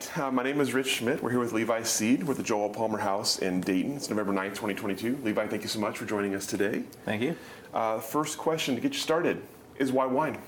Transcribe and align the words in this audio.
Uh, 0.00 0.30
my 0.30 0.42
name 0.42 0.60
is 0.62 0.72
Rich 0.72 0.86
Schmidt. 0.86 1.22
We're 1.22 1.30
here 1.30 1.40
with 1.40 1.52
Levi 1.52 1.82
Seed. 1.82 2.22
We're 2.22 2.30
at 2.30 2.38
the 2.38 2.42
Joel 2.42 2.70
Palmer 2.70 2.98
House 2.98 3.38
in 3.38 3.60
Dayton. 3.60 3.96
It's 3.96 4.08
November 4.08 4.32
9th, 4.32 4.50
2022. 4.50 5.18
Levi, 5.22 5.46
thank 5.46 5.60
you 5.62 5.68
so 5.68 5.78
much 5.78 5.98
for 5.98 6.06
joining 6.06 6.34
us 6.34 6.46
today. 6.46 6.84
Thank 7.04 7.20
you. 7.20 7.36
Uh, 7.74 8.00
first 8.00 8.38
question 8.38 8.74
to 8.74 8.80
get 8.80 8.94
you 8.94 8.98
started 8.98 9.42
is 9.78 9.92
why 9.92 10.06
wine? 10.06 10.38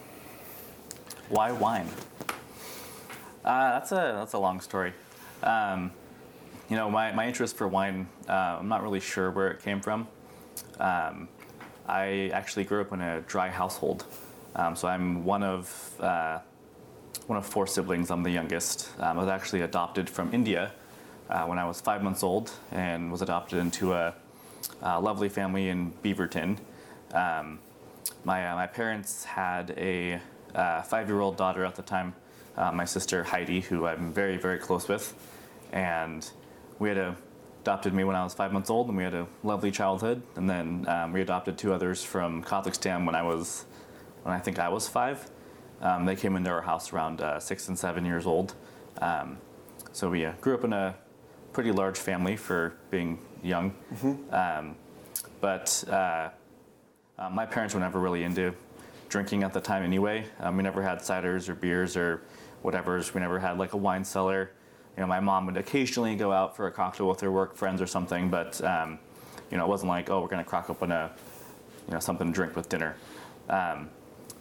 Why 1.28 1.52
wine? 1.52 1.86
Uh, 3.44 3.78
that's 3.78 3.92
a 3.92 4.14
that's 4.16 4.32
a 4.32 4.38
long 4.38 4.60
story. 4.60 4.94
Um, 5.42 5.92
you 6.70 6.76
know, 6.76 6.90
my, 6.90 7.12
my 7.12 7.26
interest 7.26 7.56
for 7.56 7.68
wine, 7.68 8.08
uh, 8.28 8.56
I'm 8.58 8.68
not 8.68 8.82
really 8.82 9.00
sure 9.00 9.30
where 9.30 9.50
it 9.50 9.62
came 9.62 9.82
from. 9.82 10.08
Um, 10.80 11.28
I 11.86 12.30
actually 12.32 12.64
grew 12.64 12.80
up 12.80 12.92
in 12.92 13.02
a 13.02 13.20
dry 13.22 13.50
household, 13.50 14.06
um, 14.56 14.74
so 14.74 14.88
I'm 14.88 15.26
one 15.26 15.42
of 15.42 15.94
uh, 16.00 16.38
one 17.26 17.38
of 17.38 17.46
four 17.46 17.66
siblings. 17.66 18.10
I'm 18.10 18.22
the 18.22 18.30
youngest. 18.30 18.90
Um, 18.98 19.18
I 19.18 19.20
was 19.20 19.28
actually 19.28 19.62
adopted 19.62 20.08
from 20.08 20.32
India 20.34 20.72
uh, 21.30 21.44
when 21.46 21.58
I 21.58 21.64
was 21.66 21.80
five 21.80 22.02
months 22.02 22.22
old, 22.22 22.50
and 22.70 23.10
was 23.10 23.22
adopted 23.22 23.58
into 23.58 23.92
a, 23.92 24.14
a 24.82 25.00
lovely 25.00 25.28
family 25.28 25.68
in 25.68 25.92
Beaverton. 26.02 26.58
Um, 27.12 27.58
my, 28.24 28.46
uh, 28.48 28.54
my 28.54 28.66
parents 28.66 29.24
had 29.24 29.74
a 29.76 30.20
uh, 30.54 30.82
five-year-old 30.82 31.36
daughter 31.36 31.64
at 31.64 31.76
the 31.76 31.82
time, 31.82 32.14
uh, 32.56 32.72
my 32.72 32.84
sister 32.84 33.24
Heidi, 33.24 33.60
who 33.60 33.86
I'm 33.86 34.12
very, 34.12 34.36
very 34.36 34.58
close 34.58 34.88
with, 34.88 35.14
and 35.72 36.28
we 36.78 36.88
had 36.88 36.98
a, 36.98 37.16
adopted 37.62 37.94
me 37.94 38.04
when 38.04 38.16
I 38.16 38.24
was 38.24 38.34
five 38.34 38.52
months 38.52 38.70
old, 38.70 38.88
and 38.88 38.96
we 38.96 39.04
had 39.04 39.14
a 39.14 39.26
lovely 39.42 39.70
childhood. 39.70 40.22
And 40.34 40.50
then 40.50 40.84
um, 40.88 41.12
we 41.12 41.20
adopted 41.20 41.56
two 41.56 41.72
others 41.72 42.02
from 42.02 42.42
Kazakhstan 42.42 43.06
when 43.06 43.14
I 43.14 43.22
was, 43.22 43.64
when 44.24 44.34
I 44.34 44.40
think 44.40 44.58
I 44.58 44.68
was 44.68 44.88
five. 44.88 45.30
Um, 45.82 46.04
they 46.04 46.16
came 46.16 46.36
into 46.36 46.50
our 46.50 46.62
house 46.62 46.92
around 46.92 47.20
uh, 47.20 47.40
six 47.40 47.68
and 47.68 47.78
seven 47.78 48.04
years 48.04 48.24
old. 48.26 48.54
Um, 49.00 49.38
so 49.92 50.08
we 50.08 50.24
uh, 50.24 50.32
grew 50.40 50.54
up 50.54 50.64
in 50.64 50.72
a 50.72 50.94
pretty 51.52 51.72
large 51.72 51.98
family 51.98 52.36
for 52.36 52.74
being 52.90 53.18
young. 53.42 53.74
Um, 54.32 54.76
but 55.40 55.84
uh, 55.88 56.30
uh, 57.18 57.30
my 57.30 57.44
parents 57.44 57.74
were 57.74 57.80
never 57.80 57.98
really 57.98 58.22
into 58.22 58.54
drinking 59.08 59.42
at 59.42 59.52
the 59.52 59.60
time 59.60 59.82
anyway. 59.82 60.24
Um, 60.40 60.56
we 60.56 60.62
never 60.62 60.82
had 60.82 60.98
ciders 60.98 61.48
or 61.48 61.54
beers 61.54 61.96
or 61.96 62.22
whatever's. 62.62 63.12
We 63.12 63.20
never 63.20 63.38
had 63.38 63.58
like 63.58 63.72
a 63.72 63.76
wine 63.76 64.04
cellar. 64.04 64.52
You 64.96 65.00
know, 65.00 65.06
my 65.06 65.20
mom 65.20 65.46
would 65.46 65.56
occasionally 65.56 66.14
go 66.16 66.32
out 66.32 66.56
for 66.56 66.66
a 66.66 66.70
cocktail 66.70 67.08
with 67.08 67.20
her 67.20 67.32
work 67.32 67.56
friends 67.56 67.82
or 67.82 67.86
something, 67.86 68.30
but 68.30 68.62
um, 68.62 68.98
you 69.50 69.56
know, 69.56 69.64
it 69.64 69.68
wasn't 69.68 69.88
like, 69.88 70.10
oh, 70.10 70.20
we're 70.20 70.28
going 70.28 70.42
to 70.42 70.48
crack 70.48 70.70
open 70.70 70.92
a, 70.92 71.10
you 71.88 71.94
know, 71.94 72.00
something 72.00 72.28
to 72.28 72.32
drink 72.32 72.56
with 72.56 72.68
dinner. 72.68 72.96
Um, 73.48 73.90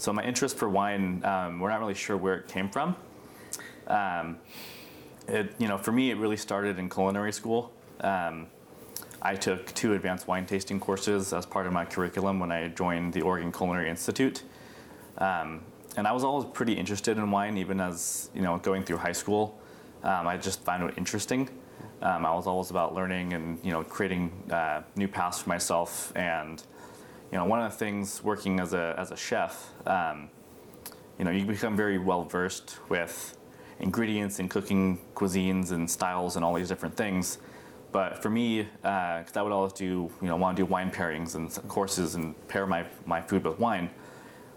so 0.01 0.11
my 0.11 0.23
interest 0.23 0.57
for 0.57 0.67
wine, 0.67 1.23
um, 1.23 1.59
we're 1.59 1.69
not 1.69 1.79
really 1.79 1.93
sure 1.93 2.17
where 2.17 2.33
it 2.33 2.47
came 2.47 2.69
from. 2.69 2.95
Um, 3.85 4.39
it, 5.27 5.53
you 5.59 5.67
know, 5.67 5.77
for 5.77 5.91
me, 5.91 6.09
it 6.09 6.17
really 6.17 6.37
started 6.37 6.79
in 6.79 6.89
culinary 6.89 7.31
school. 7.31 7.71
Um, 7.99 8.47
I 9.21 9.35
took 9.35 9.71
two 9.75 9.93
advanced 9.93 10.27
wine 10.27 10.47
tasting 10.47 10.79
courses 10.79 11.33
as 11.33 11.45
part 11.45 11.67
of 11.67 11.73
my 11.73 11.85
curriculum 11.85 12.39
when 12.39 12.51
I 12.51 12.69
joined 12.69 13.13
the 13.13 13.21
Oregon 13.21 13.51
Culinary 13.51 13.91
Institute. 13.91 14.41
Um, 15.19 15.61
and 15.95 16.07
I 16.07 16.13
was 16.13 16.23
always 16.23 16.47
pretty 16.51 16.73
interested 16.73 17.19
in 17.19 17.29
wine, 17.29 17.55
even 17.59 17.79
as 17.79 18.31
you 18.33 18.41
know, 18.41 18.57
going 18.57 18.83
through 18.83 18.97
high 18.97 19.11
school. 19.11 19.59
Um, 20.01 20.25
I 20.25 20.35
just 20.35 20.63
found 20.63 20.89
it 20.89 20.97
interesting. 20.97 21.47
Um, 22.01 22.25
I 22.25 22.33
was 22.33 22.47
always 22.47 22.71
about 22.71 22.95
learning 22.95 23.33
and 23.33 23.59
you 23.63 23.69
know, 23.69 23.83
creating 23.83 24.31
uh, 24.49 24.81
new 24.95 25.07
paths 25.07 25.43
for 25.43 25.49
myself. 25.49 26.11
And 26.15 26.63
you 27.31 27.37
know, 27.37 27.45
one 27.45 27.61
of 27.61 27.71
the 27.71 27.77
things 27.77 28.23
working 28.23 28.59
as 28.59 28.73
a 28.73 28.95
as 28.97 29.11
a 29.11 29.17
chef, 29.17 29.71
um, 29.85 30.29
you 31.17 31.25
know, 31.25 31.31
you 31.31 31.45
become 31.45 31.77
very 31.77 31.97
well 31.97 32.23
versed 32.23 32.77
with 32.89 33.37
ingredients 33.79 34.39
and 34.39 34.49
cooking 34.49 34.99
cuisines 35.15 35.71
and 35.71 35.89
styles 35.89 36.35
and 36.35 36.45
all 36.45 36.53
these 36.53 36.67
different 36.67 36.95
things. 36.95 37.39
But 37.91 38.21
for 38.21 38.29
me, 38.29 38.67
because 38.81 39.35
I 39.35 39.41
would 39.41 39.51
always 39.51 39.73
do, 39.73 40.09
you 40.21 40.27
know, 40.27 40.35
want 40.37 40.55
to 40.55 40.63
do 40.63 40.65
wine 40.65 40.91
pairings 40.91 41.35
and 41.35 41.51
courses 41.67 42.15
and 42.15 42.35
pair 42.47 42.65
my, 42.65 42.85
my 43.05 43.21
food 43.21 43.43
with 43.43 43.59
wine. 43.59 43.89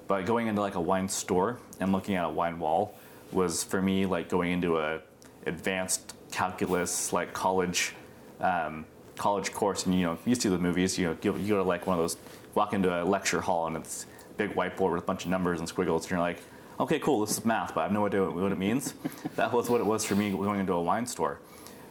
But 0.06 0.26
going 0.26 0.46
into 0.46 0.60
like 0.60 0.76
a 0.76 0.80
wine 0.80 1.08
store 1.08 1.58
and 1.80 1.90
looking 1.90 2.14
at 2.14 2.24
a 2.24 2.28
wine 2.28 2.58
wall 2.58 2.96
was 3.32 3.64
for 3.64 3.82
me 3.82 4.06
like 4.06 4.28
going 4.28 4.52
into 4.52 4.78
a 4.78 5.00
advanced 5.46 6.14
calculus 6.30 7.12
like 7.12 7.32
college 7.32 7.94
um, 8.40 8.84
college 9.16 9.52
course. 9.52 9.86
And 9.86 9.94
you 9.94 10.06
know, 10.06 10.18
you 10.24 10.34
see 10.34 10.48
the 10.48 10.58
movies. 10.58 10.98
You 10.98 11.08
know, 11.08 11.16
you, 11.22 11.48
go 11.48 11.56
to 11.56 11.62
like 11.62 11.86
one 11.86 11.98
of 11.98 12.02
those, 12.02 12.16
walk 12.54 12.72
into 12.72 13.02
a 13.02 13.02
lecture 13.04 13.40
hall 13.40 13.66
and 13.66 13.76
it's 13.76 14.06
big 14.36 14.54
whiteboard 14.54 14.92
with 14.92 15.02
a 15.02 15.06
bunch 15.06 15.24
of 15.24 15.30
numbers 15.30 15.60
and 15.60 15.68
squiggles, 15.68 16.04
and 16.04 16.12
you're 16.12 16.20
like, 16.20 16.38
okay, 16.80 16.98
cool, 16.98 17.20
this 17.20 17.38
is 17.38 17.44
math, 17.44 17.74
but 17.74 17.80
I 17.80 17.82
have 17.84 17.92
no 17.92 18.06
idea 18.06 18.22
what, 18.22 18.34
what 18.34 18.52
it 18.52 18.58
means. 18.58 18.94
that 19.36 19.52
was 19.52 19.70
what 19.70 19.80
it 19.80 19.86
was 19.86 20.04
for 20.04 20.16
me 20.16 20.30
going 20.30 20.60
into 20.60 20.72
a 20.72 20.82
wine 20.82 21.06
store. 21.06 21.38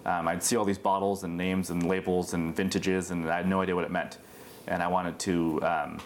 Um, 0.06 0.28
I'd 0.28 0.44
see 0.44 0.58
all 0.58 0.66
these 0.66 0.78
bottles 0.78 1.24
and 1.24 1.38
names 1.38 1.70
and 1.70 1.88
labels 1.88 2.34
and 2.34 2.56
vintages, 2.56 3.12
and 3.12 3.30
I 3.30 3.38
had 3.38 3.48
no 3.48 3.62
idea 3.62 3.76
what 3.76 3.86
it 3.86 3.92
meant. 3.92 4.18
And 4.68 4.84
I 4.84 4.88
wanted 4.88 5.20
to 5.20 5.62
um, 5.64 6.02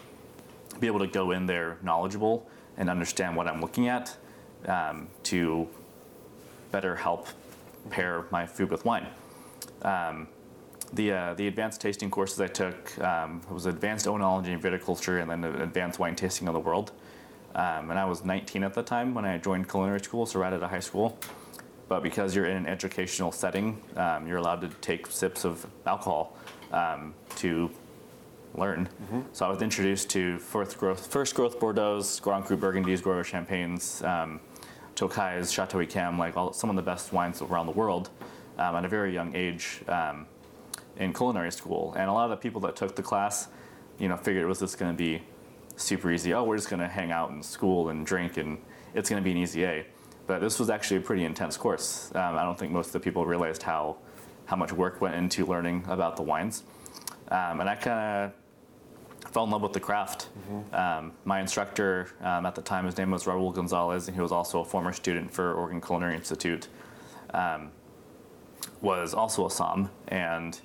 be 0.80 0.88
able 0.88 1.00
to 1.00 1.08
go 1.08 1.32
in 1.32 1.46
there 1.48 1.78
knowledgeable 1.82 2.48
and 2.78 2.90
understand 2.90 3.36
what 3.36 3.48
I'm 3.48 3.60
looking 3.60 3.88
at 3.88 4.16
um, 4.68 5.08
to 5.24 5.68
better 6.72 6.96
help 6.96 7.28
pair 7.90 8.26
my 8.32 8.46
food 8.46 8.70
with 8.70 8.86
wine. 8.86 9.08
Um, 9.82 10.28
the, 10.94 11.12
uh, 11.12 11.34
the 11.34 11.48
advanced 11.48 11.82
tasting 11.82 12.10
courses 12.10 12.40
I 12.40 12.48
took 12.48 12.98
um, 13.00 13.42
was 13.50 13.66
advanced 13.66 14.06
oenology 14.06 14.48
and 14.48 14.62
viticulture 14.62 15.22
and 15.22 15.30
then 15.30 15.44
advanced 15.62 16.00
wine 16.00 16.16
tasting 16.16 16.48
of 16.48 16.54
the 16.54 16.60
world. 16.60 16.92
Um, 17.56 17.90
and 17.90 18.00
I 18.00 18.06
was 18.06 18.24
19 18.24 18.64
at 18.64 18.74
the 18.74 18.84
time 18.84 19.14
when 19.14 19.26
I 19.26 19.38
joined 19.38 19.70
culinary 19.70 20.00
school, 20.00 20.26
so 20.26 20.40
right 20.40 20.54
out 20.54 20.62
of 20.62 20.70
high 20.70 20.80
school. 20.80 21.18
But 21.88 22.04
because 22.04 22.36
you're 22.36 22.46
in 22.46 22.58
an 22.58 22.66
educational 22.68 23.32
setting, 23.32 23.82
um, 23.96 24.28
you're 24.28 24.38
allowed 24.38 24.62
to 24.62 24.68
take 24.82 25.08
sips 25.08 25.46
of 25.46 25.66
alcohol 25.86 26.38
um, 26.72 27.14
to 27.38 27.72
learn. 28.56 28.90
So 29.34 29.46
I 29.46 29.50
was 29.50 29.62
introduced 29.62 30.10
to 30.12 30.38
first 30.40 30.78
growth, 30.78 31.08
first 31.08 31.36
growth 31.36 31.60
Bordeaux, 31.60 32.04
Grand 32.22 32.46
Cru 32.46 32.58
Burgundies, 32.58 33.02
Gros 33.02 33.26
Champagnes, 33.26 34.04
um, 34.04 34.40
Tokai's, 34.96 35.52
Chateau 35.52 35.78
Yquem, 35.78 36.18
like 36.18 36.36
all, 36.36 36.52
some 36.54 36.70
of 36.70 36.76
the 36.76 36.82
best 36.82 37.14
wines 37.14 37.42
around 37.42 37.68
the 37.68 37.72
world 37.72 38.10
um, 38.58 38.76
at 38.76 38.84
a 38.84 38.88
very 38.88 39.14
young 39.14 39.36
age 39.36 39.82
um, 39.88 40.26
in 41.00 41.14
culinary 41.14 41.52
school. 41.52 41.94
And 41.98 42.10
a 42.10 42.14
lot 42.14 42.26
of 42.26 42.32
the 42.32 42.38
people 42.38 42.62
that 42.62 42.76
took 42.76 42.96
the 42.96 43.04
class, 43.04 43.48
you 44.00 44.08
know, 44.08 44.18
figured 44.18 44.44
it 44.44 44.48
was 44.48 44.60
just 44.60 44.78
going 44.78 44.92
to 44.92 44.98
be 44.98 45.24
super 45.76 46.12
easy. 46.12 46.34
Oh, 46.34 46.44
we're 46.44 46.58
just 46.58 46.70
going 46.70 46.82
to 46.82 46.88
hang 46.88 47.12
out 47.12 47.30
in 47.32 47.42
school 47.42 47.90
and 47.90 48.06
drink, 48.06 48.38
and 48.38 48.58
it's 48.94 49.10
going 49.10 49.22
to 49.22 49.24
be 49.24 49.32
an 49.32 49.38
easy 49.38 49.64
A. 49.64 49.86
But 50.26 50.42
this 50.42 50.60
was 50.60 50.70
actually 50.70 50.98
a 50.98 51.02
pretty 51.02 51.24
intense 51.24 51.56
course. 51.56 52.12
Um, 52.14 52.36
I 52.36 52.44
don't 52.44 52.58
think 52.58 52.72
most 52.72 52.88
of 52.88 52.94
the 52.94 53.00
people 53.00 53.26
realized 53.26 53.64
how 53.64 53.98
how 54.46 54.56
much 54.56 54.72
work 54.72 55.02
went 55.02 55.14
into 55.14 55.46
learning 55.46 55.84
about 55.90 56.16
the 56.16 56.24
wines. 56.24 56.64
Um, 57.30 57.60
and 57.60 57.70
I 57.70 57.76
kind 57.76 58.00
of 58.00 59.32
fell 59.32 59.44
in 59.44 59.50
love 59.52 59.62
with 59.62 59.74
the 59.74 59.80
craft. 59.80 60.30
Um, 60.74 61.12
my 61.26 61.42
instructor 61.42 62.08
um, 62.22 62.46
at 62.46 62.56
the 62.56 62.62
time, 62.62 62.86
his 62.86 62.98
name 62.98 63.12
was 63.12 63.26
Raul 63.26 63.54
Gonzalez, 63.54 64.08
and 64.08 64.16
he 64.16 64.22
was 64.22 64.32
also 64.32 64.62
a 64.62 64.66
former 64.66 64.94
student 64.94 65.34
for 65.34 65.54
Oregon 65.54 65.82
Culinary 65.82 66.16
Institute. 66.16 66.70
Um, 67.34 67.72
was 68.82 69.14
also 69.14 69.46
a 69.46 69.52
som, 69.52 69.90
and 70.08 70.62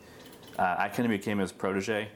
uh, 0.58 0.76
I 0.78 0.88
kind 0.88 1.06
of 1.06 1.10
became 1.10 1.38
his 1.38 1.52
protege. 1.52 2.08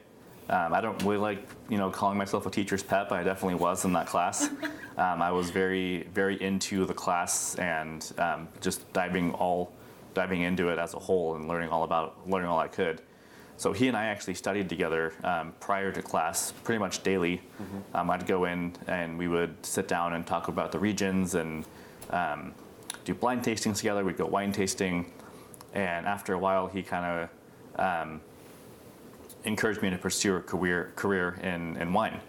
Um, 0.49 0.73
I 0.73 0.79
don't 0.79 1.01
really 1.03 1.17
like, 1.17 1.45
you 1.69 1.77
know, 1.77 1.89
calling 1.89 2.17
myself 2.17 2.45
a 2.45 2.49
teacher's 2.49 2.81
pet, 2.81 3.09
but 3.09 3.19
I 3.19 3.23
definitely 3.23 3.55
was 3.55 3.85
in 3.85 3.93
that 3.93 4.07
class. 4.07 4.49
Um, 4.97 5.21
I 5.21 5.29
was 5.29 5.51
very, 5.51 6.07
very 6.11 6.41
into 6.41 6.83
the 6.85 6.93
class 6.95 7.53
and 7.59 8.11
um, 8.17 8.47
just 8.61 8.91
diving 8.93 9.31
all, 9.33 9.71
diving 10.15 10.41
into 10.41 10.69
it 10.69 10.79
as 10.79 10.95
a 10.95 10.97
whole 10.97 11.35
and 11.35 11.47
learning 11.47 11.69
all 11.69 11.83
about, 11.83 12.27
learning 12.27 12.49
all 12.49 12.57
I 12.57 12.67
could. 12.67 13.03
So 13.57 13.73
he 13.73 13.89
and 13.89 13.95
I 13.95 14.05
actually 14.05 14.33
studied 14.33 14.69
together 14.69 15.13
um, 15.23 15.53
prior 15.59 15.91
to 15.91 16.01
class, 16.01 16.51
pretty 16.63 16.79
much 16.79 17.03
daily. 17.03 17.43
Um, 17.93 18.09
I'd 18.09 18.25
go 18.25 18.45
in 18.45 18.73
and 18.87 19.19
we 19.19 19.27
would 19.27 19.63
sit 19.63 19.87
down 19.87 20.13
and 20.13 20.25
talk 20.25 20.47
about 20.47 20.71
the 20.71 20.79
regions 20.79 21.35
and 21.35 21.65
um, 22.09 22.55
do 23.05 23.13
blind 23.13 23.43
tastings 23.43 23.77
together. 23.77 24.03
We'd 24.03 24.17
go 24.17 24.25
wine 24.25 24.51
tasting, 24.51 25.11
and 25.73 26.07
after 26.07 26.33
a 26.33 26.39
while, 26.39 26.65
he 26.65 26.81
kind 26.81 27.05
of 27.05 27.29
um, 27.77 28.21
encouraged 29.43 29.81
me 29.81 29.89
to 29.89 29.97
pursue 29.97 30.35
a 30.35 30.41
career 30.41 30.91
career 30.95 31.39
in, 31.43 31.77
in 31.77 31.93
wine. 31.93 32.19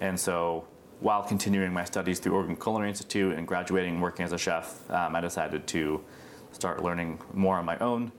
And 0.00 0.18
so, 0.18 0.66
while 1.00 1.22
continuing 1.22 1.72
my 1.72 1.84
studies 1.84 2.20
through 2.20 2.34
Oregon 2.34 2.56
Culinary 2.56 2.90
Institute 2.90 3.36
and 3.36 3.46
graduating 3.46 4.00
working 4.00 4.24
as 4.24 4.32
a 4.32 4.38
chef, 4.38 4.88
um, 4.90 5.16
I 5.16 5.20
decided 5.20 5.66
to 5.68 6.02
start 6.52 6.82
learning 6.82 7.20
more 7.32 7.56
on 7.56 7.64
my 7.64 7.78
own 7.78 8.12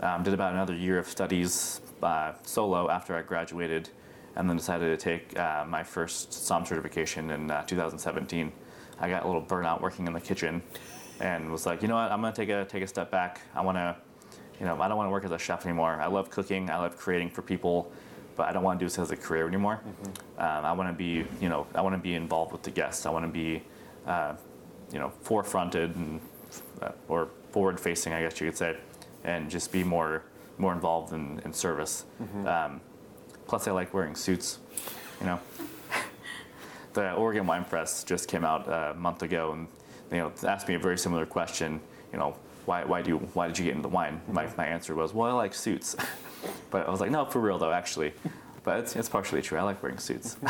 Um, 0.00 0.24
did 0.24 0.34
about 0.34 0.52
another 0.52 0.74
year 0.74 0.98
of 0.98 1.06
studies 1.06 1.80
uh, 2.02 2.32
solo 2.42 2.90
after 2.90 3.14
I 3.14 3.22
graduated, 3.22 3.88
and 4.34 4.48
then 4.48 4.56
decided 4.56 4.98
to 4.98 5.02
take 5.02 5.38
uh, 5.38 5.64
my 5.68 5.84
first 5.84 6.32
SOM 6.32 6.66
certification 6.66 7.30
in 7.30 7.50
uh, 7.50 7.62
2017. 7.64 8.50
I 8.98 9.08
got 9.08 9.22
a 9.22 9.26
little 9.26 9.42
burnout 9.42 9.80
working 9.80 10.06
in 10.08 10.12
the 10.12 10.20
kitchen, 10.20 10.62
and 11.20 11.50
was 11.52 11.66
like, 11.66 11.82
you 11.82 11.88
know 11.88 11.94
what, 11.94 12.10
I'm 12.10 12.20
gonna 12.20 12.34
take 12.34 12.48
a 12.48 12.64
take 12.64 12.82
a 12.82 12.86
step 12.88 13.10
back. 13.12 13.42
I 13.54 13.60
want 13.60 13.76
to, 13.78 13.96
you 14.62 14.68
know, 14.68 14.80
I 14.80 14.86
don't 14.86 14.96
want 14.96 15.08
to 15.08 15.10
work 15.10 15.24
as 15.24 15.32
a 15.32 15.38
chef 15.38 15.66
anymore. 15.66 16.00
I 16.00 16.06
love 16.06 16.30
cooking. 16.30 16.70
I 16.70 16.76
love 16.76 16.96
creating 16.96 17.30
for 17.30 17.42
people, 17.42 17.90
but 18.36 18.48
I 18.48 18.52
don't 18.52 18.62
want 18.62 18.78
to 18.78 18.84
do 18.84 18.88
this 18.88 18.96
as 18.96 19.10
a 19.10 19.16
career 19.16 19.48
anymore. 19.48 19.80
Um, 20.38 20.64
I 20.64 20.72
want 20.72 20.88
to 20.88 20.92
be, 20.92 21.26
you 21.40 21.48
know, 21.48 21.66
I 21.74 21.80
want 21.80 21.96
to 21.96 22.00
be 22.00 22.14
involved 22.14 22.52
with 22.52 22.62
the 22.62 22.70
guests. 22.70 23.04
I 23.04 23.10
want 23.10 23.24
to 23.24 23.32
be, 23.32 23.64
uh, 24.06 24.34
you 24.92 25.00
know, 25.00 25.12
forefronted 25.24 25.96
and 25.96 26.20
uh, 26.80 26.92
or 27.08 27.28
forward 27.50 27.80
facing, 27.80 28.12
I 28.12 28.22
guess 28.22 28.40
you 28.40 28.46
could 28.46 28.56
say, 28.56 28.76
and 29.24 29.50
just 29.50 29.72
be 29.72 29.82
more 29.82 30.22
more 30.58 30.72
involved 30.72 31.12
in, 31.12 31.40
in 31.44 31.52
service. 31.52 32.04
Um, 32.46 32.80
plus, 33.48 33.66
I 33.66 33.72
like 33.72 33.92
wearing 33.92 34.14
suits. 34.14 34.60
You 35.18 35.26
know, 35.26 35.40
the 36.92 37.14
Oregon 37.14 37.48
Wine 37.48 37.64
Press 37.64 38.04
just 38.04 38.28
came 38.28 38.44
out 38.44 38.68
uh, 38.68 38.92
a 38.92 38.94
month 38.94 39.22
ago, 39.22 39.54
and 39.54 39.66
you 40.12 40.18
know 40.18 40.32
asked 40.46 40.68
me 40.68 40.74
a 40.74 40.78
very 40.78 40.98
similar 40.98 41.26
question. 41.26 41.80
You 42.12 42.20
know, 42.20 42.36
why 42.66 42.84
why 42.84 43.02
do 43.02 43.10
you, 43.10 43.18
why 43.34 43.46
did 43.48 43.58
you 43.58 43.64
get 43.64 43.72
into 43.72 43.82
the 43.82 43.94
wine? 43.94 44.20
My 44.28 44.48
my 44.56 44.66
answer 44.66 44.94
was, 44.94 45.12
well, 45.14 45.30
I 45.30 45.32
like 45.32 45.54
suits. 45.54 45.96
but 46.70 46.86
I 46.86 46.90
was 46.90 47.00
like, 47.00 47.10
no, 47.10 47.24
for 47.24 47.40
real 47.40 47.58
though, 47.58 47.72
actually. 47.72 48.12
But 48.64 48.80
it's 48.80 48.96
it's 48.96 49.08
partially 49.08 49.42
true. 49.42 49.58
I 49.58 49.62
like 49.62 49.82
wearing 49.82 49.98
suits. 49.98 50.36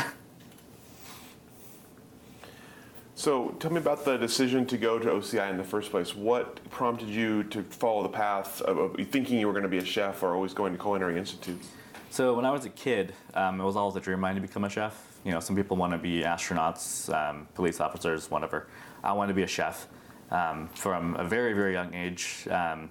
So 3.15 3.49
tell 3.59 3.71
me 3.71 3.77
about 3.77 4.03
the 4.03 4.17
decision 4.17 4.65
to 4.65 4.77
go 4.77 4.99
to 4.99 5.05
OCI 5.05 5.49
in 5.49 5.55
the 5.55 5.63
first 5.63 5.91
place. 5.91 6.13
What 6.13 6.59
prompted 6.71 7.07
you 7.07 7.43
to 7.45 7.63
follow 7.63 8.03
the 8.03 8.09
path 8.09 8.61
of, 8.63 8.77
of 8.77 9.07
thinking 9.11 9.39
you 9.39 9.47
were 9.47 9.53
going 9.53 9.63
to 9.63 9.69
be 9.69 9.77
a 9.77 9.85
chef 9.85 10.23
or 10.23 10.33
always 10.33 10.53
going 10.53 10.73
to 10.73 10.79
Culinary 10.79 11.17
Institute? 11.17 11.61
So 12.09 12.33
when 12.33 12.43
I 12.43 12.51
was 12.51 12.65
a 12.65 12.69
kid, 12.69 13.13
um, 13.33 13.61
it 13.61 13.63
was 13.63 13.75
always 13.75 13.95
a 13.95 13.99
dream 13.99 14.15
of 14.15 14.19
mine 14.19 14.35
to 14.35 14.41
become 14.41 14.63
a 14.63 14.69
chef. 14.69 15.19
You 15.23 15.31
know, 15.31 15.39
some 15.39 15.55
people 15.55 15.77
want 15.77 15.93
to 15.93 15.97
be 15.97 16.23
astronauts, 16.23 17.13
um, 17.13 17.47
police 17.53 17.79
officers, 17.79 18.29
whatever. 18.29 18.67
I 19.03 19.13
wanted 19.13 19.29
to 19.29 19.35
be 19.35 19.43
a 19.43 19.47
chef. 19.47 19.87
Um, 20.33 20.67
from 20.69 21.15
a 21.15 21.23
very, 21.23 21.53
very 21.53 21.73
young 21.73 21.93
age, 21.93 22.47
um, 22.49 22.89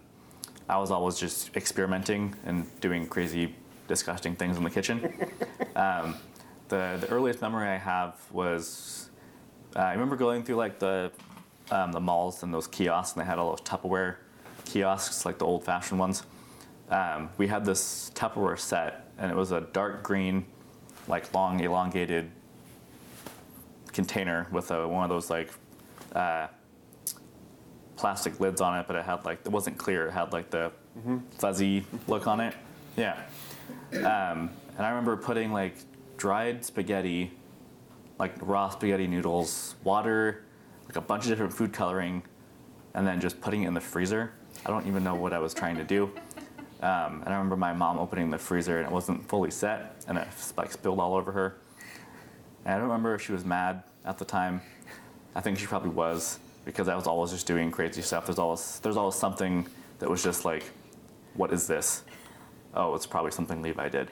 I 0.69 0.79
was 0.79 0.93
always 0.93 1.19
just 1.19 1.55
experimenting 1.57 2.35
and 2.47 2.65
doing 2.81 3.07
crazy, 3.07 3.55
disgusting 3.89 4.37
things 4.37 4.57
in 4.57 4.65
the 4.65 4.71
kitchen. 4.71 5.13
Um, 5.75 6.17
the, 6.69 6.99
the 7.01 7.09
earliest 7.09 7.41
memory 7.41 7.67
I 7.67 7.79
have 7.79 8.21
was 8.31 9.09
uh, 9.75 9.79
I 9.79 9.93
remember 9.93 10.17
going 10.17 10.43
through 10.43 10.57
like 10.57 10.79
the 10.79 11.11
um, 11.71 11.93
the 11.93 12.01
malls 12.01 12.43
and 12.43 12.53
those 12.53 12.67
kiosks, 12.67 13.17
and 13.17 13.23
they 13.23 13.27
had 13.27 13.39
all 13.39 13.51
those 13.51 13.63
Tupperware 13.63 14.17
kiosks, 14.67 15.25
like 15.25 15.39
the 15.39 15.47
old-fashioned 15.47 15.99
ones. 15.99 16.25
Um, 16.91 17.31
we 17.39 17.47
had 17.47 17.65
this 17.65 18.11
Tupperware 18.15 18.59
set, 18.59 19.09
and 19.17 19.31
it 19.31 19.35
was 19.37 19.53
a 19.53 19.63
dark 19.63 20.03
green, 20.03 20.45
like 21.09 21.33
long 21.33 21.61
elongated 21.61 22.31
container 23.93 24.47
with 24.53 24.71
a, 24.71 24.87
one 24.87 25.05
of 25.05 25.09
those 25.09 25.31
like 25.31 25.51
uh, 26.15 26.49
plastic 28.03 28.41
lids 28.41 28.61
on 28.61 28.77
it, 28.77 28.85
but 28.89 28.97
it 28.97 29.05
had 29.05 29.25
like 29.25 29.39
it 29.45 29.49
wasn't 29.49 29.79
clear. 29.79 30.09
It 30.09 30.11
had 30.11 30.33
like 30.33 30.51
the 30.51 30.73
fuzzy 31.39 31.85
look 32.09 32.27
on 32.27 32.41
it. 32.41 32.53
Yeah. 32.97 33.17
Um, 33.95 34.51
and 34.77 34.85
I 34.85 34.89
remember 34.89 35.17
putting 35.17 35.53
like 35.53 35.77
dried 36.17 36.65
spaghetti, 36.65 37.31
like 38.19 38.35
raw 38.41 38.71
spaghetti 38.71 39.07
noodles, 39.07 39.77
water, 39.85 40.43
like 40.87 40.97
a 40.97 41.01
bunch 41.01 41.23
of 41.27 41.31
different 41.31 41.53
food 41.55 41.73
coloring, 41.73 42.25
and 42.95 43.07
then 43.07 43.21
just 43.21 43.41
putting 43.41 43.63
it 43.63 43.69
in 43.69 43.75
the 43.75 43.81
freezer. 43.81 44.33
I 44.67 44.71
don't 44.71 44.89
even 44.89 45.05
know 45.05 45.15
what 45.15 45.33
I 45.33 45.39
was 45.39 45.55
trying 45.55 45.77
to 45.77 45.85
do. 45.85 46.11
Um, 46.83 47.23
and 47.23 47.29
I 47.29 47.35
remember 47.35 47.57
my 47.57 47.73
mom 47.73 48.01
opening 48.01 48.31
the 48.31 48.39
freezer 48.39 48.79
and 48.79 48.87
it 48.89 48.93
wasn't 48.93 49.29
fully 49.29 49.53
set, 49.53 50.05
and 50.09 50.19
it 50.19 50.27
like 50.57 50.73
spilled 50.73 50.99
all 50.99 51.15
over 51.15 51.31
her. 51.31 51.59
And 52.65 52.75
I 52.75 52.79
don't 52.79 52.89
remember 52.89 53.15
if 53.15 53.23
she 53.23 53.31
was 53.31 53.45
mad 53.45 53.85
at 54.05 54.19
the 54.19 54.25
time. 54.25 54.61
I 55.37 55.41
think 55.41 55.61
she 55.61 55.67
probably 55.67 55.91
was 55.91 56.41
because 56.65 56.89
I 56.89 56.95
was 56.95 57.07
always 57.07 57.31
just 57.31 57.47
doing 57.47 57.71
crazy 57.71 58.03
stuff. 58.03 58.27
There's 58.27 58.39
always 58.39 58.81
there's 58.81 58.97
always 58.97 59.15
something 59.15 59.67
that 59.99 60.09
was 60.09 60.23
just 60.23 60.45
like, 60.45 60.65
what 61.35 61.53
is 61.53 61.67
this? 61.67 62.05
Oh, 62.75 62.95
it's 62.95 63.07
probably 63.07 63.31
something 63.31 63.63
Levi 63.63 63.89
did. 63.89 64.09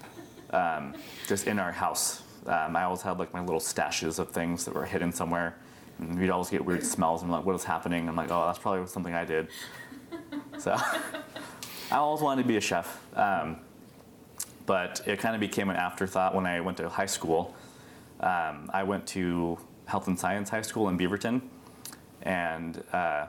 um, 0.50 0.94
just 1.26 1.46
in 1.46 1.58
our 1.58 1.72
house, 1.72 2.22
um, 2.46 2.76
I 2.76 2.84
always 2.84 3.02
had 3.02 3.18
like 3.18 3.32
my 3.32 3.40
little 3.40 3.60
stashes 3.60 4.18
of 4.18 4.30
things 4.30 4.64
that 4.64 4.74
were 4.74 4.84
hidden 4.84 5.12
somewhere. 5.12 5.56
And 5.98 6.18
we'd 6.18 6.30
always 6.30 6.50
get 6.50 6.64
weird 6.64 6.84
smells 6.84 7.22
and 7.22 7.30
like, 7.30 7.44
what 7.44 7.54
is 7.54 7.64
happening? 7.64 8.08
I'm 8.08 8.16
like, 8.16 8.30
oh, 8.30 8.46
that's 8.46 8.58
probably 8.58 8.86
something 8.86 9.14
I 9.14 9.24
did. 9.24 9.48
So 10.58 10.72
I 11.90 11.96
always 11.96 12.20
wanted 12.20 12.42
to 12.42 12.48
be 12.48 12.56
a 12.56 12.60
chef. 12.60 13.00
Um, 13.16 13.58
but 14.66 15.02
it 15.06 15.18
kind 15.18 15.34
of 15.34 15.40
became 15.40 15.70
an 15.70 15.76
afterthought 15.76 16.34
when 16.34 16.46
I 16.46 16.60
went 16.60 16.78
to 16.78 16.88
high 16.88 17.06
school. 17.06 17.54
Um, 18.20 18.70
I 18.72 18.82
went 18.82 19.06
to 19.08 19.58
Health 19.86 20.08
and 20.08 20.18
Science 20.18 20.48
High 20.48 20.62
School 20.62 20.88
in 20.88 20.96
Beaverton, 20.96 21.42
and 22.24 22.82
uh, 22.92 23.26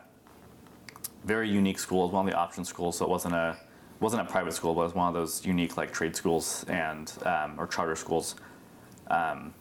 very 1.23 1.49
unique 1.49 1.79
school. 1.79 2.03
It 2.03 2.07
was 2.07 2.13
one 2.13 2.27
of 2.27 2.31
the 2.31 2.37
option 2.37 2.65
schools, 2.65 2.97
so 2.97 3.05
it 3.05 3.09
wasn't 3.09 3.35
a 3.35 3.57
wasn't 3.99 4.21
a 4.21 4.25
private 4.25 4.53
school, 4.53 4.73
but 4.73 4.81
it 4.81 4.85
was 4.85 4.95
one 4.95 5.07
of 5.07 5.13
those 5.13 5.45
unique 5.45 5.77
like 5.77 5.93
trade 5.93 6.15
schools 6.15 6.65
and 6.67 7.13
um, 7.25 7.55
or 7.57 7.67
charter 7.67 7.95
schools. 7.95 8.35
Um, 9.07 9.53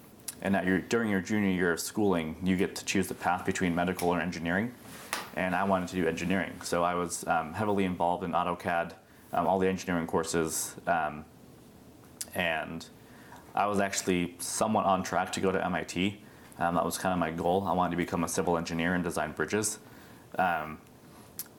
and 0.42 0.56
at 0.56 0.66
your, 0.66 0.80
during 0.80 1.10
your 1.10 1.20
junior 1.20 1.50
year 1.50 1.72
of 1.72 1.80
schooling, 1.80 2.36
you 2.42 2.56
get 2.56 2.74
to 2.76 2.84
choose 2.84 3.06
the 3.06 3.14
path 3.14 3.46
between 3.46 3.74
medical 3.74 4.10
or 4.10 4.20
engineering. 4.20 4.72
And 5.36 5.54
I 5.54 5.64
wanted 5.64 5.88
to 5.88 5.96
do 5.96 6.06
engineering, 6.06 6.60
so 6.62 6.84
I 6.84 6.94
was 6.94 7.26
um, 7.26 7.54
heavily 7.54 7.84
involved 7.84 8.24
in 8.24 8.32
AutoCAD, 8.32 8.92
um, 9.32 9.46
all 9.46 9.58
the 9.58 9.68
engineering 9.68 10.06
courses, 10.06 10.74
um, 10.86 11.24
and 12.34 12.86
I 13.54 13.66
was 13.66 13.80
actually 13.80 14.34
somewhat 14.38 14.84
on 14.84 15.02
track 15.02 15.32
to 15.32 15.40
go 15.40 15.50
to 15.50 15.64
MIT. 15.64 16.20
Um, 16.58 16.74
that 16.76 16.84
was 16.84 16.98
kind 16.98 17.12
of 17.12 17.18
my 17.18 17.30
goal. 17.30 17.64
I 17.66 17.72
wanted 17.72 17.92
to 17.92 17.96
become 17.96 18.24
a 18.24 18.28
civil 18.28 18.56
engineer 18.56 18.94
and 18.94 19.02
design 19.02 19.32
bridges. 19.32 19.78
Um, 20.38 20.78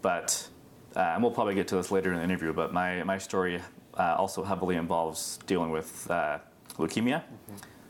but, 0.01 0.47
uh, 0.95 0.99
and 0.99 1.23
we'll 1.23 1.31
probably 1.31 1.55
get 1.55 1.67
to 1.69 1.75
this 1.75 1.91
later 1.91 2.11
in 2.11 2.17
the 2.19 2.23
interview, 2.23 2.53
but 2.53 2.73
my, 2.73 3.03
my 3.03 3.17
story 3.17 3.61
uh, 3.97 4.15
also 4.17 4.43
heavily 4.43 4.75
involves 4.75 5.39
dealing 5.47 5.71
with 5.71 6.09
uh, 6.09 6.39
leukemia. 6.77 7.23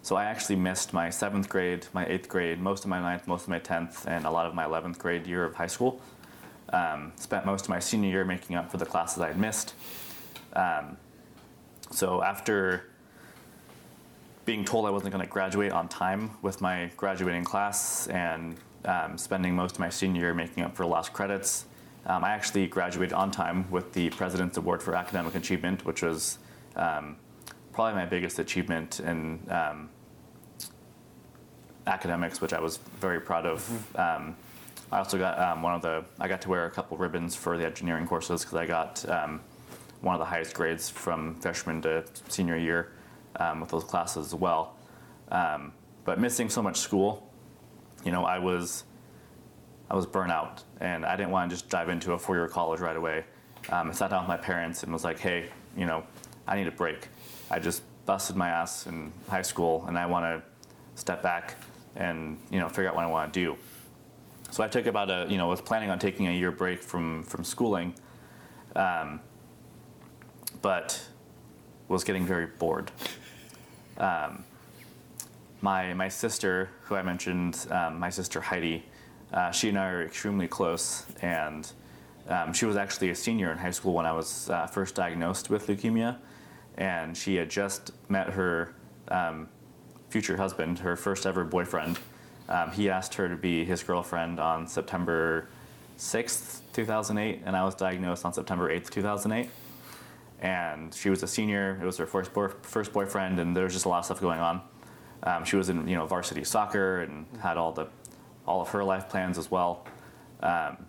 So 0.02 0.16
I 0.16 0.26
actually 0.26 0.58
missed 0.58 0.94
my 0.94 1.10
seventh 1.10 1.50
grade, 1.50 1.88
my 1.94 2.06
eighth 2.06 2.30
grade, 2.30 2.60
most 2.60 2.84
of 2.84 2.90
my 2.90 3.00
ninth, 3.00 3.28
most 3.28 3.44
of 3.44 3.50
my 3.50 3.60
tenth, 3.60 4.08
and 4.08 4.26
a 4.26 4.30
lot 4.30 4.46
of 4.46 4.54
my 4.54 4.64
11th 4.64 5.00
grade 5.00 5.26
year 5.26 5.44
of 5.44 5.56
high 5.56 5.68
school. 5.68 6.00
Um, 6.70 7.12
spent 7.16 7.46
most 7.46 7.66
of 7.66 7.70
my 7.70 7.80
senior 7.80 8.10
year 8.10 8.26
making 8.26 8.56
up 8.56 8.70
for 8.70 8.78
the 8.78 8.86
classes 8.86 9.20
I 9.20 9.28
had 9.28 9.40
missed. 9.40 9.74
Um, 10.54 10.98
so 11.92 12.22
after 12.22 12.88
being 14.46 14.64
told 14.64 14.86
I 14.86 14.92
wasn't 14.92 15.12
going 15.12 15.26
to 15.26 15.32
graduate 15.32 15.72
on 15.72 15.88
time 15.88 16.32
with 16.42 16.62
my 16.62 16.92
graduating 16.96 17.44
class 17.44 18.08
and 18.08 18.56
um, 18.86 19.18
spending 19.18 19.56
most 19.56 19.76
of 19.76 19.80
my 19.80 19.90
senior 19.90 20.22
year 20.22 20.34
making 20.34 20.64
up 20.64 20.76
for 20.76 20.86
lost 20.86 21.12
credits, 21.14 21.66
um, 22.06 22.24
I 22.24 22.30
actually 22.30 22.68
graduated 22.68 23.14
on 23.14 23.32
time 23.32 23.70
with 23.72 23.92
the 23.94 24.12
President's 24.12 24.58
Award 24.58 24.84
for 24.84 24.96
Academic 24.96 25.34
Achievement, 25.34 25.86
which 25.86 26.04
was 26.04 26.38
um, 26.76 27.18
probably 27.74 27.96
my 27.96 28.06
biggest 28.06 28.38
achievement 28.38 29.00
in 29.00 29.40
um, 29.50 29.90
academics, 31.88 32.40
which 32.40 32.54
I 32.54 32.60
was 32.60 32.78
very 33.00 33.20
proud 33.20 33.48
of. 33.48 33.98
Um, 33.98 34.36
I 34.92 35.00
also 35.00 35.18
got 35.18 35.40
um, 35.40 35.64
one 35.64 35.74
of 35.74 35.82
the, 35.82 36.06
I 36.20 36.28
got 36.28 36.42
to 36.42 36.50
wear 36.50 36.68
a 36.68 36.72
couple 36.72 36.96
ribbons 36.98 37.36
for 37.36 37.58
the 37.58 37.66
engineering 37.66 38.06
courses 38.06 38.42
because 38.42 38.56
I 38.56 38.68
got 38.68 39.10
um, 39.10 39.42
one 40.02 40.14
of 40.14 40.20
the 40.20 40.26
highest 40.26 40.54
grades 40.54 40.88
from 40.88 41.34
freshman 41.42 41.82
to 41.82 42.06
senior 42.30 42.56
year 42.56 42.92
um, 43.40 43.60
with 43.62 43.70
those 43.70 43.84
classes 43.84 44.28
as 44.28 44.36
well. 44.36 44.76
Um, 45.32 45.74
but 46.04 46.20
missing 46.20 46.50
so 46.50 46.62
much 46.62 46.78
school, 46.78 47.32
you 48.04 48.12
know, 48.12 48.24
I 48.24 48.40
was, 48.40 48.84
I 49.90 49.96
was 49.96 50.06
burnt 50.06 50.32
out 50.32 50.64
and 50.80 51.06
I 51.06 51.16
didn't 51.16 51.32
want 51.32 51.50
to 51.50 51.56
just 51.56 51.70
dive 51.70 51.90
into 51.90 52.14
a 52.14 52.20
four-year 52.20 52.48
college 52.48 52.80
right 52.80 52.96
away. 52.96 53.26
Um, 53.70 53.90
I 53.90 53.94
sat 53.94 54.12
down 54.12 54.22
with 54.22 54.28
my 54.28 54.38
parents 54.38 54.84
and 54.84 54.94
was 54.94 55.04
like, 55.04 55.20
hey, 55.20 55.50
you 55.76 55.86
know, 55.86 56.04
I 56.48 56.56
need 56.56 56.68
a 56.68 56.72
break. 56.72 57.08
I 57.50 57.60
just 57.60 57.82
busted 58.06 58.36
my 58.36 58.50
ass 58.50 58.86
in 58.86 59.12
high 59.28 59.42
school 59.42 59.86
and 59.88 59.98
I 59.98 60.06
want 60.06 60.26
to 60.26 60.44
step 61.00 61.24
back 61.24 61.56
and, 61.96 62.38
you 62.52 62.60
know, 62.60 62.70
figure 62.70 62.90
out 62.90 62.96
what 62.96 63.04
I 63.04 63.08
want 63.08 63.34
to 63.34 63.40
do. 63.40 63.58
So 64.52 64.64
I 64.64 64.68
took 64.68 64.86
about 64.86 65.10
a, 65.10 65.26
you 65.30 65.38
know, 65.38 65.48
was 65.48 65.62
planning 65.62 65.90
on 65.90 65.98
taking 65.98 66.28
a 66.28 66.32
year 66.32 66.52
break 66.52 66.84
from, 66.84 67.24
from 67.24 67.44
schooling, 67.44 67.96
um, 68.76 69.20
but 70.62 71.04
was 71.88 72.04
getting 72.04 72.26
very 72.26 72.46
bored. 72.46 72.92
Um, 73.98 74.44
my, 75.62 75.94
my 75.94 76.10
sister, 76.10 76.70
who 76.84 76.96
I 76.96 77.02
mentioned, 77.02 77.66
um, 77.72 78.00
my 78.00 78.10
sister 78.10 78.42
Heidi, 78.42 78.84
uh, 79.34 79.52
she 79.52 79.70
and 79.70 79.80
I 79.80 79.90
are 79.90 80.04
extremely 80.04 80.48
close, 80.48 81.06
and 81.22 81.72
um, 82.30 82.54
she 82.54 82.66
was 82.66 82.78
actually 82.78 83.10
a 83.10 83.16
senior 83.16 83.52
in 83.52 83.58
high 83.58 83.72
school 83.72 83.94
when 83.94 84.06
I 84.06 84.12
was 84.12 84.50
uh, 84.50 84.68
first 84.68 84.96
diagnosed 84.96 85.50
with 85.50 85.68
leukemia, 85.68 86.18
and 86.78 87.16
she 87.16 87.36
had 87.36 87.50
just 87.50 87.92
met 88.10 88.30
her 88.30 88.74
um, 89.08 89.48
future 90.10 90.38
husband, 90.38 90.80
her 90.80 90.96
first 90.96 91.26
ever 91.26 91.44
boyfriend. 91.44 92.00
Um, 92.48 92.72
he 92.72 92.90
asked 92.90 93.16
her 93.16 93.28
to 93.28 93.36
be 93.36 93.66
his 93.66 93.82
girlfriend 93.82 94.40
on 94.40 94.68
September 94.68 95.48
6th, 95.98 96.62
2008, 96.74 97.42
and 97.46 97.56
I 97.56 97.64
was 97.64 97.76
diagnosed 97.76 98.26
on 98.26 98.34
September 98.34 98.70
8th, 98.70 98.90
2008. 98.90 99.50
And 100.42 100.94
she 100.94 101.10
was 101.10 101.24
a 101.24 101.28
senior. 101.28 101.80
It 101.82 101.86
was 101.86 101.98
her 101.98 102.06
first 102.06 102.34
boy, 102.34 102.50
first 102.62 102.94
boyfriend, 102.94 103.40
and 103.40 103.56
there 103.56 103.64
was 103.64 103.74
just 103.74 103.86
a 103.86 103.90
lot 103.90 104.00
of 104.00 104.06
stuff 104.06 104.22
going 104.22 104.40
on. 104.40 104.62
Um, 105.24 105.46
she 105.46 105.56
was 105.56 105.70
in 105.70 105.88
you 105.88 105.96
know 105.96 106.06
varsity 106.06 106.44
soccer 106.44 107.02
and 107.02 107.26
had 107.42 107.58
all 107.58 107.72
the 107.72 107.88
all 108.46 108.62
of 108.62 108.70
her 108.70 108.84
life 108.84 109.10
plans 109.10 109.38
as 109.38 109.50
well. 109.50 109.86
Um, 110.42 110.86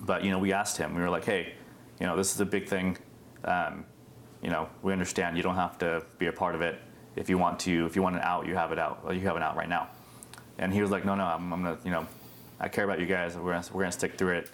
but 0.00 0.24
you 0.24 0.30
know, 0.30 0.38
we 0.38 0.52
asked 0.52 0.76
him. 0.76 0.94
We 0.94 1.02
were 1.02 1.10
like, 1.10 1.24
hey, 1.24 1.54
you 2.00 2.06
know, 2.06 2.16
this 2.16 2.34
is 2.34 2.40
a 2.40 2.46
big 2.46 2.68
thing. 2.68 2.98
Um, 3.44 3.84
you 4.42 4.50
know, 4.50 4.68
we 4.82 4.92
understand 4.92 5.36
you 5.36 5.42
don't 5.42 5.54
have 5.54 5.78
to 5.78 6.04
be 6.18 6.26
a 6.26 6.32
part 6.32 6.54
of 6.54 6.60
it. 6.60 6.80
If 7.14 7.30
you 7.30 7.38
want 7.38 7.58
to, 7.60 7.86
if 7.86 7.96
you 7.96 8.02
want 8.02 8.16
an 8.16 8.22
out, 8.22 8.46
you 8.46 8.54
have 8.54 8.72
it 8.72 8.78
out. 8.78 9.02
You 9.10 9.20
have 9.20 9.36
it 9.36 9.42
out 9.42 9.56
right 9.56 9.68
now. 9.68 9.88
And 10.58 10.72
he 10.72 10.82
was 10.82 10.90
like, 10.90 11.04
no, 11.04 11.14
no, 11.14 11.24
I'm, 11.24 11.52
I'm 11.52 11.62
gonna, 11.62 11.78
you 11.84 11.90
know, 11.90 12.06
I 12.60 12.68
care 12.68 12.84
about 12.84 13.00
you 13.00 13.06
guys. 13.06 13.36
We're 13.36 13.52
gonna, 13.52 13.66
we're 13.72 13.82
gonna 13.82 13.92
stick 13.92 14.18
through 14.18 14.38
it. 14.38 14.50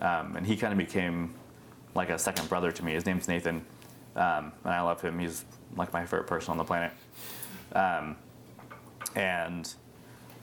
Um, 0.00 0.36
and 0.36 0.46
he 0.46 0.56
kind 0.56 0.72
of 0.72 0.78
became 0.78 1.34
like 1.96 2.10
a 2.10 2.18
second 2.18 2.48
brother 2.48 2.70
to 2.70 2.84
me. 2.84 2.92
His 2.92 3.06
name's 3.06 3.26
Nathan, 3.26 3.64
um, 4.14 4.52
and 4.64 4.72
I 4.72 4.80
love 4.82 5.00
him. 5.00 5.18
He's 5.18 5.44
like 5.76 5.92
my 5.92 6.02
favorite 6.02 6.26
person 6.26 6.52
on 6.52 6.58
the 6.58 6.64
planet. 6.64 6.92
Um, 7.72 8.16
and 9.14 9.72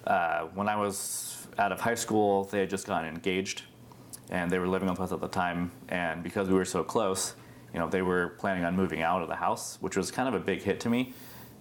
uh, 0.06 0.48
when 0.54 0.68
I 0.68 0.76
was 0.76 1.48
out 1.58 1.72
of 1.72 1.80
high 1.80 1.96
school, 1.96 2.46
they 2.46 2.60
had 2.60 2.70
just 2.70 2.88
gotten 2.88 3.08
engaged, 3.08 3.64
and 4.30 4.52
they 4.52 4.60
were 4.60 4.68
living 4.68 4.90
with 4.90 5.00
us 5.00 5.12
at 5.12 5.22
the 5.22 5.28
time. 5.28 5.72
And 5.90 6.24
because 6.24 6.50
we 6.50 6.56
were 6.56 6.66
so 6.66 6.84
close, 6.84 7.36
you 7.74 7.80
know, 7.80 7.88
they 7.88 8.02
were 8.02 8.30
planning 8.40 8.66
on 8.66 8.76
moving 8.76 9.02
out 9.02 9.22
of 9.22 9.30
the 9.30 9.36
house, 9.36 9.78
which 9.82 9.96
was 9.96 10.12
kind 10.12 10.28
of 10.28 10.34
a 10.34 10.40
big 10.40 10.62
hit 10.62 10.80
to 10.82 10.90
me. 10.90 11.14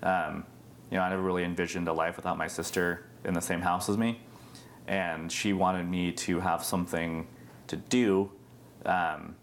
Um, 0.02 0.44
you 0.90 0.98
know, 0.98 1.04
I 1.04 1.10
never 1.10 1.22
really 1.22 1.44
envisioned 1.44 1.88
a 1.88 1.92
life 1.92 2.16
without 2.16 2.36
my 2.36 2.48
sister 2.48 3.06
in 3.24 3.34
the 3.34 3.40
same 3.40 3.60
house 3.60 3.88
as 3.88 3.96
me, 3.96 4.20
and 4.86 5.30
she 5.30 5.52
wanted 5.52 5.88
me 5.88 6.12
to 6.12 6.40
have 6.40 6.64
something 6.64 7.26
to 7.68 7.76
do 7.76 8.30
um, 8.84 9.36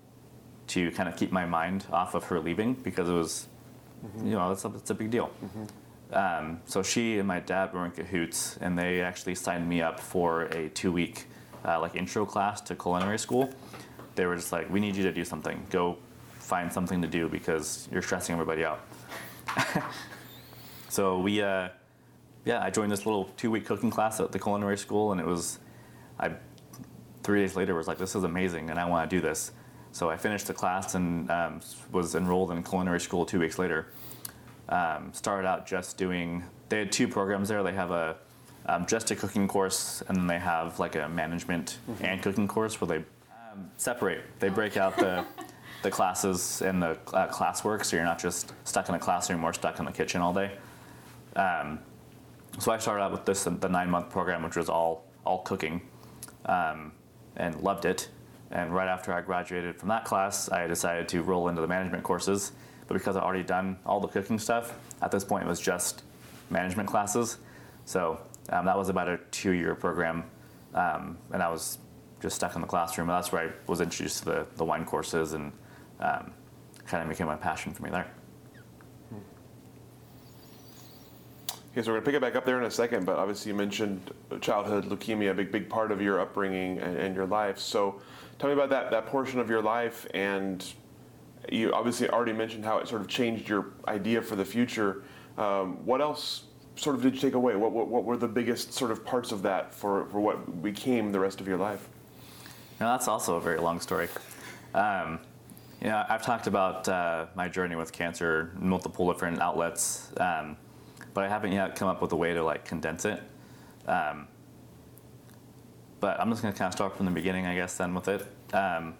to 0.70 0.92
kind 0.92 1.10
of 1.10 1.16
keep 1.16 1.32
my 1.32 1.46
mind 1.46 1.86
off 1.92 2.16
of 2.16 2.24
her 2.26 2.40
leaving 2.40 2.74
because 2.74 3.10
it 3.10 3.14
was, 3.14 3.48
you 4.24 4.32
know, 4.32 4.52
it's 4.52 4.66
a, 4.66 4.68
it's 4.70 4.90
a 4.90 4.96
big 4.96 5.12
deal. 5.12 5.32
Um, 6.12 6.62
so 6.66 6.82
she 6.82 7.20
and 7.20 7.28
my 7.28 7.40
dad 7.40 7.74
were 7.74 7.86
in 7.86 7.92
cahoots, 7.92 8.58
and 8.62 8.78
they 8.78 9.02
actually 9.02 9.36
signed 9.36 9.68
me 9.70 9.82
up 9.82 10.00
for 10.00 10.44
a 10.44 10.70
two-week 10.70 11.26
uh, 11.66 11.80
like 11.80 11.96
intro 11.96 12.26
class 12.26 12.62
to 12.62 12.76
culinary 12.76 13.20
school. 13.20 13.54
They 14.16 14.26
were 14.26 14.36
just 14.36 14.52
like, 14.52 14.70
"We 14.70 14.80
need 14.80 14.96
you 14.96 15.04
to 15.04 15.12
do 15.12 15.24
something. 15.24 15.66
Go 15.70 15.98
find 16.40 16.72
something 16.72 17.02
to 17.02 17.08
do 17.08 17.30
because 17.30 17.88
you're 17.92 18.02
stressing 18.02 18.34
everybody 18.34 18.66
out." 18.66 18.80
so 20.90 21.20
we, 21.20 21.42
uh, 21.42 21.70
yeah, 22.46 22.64
I 22.64 22.72
joined 22.72 22.92
this 22.92 23.06
little 23.06 23.26
two-week 23.38 23.66
cooking 23.66 23.92
class 23.92 24.20
at 24.20 24.32
the 24.32 24.40
culinary 24.40 24.78
school, 24.78 25.12
and 25.12 25.22
it 25.22 25.28
was, 25.28 25.60
I, 26.20 26.32
three 27.22 27.42
days 27.42 27.56
later 27.56 27.76
was 27.76 27.88
like, 27.88 28.00
"This 28.00 28.16
is 28.16 28.24
amazing, 28.24 28.72
and 28.72 28.80
I 28.80 28.86
want 28.86 29.08
to 29.08 29.16
do 29.16 29.22
this." 29.22 29.52
So 29.92 30.10
I 30.10 30.18
finished 30.18 30.48
the 30.48 30.54
class 30.54 30.96
and 30.96 31.30
um, 31.32 31.62
was 31.92 32.16
enrolled 32.16 32.52
in 32.52 32.64
culinary 32.64 33.00
school 33.00 33.26
two 33.26 33.40
weeks 33.40 33.58
later 33.58 33.88
um, 34.70 35.12
started 35.14 35.48
out 35.48 35.66
just 35.68 35.98
doing. 35.98 36.44
They 36.70 36.80
had 36.80 36.92
two 36.92 37.08
programs 37.08 37.50
there. 37.50 37.64
They 37.64 37.74
have 37.74 37.92
a 37.92 38.16
um, 38.66 38.86
just 38.86 39.10
a 39.12 39.16
cooking 39.16 39.48
course, 39.48 40.04
and 40.08 40.16
then 40.16 40.28
they 40.28 40.40
have 40.40 40.80
like 40.80 40.96
a 40.96 41.10
management 41.10 41.80
and 42.02 42.22
cooking 42.22 42.48
course 42.48 42.80
where 42.80 42.88
they 42.88 42.98
um, 42.98 43.70
separate. 43.78 44.24
They 44.40 44.50
break 44.50 44.78
out 44.78 44.96
the 44.98 45.26
the 45.82 45.90
classes 45.90 46.62
and 46.62 46.82
the 46.82 46.92
uh, 47.14 47.28
classwork, 47.30 47.84
so 47.84 47.96
you're 47.96 48.06
not 48.06 48.20
just 48.20 48.54
stuck 48.64 48.90
in 48.90 48.96
a 48.96 49.00
classroom 49.00 49.44
or 49.44 49.54
stuck 49.54 49.80
in 49.80 49.86
the 49.86 49.92
kitchen 49.92 50.22
all 50.22 50.34
day. 50.34 50.52
Um, 51.36 51.80
so 52.60 52.72
I 52.72 52.78
started 52.78 53.02
out 53.02 53.12
with 53.12 53.26
this 53.26 53.44
the 53.44 53.70
nine 53.70 53.90
month 53.90 54.10
program, 54.10 54.44
which 54.44 54.56
was 54.56 54.70
all 54.70 55.06
all 55.26 55.40
cooking, 55.40 55.82
um, 56.46 56.92
and 57.36 57.60
loved 57.62 57.86
it. 57.86 58.10
And 58.52 58.74
right 58.74 58.88
after 58.88 59.14
I 59.14 59.22
graduated 59.22 59.78
from 59.78 59.90
that 59.90 60.06
class, 60.06 60.52
I 60.52 60.68
decided 60.68 61.08
to 61.10 61.22
roll 61.22 61.50
into 61.50 61.62
the 61.62 61.68
management 61.68 62.04
courses 62.04 62.52
but 62.90 62.96
because 62.96 63.16
I'd 63.16 63.22
already 63.22 63.44
done 63.44 63.78
all 63.86 64.00
the 64.00 64.08
cooking 64.08 64.40
stuff, 64.40 64.76
at 65.04 65.12
this 65.12 65.24
point 65.24 65.46
it 65.46 65.48
was 65.48 65.62
just 65.62 66.02
management 66.50 66.90
classes. 66.90 67.38
So 67.86 68.20
um, 68.50 68.66
that 68.66 68.76
was 68.76 68.90
about 68.90 69.08
a 69.08 69.20
two 69.30 69.52
year 69.52 69.76
program. 69.76 70.24
Um, 70.74 71.20
and 71.32 71.44
I 71.44 71.52
was 71.52 71.78
just 72.20 72.36
stuck 72.36 72.56
in 72.56 72.62
the 72.62 72.68
classroom. 72.68 73.08
And 73.08 73.16
that's 73.16 73.32
where 73.32 73.50
I 73.50 73.52
was 73.68 73.80
introduced 73.80 74.20
to 74.20 74.26
the, 74.26 74.48
the 74.56 74.66
wine 74.66 74.86
courses 74.86 75.34
and 75.34 75.52
um, 76.00 76.34
kind 76.88 77.04
of 77.04 77.10
became 77.10 77.30
a 77.30 77.38
passion 77.38 77.76
for 77.76 77.84
me 77.84 77.92
there. 77.92 78.08
Okay, 81.72 81.84
so 81.84 81.92
we're 81.92 81.98
gonna 81.98 82.02
pick 82.02 82.16
it 82.16 82.22
back 82.22 82.36
up 82.36 82.44
there 82.44 82.58
in 82.58 82.66
a 82.66 82.72
second, 82.72 83.06
but 83.06 83.18
obviously 83.20 83.52
you 83.52 83.56
mentioned 83.56 84.12
childhood 84.42 84.86
leukemia, 84.86 85.30
a 85.30 85.34
big, 85.36 85.52
big 85.52 85.70
part 85.70 85.92
of 85.92 86.02
your 86.02 86.20
upbringing 86.20 86.80
and, 86.80 86.98
and 86.98 87.16
your 87.16 87.28
life. 87.28 87.60
So 87.60 88.02
tell 88.40 88.50
me 88.50 88.54
about 88.54 88.70
that, 88.70 88.90
that 88.90 89.06
portion 89.06 89.40
of 89.40 89.50
your 89.50 89.62
life 89.62 90.08
and 90.14 90.66
you 91.52 91.74
obviously 91.74 92.10
already 92.10 92.34
mentioned 92.34 92.64
how 92.66 92.78
it 92.78 92.88
sort 92.88 93.02
of 93.02 93.08
changed 93.08 93.48
your 93.48 93.68
idea 93.88 94.22
for 94.22 94.36
the 94.36 94.46
future. 94.46 95.04
Um, 95.38 95.86
what 95.86 96.02
else 96.02 96.44
sort 96.76 96.96
of 96.96 97.02
did 97.02 97.14
you 97.14 97.20
take 97.20 97.34
away? 97.34 97.56
What, 97.56 97.72
what, 97.72 97.88
what, 97.88 98.04
were 98.04 98.18
the 98.18 98.28
biggest 98.28 98.74
sort 98.74 98.92
of 98.92 99.06
parts 99.06 99.32
of 99.32 99.42
that 99.44 99.74
for, 99.74 100.06
for 100.08 100.20
what 100.20 100.62
became 100.62 101.12
the 101.12 101.20
rest 101.20 101.42
of 101.42 101.48
your 101.48 101.58
life? 101.58 101.88
Now, 102.80 102.92
that's 102.92 103.08
also 103.08 103.36
a 103.36 103.42
very 103.42 103.60
long 103.60 103.82
story. 103.82 104.08
Um, 104.74 105.20
you 105.82 105.88
know, 105.88 106.06
I've 106.08 106.24
talked 106.24 106.48
about 106.48 106.88
uh, 106.88 107.28
my 107.36 107.48
journey 107.50 107.76
with 107.76 107.92
cancer 107.92 108.52
multiple 108.60 109.12
different 109.12 109.42
outlets, 109.42 110.12
um, 110.18 110.56
but 111.14 111.24
I 111.24 111.30
haven't 111.30 111.52
yet 111.52 111.76
come 111.76 111.88
up 111.88 112.02
with 112.02 112.12
a 112.12 112.16
way 112.16 112.34
to 112.34 112.44
like 112.44 112.66
condense 112.66 113.06
it. 113.06 113.22
Um, 113.88 114.28
but 116.00 116.20
I'm 116.20 116.30
just 116.30 116.42
going 116.42 116.54
to 116.54 116.58
kind 116.58 116.68
of 116.68 116.74
start 116.74 116.96
from 116.96 117.06
the 117.06 117.12
beginning, 117.12 117.46
I 117.46 117.56
guess, 117.56 117.78
then 117.78 117.94
with 117.94 118.08
it. 118.08 118.26
Um, 118.54 118.96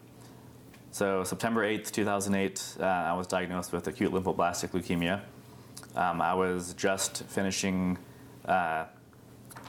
so 0.92 1.24
September 1.24 1.64
8th, 1.64 1.92
2008, 1.92 2.78
uh, 2.80 2.84
I 2.84 3.14
was 3.14 3.28
diagnosed 3.28 3.72
with 3.72 3.88
acute 3.88 4.12
lymphoblastic 4.12 4.72
leukemia. 4.72 5.22
Um, 5.96 6.22
I 6.22 6.34
was 6.34 6.74
just 6.74 7.24
finishing 7.24 7.98
uh, 8.46 8.86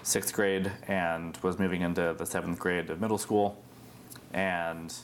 sixth 0.03 0.33
grade 0.33 0.71
and 0.89 1.37
was 1.43 1.59
moving 1.59 1.83
into 1.83 2.15
the 2.17 2.25
seventh 2.25 2.59
grade 2.59 2.91
of 2.91 3.01
middle 3.01 3.19
school. 3.19 3.63
And 4.33 4.95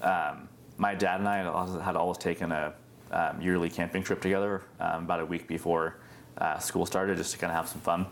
um, 0.00 0.48
my 0.76 0.94
dad 0.94 1.20
and 1.20 1.28
I 1.28 1.38
had 1.82 1.96
always 1.96 2.18
taken 2.18 2.50
a 2.52 2.74
um, 3.12 3.40
yearly 3.40 3.70
camping 3.70 4.02
trip 4.02 4.20
together 4.20 4.62
um, 4.80 5.04
about 5.04 5.20
a 5.20 5.26
week 5.26 5.46
before 5.46 5.96
uh, 6.38 6.58
school 6.58 6.86
started 6.86 7.16
just 7.16 7.32
to 7.32 7.38
kind 7.38 7.50
of 7.50 7.56
have 7.56 7.68
some 7.68 7.80
fun. 7.80 8.06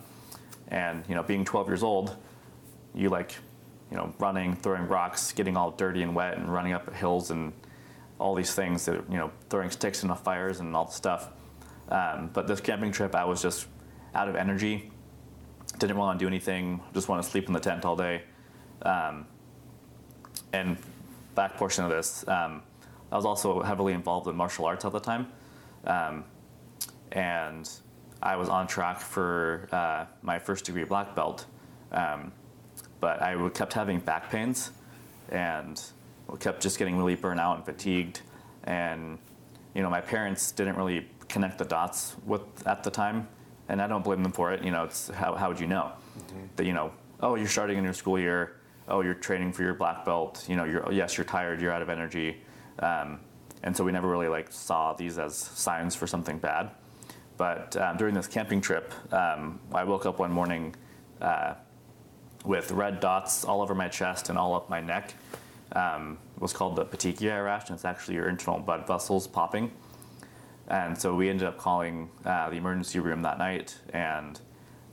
And, 0.68 1.04
you 1.08 1.14
know, 1.14 1.22
being 1.22 1.44
12 1.44 1.68
years 1.68 1.82
old, 1.82 2.16
you 2.94 3.08
like 3.08 3.36
you 3.90 3.96
know, 3.96 4.14
running, 4.18 4.54
throwing 4.54 4.86
rocks, 4.86 5.32
getting 5.32 5.56
all 5.56 5.72
dirty 5.72 6.02
and 6.02 6.14
wet, 6.14 6.38
and 6.38 6.52
running 6.52 6.72
up 6.72 6.94
hills 6.94 7.30
and 7.30 7.52
all 8.18 8.34
these 8.34 8.54
things 8.54 8.84
that 8.86 9.02
you 9.10 9.16
know, 9.16 9.30
throwing 9.48 9.70
sticks 9.70 10.02
into 10.02 10.14
fires 10.14 10.60
and 10.60 10.76
all 10.76 10.84
the 10.84 10.92
stuff. 10.92 11.30
Um, 11.88 12.30
but 12.32 12.46
this 12.46 12.60
camping 12.60 12.92
trip, 12.92 13.14
I 13.14 13.24
was 13.24 13.42
just 13.42 13.66
out 14.14 14.28
of 14.28 14.36
energy. 14.36 14.92
Didn't 15.78 15.96
want 15.96 16.18
to 16.18 16.24
do 16.24 16.28
anything. 16.28 16.80
Just 16.94 17.08
want 17.08 17.22
to 17.22 17.28
sleep 17.28 17.48
in 17.48 17.52
the 17.52 17.60
tent 17.60 17.84
all 17.84 17.96
day. 17.96 18.22
Um, 18.82 19.26
and 20.52 20.76
back 21.34 21.56
portion 21.56 21.84
of 21.84 21.90
this, 21.90 22.26
um, 22.28 22.62
I 23.10 23.16
was 23.16 23.24
also 23.24 23.62
heavily 23.62 23.92
involved 23.92 24.28
in 24.28 24.36
martial 24.36 24.66
arts 24.66 24.84
at 24.84 24.92
the 24.92 25.00
time, 25.00 25.26
um, 25.84 26.24
and 27.12 27.68
I 28.22 28.36
was 28.36 28.48
on 28.48 28.66
track 28.66 29.00
for 29.00 29.68
uh, 29.72 30.06
my 30.22 30.38
first 30.38 30.64
degree 30.64 30.84
black 30.84 31.14
belt. 31.14 31.46
Um, 31.92 32.32
but 33.00 33.22
I 33.22 33.48
kept 33.50 33.72
having 33.72 33.98
back 33.98 34.30
pains 34.30 34.70
and 35.30 35.82
kept 36.38 36.62
just 36.62 36.78
getting 36.78 36.96
really 36.96 37.16
burnt 37.16 37.40
out 37.40 37.56
and 37.56 37.64
fatigued. 37.64 38.22
And, 38.64 39.18
you 39.74 39.82
know, 39.82 39.90
my 39.90 40.00
parents 40.00 40.52
didn't 40.52 40.76
really 40.76 41.08
connect 41.28 41.58
the 41.58 41.64
dots 41.64 42.16
with 42.26 42.42
at 42.66 42.84
the 42.84 42.90
time. 42.90 43.28
And 43.68 43.80
I 43.80 43.86
don't 43.86 44.02
blame 44.02 44.22
them 44.22 44.32
for 44.32 44.52
it. 44.52 44.64
You 44.64 44.70
know, 44.70 44.84
it's 44.84 45.08
how, 45.08 45.34
how 45.34 45.48
would 45.48 45.60
you 45.60 45.66
know 45.66 45.92
mm-hmm. 46.18 46.46
that, 46.56 46.66
you 46.66 46.72
know, 46.72 46.92
oh, 47.20 47.36
you're 47.36 47.46
starting 47.46 47.78
a 47.78 47.82
new 47.82 47.92
school 47.92 48.18
year. 48.18 48.56
Oh, 48.88 49.02
you're 49.02 49.14
training 49.14 49.52
for 49.52 49.62
your 49.62 49.74
black 49.74 50.04
belt. 50.04 50.44
You 50.48 50.56
know, 50.56 50.64
you're, 50.64 50.92
yes, 50.92 51.16
you're 51.16 51.24
tired, 51.24 51.60
you're 51.60 51.72
out 51.72 51.82
of 51.82 51.88
energy. 51.88 52.42
Um, 52.80 53.20
and 53.62 53.76
so 53.76 53.84
we 53.84 53.92
never 53.92 54.08
really 54.08 54.28
like 54.28 54.50
saw 54.50 54.94
these 54.94 55.18
as 55.18 55.36
signs 55.36 55.94
for 55.94 56.06
something 56.06 56.38
bad. 56.38 56.70
But 57.36 57.76
um, 57.76 57.96
during 57.96 58.14
this 58.14 58.26
camping 58.26 58.60
trip, 58.60 58.92
um, 59.12 59.60
I 59.72 59.84
woke 59.84 60.06
up 60.06 60.18
one 60.18 60.32
morning 60.32 60.74
uh, 61.20 61.54
with 62.44 62.70
red 62.72 63.00
dots 63.00 63.44
all 63.44 63.62
over 63.62 63.74
my 63.74 63.88
chest 63.88 64.28
and 64.28 64.38
all 64.38 64.54
up 64.54 64.70
my 64.70 64.80
neck. 64.80 65.14
Um, 65.72 66.18
it 66.36 66.42
was 66.42 66.52
called 66.52 66.76
the 66.76 66.84
petechiae 66.84 67.44
rash, 67.44 67.68
and 67.68 67.76
it's 67.76 67.84
actually 67.84 68.14
your 68.14 68.28
internal 68.28 68.60
blood 68.60 68.86
vessels 68.86 69.26
popping. 69.26 69.70
And 70.68 70.98
so 70.98 71.14
we 71.14 71.28
ended 71.28 71.46
up 71.46 71.58
calling 71.58 72.08
uh, 72.24 72.50
the 72.50 72.56
emergency 72.56 73.00
room 73.00 73.22
that 73.22 73.38
night, 73.38 73.76
and 73.92 74.40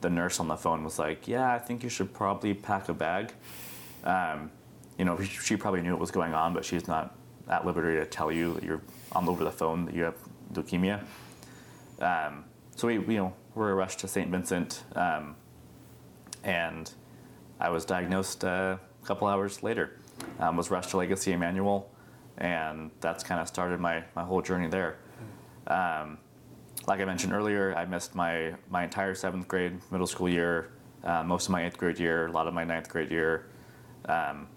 the 0.01 0.09
nurse 0.09 0.39
on 0.39 0.47
the 0.47 0.57
phone 0.57 0.83
was 0.83 0.99
like, 0.99 1.27
"Yeah, 1.27 1.53
I 1.53 1.59
think 1.59 1.83
you 1.83 1.89
should 1.89 2.13
probably 2.13 2.53
pack 2.53 2.89
a 2.89 2.93
bag." 2.93 3.33
Um, 4.03 4.51
you 4.97 5.05
know, 5.05 5.19
she 5.21 5.55
probably 5.55 5.81
knew 5.81 5.91
what 5.91 5.99
was 5.99 6.11
going 6.11 6.33
on, 6.33 6.53
but 6.53 6.65
she's 6.65 6.87
not 6.87 7.15
at 7.47 7.65
liberty 7.65 7.97
to 7.97 8.05
tell 8.05 8.31
you 8.31 8.53
that 8.55 8.63
you're 8.63 8.81
on 9.11 9.27
over 9.29 9.43
the 9.43 9.51
phone 9.51 9.85
that 9.85 9.95
you 9.95 10.03
have 10.03 10.15
leukemia. 10.53 11.01
Um, 11.99 12.45
so 12.75 12.87
we, 12.87 12.95
you 12.95 13.17
know, 13.17 13.33
were 13.55 13.75
rushed 13.75 13.99
to 13.99 14.07
St. 14.07 14.29
Vincent, 14.29 14.83
um, 14.95 15.35
and 16.43 16.91
I 17.59 17.69
was 17.69 17.85
diagnosed 17.85 18.43
uh, 18.43 18.77
a 19.01 19.05
couple 19.05 19.27
hours 19.27 19.63
later. 19.63 19.99
Um, 20.39 20.57
was 20.57 20.69
rushed 20.69 20.91
to 20.91 20.97
Legacy 20.97 21.31
Emanuel, 21.31 21.89
and 22.37 22.91
that's 23.01 23.23
kind 23.23 23.41
of 23.41 23.47
started 23.47 23.79
my, 23.79 24.03
my 24.15 24.23
whole 24.23 24.41
journey 24.41 24.67
there. 24.67 24.97
Um, 25.67 26.19
like 26.87 27.01
I 27.01 27.05
mentioned 27.05 27.33
earlier, 27.33 27.75
I 27.75 27.85
missed 27.85 28.15
my, 28.15 28.53
my 28.69 28.83
entire 28.83 29.15
seventh 29.15 29.47
grade 29.47 29.79
middle 29.91 30.07
school 30.07 30.29
year, 30.29 30.71
uh, 31.03 31.23
most 31.23 31.45
of 31.45 31.51
my 31.51 31.65
eighth 31.65 31.77
grade 31.77 31.99
year, 31.99 32.27
a 32.27 32.31
lot 32.31 32.47
of 32.47 32.53
my 32.53 32.63
ninth 32.63 32.89
grade 32.89 33.11
year. 33.11 33.47
Um, 34.05 34.47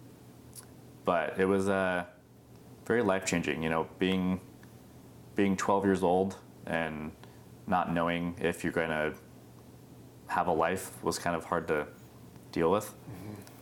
but 1.04 1.38
it 1.38 1.47
was 1.47 1.69
uh, 1.69 2.04
very 2.87 3.02
life 3.02 3.25
changing, 3.25 3.62
you 3.62 3.71
know, 3.71 3.88
being, 3.99 4.40
being 5.35 5.57
12 5.57 5.85
years 5.85 6.02
old 6.02 6.37
and 6.66 7.11
not 7.66 7.92
knowing 7.92 8.35
if 8.40 8.62
you're 8.62 8.73
going 8.73 8.90
to 8.90 9.14
have 10.26 10.47
a 10.47 10.52
life 10.52 11.02
was 11.02 11.19
kind 11.19 11.35
of 11.35 11.45
hard 11.45 11.66
to 11.69 11.87
deal 12.52 12.71
with. 12.71 12.92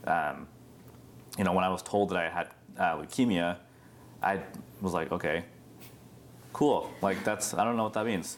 Um, 0.05 0.47
you 1.37 1.43
know, 1.43 1.53
when 1.53 1.63
I 1.63 1.69
was 1.69 1.81
told 1.81 2.09
that 2.09 2.17
I 2.17 2.29
had 2.29 2.47
uh, 2.77 2.97
leukemia, 2.97 3.57
I 4.21 4.41
was 4.81 4.93
like, 4.93 5.11
okay, 5.11 5.43
cool. 6.53 6.89
Like 7.01 7.23
that's 7.23 7.53
I 7.53 7.63
don't 7.63 7.77
know 7.77 7.83
what 7.83 7.93
that 7.93 8.05
means. 8.05 8.37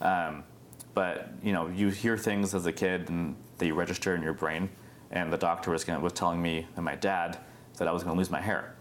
Um, 0.00 0.44
but 0.94 1.30
you 1.42 1.52
know, 1.52 1.68
you 1.68 1.88
hear 1.88 2.16
things 2.16 2.54
as 2.54 2.66
a 2.66 2.72
kid 2.72 3.08
and 3.08 3.36
they 3.58 3.70
register 3.72 4.14
in 4.14 4.22
your 4.22 4.34
brain. 4.34 4.68
And 5.10 5.32
the 5.32 5.36
doctor 5.38 5.70
was 5.70 5.84
gonna, 5.84 6.00
was 6.00 6.12
telling 6.12 6.42
me 6.42 6.66
and 6.76 6.84
my 6.84 6.96
dad 6.96 7.38
that 7.76 7.86
I 7.88 7.92
was 7.92 8.02
going 8.02 8.14
to 8.14 8.18
lose 8.18 8.30
my 8.30 8.40
hair, 8.40 8.74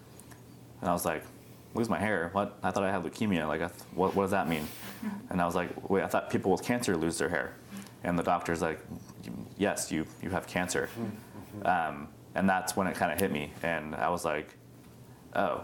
and 0.81 0.89
I 0.89 0.93
was 0.93 1.05
like, 1.05 1.23
lose 1.73 1.89
my 1.89 1.99
hair? 1.99 2.29
What? 2.33 2.57
I 2.63 2.71
thought 2.71 2.83
I 2.83 2.91
had 2.91 3.03
leukemia. 3.03 3.47
Like, 3.47 3.61
what, 3.95 4.15
what 4.15 4.23
does 4.23 4.31
that 4.31 4.47
mean? 4.47 4.67
And 5.29 5.41
I 5.41 5.45
was 5.45 5.55
like, 5.55 5.89
wait, 5.89 6.03
I 6.03 6.07
thought 6.07 6.29
people 6.29 6.51
with 6.51 6.63
cancer 6.63 6.95
lose 6.95 7.17
their 7.17 7.27
hair. 7.27 7.55
And 8.03 8.17
the 8.19 8.23
doctor's 8.23 8.61
like, 8.61 8.79
yes, 9.57 9.91
you 9.91 10.05
you 10.21 10.29
have 10.29 10.47
cancer. 10.47 10.89
Um, 11.63 12.07
and 12.35 12.49
that's 12.49 12.75
when 12.75 12.87
it 12.87 12.95
kind 12.95 13.11
of 13.11 13.19
hit 13.19 13.31
me, 13.31 13.51
and 13.61 13.95
I 13.95 14.09
was 14.09 14.25
like, 14.25 14.55
oh. 15.35 15.61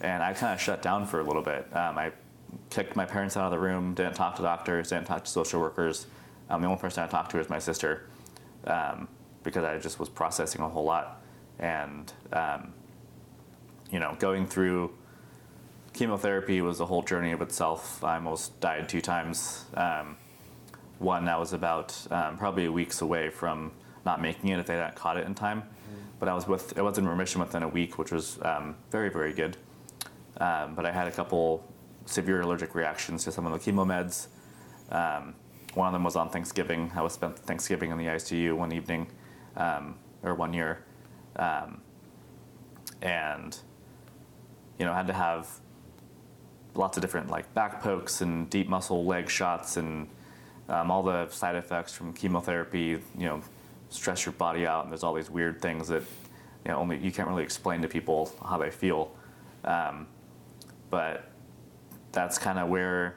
And 0.00 0.22
I 0.22 0.32
kind 0.32 0.52
of 0.52 0.60
shut 0.60 0.82
down 0.82 1.06
for 1.06 1.20
a 1.20 1.22
little 1.22 1.42
bit. 1.42 1.64
Um, 1.74 1.96
I 1.96 2.10
kicked 2.70 2.96
my 2.96 3.04
parents 3.06 3.36
out 3.36 3.44
of 3.44 3.50
the 3.52 3.58
room, 3.58 3.94
didn't 3.94 4.14
talk 4.14 4.36
to 4.36 4.42
doctors, 4.42 4.88
didn't 4.88 5.06
talk 5.06 5.24
to 5.24 5.30
social 5.30 5.60
workers. 5.60 6.06
Um, 6.50 6.60
the 6.60 6.66
only 6.66 6.80
person 6.80 7.04
I 7.04 7.06
talked 7.06 7.30
to 7.30 7.38
was 7.38 7.48
my 7.48 7.60
sister 7.60 8.06
um, 8.66 9.08
because 9.44 9.64
I 9.64 9.78
just 9.78 10.00
was 10.00 10.08
processing 10.08 10.60
a 10.60 10.68
whole 10.68 10.84
lot. 10.84 11.22
And, 11.58 12.12
um, 12.32 12.72
you 13.90 14.00
know, 14.00 14.16
going 14.18 14.46
through 14.46 14.92
chemotherapy 15.92 16.60
was 16.60 16.80
a 16.80 16.86
whole 16.86 17.02
journey 17.02 17.32
of 17.32 17.40
itself. 17.40 18.02
I 18.02 18.16
almost 18.16 18.58
died 18.60 18.88
two 18.88 19.00
times. 19.00 19.66
Um, 19.74 20.16
one, 21.02 21.24
that 21.26 21.38
was 21.38 21.52
about 21.52 21.96
um, 22.10 22.38
probably 22.38 22.68
weeks 22.68 23.02
away 23.02 23.28
from 23.28 23.72
not 24.04 24.20
making 24.20 24.50
it 24.50 24.58
if 24.58 24.66
they 24.66 24.76
hadn't 24.76 24.96
caught 24.96 25.16
it 25.16 25.26
in 25.26 25.34
time. 25.34 25.62
But 26.18 26.28
I 26.28 26.34
was 26.34 26.46
with, 26.46 26.78
I 26.78 26.82
was 26.82 26.98
in 26.98 27.08
remission 27.08 27.40
within 27.40 27.64
a 27.64 27.68
week, 27.68 27.98
which 27.98 28.12
was 28.12 28.38
um, 28.42 28.76
very, 28.90 29.10
very 29.10 29.32
good. 29.32 29.56
Um, 30.38 30.74
but 30.74 30.86
I 30.86 30.92
had 30.92 31.08
a 31.08 31.10
couple 31.10 31.68
severe 32.06 32.40
allergic 32.42 32.74
reactions 32.74 33.24
to 33.24 33.32
some 33.32 33.46
of 33.46 33.52
the 33.52 33.58
chemo 33.58 33.84
meds. 33.84 34.28
Um, 34.94 35.34
one 35.74 35.86
of 35.86 35.92
them 35.92 36.04
was 36.04 36.16
on 36.16 36.28
Thanksgiving. 36.28 36.90
I 36.94 37.02
was 37.02 37.12
spent 37.12 37.38
Thanksgiving 37.38 37.90
in 37.90 37.98
the 37.98 38.06
ICU 38.06 38.56
one 38.56 38.72
evening, 38.72 39.08
um, 39.56 39.96
or 40.22 40.34
one 40.34 40.52
year, 40.52 40.84
um, 41.36 41.80
and 43.00 43.58
you 44.78 44.84
know 44.84 44.92
had 44.92 45.06
to 45.06 45.12
have 45.12 45.48
lots 46.74 46.96
of 46.96 47.00
different 47.00 47.30
like 47.30 47.52
back 47.54 47.82
pokes 47.82 48.20
and 48.20 48.48
deep 48.50 48.68
muscle 48.68 49.04
leg 49.04 49.28
shots 49.28 49.76
and 49.76 50.08
um, 50.68 50.90
all 50.90 51.02
the 51.02 51.28
side 51.28 51.56
effects 51.56 51.92
from 51.92 52.12
chemotherapy. 52.12 53.00
You 53.18 53.26
know, 53.26 53.42
stress 53.90 54.24
your 54.24 54.32
body 54.32 54.66
out, 54.66 54.84
and 54.84 54.92
there's 54.92 55.02
all 55.02 55.14
these 55.14 55.30
weird 55.30 55.60
things 55.60 55.88
that 55.88 56.02
you 56.64 56.70
know 56.70 56.78
only 56.78 56.98
you 56.98 57.12
can't 57.12 57.28
really 57.28 57.42
explain 57.42 57.82
to 57.82 57.88
people 57.88 58.32
how 58.44 58.58
they 58.58 58.70
feel. 58.70 59.14
Um, 59.64 60.06
but 60.90 61.30
that's 62.12 62.38
kind 62.38 62.58
of 62.58 62.68
where 62.68 63.16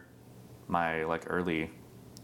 my 0.68 1.04
like 1.04 1.24
early 1.28 1.70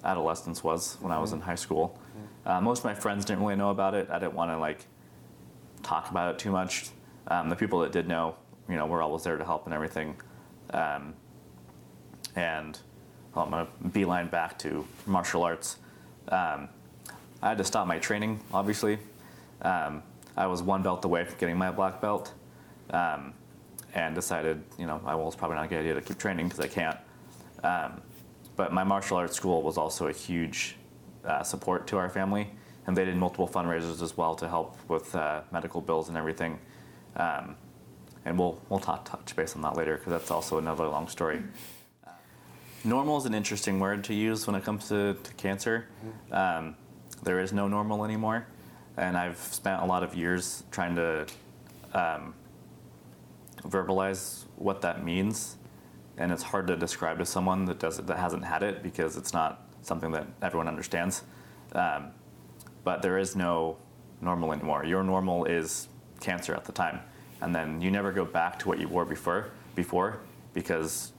adolescence 0.04 0.64
was 0.64 0.98
when 1.02 1.12
I 1.12 1.20
was 1.20 1.34
in 1.34 1.42
high 1.42 1.56
school. 1.56 2.00
Uh, 2.46 2.60
most 2.60 2.80
of 2.80 2.86
my 2.86 2.96
friends 2.96 3.26
didn't 3.26 3.44
really 3.44 3.56
know 3.56 3.70
about 3.70 3.94
it. 3.94 4.10
I 4.10 4.18
didn't 4.20 4.34
want 4.34 4.52
to 4.52 4.58
like 4.58 4.86
talk 5.84 6.10
about 6.10 6.34
it 6.34 6.40
too 6.40 6.52
much. 6.52 6.90
Um, 7.28 7.50
the 7.50 7.56
people 7.56 7.80
that 7.80 7.92
did 7.92 8.08
know, 8.08 8.36
you 8.68 8.76
know, 8.76 8.88
were 8.88 9.02
always 9.02 9.24
there 9.24 9.38
to 9.38 9.46
help 9.46 9.66
and 9.66 9.74
everything. 9.74 10.16
Um, 10.72 11.14
and 12.36 12.80
well, 13.34 13.46
I'm 13.46 13.52
gonna 13.52 13.68
beeline 13.92 14.28
back 14.28 14.58
to 14.60 14.86
martial 15.06 15.44
arts. 15.44 15.78
Um, 16.30 16.70
I 17.42 17.50
had 17.50 17.58
to 17.58 17.64
stop 17.64 17.88
my 17.88 18.00
training, 18.00 18.40
obviously. 18.54 19.00
Um, 19.62 20.04
I 20.38 20.48
was 20.48 20.62
one 20.62 20.82
belt 20.82 21.04
away 21.06 21.26
from 21.26 21.38
getting 21.40 21.58
my 21.58 21.72
black 21.72 22.02
belt, 22.02 22.34
um, 22.92 23.34
and 23.94 24.16
decided, 24.16 24.64
you 24.78 24.86
know, 24.86 25.02
I 25.06 25.16
well, 25.16 25.28
it's 25.28 25.36
probably 25.36 25.56
not 25.56 25.66
a 25.66 25.68
good 25.68 25.80
idea 25.80 25.94
to 25.94 26.02
keep 26.02 26.18
training 26.18 26.48
because 26.48 26.64
I 26.64 26.68
can't. 26.68 26.98
Um, 27.64 28.02
but 28.56 28.74
my 28.74 28.84
martial 28.84 29.18
arts 29.18 29.36
school 29.36 29.62
was 29.62 29.78
also 29.78 30.08
a 30.08 30.14
huge 30.14 30.76
uh, 31.26 31.44
support 31.44 31.88
to 31.88 31.98
our 31.98 32.10
family, 32.10 32.50
and 32.88 32.96
they 32.96 33.06
did 33.06 33.16
multiple 33.16 33.48
fundraisers 33.48 34.02
as 34.02 34.18
well 34.18 34.36
to 34.36 34.48
help 34.48 34.78
with 34.90 35.14
uh, 35.16 35.42
medical 35.52 35.82
bills 35.82 36.10
and 36.10 36.18
everything. 36.18 36.60
Um, 37.16 37.56
and 38.26 38.38
we'll 38.38 38.62
we'll 38.70 38.80
talk, 38.80 39.06
touch 39.06 39.36
base 39.36 39.56
on 39.56 39.62
that 39.64 39.76
later 39.76 39.98
because 39.98 40.12
that's 40.12 40.32
also 40.32 40.58
another 40.58 40.88
long 40.88 41.08
story. 41.08 41.42
Normal 42.84 43.18
is 43.18 43.26
an 43.26 43.34
interesting 43.34 43.80
word 43.80 44.04
to 44.06 44.14
use 44.14 44.48
when 44.48 44.56
it 44.56 44.64
comes 44.64 44.88
to, 44.90 45.14
to 45.14 45.34
cancer. 45.36 45.88
Um, 46.32 46.76
there 47.24 47.40
is 47.40 47.54
no 47.54 47.68
normal 47.68 48.04
anymore, 48.04 48.48
and 48.98 49.16
I've 49.16 49.38
spent 49.38 49.82
a 49.84 49.86
lot 49.86 50.02
of 50.02 50.16
years 50.16 50.64
trying 50.72 50.96
to 50.96 51.28
um, 51.94 52.34
verbalize 53.64 54.46
what 54.56 54.82
that 54.82 55.06
means, 55.06 55.58
and 56.18 56.32
it's 56.32 56.42
hard 56.42 56.66
to 56.68 56.76
describe 56.76 57.20
to 57.20 57.26
someone 57.26 57.66
that 57.66 57.80
does 57.80 57.98
that 57.98 58.18
hasn't 58.18 58.44
had 58.44 58.64
it 58.64 58.82
because 58.82 59.16
it's 59.16 59.34
not 59.34 59.68
something 59.84 60.12
that 60.12 60.26
everyone 60.42 60.68
understands. 60.68 61.24
Um, 61.74 62.08
but 62.84 63.04
there 63.04 63.20
is 63.20 63.36
no 63.36 63.78
normal 64.22 64.52
anymore. 64.52 64.86
Your 64.86 65.04
normal 65.04 65.46
is 65.46 65.88
cancer 66.20 66.56
at 66.56 66.66
the 66.66 66.72
time, 66.72 67.00
and 67.42 67.54
then 67.54 67.80
you 67.80 67.92
never 67.92 68.12
go 68.12 68.26
back 68.26 68.58
to 68.60 68.68
what 68.68 68.80
you 68.80 68.88
were 68.88 69.06
before. 69.06 69.52
Before, 69.76 70.20
because 70.54 71.11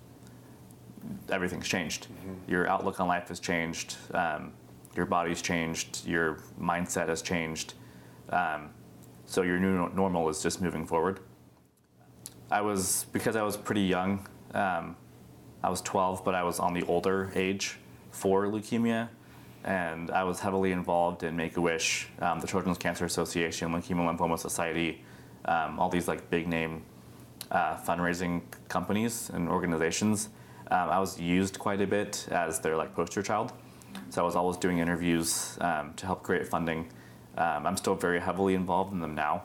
everything's 1.29 1.69
changed. 1.69 2.07
Your 2.47 2.69
outlook 2.69 3.01
on 3.01 3.09
life 3.09 3.29
has 3.29 3.41
changed. 3.41 3.97
Um, 4.13 4.53
your 4.95 5.07
body's 5.07 5.43
changed. 5.43 6.07
Your 6.07 6.39
mindset 6.61 7.09
has 7.09 7.23
changed. 7.23 7.75
Um, 8.31 8.71
so 9.27 9.43
your 9.43 9.59
new 9.59 9.89
normal 9.91 10.29
is 10.29 10.43
just 10.43 10.61
moving 10.61 10.87
forward. 10.87 11.21
I 12.51 12.61
was 12.61 13.07
because 13.13 13.37
I 13.37 13.43
was 13.43 13.57
pretty 13.57 13.83
young. 13.83 14.27
Um, 14.53 14.97
I 15.63 15.71
was 15.71 15.81
12, 15.81 16.25
but 16.25 16.35
I 16.35 16.43
was 16.43 16.59
on 16.59 16.75
the 16.75 16.83
older 16.83 17.33
age 17.35 17.79
for 18.11 18.47
leukemia, 18.47 19.09
and 19.65 20.11
I 20.11 20.25
was 20.25 20.41
heavily 20.41 20.73
involved 20.73 21.23
in 21.23 21.37
Make 21.37 21.57
a 21.57 21.61
Wish, 21.61 22.09
um, 22.19 22.41
the 22.41 22.47
Children's 22.47 22.79
Cancer 22.79 23.05
Association, 23.05 23.71
Leukemia 23.71 24.17
Lymphoma 24.17 24.39
Society, 24.39 25.03
um, 25.45 25.79
all 25.79 25.89
these 25.89 26.09
like 26.09 26.29
big 26.31 26.47
name 26.49 26.83
uh, 27.51 27.77
fundraising 27.77 28.43
companies 28.69 29.31
and 29.31 29.49
organizations. 29.49 30.29
Um, 30.73 30.89
I 30.89 30.99
was 30.99 31.21
used 31.21 31.59
quite 31.59 31.83
a 31.83 31.87
bit 31.87 32.27
as 32.31 32.59
their 32.59 32.77
like 32.79 32.95
poster 32.95 33.23
child, 33.23 33.53
so 34.09 34.23
I 34.23 34.25
was 34.25 34.35
always 34.35 34.57
doing 34.57 34.79
interviews 34.79 35.59
um, 35.61 35.93
to 35.97 36.07
help 36.07 36.23
create 36.23 36.49
funding. 36.49 36.91
Um, 37.37 37.67
I'm 37.67 37.77
still 37.77 37.95
very 37.95 38.19
heavily 38.19 38.55
involved 38.55 38.91
in 38.95 38.99
them 38.99 39.15
now. 39.15 39.43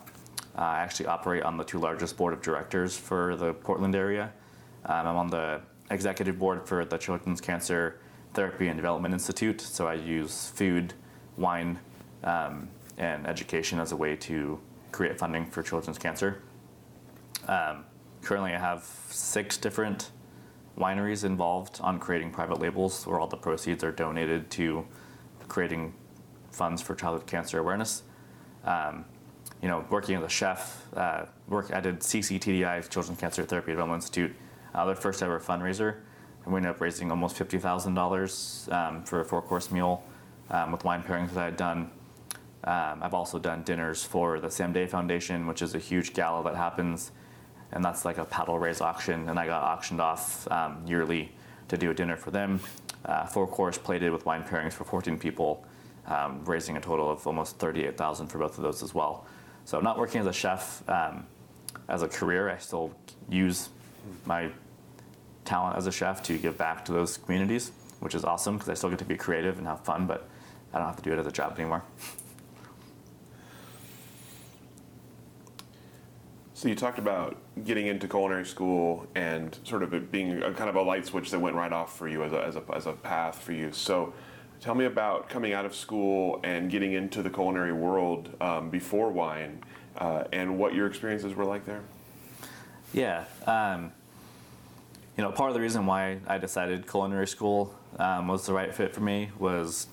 Uh, 0.58 0.62
I 0.62 0.80
actually 0.80 1.08
operate 1.08 1.44
on 1.44 1.58
the 1.58 1.66
two 1.66 1.80
largest 1.80 2.16
board 2.16 2.34
of 2.34 2.42
directors 2.42 2.96
for 2.96 3.36
the 3.36 3.54
Portland 3.54 3.94
area. 3.94 4.32
Um, 4.86 5.06
I'm 5.06 5.18
on 5.18 5.28
the 5.28 5.60
executive 5.92 6.40
board 6.40 6.66
for 6.66 6.86
the 6.86 6.98
Children's 6.98 7.42
Cancer 7.42 8.00
Therapy 8.34 8.70
and 8.70 8.78
Development 8.78 9.14
Institute, 9.14 9.60
so 9.60 9.86
I 9.86 9.96
use 9.96 10.50
food, 10.56 10.94
wine, 11.36 11.78
um, 12.24 12.70
and 12.98 13.28
education 13.28 13.82
as 13.82 13.92
a 13.92 13.98
way 13.98 14.16
to 14.16 14.62
create 14.94 15.20
funding 15.20 15.46
for 15.46 15.62
children's 15.62 15.98
cancer. 15.98 16.42
Um, 17.50 17.84
currently, 18.22 18.54
I 18.54 18.60
have 18.60 18.86
six 19.10 19.58
different 19.58 20.12
wineries 20.78 21.24
involved 21.24 21.80
on 21.82 22.00
creating 22.00 22.32
private 22.32 22.60
labels 22.60 23.06
where 23.08 23.20
all 23.20 23.28
the 23.28 23.38
proceeds 23.38 23.84
are 23.84 23.92
donated 23.92 24.50
to 24.52 24.86
creating 25.48 25.94
funds 26.52 26.82
for 26.82 26.96
childhood 26.96 27.28
cancer 27.28 27.60
awareness. 27.60 28.04
Um, 28.64 29.06
you 29.62 29.68
know, 29.68 29.86
working 29.90 30.16
as 30.16 30.24
a 30.24 30.30
chef, 30.30 30.86
uh, 30.96 31.26
work 31.48 31.74
I 31.74 31.80
did 31.80 32.00
CCTDI, 32.00 32.90
Children's 32.90 33.20
Cancer 33.20 33.44
Therapy 33.44 33.72
Development 33.72 34.04
Institute, 34.04 34.36
uh, 34.76 34.86
their 34.86 34.96
first 34.96 35.24
ever 35.24 35.40
fundraiser, 35.40 35.96
and 36.44 36.54
we 36.54 36.58
ended 36.58 36.72
up 36.72 36.82
raising 36.82 37.10
almost 37.10 37.38
fifty 37.38 37.58
thousand 37.58 37.92
um, 37.92 37.96
dollars 37.96 38.70
for 39.06 39.22
a 39.22 39.26
four 39.26 39.42
course 39.42 39.72
meal 39.72 40.04
um, 40.52 40.72
with 40.72 40.84
wine 40.84 41.02
pairings 41.02 41.34
that 41.34 41.42
I 41.42 41.46
had 41.46 41.58
done. 41.58 41.90
Um, 42.64 43.00
I've 43.02 43.14
also 43.14 43.40
done 43.40 43.64
dinners 43.64 44.04
for 44.04 44.40
the 44.40 44.52
Sam 44.52 44.74
Day 44.74 44.86
Foundation, 44.88 45.48
which 45.48 45.62
is 45.62 45.74
a 45.74 45.80
huge 45.80 46.14
gala 46.14 46.44
that 46.44 46.56
happens, 46.56 47.12
and 47.72 47.84
that's 47.84 48.06
like 48.06 48.18
a 48.18 48.26
paddle 48.26 48.58
raise 48.60 48.82
auction, 48.82 49.30
and 49.30 49.40
I 49.40 49.46
got 49.46 49.64
auctioned 49.64 50.02
off 50.02 50.50
um, 50.52 50.82
yearly 50.86 51.32
to 51.68 51.78
do 51.78 51.92
a 51.92 51.94
dinner 51.94 52.16
for 52.16 52.32
them. 52.32 52.60
Uh, 53.06 53.26
four 53.26 53.48
course 53.48 53.78
plated 53.78 54.12
with 54.12 54.26
wine 54.26 54.44
pairings 54.44 54.74
for 54.74 54.84
14 54.84 55.18
people, 55.18 55.66
um, 56.08 56.44
raising 56.46 56.78
a 56.78 56.82
total 56.82 57.10
of 57.10 57.26
almost 57.28 57.58
38,000 57.58 58.28
for 58.28 58.38
both 58.38 58.58
of 58.58 58.64
those 58.64 58.84
as 58.84 58.94
well. 58.94 59.26
So 59.66 59.80
not 59.80 59.98
working 59.98 60.22
as 60.22 60.28
a 60.28 60.34
chef 60.34 60.88
um, 60.90 61.26
as 61.90 62.04
a 62.04 62.08
career, 62.08 62.50
I 62.50 62.58
still 62.58 62.94
use 63.30 63.70
my 64.26 64.50
talent 65.46 65.78
as 65.78 65.88
a 65.88 65.92
chef 65.92 66.24
to 66.24 66.38
give 66.38 66.58
back 66.58 66.86
to 66.86 66.92
those 66.94 67.18
communities, 67.18 67.72
which 68.00 68.16
is 68.16 68.24
awesome 68.24 68.56
because 68.56 68.70
I 68.70 68.74
still 68.74 68.90
get 68.90 69.00
to 69.00 69.06
be 69.06 69.16
creative 69.16 69.58
and 69.58 69.68
have 69.68 69.82
fun, 69.82 70.06
but 70.06 70.28
I 70.74 70.78
don't 70.78 70.88
have 70.88 70.98
to 70.98 71.04
do 71.04 71.14
it 71.14 71.20
as 71.20 71.28
a 71.28 71.32
job 71.32 71.58
anymore. 71.58 71.84
So 76.58 76.68
you 76.68 76.74
talked 76.74 76.98
about 76.98 77.38
getting 77.66 77.86
into 77.86 78.08
culinary 78.08 78.44
school 78.44 79.06
and 79.14 79.56
sort 79.64 79.84
of 79.84 79.94
it 79.94 80.12
being 80.12 80.42
a 80.42 80.52
kind 80.52 80.72
of 80.72 80.76
a 80.76 80.82
light 80.82 81.06
switch 81.06 81.30
that 81.30 81.38
went 81.38 81.56
right 81.56 81.72
off 81.72 81.96
for 81.96 82.08
you 82.08 82.24
as 82.24 82.34
a, 82.34 82.44
as 82.44 82.56
a, 82.56 82.64
as 82.74 82.88
a 82.88 82.94
path 82.94 83.40
for 83.40 83.52
you. 83.52 83.72
So 83.72 84.12
tell 84.60 84.74
me 84.74 84.86
about 84.86 85.30
coming 85.30 85.54
out 85.54 85.66
of 85.66 85.76
school 85.76 86.40
and 86.44 86.72
getting 86.72 86.94
into 86.94 87.22
the 87.22 87.30
culinary 87.30 87.74
world 87.74 88.36
um, 88.42 88.72
before 88.72 89.12
wine 89.12 89.62
uh, 90.00 90.24
and 90.34 90.58
what 90.58 90.74
your 90.74 90.88
experiences 90.88 91.36
were 91.36 91.46
like 91.46 91.64
there. 91.64 91.84
Yeah. 92.92 93.26
Um, 93.46 93.92
you 95.16 95.24
know, 95.24 95.32
part 95.32 95.52
of 95.52 95.54
the 95.54 95.62
reason 95.62 95.86
why 95.86 96.18
I 96.26 96.40
decided 96.40 96.88
culinary 96.88 97.28
school 97.28 97.76
um, 98.00 98.28
was 98.28 98.48
the 98.48 98.54
right 98.54 98.74
fit 98.74 98.96
for 98.96 99.02
me 99.02 99.30
was, 99.38 99.86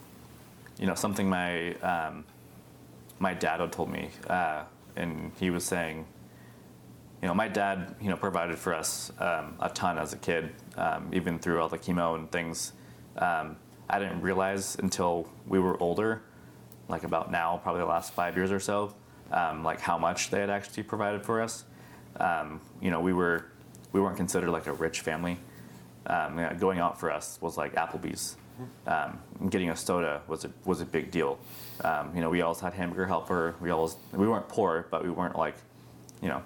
you 0.78 0.86
know, 0.86 0.94
something 0.94 1.28
my 1.28 1.74
um, 1.74 2.24
my 3.18 3.34
dad 3.34 3.60
had 3.60 3.70
told 3.70 3.90
me, 3.90 4.08
uh, 4.28 4.62
and 4.96 5.30
he 5.38 5.50
was 5.50 5.62
saying, 5.62 6.06
you 7.22 7.28
know, 7.28 7.34
my 7.34 7.48
dad, 7.48 7.94
you 8.00 8.10
know, 8.10 8.16
provided 8.16 8.58
for 8.58 8.74
us 8.74 9.10
um, 9.18 9.56
a 9.60 9.70
ton 9.70 9.98
as 9.98 10.12
a 10.12 10.18
kid, 10.18 10.50
um, 10.76 11.08
even 11.12 11.38
through 11.38 11.60
all 11.60 11.68
the 11.68 11.78
chemo 11.78 12.14
and 12.16 12.30
things. 12.30 12.72
Um, 13.16 13.56
I 13.88 13.98
didn't 13.98 14.20
realize 14.20 14.76
until 14.76 15.28
we 15.46 15.58
were 15.58 15.80
older, 15.82 16.22
like 16.88 17.04
about 17.04 17.30
now, 17.30 17.58
probably 17.62 17.80
the 17.80 17.86
last 17.86 18.12
five 18.12 18.36
years 18.36 18.50
or 18.50 18.60
so, 18.60 18.94
um, 19.30 19.64
like 19.64 19.80
how 19.80 19.96
much 19.96 20.30
they 20.30 20.40
had 20.40 20.50
actually 20.50 20.82
provided 20.82 21.24
for 21.24 21.40
us. 21.40 21.64
Um, 22.16 22.60
you 22.80 22.90
know, 22.90 23.00
we 23.00 23.12
were 23.12 23.46
we 23.92 24.00
weren't 24.00 24.16
considered 24.16 24.50
like 24.50 24.66
a 24.66 24.72
rich 24.72 25.00
family. 25.00 25.38
Um, 26.06 26.38
you 26.38 26.44
know, 26.44 26.54
going 26.58 26.78
out 26.78 27.00
for 27.00 27.10
us 27.10 27.38
was 27.40 27.56
like 27.56 27.74
Applebee's. 27.74 28.36
Getting 29.48 29.70
a 29.70 29.76
soda 29.76 30.22
was 30.28 30.44
a 30.44 30.50
was 30.64 30.80
a 30.80 30.84
big 30.84 31.10
deal. 31.10 31.38
You 32.14 32.20
know, 32.20 32.30
we 32.30 32.42
always 32.42 32.60
had 32.60 32.74
hamburger 32.74 33.06
helper. 33.06 33.54
We 33.60 33.70
always 33.70 33.96
we 34.12 34.28
weren't 34.28 34.48
poor, 34.48 34.86
but 34.90 35.02
we 35.02 35.10
weren't 35.10 35.36
like, 35.36 35.56
you 36.22 36.28
know, 36.28 36.42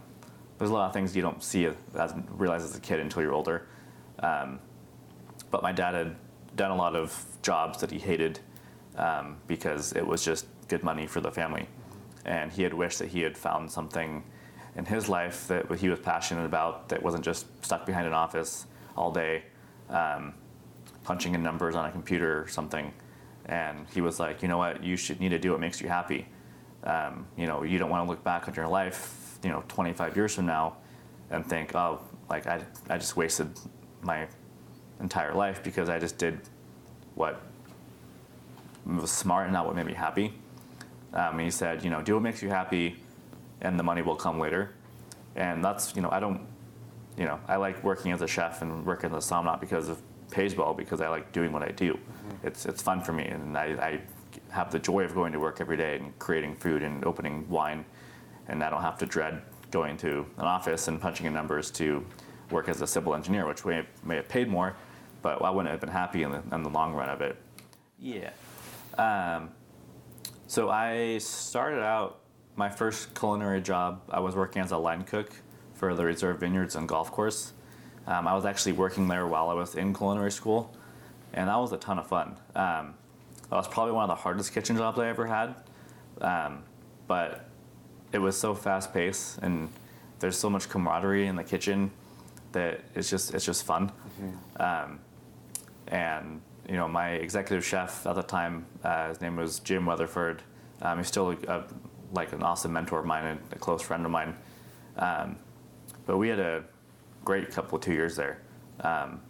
there's 0.59 0.71
a 0.71 0.75
lot 0.75 0.87
of 0.87 0.93
things 0.93 1.15
you 1.15 1.23
don't 1.23 1.43
see 1.43 1.67
as 1.67 2.15
realize 2.31 2.65
as 2.65 2.77
a 2.77 2.81
kid 2.81 3.01
until 3.01 3.23
you're 3.23 3.33
older. 3.33 3.67
Um, 4.19 4.59
but 5.51 5.63
my 5.63 5.73
dad 5.73 5.95
had 5.95 6.17
done 6.57 6.71
a 6.71 6.77
lot 6.77 6.97
of 6.97 7.25
jobs 7.43 7.81
that 7.81 7.91
he 7.91 7.99
hated 7.99 8.41
um, 8.97 9.37
because 9.47 9.93
it 9.93 10.07
was 10.07 10.25
just 10.25 10.47
good 10.69 10.83
money 10.83 11.07
for 11.07 11.21
the 11.21 11.31
family, 11.31 11.69
and 12.25 12.53
he 12.53 12.63
had 12.63 12.75
wished 12.75 12.99
that 12.99 13.09
he 13.09 13.21
had 13.21 13.39
found 13.39 13.71
something 13.71 14.25
in 14.77 14.85
his 14.85 15.09
life 15.09 15.49
that 15.49 15.71
he 15.79 15.89
was 15.89 15.99
passionate 15.99 16.45
about 16.45 16.89
that 16.89 17.03
wasn't 17.03 17.25
just 17.25 17.47
stuck 17.65 17.87
behind 17.87 18.07
an 18.07 18.13
office 18.13 18.67
all 18.97 19.11
day, 19.11 19.43
um, 19.89 20.35
punching 21.05 21.35
in 21.35 21.43
numbers 21.43 21.75
on 21.75 21.87
a 21.87 21.91
computer 21.91 22.43
or 22.43 22.49
something. 22.49 22.93
And 23.47 23.87
he 23.95 24.01
was 24.01 24.21
like, 24.21 24.43
you 24.43 24.49
know 24.49 24.59
what, 24.59 24.85
you 24.85 24.97
should 24.97 25.21
need 25.21 25.31
to 25.31 25.39
do 25.39 25.53
what 25.53 25.61
makes 25.61 25.81
you 25.81 25.89
happy. 25.89 26.27
Um, 26.85 27.27
you 27.37 27.47
know, 27.47 27.63
you 27.63 27.79
don't 27.79 27.91
want 27.91 28.05
to 28.05 28.11
look 28.11 28.23
back 28.23 28.47
on 28.47 28.55
your 28.55 28.69
life, 28.69 29.18
you 29.43 29.51
know, 29.51 29.63
25 29.69 30.17
years 30.17 30.35
from 30.35 30.47
now 30.47 30.77
and 31.31 31.47
think, 31.47 31.75
oh, 31.75 32.01
like 32.29 32.47
I, 32.47 32.61
I 32.89 32.99
just 32.99 33.17
wasted 33.17 33.51
my 34.03 34.27
entire 35.01 35.35
life 35.35 35.63
because 35.63 35.89
I 35.89 35.99
just 35.99 36.19
did 36.19 36.41
what 37.15 37.41
was 38.87 39.11
smart 39.11 39.45
and 39.45 39.53
not 39.53 39.67
what 39.67 39.77
made 39.77 39.87
me 39.87 39.95
happy. 39.95 40.35
Um, 41.13 41.39
he 41.39 41.51
said, 41.51 41.85
you 41.85 41.91
know, 41.91 42.03
do 42.03 42.15
what 42.15 42.23
makes 42.23 42.43
you 42.43 42.49
happy 42.49 42.97
and 43.61 43.79
the 43.79 43.83
money 43.83 44.03
will 44.03 44.17
come 44.17 44.39
later. 44.39 44.75
And 45.37 45.65
that's, 45.65 45.95
you 45.95 46.03
know, 46.03 46.11
I 46.11 46.21
don't, 46.21 46.41
you 47.17 47.25
know, 47.25 47.41
I 47.49 47.57
like 47.57 47.83
working 47.83 48.13
as 48.13 48.23
a 48.23 48.29
chef 48.29 48.63
and 48.63 48.85
working 48.85 49.11
as 49.11 49.17
a 49.17 49.27
som 49.27 49.45
not 49.45 49.61
because 49.61 49.89
of 49.89 50.01
pays 50.31 50.57
well, 50.57 50.75
because 50.75 51.01
I 51.01 51.09
like 51.09 51.33
doing 51.33 51.53
what 51.53 51.63
I 51.63 51.71
do. 51.71 51.95
Mm-hmm. 51.95 52.47
It's, 52.47 52.67
it's 52.67 52.83
fun 52.83 53.01
for 53.01 53.13
me 53.13 53.25
and 53.25 53.57
I, 53.57 53.65
I 53.65 54.01
have 54.51 54.71
the 54.71 54.79
joy 54.79 55.05
of 55.05 55.15
going 55.15 55.33
to 55.33 55.41
work 55.41 55.61
every 55.61 55.77
day 55.77 55.97
and 55.97 56.17
creating 56.19 56.55
food 56.57 56.83
and 56.83 57.05
opening 57.05 57.49
wine 57.49 57.85
and 58.49 58.63
I 58.63 58.71
don't 58.71 58.83
have 58.83 58.99
to 58.99 59.07
dread 59.07 59.43
going 59.71 59.97
to 59.99 60.27
an 60.39 60.45
office 60.45 60.89
and 60.89 61.01
punching 61.01 61.27
in 61.27 61.35
numbers 61.35 61.71
to 61.73 62.05
work 62.51 62.69
as 62.69 62.81
a 62.81 62.87
civil 62.87 63.15
engineer, 63.15 63.47
which 63.47 63.65
may 63.65 63.77
have, 63.77 63.87
may 64.05 64.17
have 64.17 64.29
paid 64.29 64.49
more, 64.49 64.75
but 65.23 65.43
I 65.43 65.51
wouldn't 65.51 65.71
have 65.71 65.81
been 65.81 65.91
happy 65.91 66.23
in 66.23 66.31
the, 66.31 66.43
in 66.53 66.63
the 66.63 66.71
long 66.71 66.95
run 66.95 67.09
of 67.09 67.21
it. 67.21 67.37
Yeah. 67.99 68.31
Um, 68.97 69.51
so 70.47 70.71
I 70.71 71.19
started 71.19 71.83
out 71.83 72.21
my 72.57 72.69
first 72.69 73.15
culinary 73.15 73.61
job. 73.61 74.03
I 74.11 74.21
was 74.21 74.35
working 74.35 74.63
as 74.63 74.73
a 74.73 74.79
line 74.79 75.03
cook 75.03 75.31
for 75.75 75.95
the 75.95 76.05
Reserve 76.05 76.41
Vineyards 76.41 76.75
and 76.75 76.89
Golf 76.89 77.13
Course. 77.13 77.53
Um, 78.07 78.27
I 78.27 78.35
was 78.35 78.47
actually 78.47 78.73
working 78.73 79.07
there 79.07 79.27
while 79.27 79.51
I 79.51 79.55
was 79.55 79.75
in 79.75 79.93
culinary 79.95 80.33
school, 80.33 80.75
and 81.35 81.49
that 81.49 81.57
was 81.57 81.73
a 81.73 81.77
ton 81.77 81.99
of 81.99 82.07
fun. 82.07 82.37
Um, 82.55 82.95
that 83.51 83.57
was 83.57 83.69
probably 83.69 83.93
one 83.93 84.05
of 84.05 84.09
the 84.09 84.21
hardest 84.23 84.53
kitchen 84.53 84.77
jobs 84.77 84.99
I 84.99 85.09
ever 85.09 85.27
had, 85.27 85.55
um, 86.23 86.63
but 87.07 87.48
it 88.13 88.19
was 88.19 88.39
so 88.39 88.55
fast 88.55 88.93
paced 88.93 89.39
and 89.39 89.69
there's 90.21 90.37
so 90.37 90.51
much 90.51 90.69
camaraderie 90.69 91.27
in 91.27 91.37
the 91.37 91.45
kitchen 91.45 91.91
that 92.53 92.81
it's 92.95 93.11
just 93.11 93.35
it's 93.35 93.45
just 93.45 93.65
fun. 93.65 93.91
Mm-hmm. 93.91 94.63
Um, 94.63 95.01
and 95.89 96.41
you 96.69 96.77
know, 96.77 96.89
my 96.89 97.11
executive 97.13 97.65
chef 97.65 98.07
at 98.07 98.15
the 98.15 98.23
time, 98.23 98.67
uh, 98.85 99.09
his 99.09 99.21
name 99.21 99.37
was 99.37 99.59
Jim 99.61 99.87
Weatherford. 99.87 100.43
Um, 100.83 100.99
he's 100.99 101.09
still 101.09 101.31
a, 101.31 101.37
a, 101.49 101.65
like 102.13 102.33
an 102.33 102.43
awesome 102.43 102.73
mentor 102.73 103.01
of 103.01 103.07
mine 103.07 103.25
and 103.25 103.41
a 103.53 103.59
close 103.59 103.83
friend 103.83 104.05
of 104.05 104.11
mine. 104.11 104.37
Um, 104.97 105.37
but 106.07 106.19
we 106.19 106.29
had 106.29 106.41
a 106.41 106.65
great 107.25 107.51
couple 107.51 107.77
of 107.77 107.85
two 107.85 107.93
years 107.93 108.17
there. 108.17 108.41
Um, 108.81 109.21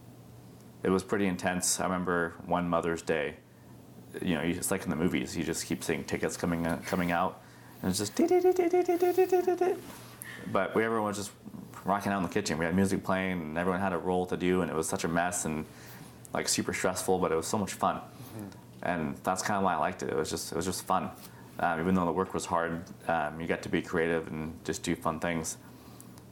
it 0.83 0.91
was 0.91 1.03
pretty 1.03 1.27
intense. 1.27 1.81
I 1.81 1.85
remember 1.85 2.35
one 2.47 2.69
Mother's 2.69 3.03
Day. 3.03 3.37
You 4.23 4.35
know, 4.35 4.41
it's 4.41 4.71
like 4.71 4.85
in 4.85 4.91
the 4.91 4.97
movies. 4.97 5.37
You 5.37 5.45
just 5.45 5.67
keep 5.67 5.85
seeing 5.85 6.05
tickets 6.05 6.37
coming 6.37 6.67
uh, 6.67 6.81
coming 6.87 7.13
out, 7.13 7.43
and 7.83 7.91
it's 7.91 7.99
just. 7.99 8.15
But 10.53 10.75
we 10.75 10.85
everyone 10.85 11.09
was 11.09 11.17
just 11.17 11.31
rocking 11.85 12.13
out 12.13 12.19
in 12.19 12.23
the 12.23 12.29
kitchen. 12.29 12.59
We 12.59 12.65
had 12.65 12.75
music 12.75 13.05
playing, 13.05 13.41
and 13.41 13.59
everyone 13.59 13.81
had 13.81 13.93
a 13.93 13.99
role 13.99 14.27
to 14.27 14.37
do, 14.37 14.63
and 14.63 14.71
it 14.71 14.75
was 14.75 14.89
such 14.89 15.05
a 15.05 15.09
mess 15.09 15.45
and 15.45 15.65
like 16.33 16.49
super 16.49 16.73
stressful, 16.73 17.19
but 17.19 17.33
it 17.33 17.37
was 17.37 17.47
so 17.47 17.59
much 17.59 17.75
fun. 17.75 17.97
Mm-hmm. 17.97 18.47
And 18.83 19.17
that's 19.25 19.43
kind 19.43 19.57
of 19.57 19.65
why 19.65 19.75
I 19.75 19.79
liked 19.79 20.03
it. 20.03 20.11
It 20.11 20.17
was 20.17 20.31
just 20.31 20.53
it 20.53 20.57
was 20.57 20.65
just 20.65 20.85
fun. 20.85 21.11
Um, 21.61 21.81
even 21.81 21.95
though 21.95 22.05
the 22.05 22.13
work 22.13 22.35
was 22.35 22.47
hard, 22.47 22.85
um, 23.09 23.41
you 23.41 23.47
get 23.47 23.63
to 23.63 23.69
be 23.69 23.83
creative 23.83 24.29
and 24.29 24.57
just 24.65 24.83
do 24.85 24.95
fun 24.95 25.19
things. 25.19 25.57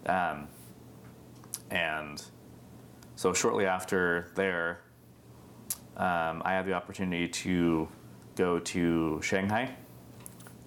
Um, 0.06 0.46
and 1.70 2.22
so 3.16 3.32
shortly 3.32 3.66
after 3.66 4.30
there, 4.36 4.82
um, 5.96 6.42
I 6.44 6.52
had 6.52 6.64
the 6.64 6.74
opportunity 6.74 7.26
to 7.26 7.88
go 8.36 8.60
to 8.60 9.20
Shanghai. 9.22 9.74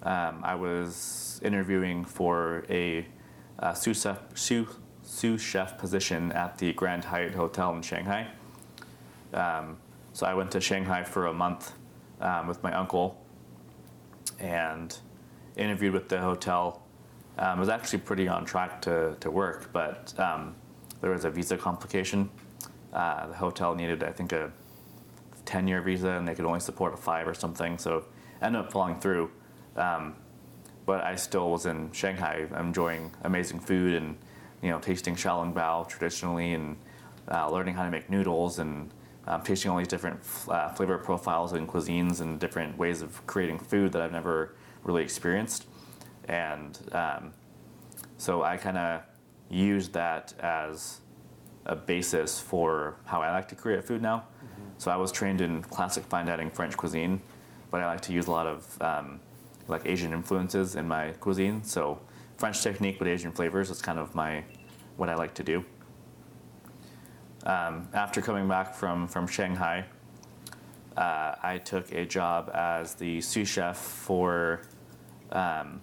Um, 0.02 0.40
I 0.42 0.54
was 0.54 1.40
interviewing 1.44 2.04
for 2.04 2.64
a, 2.70 3.06
a 3.58 3.74
sous, 3.76 4.02
chef, 4.02 4.20
sous, 4.34 4.68
sous, 5.02 5.40
chef 5.40 5.78
position 5.78 6.32
at 6.32 6.58
the 6.58 6.72
Grand 6.72 7.04
Hyatt 7.04 7.34
Hotel 7.34 7.74
in 7.74 7.82
Shanghai. 7.82 8.28
Um, 9.34 9.76
so 10.12 10.26
I 10.26 10.34
went 10.34 10.50
to 10.52 10.60
Shanghai 10.60 11.04
for 11.04 11.26
a 11.26 11.34
month 11.34 11.72
with 12.46 12.62
my 12.62 12.72
uncle 12.72 13.20
and 14.38 14.96
interviewed 15.56 15.92
with 15.92 16.08
the 16.08 16.18
hotel. 16.20 16.82
Um, 17.38 17.58
was 17.58 17.68
actually 17.68 18.00
pretty 18.00 18.28
on 18.28 18.44
track 18.44 18.82
to, 18.82 19.16
to 19.20 19.30
work, 19.30 19.70
but 19.72 20.12
um, 20.18 20.54
there 21.00 21.10
was 21.10 21.24
a 21.24 21.30
visa 21.30 21.56
complication. 21.56 22.28
Uh, 22.92 23.28
the 23.28 23.34
hotel 23.34 23.74
needed, 23.74 24.02
I 24.02 24.12
think, 24.12 24.32
a 24.32 24.50
10 25.44 25.66
year 25.66 25.80
visa 25.80 26.10
and 26.10 26.26
they 26.26 26.34
could 26.34 26.44
only 26.44 26.60
support 26.60 26.92
a 26.92 26.96
five 26.96 27.26
or 27.26 27.34
something, 27.34 27.78
so 27.78 28.04
ended 28.42 28.60
up 28.60 28.72
falling 28.72 28.98
through. 29.00 29.30
Um, 29.76 30.16
but 30.86 31.04
I 31.04 31.14
still 31.16 31.50
was 31.50 31.66
in 31.66 31.92
Shanghai 31.92 32.46
enjoying 32.58 33.12
amazing 33.22 33.60
food 33.60 33.94
and 33.94 34.16
you 34.62 34.70
know 34.70 34.78
tasting 34.78 35.14
xiaolongbao 35.14 35.88
traditionally 35.88 36.54
and 36.54 36.76
uh, 37.30 37.48
learning 37.50 37.74
how 37.74 37.84
to 37.84 37.90
make 37.90 38.10
noodles 38.10 38.58
and 38.58 38.90
um, 39.26 39.42
tasting 39.42 39.70
all 39.70 39.78
these 39.78 39.88
different 39.88 40.18
uh, 40.48 40.68
flavor 40.70 40.98
profiles 40.98 41.52
and 41.52 41.68
cuisines 41.68 42.20
and 42.20 42.40
different 42.40 42.76
ways 42.76 43.02
of 43.02 43.24
creating 43.26 43.58
food 43.58 43.92
that 43.92 44.02
I've 44.02 44.12
never 44.12 44.54
really 44.82 45.02
experienced. 45.02 45.66
And 46.24 46.78
um, 46.92 47.32
so 48.18 48.42
I 48.42 48.56
kind 48.56 48.76
of 48.76 49.02
used 49.48 49.92
that 49.92 50.32
as 50.40 51.00
a 51.66 51.76
basis 51.76 52.40
for 52.40 52.96
how 53.04 53.20
I 53.20 53.30
like 53.30 53.48
to 53.48 53.54
create 53.54 53.84
food 53.84 54.02
now. 54.02 54.24
Mm-hmm. 54.44 54.62
So 54.78 54.90
I 54.90 54.96
was 54.96 55.12
trained 55.12 55.40
in 55.40 55.62
classic 55.62 56.04
fine 56.04 56.26
dining 56.26 56.50
French 56.50 56.76
cuisine, 56.76 57.20
but 57.70 57.80
I 57.80 57.86
like 57.86 58.00
to 58.02 58.12
use 58.12 58.26
a 58.26 58.30
lot 58.30 58.46
of 58.46 58.82
um, 58.82 59.20
like 59.70 59.86
Asian 59.86 60.12
influences 60.12 60.76
in 60.76 60.86
my 60.86 61.12
cuisine. 61.20 61.62
So 61.64 62.00
French 62.36 62.62
technique 62.62 62.98
with 62.98 63.08
Asian 63.08 63.32
flavors 63.32 63.70
is 63.70 63.80
kind 63.80 63.98
of 63.98 64.14
my 64.14 64.44
what 64.96 65.08
I 65.08 65.14
like 65.14 65.34
to 65.34 65.42
do. 65.42 65.64
Um, 67.44 67.88
after 67.94 68.20
coming 68.20 68.46
back 68.48 68.74
from, 68.74 69.08
from 69.08 69.26
Shanghai, 69.26 69.86
uh, 70.96 71.34
I 71.42 71.58
took 71.64 71.90
a 71.92 72.04
job 72.04 72.50
as 72.52 72.94
the 72.94 73.20
sous 73.20 73.48
chef 73.48 73.78
for 73.78 74.60
um, 75.32 75.80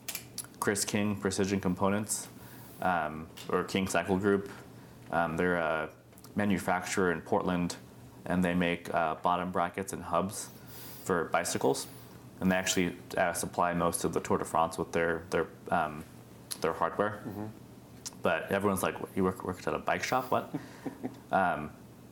Chris 0.59 0.85
King 0.85 1.15
Precision 1.15 1.59
Components, 1.59 2.27
um, 2.81 3.27
or 3.49 3.63
King 3.63 3.87
Cycle 3.87 4.17
Group. 4.17 4.51
Um, 5.11 5.37
they're 5.37 5.55
a 5.55 5.89
manufacturer 6.35 7.11
in 7.11 7.21
Portland, 7.21 7.75
and 8.25 8.43
they 8.43 8.53
make 8.53 8.93
uh, 8.93 9.15
bottom 9.15 9.51
brackets 9.51 9.93
and 9.93 10.03
hubs 10.03 10.49
for 11.05 11.25
bicycles. 11.25 11.87
And 12.39 12.51
they 12.51 12.55
actually 12.55 12.95
uh, 13.17 13.33
supply 13.33 13.73
most 13.73 14.03
of 14.03 14.13
the 14.13 14.19
Tour 14.19 14.37
de 14.37 14.45
France 14.45 14.77
with 14.77 14.91
their 14.91 15.23
their 15.29 15.47
um, 15.71 16.03
their 16.61 16.73
hardware. 16.73 17.23
But 18.21 18.51
everyone's 18.51 18.83
like, 18.83 18.95
"You 19.15 19.23
work 19.23 19.43
worked 19.43 19.67
at 19.67 19.73
a 19.73 19.79
bike 19.79 20.03
shop? 20.03 20.31
What?" 20.31 20.53
um, 21.31 21.71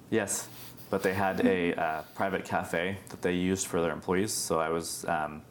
yes, 0.10 0.48
but 0.90 1.04
they 1.04 1.14
had 1.14 1.46
a 1.46 1.74
uh, 1.76 2.02
private 2.16 2.46
cafe 2.46 2.98
that 3.10 3.22
they 3.22 3.34
used 3.34 3.68
for 3.68 3.82
their 3.82 3.92
employees. 3.92 4.34
So 4.34 4.60
I 4.60 4.70
was 4.70 5.06
um, 5.06 5.42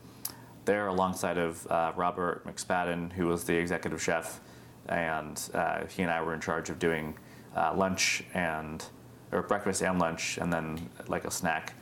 there 0.64 0.86
alongside 0.88 1.38
of 1.38 1.66
uh, 1.70 1.92
Robert 1.96 2.46
McSpadden, 2.46 3.12
who 3.12 3.26
was 3.26 3.44
the 3.44 3.54
executive 3.54 4.02
chef, 4.02 4.40
and 4.88 5.40
uh, 5.54 5.86
he 5.86 6.02
and 6.02 6.10
I 6.10 6.22
were 6.22 6.34
in 6.34 6.40
charge 6.40 6.70
of 6.70 6.78
doing 6.78 7.14
uh, 7.56 7.74
lunch 7.76 8.24
and 8.34 8.84
or 9.32 9.42
breakfast 9.42 9.82
and 9.82 9.98
lunch, 9.98 10.38
and 10.38 10.52
then 10.52 10.88
like 11.08 11.24
a 11.24 11.30
snack 11.30 11.74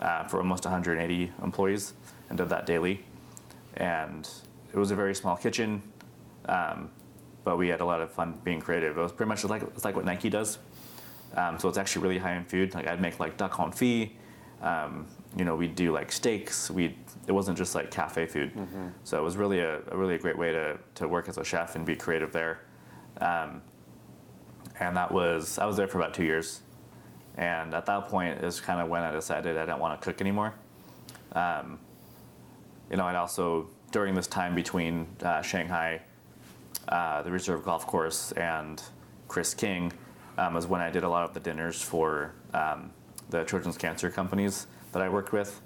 uh, 0.00 0.24
for 0.24 0.38
almost 0.38 0.64
180 0.64 1.32
employees, 1.42 1.94
and 2.32 2.38
did 2.38 2.48
that 2.48 2.64
daily. 2.64 3.04
And 3.74 4.26
it 4.72 4.78
was 4.78 4.90
a 4.90 4.96
very 4.96 5.14
small 5.14 5.36
kitchen, 5.36 5.82
um, 6.46 6.90
but 7.44 7.58
we 7.58 7.68
had 7.68 7.82
a 7.82 7.84
lot 7.84 8.00
of 8.00 8.10
fun 8.10 8.40
being 8.42 8.58
creative. 8.58 8.96
It 8.96 9.00
was 9.00 9.12
pretty 9.12 9.28
much 9.28 9.44
like 9.44 9.62
it's 9.62 9.84
like 9.84 9.94
what 9.94 10.06
Nike 10.06 10.30
does. 10.30 10.58
Um, 11.36 11.58
so 11.58 11.68
it's 11.68 11.76
actually 11.76 12.02
really 12.04 12.18
high 12.18 12.32
end 12.32 12.48
food. 12.48 12.74
Like 12.74 12.86
I'd 12.86 13.02
make 13.02 13.20
like 13.20 13.36
duck 13.36 13.52
confit. 13.52 14.12
Um, 14.62 15.06
you 15.36 15.44
know, 15.44 15.56
we'd 15.56 15.74
do 15.74 15.92
like 15.92 16.10
steaks. 16.10 16.70
We 16.70 16.96
it 17.26 17.32
wasn't 17.32 17.58
just 17.58 17.74
like 17.74 17.90
cafe 17.90 18.24
food. 18.26 18.52
So 19.04 19.18
it 19.18 19.22
was 19.22 19.36
really 19.36 19.60
a, 19.60 19.80
a 19.88 19.96
really 19.96 20.14
a 20.14 20.18
great 20.18 20.38
way 20.38 20.52
to 20.52 20.78
to 20.94 21.08
work 21.08 21.28
as 21.28 21.36
a 21.36 21.44
chef 21.44 21.76
and 21.76 21.84
be 21.84 21.96
creative 21.96 22.32
there. 22.32 22.60
Um, 23.20 23.60
and 24.80 24.96
that 24.96 25.12
was 25.12 25.58
I 25.58 25.66
was 25.66 25.76
there 25.76 25.86
for 25.86 25.98
about 25.98 26.14
two 26.14 26.24
years. 26.24 26.62
And 27.36 27.74
at 27.74 27.84
that 27.86 28.08
point 28.08 28.42
is 28.42 28.58
kind 28.58 28.80
of 28.80 28.88
when 28.88 29.02
I 29.02 29.12
decided 29.12 29.58
I 29.58 29.66
didn't 29.66 29.80
want 29.80 30.00
to 30.00 30.04
cook 30.04 30.20
anymore. 30.22 30.54
Um, 31.32 31.78
you 32.92 32.98
know, 32.98 33.06
I'd 33.06 33.16
also 33.16 33.68
during 33.90 34.14
this 34.14 34.26
time 34.26 34.54
between 34.54 35.06
uh, 35.22 35.40
Shanghai, 35.42 36.02
uh, 36.88 37.22
the 37.22 37.30
Reserve 37.30 37.64
Golf 37.64 37.86
Course, 37.86 38.32
and 38.32 38.80
Chris 39.28 39.54
King, 39.54 39.92
um, 40.38 40.54
was 40.54 40.66
when 40.66 40.80
I 40.80 40.90
did 40.90 41.02
a 41.02 41.08
lot 41.08 41.24
of 41.24 41.34
the 41.34 41.40
dinners 41.40 41.80
for 41.80 42.32
um, 42.52 42.90
the 43.30 43.44
children's 43.44 43.78
cancer 43.78 44.10
companies 44.10 44.66
that 44.92 45.02
I 45.02 45.08
worked 45.08 45.32
with. 45.32 45.60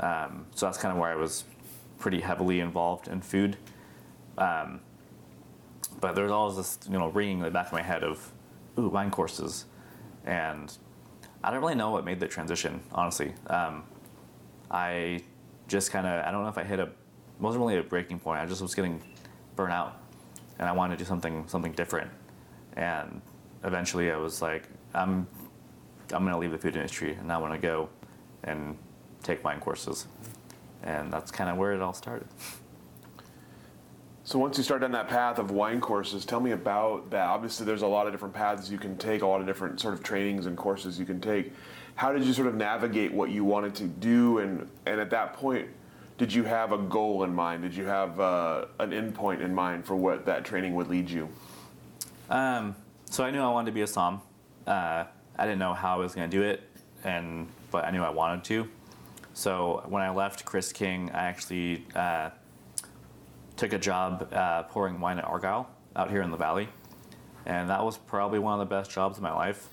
Um, 0.00 0.46
so 0.54 0.66
that's 0.66 0.78
kind 0.78 0.92
of 0.92 0.98
where 0.98 1.10
I 1.10 1.14
was 1.14 1.44
pretty 1.98 2.20
heavily 2.20 2.58
involved 2.60 3.06
in 3.06 3.20
food. 3.20 3.56
Um, 4.36 4.80
but 6.00 6.16
there's 6.16 6.32
always 6.32 6.56
this, 6.56 6.78
you 6.90 6.98
know, 6.98 7.08
ringing 7.08 7.38
in 7.38 7.44
the 7.44 7.50
back 7.50 7.66
of 7.66 7.72
my 7.72 7.82
head 7.82 8.02
of, 8.02 8.32
ooh, 8.78 8.88
wine 8.88 9.12
courses, 9.12 9.66
and 10.24 10.76
I 11.44 11.52
don't 11.52 11.60
really 11.60 11.76
know 11.76 11.90
what 11.90 12.04
made 12.04 12.18
the 12.18 12.26
transition, 12.26 12.80
honestly. 12.92 13.32
Um, 13.46 13.84
I 14.70 15.22
just 15.68 15.90
kind 15.90 16.06
of, 16.06 16.24
I 16.24 16.30
don't 16.30 16.42
know 16.42 16.48
if 16.48 16.58
I 16.58 16.64
hit 16.64 16.78
a, 16.78 16.90
wasn't 17.40 17.62
really 17.62 17.78
a 17.78 17.82
breaking 17.82 18.18
point. 18.18 18.40
I 18.40 18.46
just 18.46 18.62
was 18.62 18.74
getting 18.74 19.02
burnt 19.56 19.72
out, 19.72 20.00
and 20.58 20.68
I 20.68 20.72
wanted 20.72 20.98
to 20.98 21.04
do 21.04 21.08
something, 21.08 21.46
something 21.46 21.72
different. 21.72 22.10
And 22.76 23.20
eventually, 23.64 24.10
I 24.10 24.16
was 24.16 24.42
like, 24.42 24.68
I'm, 24.94 25.26
I'm 26.12 26.24
gonna 26.24 26.38
leave 26.38 26.52
the 26.52 26.58
food 26.58 26.76
industry, 26.76 27.14
and 27.14 27.32
I 27.32 27.38
want 27.38 27.52
to 27.54 27.58
go 27.58 27.88
and 28.44 28.76
take 29.22 29.42
wine 29.44 29.60
courses, 29.60 30.06
and 30.82 31.12
that's 31.12 31.30
kind 31.30 31.50
of 31.50 31.56
where 31.56 31.72
it 31.72 31.80
all 31.80 31.94
started. 31.94 32.28
So 34.26 34.38
once 34.38 34.56
you 34.56 34.64
start 34.64 34.80
down 34.80 34.92
that 34.92 35.08
path 35.08 35.38
of 35.38 35.50
wine 35.50 35.82
courses, 35.82 36.24
tell 36.24 36.40
me 36.40 36.52
about 36.52 37.10
that. 37.10 37.26
Obviously, 37.28 37.66
there's 37.66 37.82
a 37.82 37.86
lot 37.86 38.06
of 38.06 38.12
different 38.12 38.32
paths 38.32 38.70
you 38.70 38.78
can 38.78 38.96
take, 38.96 39.20
a 39.20 39.26
lot 39.26 39.42
of 39.42 39.46
different 39.46 39.78
sort 39.78 39.92
of 39.92 40.02
trainings 40.02 40.46
and 40.46 40.56
courses 40.56 40.98
you 40.98 41.04
can 41.04 41.20
take. 41.20 41.52
How 41.96 42.12
did 42.12 42.24
you 42.24 42.32
sort 42.32 42.48
of 42.48 42.54
navigate 42.54 43.12
what 43.12 43.30
you 43.30 43.44
wanted 43.44 43.74
to 43.76 43.84
do, 43.84 44.38
and 44.38 44.68
and 44.86 45.00
at 45.00 45.10
that 45.10 45.34
point, 45.34 45.68
did 46.18 46.32
you 46.32 46.44
have 46.44 46.72
a 46.72 46.78
goal 46.78 47.24
in 47.24 47.34
mind? 47.34 47.62
Did 47.62 47.74
you 47.74 47.86
have 47.86 48.18
uh, 48.20 48.66
an 48.78 48.90
endpoint 48.90 49.40
in 49.40 49.54
mind 49.54 49.84
for 49.84 49.96
what 49.96 50.26
that 50.26 50.44
training 50.44 50.74
would 50.74 50.88
lead 50.88 51.08
you? 51.08 51.28
Um, 52.30 52.74
so 53.10 53.24
I 53.24 53.30
knew 53.30 53.40
I 53.40 53.48
wanted 53.48 53.66
to 53.66 53.74
be 53.74 53.82
a 53.82 53.86
som. 53.86 54.22
Uh, 54.66 55.04
I 55.36 55.44
didn't 55.44 55.58
know 55.58 55.74
how 55.74 55.94
I 55.94 55.98
was 55.98 56.14
going 56.14 56.30
to 56.30 56.36
do 56.36 56.42
it, 56.42 56.62
and 57.04 57.48
but 57.70 57.84
I 57.84 57.90
knew 57.90 58.02
I 58.02 58.10
wanted 58.10 58.44
to. 58.44 58.68
So 59.34 59.84
when 59.88 60.02
I 60.02 60.10
left 60.10 60.44
Chris 60.44 60.72
King, 60.72 61.10
I 61.12 61.24
actually 61.24 61.84
uh, 61.94 62.30
took 63.56 63.72
a 63.72 63.78
job 63.78 64.28
uh, 64.32 64.62
pouring 64.64 65.00
wine 65.00 65.18
at 65.18 65.24
Argyle 65.24 65.68
out 65.96 66.10
here 66.10 66.22
in 66.22 66.30
the 66.30 66.36
valley, 66.36 66.68
and 67.46 67.70
that 67.70 67.84
was 67.84 67.98
probably 67.98 68.38
one 68.38 68.58
of 68.60 68.68
the 68.68 68.74
best 68.74 68.90
jobs 68.90 69.16
of 69.16 69.22
my 69.22 69.32
life. 69.32 69.68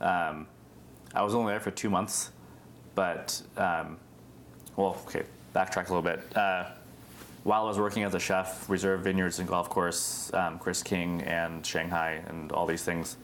Um, 0.00 0.46
I 1.14 1.22
was 1.22 1.34
only 1.34 1.52
there 1.52 1.60
for 1.60 1.70
two 1.70 1.90
months, 1.90 2.32
but 2.94 3.40
um, 3.56 3.98
well, 4.76 5.00
okay, 5.06 5.22
backtrack 5.54 5.88
a 5.88 5.94
little 5.94 6.02
bit. 6.02 6.36
Uh, 6.36 6.70
while 7.44 7.64
I 7.64 7.68
was 7.68 7.78
working 7.78 8.02
as 8.02 8.14
a 8.14 8.18
chef, 8.18 8.68
Reserve 8.68 9.02
Vineyards 9.02 9.38
and 9.38 9.48
Golf 9.48 9.68
Course, 9.68 10.32
um, 10.34 10.58
Chris 10.58 10.82
King 10.82 11.22
and 11.22 11.64
Shanghai 11.64 12.22
and 12.26 12.50
all 12.52 12.66
these 12.66 12.82
things, 12.82 13.16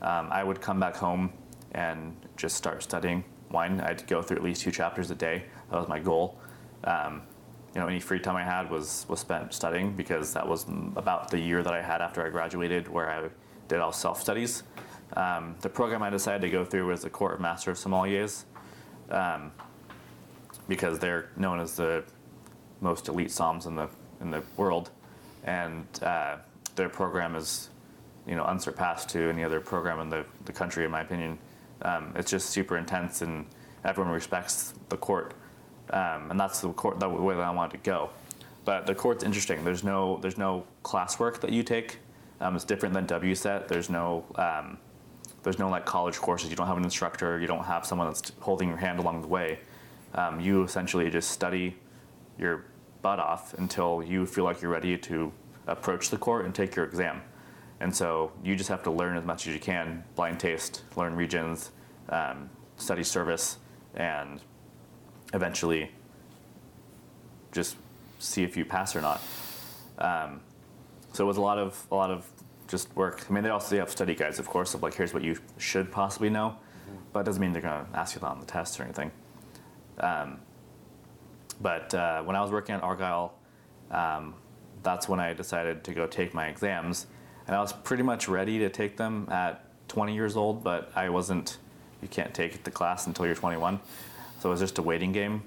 um, 0.00 0.28
I 0.30 0.42
would 0.44 0.60
come 0.60 0.80
back 0.80 0.96
home 0.96 1.32
and 1.72 2.16
just 2.36 2.56
start 2.56 2.82
studying 2.82 3.24
wine. 3.50 3.80
I'd 3.80 4.06
go 4.06 4.22
through 4.22 4.38
at 4.38 4.42
least 4.42 4.62
two 4.62 4.70
chapters 4.70 5.10
a 5.10 5.14
day. 5.14 5.44
That 5.70 5.78
was 5.78 5.88
my 5.88 5.98
goal. 5.98 6.38
Um, 6.84 7.22
you 7.74 7.80
know, 7.80 7.88
any 7.88 8.00
free 8.00 8.20
time 8.20 8.36
I 8.36 8.44
had 8.44 8.70
was 8.70 9.04
was 9.08 9.18
spent 9.20 9.52
studying 9.52 9.96
because 9.96 10.32
that 10.34 10.46
was 10.46 10.66
about 10.96 11.30
the 11.30 11.40
year 11.40 11.62
that 11.62 11.72
I 11.74 11.82
had 11.82 12.00
after 12.00 12.24
I 12.24 12.30
graduated, 12.30 12.86
where 12.88 13.10
I 13.10 13.28
did 13.66 13.80
all 13.80 13.92
self 13.92 14.20
studies. 14.20 14.62
Um, 15.16 15.54
the 15.60 15.68
program 15.68 16.02
I 16.02 16.10
decided 16.10 16.42
to 16.42 16.50
go 16.50 16.64
through 16.64 16.88
was 16.88 17.02
the 17.02 17.10
Court 17.10 17.34
of 17.34 17.40
Master 17.40 17.70
of 17.70 17.76
Sommeliers, 17.76 18.44
um, 19.10 19.52
because 20.68 20.98
they're 20.98 21.30
known 21.36 21.60
as 21.60 21.76
the 21.76 22.04
most 22.80 23.08
elite 23.08 23.28
somms 23.28 23.66
in 23.66 23.76
the 23.76 23.88
in 24.20 24.30
the 24.30 24.42
world, 24.56 24.90
and 25.44 25.86
uh, 26.02 26.36
their 26.76 26.88
program 26.88 27.36
is, 27.36 27.70
you 28.26 28.34
know, 28.34 28.44
unsurpassed 28.44 29.08
to 29.10 29.28
any 29.28 29.44
other 29.44 29.60
program 29.60 30.00
in 30.00 30.08
the, 30.08 30.24
the 30.46 30.52
country, 30.52 30.84
in 30.84 30.90
my 30.90 31.02
opinion. 31.02 31.38
Um, 31.82 32.12
it's 32.16 32.30
just 32.30 32.50
super 32.50 32.76
intense, 32.76 33.22
and 33.22 33.46
everyone 33.84 34.12
respects 34.12 34.74
the 34.88 34.96
court, 34.96 35.34
um, 35.90 36.30
and 36.30 36.40
that's 36.40 36.60
the 36.60 36.72
court 36.72 36.98
the 36.98 37.08
way 37.08 37.34
that 37.34 37.42
I 37.42 37.50
wanted 37.50 37.72
to 37.72 37.90
go. 37.90 38.10
But 38.64 38.86
the 38.86 38.94
court's 38.94 39.22
interesting. 39.22 39.62
There's 39.64 39.84
no 39.84 40.18
there's 40.22 40.38
no 40.38 40.64
classwork 40.82 41.40
that 41.40 41.52
you 41.52 41.62
take. 41.62 41.98
Um, 42.40 42.56
it's 42.56 42.64
different 42.64 42.94
than 42.94 43.06
WSET. 43.06 43.68
There's 43.68 43.90
no 43.90 44.24
um, 44.36 44.78
there's 45.44 45.58
no 45.58 45.68
like 45.68 45.84
college 45.84 46.16
courses. 46.16 46.50
You 46.50 46.56
don't 46.56 46.66
have 46.66 46.78
an 46.78 46.84
instructor. 46.84 47.38
You 47.38 47.46
don't 47.46 47.64
have 47.64 47.86
someone 47.86 48.08
that's 48.08 48.32
holding 48.40 48.68
your 48.68 48.78
hand 48.78 48.98
along 48.98 49.20
the 49.20 49.28
way. 49.28 49.60
Um, 50.14 50.40
you 50.40 50.64
essentially 50.64 51.08
just 51.10 51.30
study 51.30 51.76
your 52.38 52.64
butt 53.02 53.20
off 53.20 53.54
until 53.54 54.02
you 54.02 54.26
feel 54.26 54.44
like 54.44 54.62
you're 54.62 54.70
ready 54.70 54.96
to 54.96 55.32
approach 55.66 56.10
the 56.10 56.16
court 56.16 56.44
and 56.44 56.54
take 56.54 56.74
your 56.74 56.84
exam. 56.84 57.20
And 57.80 57.94
so 57.94 58.32
you 58.42 58.56
just 58.56 58.70
have 58.70 58.82
to 58.84 58.90
learn 58.90 59.16
as 59.16 59.24
much 59.24 59.46
as 59.46 59.54
you 59.54 59.60
can, 59.60 60.04
blind 60.16 60.40
taste, 60.40 60.82
learn 60.96 61.14
regions, 61.14 61.70
um, 62.08 62.48
study 62.76 63.04
service, 63.04 63.58
and 63.94 64.40
eventually 65.34 65.90
just 67.52 67.76
see 68.18 68.42
if 68.42 68.56
you 68.56 68.64
pass 68.64 68.96
or 68.96 69.00
not. 69.00 69.20
Um, 69.98 70.40
so 71.12 71.24
it 71.24 71.26
was 71.26 71.36
a 71.36 71.42
lot 71.42 71.58
of 71.58 71.86
a 71.90 71.94
lot 71.94 72.10
of 72.10 72.28
just 72.74 72.94
work. 72.96 73.24
I 73.28 73.32
mean, 73.32 73.44
they 73.44 73.50
also 73.50 73.76
have 73.76 73.90
study 73.90 74.14
guides, 74.16 74.40
of 74.40 74.48
course, 74.48 74.74
of 74.74 74.82
like 74.82 74.94
here's 74.94 75.14
what 75.14 75.22
you 75.22 75.36
should 75.58 75.92
possibly 75.92 76.28
know, 76.28 76.56
but 77.12 77.20
it 77.20 77.26
doesn't 77.26 77.40
mean 77.40 77.52
they're 77.52 77.62
going 77.62 77.86
to 77.86 77.98
ask 77.98 78.14
you 78.14 78.20
that 78.20 78.26
on 78.26 78.40
the 78.40 78.46
test 78.46 78.80
or 78.80 78.82
anything. 78.82 79.12
Um, 79.98 80.40
but 81.60 81.94
uh, 81.94 82.22
when 82.24 82.34
I 82.34 82.42
was 82.42 82.50
working 82.50 82.74
at 82.74 82.82
Argyle, 82.82 83.34
um, 83.92 84.34
that's 84.82 85.08
when 85.08 85.20
I 85.20 85.32
decided 85.32 85.84
to 85.84 85.94
go 85.94 86.08
take 86.08 86.34
my 86.34 86.48
exams, 86.48 87.06
and 87.46 87.54
I 87.54 87.60
was 87.60 87.72
pretty 87.72 88.02
much 88.02 88.28
ready 88.28 88.58
to 88.58 88.68
take 88.68 88.96
them 88.96 89.28
at 89.30 89.64
20 89.88 90.12
years 90.14 90.36
old, 90.36 90.64
but 90.64 90.90
I 90.96 91.08
wasn't. 91.08 91.58
You 92.02 92.08
can't 92.08 92.34
take 92.34 92.64
the 92.64 92.70
class 92.70 93.06
until 93.06 93.24
you're 93.24 93.34
21, 93.34 93.80
so 94.40 94.48
it 94.48 94.52
was 94.52 94.60
just 94.60 94.78
a 94.78 94.82
waiting 94.82 95.12
game. 95.12 95.42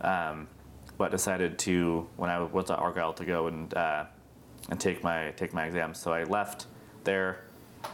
Um, 0.00 0.48
but 0.96 1.10
decided 1.10 1.58
to 1.60 2.08
when 2.16 2.30
I 2.30 2.42
was 2.42 2.70
at 2.70 2.78
Argyle 2.78 3.12
to 3.12 3.24
go 3.24 3.46
and 3.46 3.72
uh, 3.74 4.06
and 4.70 4.80
take 4.80 5.02
my 5.02 5.32
take 5.36 5.52
my 5.52 5.66
exams. 5.66 5.98
So 5.98 6.12
I 6.12 6.24
left 6.24 6.66
there, 7.04 7.40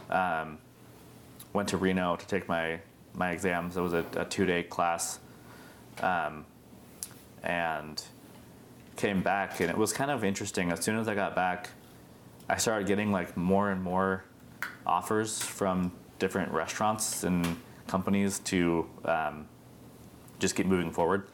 um, 0.09 0.57
went 1.53 1.69
to 1.69 1.77
Reno 1.77 2.15
to 2.15 2.27
take 2.27 2.47
my 2.47 2.79
my 3.13 3.31
exams. 3.31 3.77
It 3.77 3.81
was 3.81 3.93
a, 3.93 4.05
a 4.15 4.25
two 4.25 4.45
day 4.45 4.63
class, 4.63 5.19
um, 6.01 6.45
and 7.43 8.03
came 8.95 9.21
back, 9.21 9.59
and 9.59 9.69
it 9.69 9.77
was 9.77 9.93
kind 9.93 10.11
of 10.11 10.23
interesting. 10.23 10.71
As 10.71 10.81
soon 10.83 10.97
as 10.99 11.07
I 11.07 11.15
got 11.15 11.35
back, 11.35 11.69
I 12.49 12.57
started 12.57 12.87
getting 12.87 13.11
like 13.11 13.35
more 13.37 13.71
and 13.71 13.81
more 13.83 14.23
offers 14.85 15.41
from 15.41 15.91
different 16.19 16.51
restaurants 16.51 17.23
and 17.23 17.57
companies 17.87 18.39
to 18.39 18.87
um, 19.05 19.47
just 20.39 20.55
keep 20.55 20.65
moving 20.65 20.91
forward. 20.91 21.27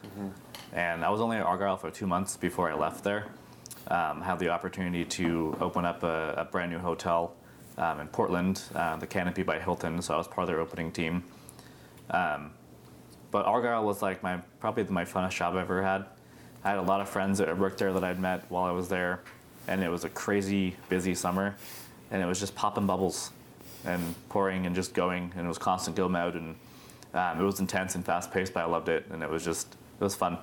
And 0.72 1.04
I 1.04 1.10
was 1.10 1.20
only 1.20 1.36
at 1.36 1.44
Argyle 1.46 1.76
for 1.76 1.90
two 1.90 2.06
months 2.06 2.36
before 2.36 2.70
I 2.70 2.74
left 2.74 3.04
there. 3.04 3.26
um, 3.88 4.20
had 4.22 4.38
the 4.38 4.48
opportunity 4.48 5.04
to 5.04 5.56
open 5.60 5.84
up 5.84 6.02
a, 6.02 6.34
a 6.38 6.44
brand 6.44 6.70
new 6.72 6.78
hotel 6.78 7.34
um, 7.78 8.00
in 8.00 8.08
Portland, 8.08 8.62
uh, 8.74 8.96
the 8.96 9.06
Canopy 9.06 9.42
by 9.42 9.58
Hilton. 9.58 10.00
So 10.02 10.14
I 10.14 10.16
was 10.18 10.28
part 10.28 10.44
of 10.44 10.48
their 10.48 10.60
opening 10.60 10.92
team. 10.92 11.24
Um, 12.10 12.50
but 13.30 13.46
Argyle 13.46 13.84
was 13.84 14.02
like 14.02 14.22
my 14.22 14.38
probably 14.60 14.84
my 14.84 15.04
funnest 15.04 15.32
job 15.32 15.54
I've 15.54 15.62
ever 15.62 15.82
had. 15.82 16.04
I 16.62 16.70
had 16.70 16.78
a 16.78 16.82
lot 16.82 17.00
of 17.00 17.08
friends 17.08 17.38
that 17.38 17.48
I 17.48 17.52
worked 17.52 17.78
there 17.78 17.92
that 17.92 18.04
I'd 18.04 18.20
met 18.20 18.44
while 18.48 18.64
I 18.64 18.70
was 18.70 18.88
there, 18.88 19.22
and 19.66 19.82
it 19.82 19.90
was 19.90 20.04
a 20.04 20.08
crazy 20.08 20.76
busy 20.88 21.14
summer, 21.14 21.56
and 22.10 22.22
it 22.22 22.26
was 22.26 22.40
just 22.40 22.54
popping 22.54 22.86
bubbles, 22.86 23.32
and 23.84 24.14
pouring 24.28 24.66
and 24.66 24.74
just 24.74 24.94
going, 24.94 25.32
and 25.36 25.44
it 25.44 25.48
was 25.48 25.58
constant 25.58 25.96
go 25.96 26.08
mode, 26.08 26.34
and 26.36 26.56
um, 27.12 27.40
it 27.40 27.44
was 27.44 27.60
intense 27.60 27.94
and 27.96 28.04
fast 28.04 28.32
paced, 28.32 28.54
but 28.54 28.60
I 28.60 28.66
loved 28.66 28.88
it, 28.88 29.06
and 29.10 29.22
it 29.22 29.28
was 29.28 29.44
just 29.44 29.74
it 30.00 30.04
was 30.04 30.14
fun. 30.14 30.38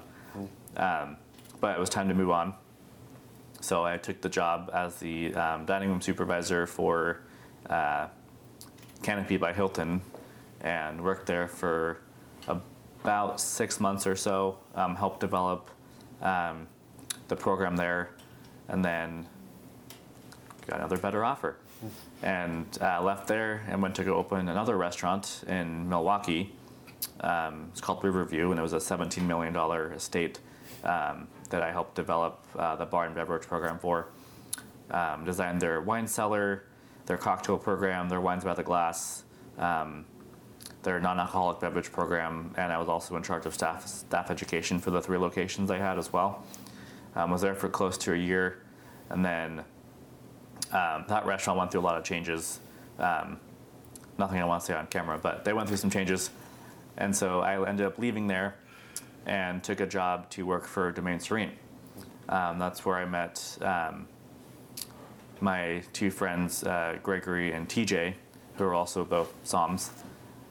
Um, 0.78 1.18
but 1.60 1.78
it 1.78 1.80
was 1.80 1.90
time 1.90 2.08
to 2.08 2.14
move 2.14 2.30
on, 2.30 2.54
so 3.62 3.86
I 3.86 3.98
took 3.98 4.22
the 4.22 4.30
job 4.30 4.70
as 4.74 4.98
the 4.98 5.34
um, 5.36 5.66
dining 5.66 5.90
room 5.90 6.02
supervisor 6.02 6.66
for 6.66 7.22
uh, 7.70 8.08
Canopy 9.04 9.38
by 9.38 9.54
Hilton, 9.54 10.02
and 10.62 11.02
worked 11.04 11.28
there 11.28 11.48
for 11.48 12.00
about 12.48 13.40
six 13.40 13.80
months 13.80 14.06
or 14.06 14.16
so. 14.16 14.58
Um, 14.76 14.96
helped 14.96 15.20
develop 15.20 15.70
um, 16.22 16.68
the 17.28 17.36
program 17.36 17.76
there, 17.76 18.12
and 18.68 18.84
then 18.84 19.28
got 20.68 20.80
another 20.80 20.98
better 20.98 21.24
offer, 21.24 21.58
and 22.22 22.66
uh, 22.82 23.02
left 23.02 23.28
there 23.28 23.64
and 23.68 23.82
went 23.82 23.96
to 23.96 24.04
go 24.04 24.16
open 24.16 24.50
another 24.50 24.78
restaurant 24.78 25.44
in 25.48 25.88
Milwaukie. 25.88 26.50
Um, 27.22 27.70
it's 27.72 27.82
called 27.82 28.04
Riverview, 28.04 28.52
and 28.52 28.60
it 28.60 28.64
was 28.64 28.74
a 28.74 28.78
$17 28.78 29.24
million 29.24 29.56
estate 29.94 30.40
um, 30.84 31.28
that 31.52 31.62
I 31.62 31.72
helped 31.72 31.96
develop 31.96 32.44
uh, 32.58 32.76
the 32.76 32.86
bar 32.86 33.06
and 33.06 33.16
beverage 33.16 33.48
program 33.48 33.78
for. 33.78 34.08
Um, 34.90 35.24
designed 35.24 35.62
their 35.62 35.80
wine 35.80 36.08
cellar, 36.08 36.64
their 37.06 37.18
cocktail 37.18 37.58
program, 37.58 38.10
their 38.10 38.20
wines 38.20 38.44
by 38.44 38.54
the 38.54 38.64
glass, 38.64 39.24
um, 39.58 40.06
their 40.84 41.00
non-alcoholic 41.00 41.60
beverage 41.60 41.92
program, 41.92 42.54
and 42.58 42.72
I 42.72 42.78
was 42.78 42.90
also 42.90 43.16
in 43.16 43.24
charge 43.24 43.46
of 43.46 43.54
staff 43.54 43.88
staff 43.88 44.32
education 44.32 44.80
for 44.80 44.92
the 44.92 45.02
three 45.02 45.18
locations 45.18 45.70
I 45.70 45.78
had 45.78 45.98
as 45.98 46.12
well. 46.12 46.44
Um, 47.16 47.30
was 47.30 47.42
there 47.42 47.56
for 47.56 47.70
close 47.70 47.98
to 48.00 48.14
a 48.14 48.18
year, 48.18 48.64
and 49.10 49.24
then 49.24 49.60
um, 50.72 51.06
that 51.08 51.26
restaurant 51.26 51.60
went 51.60 51.72
through 51.72 51.82
a 51.82 51.84
lot 51.84 51.98
of 51.98 52.04
changes. 52.04 52.60
Um, 52.98 53.40
nothing 54.18 54.40
I 54.40 54.46
want 54.46 54.62
to 54.62 54.68
say 54.68 54.74
on 54.74 54.88
camera, 54.88 55.20
but 55.22 55.46
they 55.46 55.54
went 55.54 55.68
through 55.68 55.78
some 55.78 55.90
changes, 55.90 56.32
and 56.98 57.16
so 57.16 57.42
I 57.42 57.68
ended 57.68 57.86
up 57.86 58.00
leaving 58.00 58.28
there 58.28 58.56
and 59.26 59.64
took 59.64 59.80
a 59.80 59.86
job 59.86 60.30
to 60.32 60.46
work 60.46 60.66
for 60.66 60.92
Domaine 60.92 61.20
Serene. 61.20 61.52
Um, 62.30 62.60
that's 62.60 62.86
where 62.86 62.96
I 62.96 63.06
met 63.06 63.58
um, 63.62 64.08
my 65.42 65.84
two 65.94 66.12
friends, 66.12 66.64
uh, 66.64 66.98
Gregory 67.04 67.52
and 67.52 67.68
TJ, 67.68 68.14
who 68.56 68.64
are 68.64 68.74
also 68.74 69.04
both 69.04 69.34
somms. 69.44 69.90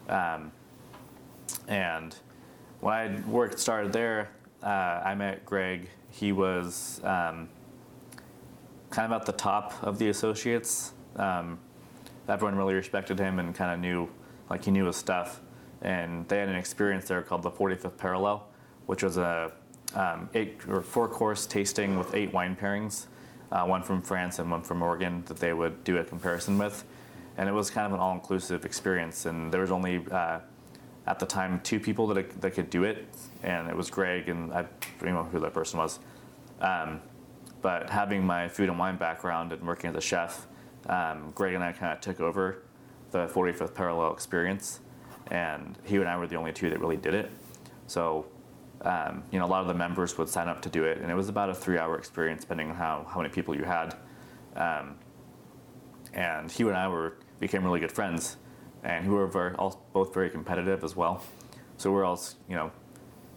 Um, 0.08 0.52
and 1.68 2.14
when 2.80 2.94
I 2.94 3.28
worked 3.28 3.58
started 3.58 3.92
there, 3.92 4.30
uh, 4.62 4.66
I 5.04 5.14
met 5.14 5.44
Greg. 5.46 5.88
He 6.10 6.32
was 6.32 7.00
um, 7.04 7.48
kind 8.90 9.12
of 9.12 9.20
at 9.20 9.26
the 9.26 9.32
top 9.32 9.74
of 9.82 9.98
the 9.98 10.08
associates. 10.08 10.92
Um, 11.16 11.58
everyone 12.28 12.56
really 12.56 12.74
respected 12.74 13.18
him 13.18 13.38
and 13.38 13.54
kind 13.54 13.72
of 13.72 13.80
knew, 13.80 14.08
like 14.48 14.64
he 14.64 14.70
knew 14.70 14.86
his 14.86 14.96
stuff. 14.96 15.40
And 15.82 16.28
they 16.28 16.38
had 16.38 16.48
an 16.48 16.56
experience 16.56 17.06
there 17.06 17.22
called 17.22 17.42
the 17.42 17.50
45th 17.50 17.96
Parallel, 17.96 18.46
which 18.90 19.02
was 19.02 19.16
a 19.16 19.52
um, 19.94 20.28
eight 20.34 20.60
or 20.68 20.82
four 20.82 21.08
course 21.08 21.46
tasting 21.46 21.98
with 21.98 22.14
eight 22.14 22.32
wine 22.32 22.56
pairings, 22.60 23.06
uh, 23.52 23.64
one 23.64 23.82
from 23.82 24.02
France 24.02 24.38
and 24.38 24.50
one 24.50 24.62
from 24.62 24.82
Oregon 24.82 25.22
that 25.26 25.38
they 25.38 25.52
would 25.52 25.82
do 25.84 25.98
a 25.98 26.04
comparison 26.04 26.58
with 26.58 26.84
and 27.36 27.48
it 27.48 27.52
was 27.52 27.70
kind 27.70 27.86
of 27.86 27.92
an 27.94 28.00
all-inclusive 28.00 28.66
experience. 28.66 29.24
And 29.24 29.50
there 29.50 29.62
was 29.62 29.70
only 29.70 30.04
uh, 30.10 30.40
at 31.06 31.18
the 31.18 31.26
time 31.26 31.60
two 31.62 31.80
people 31.80 32.06
that 32.08 32.40
that 32.40 32.50
could 32.52 32.68
do 32.68 32.84
it, 32.84 33.08
and 33.42 33.68
it 33.68 33.76
was 33.76 33.90
Greg 33.90 34.28
and 34.28 34.52
I 34.52 34.66
don't 35.00 35.14
know 35.14 35.24
who 35.24 35.40
that 35.40 35.54
person 35.54 35.78
was. 35.78 35.98
Um, 36.60 37.00
but 37.62 37.88
having 37.88 38.24
my 38.24 38.48
food 38.48 38.68
and 38.68 38.78
wine 38.78 38.96
background 38.96 39.52
and 39.52 39.66
working 39.66 39.90
as 39.90 39.96
a 39.96 40.00
chef, 40.00 40.46
um, 40.88 41.32
Greg 41.34 41.54
and 41.54 41.64
I 41.64 41.72
kind 41.72 41.92
of 41.92 42.00
took 42.00 42.20
over 42.20 42.62
the 43.10 43.26
45th 43.26 43.74
parallel 43.74 44.12
experience, 44.12 44.80
and 45.30 45.78
he 45.84 45.96
and 45.96 46.08
I 46.08 46.16
were 46.18 46.26
the 46.26 46.36
only 46.36 46.52
two 46.52 46.68
that 46.70 46.78
really 46.80 46.96
did 46.96 47.14
it. 47.14 47.30
So, 47.86 48.26
um, 48.82 49.22
you 49.30 49.38
know, 49.38 49.44
a 49.44 49.48
lot 49.48 49.60
of 49.60 49.68
the 49.68 49.74
members 49.74 50.16
would 50.16 50.28
sign 50.28 50.48
up 50.48 50.62
to 50.62 50.68
do 50.68 50.84
it, 50.84 50.98
and 50.98 51.10
it 51.10 51.14
was 51.14 51.28
about 51.28 51.50
a 51.50 51.54
three-hour 51.54 51.98
experience, 51.98 52.42
depending 52.42 52.70
on 52.70 52.76
how, 52.76 53.06
how 53.08 53.20
many 53.20 53.28
people 53.28 53.54
you 53.54 53.64
had. 53.64 53.94
Um, 54.56 54.96
and 56.14 56.50
he 56.50 56.64
and 56.64 56.76
I 56.76 56.88
were 56.88 57.16
became 57.38 57.64
really 57.64 57.80
good 57.80 57.92
friends, 57.92 58.36
and 58.82 59.04
who 59.04 59.12
were 59.12 59.26
very, 59.26 59.54
all, 59.54 59.86
both 59.92 60.12
very 60.14 60.30
competitive 60.30 60.82
as 60.82 60.96
well. 60.96 61.22
So 61.76 61.92
we're 61.92 62.04
all 62.04 62.20
you 62.48 62.56
know 62.56 62.70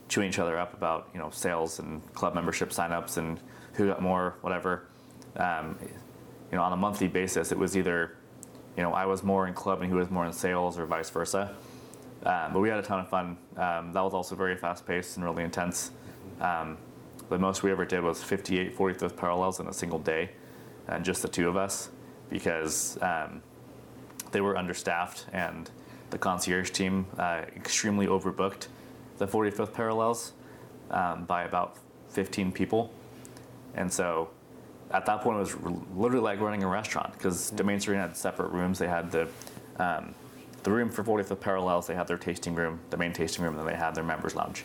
chewing 0.09 0.29
each 0.29 0.39
other 0.39 0.57
up 0.57 0.73
about 0.73 1.09
you 1.13 1.19
know 1.19 1.29
sales 1.29 1.79
and 1.79 2.01
club 2.13 2.35
membership 2.35 2.69
signups 2.69 3.17
and 3.17 3.39
who 3.73 3.87
got 3.87 4.01
more 4.01 4.35
whatever. 4.41 4.87
Um, 5.35 5.77
you 6.51 6.57
know 6.57 6.63
on 6.63 6.73
a 6.73 6.77
monthly 6.77 7.07
basis, 7.07 7.51
it 7.51 7.57
was 7.57 7.75
either 7.77 8.17
you 8.77 8.83
know 8.83 8.93
I 8.93 9.05
was 9.05 9.23
more 9.23 9.47
in 9.47 9.53
club 9.53 9.81
and 9.81 9.89
he 9.89 9.95
was 9.95 10.09
more 10.09 10.25
in 10.25 10.33
sales 10.33 10.79
or 10.79 10.85
vice 10.85 11.09
versa. 11.09 11.55
Um, 12.25 12.53
but 12.53 12.59
we 12.59 12.69
had 12.69 12.79
a 12.79 12.83
ton 12.83 12.99
of 12.99 13.09
fun. 13.09 13.37
Um, 13.57 13.91
that 13.91 14.01
was 14.01 14.13
also 14.13 14.35
very 14.35 14.55
fast 14.55 14.85
paced 14.85 15.17
and 15.17 15.25
really 15.25 15.43
intense. 15.43 15.91
Um, 16.39 16.77
the 17.29 17.37
most 17.37 17.63
we 17.63 17.71
ever 17.71 17.85
did 17.85 18.01
was 18.03 18.23
58 18.23 18.77
45th 18.77 19.15
parallels 19.15 19.59
in 19.59 19.67
a 19.67 19.73
single 19.73 19.99
day, 19.99 20.31
and 20.87 21.03
just 21.03 21.21
the 21.21 21.27
two 21.27 21.49
of 21.49 21.57
us, 21.57 21.89
because 22.29 22.97
um, 23.01 23.41
they 24.31 24.41
were 24.41 24.57
understaffed 24.57 25.25
and 25.33 25.69
the 26.09 26.17
concierge 26.17 26.69
team 26.69 27.05
uh, 27.17 27.41
extremely 27.55 28.07
overbooked 28.07 28.67
the 29.17 29.27
45th 29.27 29.73
parallels 29.73 30.33
um, 30.91 31.25
by 31.25 31.43
about 31.43 31.77
15 32.09 32.51
people. 32.51 32.91
And 33.75 33.91
so 33.91 34.29
at 34.91 35.05
that 35.07 35.21
point, 35.21 35.37
it 35.37 35.39
was 35.39 35.55
literally 35.95 36.23
like 36.23 36.39
running 36.39 36.63
a 36.63 36.67
restaurant 36.67 37.13
because 37.13 37.49
Domaine 37.51 37.79
Serene 37.79 37.99
had 37.99 38.15
separate 38.15 38.51
rooms. 38.51 38.77
They 38.77 38.87
had 38.87 39.11
the 39.11 39.27
um, 39.77 40.13
the 40.63 40.71
room 40.71 40.89
for 40.89 41.03
45th 41.03 41.39
parallels. 41.39 41.87
They 41.87 41.95
have 41.95 42.07
their 42.07 42.17
tasting 42.17 42.55
room, 42.55 42.79
the 42.89 42.97
main 42.97 43.13
tasting 43.13 43.43
room, 43.43 43.53
and 43.53 43.59
then 43.59 43.73
they 43.73 43.79
have 43.79 43.95
their 43.95 44.03
members 44.03 44.35
lounge. 44.35 44.63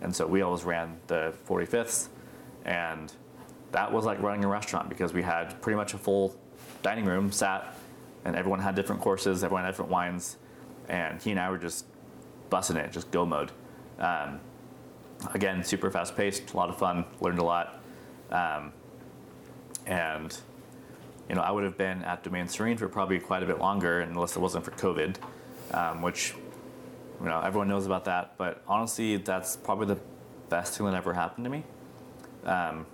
And 0.00 0.14
so 0.14 0.26
we 0.26 0.42
always 0.42 0.64
ran 0.64 0.96
the 1.06 1.34
45ths, 1.48 2.08
and 2.64 3.12
that 3.72 3.92
was 3.92 4.04
like 4.04 4.20
running 4.20 4.44
a 4.44 4.48
restaurant 4.48 4.88
because 4.88 5.12
we 5.12 5.22
had 5.22 5.60
pretty 5.62 5.76
much 5.76 5.94
a 5.94 5.98
full 5.98 6.36
dining 6.82 7.04
room, 7.04 7.32
sat 7.32 7.76
and 8.24 8.36
everyone 8.36 8.60
had 8.60 8.74
different 8.74 9.02
courses, 9.02 9.44
everyone 9.44 9.64
had 9.64 9.70
different 9.70 9.90
wines, 9.90 10.36
and 10.88 11.20
he 11.20 11.30
and 11.30 11.40
I 11.40 11.50
were 11.50 11.58
just 11.58 11.84
busting 12.50 12.76
it, 12.76 12.90
just 12.92 13.10
go 13.10 13.26
mode. 13.26 13.52
Um, 13.98 14.40
again, 15.34 15.62
super 15.62 15.90
fast 15.90 16.16
paced, 16.16 16.52
a 16.52 16.56
lot 16.56 16.70
of 16.70 16.78
fun, 16.78 17.04
learned 17.20 17.38
a 17.38 17.44
lot, 17.44 17.82
um, 18.30 18.72
and 19.86 20.36
you 21.28 21.34
know 21.34 21.40
I 21.40 21.50
would 21.50 21.64
have 21.64 21.78
been 21.78 22.02
at 22.04 22.22
Domaine 22.22 22.48
Serene 22.48 22.76
for 22.76 22.88
probably 22.88 23.18
quite 23.18 23.42
a 23.42 23.46
bit 23.46 23.58
longer, 23.58 24.00
unless 24.00 24.36
it 24.36 24.40
wasn't 24.40 24.64
for 24.64 24.72
COVID, 24.72 25.16
um, 25.72 26.02
which 26.02 26.34
you 27.20 27.26
know 27.26 27.40
everyone 27.40 27.68
knows 27.68 27.86
about 27.86 28.04
that. 28.06 28.36
But 28.36 28.62
honestly, 28.66 29.16
that's 29.16 29.56
probably 29.56 29.86
the 29.86 30.00
best 30.48 30.76
thing 30.76 30.86
that 30.86 30.94
ever 30.94 31.14
happened 31.14 31.44
to 31.44 31.50
me. 31.50 31.64
Um, 32.44 32.86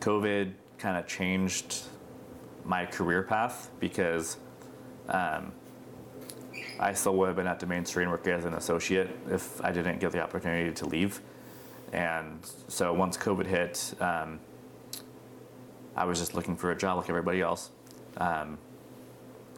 COVID 0.00 0.52
kind 0.78 0.96
of 0.96 1.06
changed 1.06 1.82
my 2.64 2.86
career 2.86 3.22
path 3.22 3.70
because 3.80 4.36
um, 5.08 5.52
I 6.78 6.92
still 6.92 7.16
would 7.16 7.28
have 7.28 7.36
been 7.36 7.46
at 7.46 7.58
Domaine 7.58 7.84
Serene 7.84 8.10
working 8.10 8.32
as 8.32 8.44
an 8.44 8.54
associate 8.54 9.08
if 9.30 9.62
I 9.64 9.72
didn't 9.72 9.98
get 10.00 10.12
the 10.12 10.20
opportunity 10.20 10.72
to 10.72 10.86
leave. 10.86 11.20
And 11.92 12.38
so 12.68 12.92
once 12.92 13.16
COVID 13.16 13.46
hit, 13.46 13.94
um, 14.00 14.38
I 15.98 16.04
was 16.04 16.20
just 16.20 16.34
looking 16.34 16.56
for 16.56 16.70
a 16.70 16.76
job 16.76 16.96
like 16.96 17.10
everybody 17.10 17.40
else. 17.40 17.70
Um, 18.18 18.56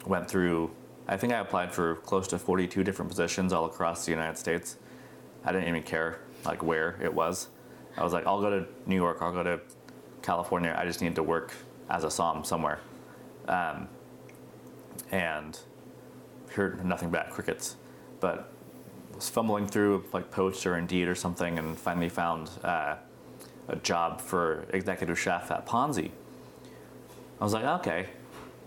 went 0.06 0.26
through, 0.26 0.70
I 1.06 1.18
think 1.18 1.34
I 1.34 1.38
applied 1.38 1.70
for 1.70 1.96
close 1.96 2.26
to 2.28 2.38
42 2.38 2.82
different 2.82 3.10
positions 3.10 3.52
all 3.52 3.66
across 3.66 4.06
the 4.06 4.10
United 4.10 4.38
States. 4.38 4.78
I 5.44 5.52
didn't 5.52 5.68
even 5.68 5.82
care 5.82 6.20
like 6.46 6.62
where 6.62 6.98
it 7.02 7.12
was. 7.12 7.48
I 7.98 8.02
was 8.02 8.14
like, 8.14 8.26
I'll 8.26 8.40
go 8.40 8.48
to 8.48 8.66
New 8.86 8.96
York, 8.96 9.18
I'll 9.20 9.32
go 9.32 9.42
to 9.42 9.60
California. 10.22 10.74
I 10.78 10.86
just 10.86 11.02
need 11.02 11.14
to 11.16 11.22
work 11.22 11.52
as 11.90 12.04
a 12.04 12.10
SOM 12.10 12.42
somewhere. 12.42 12.80
Um, 13.46 13.88
and 15.10 15.58
heard 16.52 16.82
nothing 16.86 17.10
but 17.10 17.28
crickets. 17.28 17.76
But 18.20 18.50
was 19.14 19.28
fumbling 19.28 19.66
through 19.66 20.04
like 20.14 20.30
Poached 20.30 20.64
or 20.64 20.78
Indeed 20.78 21.06
or 21.06 21.14
something, 21.14 21.58
and 21.58 21.78
finally 21.78 22.08
found 22.08 22.50
uh, 22.64 22.96
a 23.68 23.76
job 23.76 24.22
for 24.22 24.64
executive 24.72 25.18
chef 25.18 25.50
at 25.50 25.66
Ponzi. 25.66 26.12
I 27.40 27.44
was 27.44 27.54
like, 27.54 27.64
okay, 27.64 28.06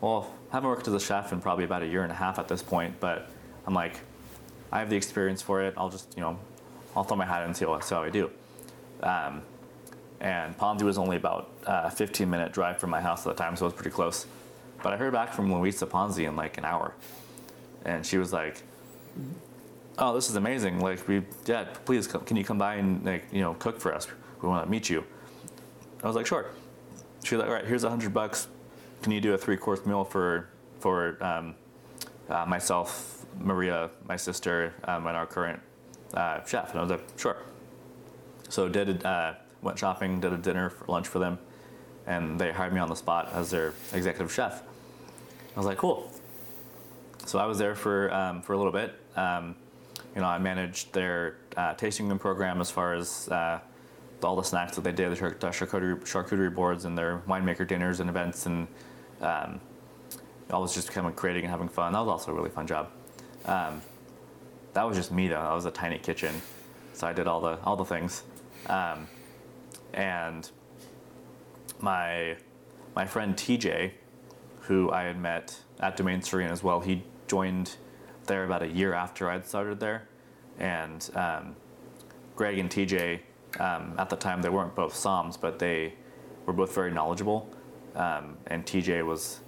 well, 0.02 0.34
I 0.52 0.56
haven't 0.56 0.70
worked 0.70 0.88
as 0.88 0.94
a 0.94 1.00
chef 1.00 1.32
in 1.32 1.40
probably 1.40 1.64
about 1.64 1.84
a 1.84 1.88
year 1.88 2.04
and 2.04 2.12
a 2.12 2.16
half 2.16 2.40
at 2.40 2.48
this 2.48 2.64
point, 2.64 3.00
but 3.00 3.30
I'm 3.68 3.74
like, 3.74 4.00
I 4.72 4.80
have 4.80 4.90
the 4.90 4.96
experience 4.96 5.42
for 5.42 5.62
it. 5.62 5.76
I'll 5.78 5.90
just, 5.90 6.12
you 6.16 6.22
know, 6.22 6.40
I'll 6.96 7.04
throw 7.04 7.16
my 7.16 7.26
hat 7.26 7.42
in 7.44 7.50
and 7.50 7.56
see, 7.58 7.66
how 7.66 8.04
I 8.04 8.10
do. 8.10 8.32
Um, 9.04 9.44
and 10.20 10.58
Ponzi 10.58 10.84
was 10.84 10.98
only 10.98 11.18
about 11.18 11.52
a 11.66 11.92
15 11.92 12.30
minute 12.30 12.54
drive 12.54 12.80
from 12.80 12.90
my 12.90 13.02
house 13.02 13.28
at 13.28 13.36
the 13.36 13.44
time, 13.44 13.56
so 13.56 13.66
it 13.66 13.68
was 13.68 13.74
pretty 13.74 13.92
close. 13.92 14.26
But 14.82 14.94
I 14.94 14.98
heard 14.98 15.14
back 15.14 15.34
from 15.34 15.54
Luisa 15.54 15.86
Ponzi 15.86 16.28
in 16.28 16.36
like 16.36 16.58
an 16.58 16.66
hour, 16.66 16.94
and 17.86 18.06
she 18.06 18.18
was 18.18 18.34
like, 18.34 18.64
"Oh, 19.98 20.14
this 20.14 20.30
is 20.30 20.36
amazing! 20.36 20.80
Like, 20.80 21.08
we 21.08 21.24
yeah, 21.46 21.66
please 21.86 22.08
come, 22.08 22.24
can 22.26 22.38
you 22.38 22.44
come 22.44 22.58
by 22.58 22.76
and 22.76 23.06
like 23.06 23.26
you 23.32 23.42
know 23.42 23.54
cook 23.56 23.80
for 23.80 23.94
us? 23.94 24.08
We 24.42 24.48
want 24.50 24.66
to 24.66 24.72
meet 24.72 24.90
you." 24.90 25.04
I 26.04 26.08
was 26.08 26.16
like, 26.16 26.26
"Sure." 26.26 26.48
She 27.24 27.36
was 27.36 27.42
like, 27.42 27.50
"All 27.50 27.56
right, 27.56 27.66
here's 27.66 27.84
a 27.84 27.90
hundred 27.90 28.14
bucks. 28.14 28.48
Can 29.04 29.12
you 29.12 29.22
do 29.22 29.34
a 29.34 29.38
three 29.38 29.58
course 29.58 29.86
meal 29.86 30.04
for 30.04 30.50
for 30.80 31.22
um, 31.24 31.56
uh, 32.30 32.46
myself, 32.46 33.26
Maria, 33.40 33.90
my 34.08 34.16
sister, 34.16 34.74
um, 34.86 35.06
and 35.08 35.16
our 35.16 35.28
current 35.28 35.60
uh, 36.14 36.44
chef?" 36.46 36.72
And 36.72 36.80
I 36.80 36.82
was 36.82 36.92
like, 36.92 37.02
"Sure." 37.18 37.38
So 38.50 38.70
did 38.70 39.06
uh, 39.06 39.34
went 39.62 39.78
shopping, 39.78 40.20
did 40.20 40.34
a 40.34 40.38
dinner 40.38 40.70
for 40.70 40.86
lunch 40.86 41.08
for 41.08 41.20
them, 41.20 41.38
and 42.08 42.40
they 42.40 42.52
hired 42.52 42.74
me 42.74 42.80
on 42.80 42.90
the 42.90 42.96
spot 42.96 43.30
as 43.34 43.50
their 43.50 43.74
executive 43.94 44.32
chef. 44.32 44.64
I 45.56 45.60
was 45.60 45.66
like, 45.66 45.78
cool. 45.78 46.12
So 47.26 47.40
I 47.40 47.46
was 47.46 47.58
there 47.58 47.76
for 47.76 48.14
um, 48.14 48.42
for 48.42 48.54
a 48.54 48.58
little 48.58 48.72
bit. 48.72 48.94
Um, 49.16 49.56
you 50.16 50.22
know, 50.22 50.28
I 50.28 50.38
managed 50.38 50.94
their 50.94 51.38
uh, 51.58 51.74
tasting 51.74 52.08
room 52.08 52.20
program 52.20 52.62
as 52.62 52.70
far 52.70 52.94
as 52.94 53.28
uh, 53.30 53.60
all 54.24 54.36
the 54.36 54.44
snacks 54.44 54.76
that 54.76 54.84
they 54.84 54.92
did, 54.92 55.12
the 55.12 55.48
charcuterie, 55.48 56.00
charcuterie 56.02 56.54
boards, 56.54 56.86
and 56.86 56.98
their 56.98 57.22
winemaker 57.28 57.68
dinners 57.68 58.00
and 58.00 58.10
events, 58.10 58.46
and 58.46 58.68
um, 59.24 59.60
I 60.50 60.58
was 60.58 60.74
just 60.74 60.92
kind 60.92 61.08
of 61.08 61.16
creating 61.16 61.44
and 61.44 61.52
having 61.52 61.70
fun. 61.70 61.94
That 61.94 62.00
was 62.00 62.10
also 62.10 62.32
a 62.32 62.36
really 62.36 62.50
fun 62.50 62.68
job. 62.68 62.90
Um, 63.46 63.82
that 64.74 64.84
was 64.84 64.98
just 64.98 65.12
me 65.12 65.28
though. 65.28 65.42
That 65.42 65.54
was 65.54 65.66
a 65.66 65.72
tiny 65.72 65.98
kitchen, 65.98 66.42
so 66.94 67.08
I 67.08 67.14
did 67.14 67.28
all 67.28 67.42
the 67.42 67.60
all 67.64 67.76
the 67.76 67.86
things. 67.86 68.24
Um, 68.68 69.08
and 69.94 70.50
my 71.80 72.38
my 72.96 73.06
friend 73.06 73.36
TJ, 73.36 73.92
who 74.62 74.92
I 74.92 75.04
had 75.04 75.20
met 75.20 75.58
at 75.80 75.98
Domaine 75.98 76.22
Serene 76.22 76.50
as 76.50 76.64
well, 76.64 76.80
he 76.80 77.04
joined 77.28 77.76
there 78.26 78.46
about 78.46 78.64
a 78.64 78.68
year 78.68 78.94
after 78.94 79.30
I'd 79.30 79.48
started 79.48 79.80
there, 79.80 80.08
and 80.60 81.10
um, 81.16 81.56
Greg 82.36 82.58
and 82.58 82.70
TJ 82.70 83.20
um, 83.60 83.96
at 83.98 84.10
the 84.10 84.16
time 84.16 84.42
they 84.42 84.50
weren't 84.50 84.76
both 84.76 84.94
somms, 84.94 85.40
but 85.40 85.60
they 85.60 85.94
were 86.46 86.54
both 86.54 86.74
very 86.74 86.92
knowledgeable, 86.92 87.50
um, 87.96 88.38
and 88.48 88.66
TJ 88.66 89.06
was 89.06 89.40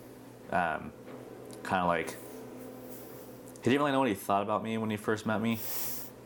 kind 0.52 1.82
of 1.82 1.88
like 1.88 2.16
he 3.66 3.72
didn't 3.72 3.82
really 3.82 3.92
know 3.94 4.00
what 4.00 4.10
he 4.10 4.14
thought 4.14 4.44
about 4.44 4.64
me 4.64 4.78
when 4.78 4.92
he 4.92 4.98
first 4.98 5.26
met 5.26 5.42
me. 5.42 5.60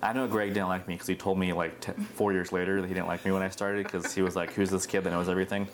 I 0.02 0.12
know 0.12 0.28
Greg 0.28 0.54
didn't 0.54 0.68
like 0.68 0.88
me 0.90 0.96
because 0.96 1.08
he 1.08 1.16
told 1.16 1.40
me 1.40 1.54
like 1.54 1.80
t- 1.80 1.94
four 2.14 2.34
years 2.34 2.52
later 2.52 2.82
that 2.82 2.88
he 2.88 2.94
didn't 2.94 3.08
like 3.08 3.24
me 3.24 3.32
when 3.32 3.42
I 3.42 3.48
started 3.48 3.86
because 3.86 4.14
he 4.14 4.22
was 4.22 4.36
like, 4.36 4.54
"Who's 4.54 4.70
this 4.70 4.86
kid 4.86 5.06
that 5.06 5.12
knows 5.12 5.30
everything?" 5.30 5.68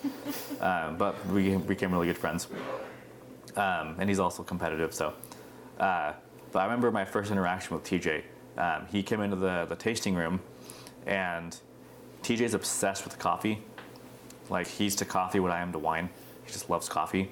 Um, 0.60 0.96
but 0.96 1.14
we 1.26 1.56
became 1.56 1.92
really 1.92 2.06
good 2.06 2.18
friends, 2.18 2.46
um, 3.56 3.96
and 3.98 4.08
he's 4.08 4.18
also 4.20 4.42
competitive. 4.42 4.94
So, 4.94 5.12
uh, 5.78 6.12
but 6.52 6.60
I 6.60 6.64
remember 6.64 6.90
my 6.90 7.04
first 7.04 7.30
interaction 7.30 7.76
with 7.76 7.84
TJ. 7.84 8.22
Um, 8.56 8.86
he 8.86 9.02
came 9.02 9.20
into 9.20 9.36
the 9.36 9.66
the 9.68 9.76
tasting 9.76 10.14
room, 10.14 10.40
and 11.04 11.58
TJ's 12.22 12.54
obsessed 12.54 13.04
with 13.04 13.18
coffee. 13.18 13.62
Like 14.48 14.68
he's 14.68 14.94
to 14.96 15.04
coffee 15.04 15.40
what 15.40 15.50
I 15.50 15.60
am 15.60 15.72
to 15.72 15.78
wine. 15.78 16.10
He 16.46 16.52
just 16.52 16.70
loves 16.70 16.88
coffee, 16.88 17.30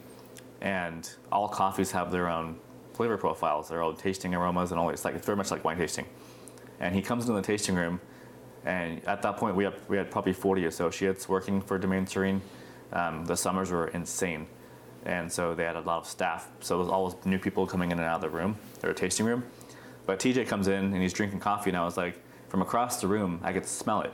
and 0.60 1.08
all 1.32 1.48
coffees 1.48 1.92
have 1.92 2.10
their 2.10 2.28
own 2.28 2.58
flavor 2.92 3.16
profiles, 3.16 3.68
their 3.68 3.82
own 3.82 3.96
tasting 3.96 4.34
aromas, 4.34 4.70
and 4.70 4.78
all. 4.78 4.90
It's 4.90 5.04
like 5.04 5.14
it's 5.14 5.26
very 5.26 5.36
much 5.36 5.50
like 5.50 5.64
wine 5.64 5.78
tasting. 5.78 6.06
And 6.80 6.94
he 6.94 7.00
comes 7.00 7.24
into 7.24 7.34
the 7.40 7.46
tasting 7.46 7.76
room 7.76 8.00
and 8.64 9.06
at 9.06 9.22
that 9.22 9.36
point 9.36 9.56
we 9.56 9.64
had, 9.64 9.74
we 9.88 9.96
had 9.96 10.10
probably 10.10 10.32
40 10.32 10.64
associates 10.66 11.28
working 11.28 11.60
for 11.60 11.78
domaine 11.78 12.06
serene 12.06 12.40
um, 12.92 13.24
the 13.24 13.36
summers 13.36 13.70
were 13.70 13.88
insane. 13.88 14.46
And 15.04 15.30
so 15.30 15.54
they 15.54 15.64
had 15.64 15.76
a 15.76 15.80
lot 15.80 15.98
of 15.98 16.06
staff. 16.06 16.48
So 16.60 16.78
there's 16.78 16.88
all 16.88 17.10
those 17.10 17.26
new 17.26 17.38
people 17.38 17.66
coming 17.66 17.90
in 17.90 17.98
and 17.98 18.06
out 18.06 18.16
of 18.16 18.20
the 18.22 18.30
room 18.30 18.56
their 18.80 18.94
tasting 18.94 19.26
room. 19.26 19.44
But 20.06 20.18
tj 20.18 20.46
comes 20.46 20.68
in 20.68 20.92
and 20.92 20.96
he's 20.96 21.12
drinking 21.12 21.40
coffee 21.40 21.70
and 21.70 21.76
i 21.76 21.84
was 21.84 21.96
like 21.96 22.20
from 22.48 22.60
across 22.60 23.00
the 23.00 23.06
room 23.06 23.40
i 23.42 23.52
could 23.52 23.66
smell 23.66 24.02
it. 24.02 24.12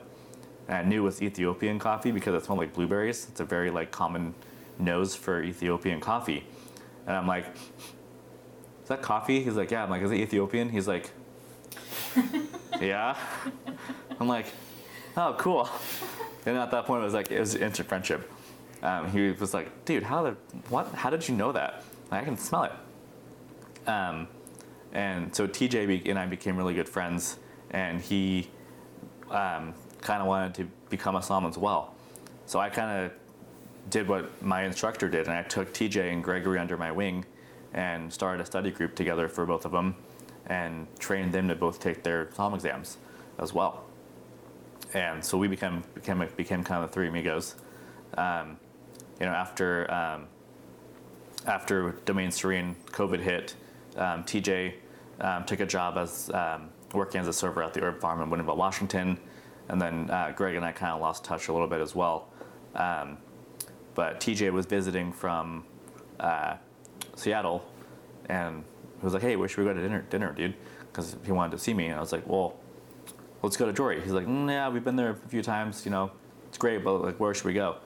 And 0.68 0.76
i 0.78 0.82
knew 0.82 1.02
it 1.02 1.04
was 1.04 1.22
ethiopian 1.22 1.78
coffee 1.78 2.10
because 2.10 2.34
it 2.34 2.44
smelled 2.44 2.60
like 2.60 2.72
blueberries. 2.72 3.26
It's 3.30 3.40
a 3.40 3.44
very 3.44 3.70
like 3.70 3.90
common 3.90 4.34
nose 4.80 5.14
for 5.14 5.42
ethiopian 5.42 6.00
coffee 6.00 6.44
and 7.06 7.16
i'm 7.16 7.26
like 7.26 7.46
is 8.82 8.88
that 8.88 9.02
coffee 9.02 9.42
he's 9.42 9.56
like 9.56 9.70
yeah 9.70 9.82
i'm 9.82 9.90
like 9.90 10.02
is 10.02 10.10
it 10.10 10.18
ethiopian 10.18 10.68
he's 10.68 10.88
like 10.88 11.10
yeah. 12.80 13.16
I'm 14.18 14.28
like, 14.28 14.46
oh, 15.16 15.34
cool. 15.38 15.68
And 16.46 16.56
at 16.56 16.70
that 16.70 16.86
point, 16.86 17.02
it 17.02 17.04
was 17.04 17.14
like, 17.14 17.30
it 17.30 17.40
was 17.40 17.54
instant 17.54 17.88
friendship. 17.88 18.30
Um, 18.82 19.10
he 19.10 19.30
was 19.32 19.52
like, 19.52 19.84
dude, 19.84 20.02
how 20.02 20.24
did, 20.24 20.36
what, 20.68 20.88
how 20.94 21.10
did 21.10 21.28
you 21.28 21.34
know 21.34 21.52
that? 21.52 21.82
I 22.10 22.22
can 22.22 22.36
smell 22.36 22.64
it. 22.64 22.72
Um, 23.88 24.26
and 24.92 25.34
so 25.34 25.46
TJ 25.46 26.08
and 26.08 26.18
I 26.18 26.26
became 26.26 26.56
really 26.56 26.74
good 26.74 26.88
friends, 26.88 27.38
and 27.70 28.00
he 28.00 28.48
um, 29.30 29.74
kind 30.00 30.20
of 30.20 30.26
wanted 30.26 30.54
to 30.54 30.68
become 30.88 31.14
a 31.14 31.20
somm 31.20 31.48
as 31.48 31.56
well. 31.56 31.94
So 32.46 32.58
I 32.58 32.68
kind 32.68 33.04
of 33.04 33.12
did 33.88 34.08
what 34.08 34.42
my 34.42 34.64
instructor 34.64 35.08
did, 35.08 35.26
and 35.26 35.36
I 35.36 35.42
took 35.42 35.72
TJ 35.72 36.12
and 36.12 36.22
Gregory 36.22 36.58
under 36.58 36.76
my 36.76 36.92
wing 36.92 37.24
and 37.72 38.12
started 38.12 38.42
a 38.42 38.46
study 38.46 38.70
group 38.70 38.94
together 38.94 39.28
for 39.28 39.46
both 39.46 39.64
of 39.64 39.72
them 39.72 39.94
and 40.46 40.86
trained 40.98 41.32
them 41.32 41.48
to 41.48 41.54
both 41.54 41.80
take 41.80 42.02
their 42.02 42.26
somm 42.26 42.54
exams 42.54 42.98
as 43.38 43.54
well. 43.54 43.84
And 44.92 45.24
so 45.24 45.38
we 45.38 45.48
became 45.48 45.84
became 45.94 46.26
became 46.36 46.64
kind 46.64 46.82
of 46.82 46.90
the 46.90 46.94
three 46.94 47.08
amigos. 47.08 47.54
Um, 48.18 48.58
you 49.20 49.26
know, 49.26 49.32
after 49.32 49.88
um, 49.92 50.26
after 51.46 51.92
Domaine 52.04 52.30
Serene, 52.30 52.76
COVID 52.86 53.20
hit. 53.20 53.54
Um, 53.96 54.24
TJ 54.24 54.74
um, 55.20 55.44
took 55.44 55.60
a 55.60 55.66
job 55.66 55.96
as 55.96 56.30
um, 56.30 56.70
working 56.92 57.20
as 57.20 57.28
a 57.28 57.32
server 57.32 57.62
at 57.62 57.74
the 57.74 57.82
herb 57.82 58.00
farm 58.00 58.20
in 58.20 58.30
Woodinville, 58.30 58.56
Washington, 58.56 59.18
and 59.68 59.80
then 59.80 60.10
uh, 60.10 60.32
Greg 60.34 60.54
and 60.54 60.64
I 60.64 60.72
kind 60.72 60.92
of 60.92 61.00
lost 61.00 61.24
touch 61.24 61.48
a 61.48 61.52
little 61.52 61.68
bit 61.68 61.80
as 61.80 61.94
well. 61.94 62.28
Um, 62.74 63.18
but 64.00 64.18
TJ 64.18 64.50
was 64.50 64.64
visiting 64.64 65.12
from 65.12 65.62
uh, 66.20 66.56
Seattle, 67.16 67.62
and 68.30 68.64
he 68.98 69.04
was 69.04 69.12
like, 69.12 69.22
"Hey, 69.22 69.36
where 69.36 69.46
should 69.46 69.58
we 69.58 69.64
go 69.64 69.74
to 69.74 69.82
dinner, 69.82 70.06
dinner, 70.08 70.32
dude?" 70.32 70.54
Because 70.86 71.18
he 71.22 71.32
wanted 71.32 71.50
to 71.50 71.58
see 71.58 71.74
me, 71.74 71.88
and 71.88 71.96
I 71.96 72.00
was 72.00 72.10
like, 72.10 72.26
"Well, 72.26 72.56
let's 73.42 73.58
go 73.58 73.66
to 73.66 73.74
Jory." 73.74 74.00
He's 74.00 74.12
like, 74.12 74.26
mm, 74.26 74.48
"Yeah, 74.48 74.70
we've 74.70 74.82
been 74.82 74.96
there 74.96 75.10
a 75.10 75.14
few 75.28 75.42
times. 75.42 75.84
You 75.84 75.90
know, 75.90 76.12
it's 76.48 76.56
great, 76.56 76.82
but 76.82 77.02
like, 77.02 77.20
where 77.20 77.34
should 77.34 77.44
we 77.44 77.52
go?" 77.52 77.76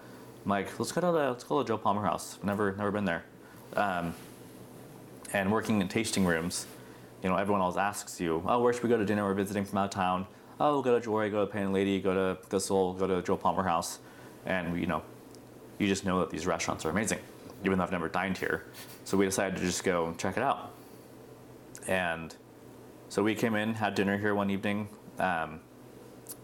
I'm 0.45 0.49
like, 0.49 0.79
"Let's 0.79 0.93
go 0.93 1.01
to 1.01 1.09
the 1.09 1.31
let's 1.31 1.43
go 1.43 1.61
to 1.61 1.67
Joel 1.67 1.79
Palmer 1.79 2.03
House. 2.03 2.39
Never 2.45 2.77
never 2.77 2.93
been 2.93 3.07
there." 3.07 3.25
Um, 3.75 4.15
and 5.33 5.51
working 5.51 5.81
in 5.81 5.89
tasting 5.89 6.25
rooms, 6.25 6.69
you 7.25 7.29
know, 7.29 7.35
everyone 7.35 7.61
always 7.61 7.77
asks 7.77 8.21
you, 8.21 8.41
"Oh, 8.47 8.63
where 8.63 8.73
should 8.73 8.85
we 8.85 8.89
go 8.89 8.99
to 8.99 9.05
dinner? 9.05 9.25
We're 9.25 9.35
visiting 9.35 9.65
from 9.65 9.79
out 9.79 9.87
of 9.87 9.91
town." 9.91 10.29
Oh, 10.61 10.81
go 10.81 10.97
to 10.97 11.05
Jory, 11.05 11.29
go 11.31 11.45
to 11.45 11.53
Painted 11.53 11.73
Lady, 11.73 12.01
go 12.01 12.15
to 12.15 12.41
Thistle, 12.51 12.93
go 12.93 13.09
to 13.09 13.21
Joel 13.21 13.39
Palmer 13.39 13.65
House, 13.65 13.99
and 14.47 14.79
you 14.79 14.87
know, 14.87 15.03
you 15.79 15.87
just 15.87 16.05
know 16.05 16.21
that 16.21 16.31
these 16.31 16.47
restaurants 16.47 16.85
are 16.85 16.91
amazing, 16.91 17.19
even 17.65 17.79
though 17.79 17.85
I've 17.85 17.93
never 17.93 18.09
dined 18.09 18.39
here. 18.39 18.65
So 19.05 19.17
we 19.17 19.25
decided 19.25 19.57
to 19.57 19.63
just 19.63 19.85
go 19.85 20.15
check 20.19 20.37
it 20.37 20.43
out. 20.43 20.73
And 21.87 22.35
so 23.09 23.23
we 23.23 23.35
came 23.35 23.55
in, 23.55 23.75
had 23.75 23.95
dinner 23.95 24.17
here 24.17 24.35
one 24.35 24.51
evening, 24.51 24.89
um, 25.19 25.61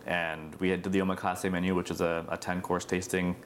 and 0.07 0.55
we 0.57 0.69
had 0.69 0.83
did 0.83 0.93
the 0.93 1.01
omakase 1.01 1.51
menu, 1.51 1.75
which 1.75 1.91
is 1.91 2.01
a, 2.01 2.25
a 2.29 2.37
10 2.37 2.61
course 2.61 2.85
tasting. 2.85 3.37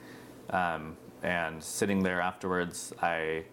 Um, 0.49 0.97
and 1.23 1.63
sitting 1.63 2.03
there 2.03 2.21
afterwards, 2.21 2.93
I 3.01 3.45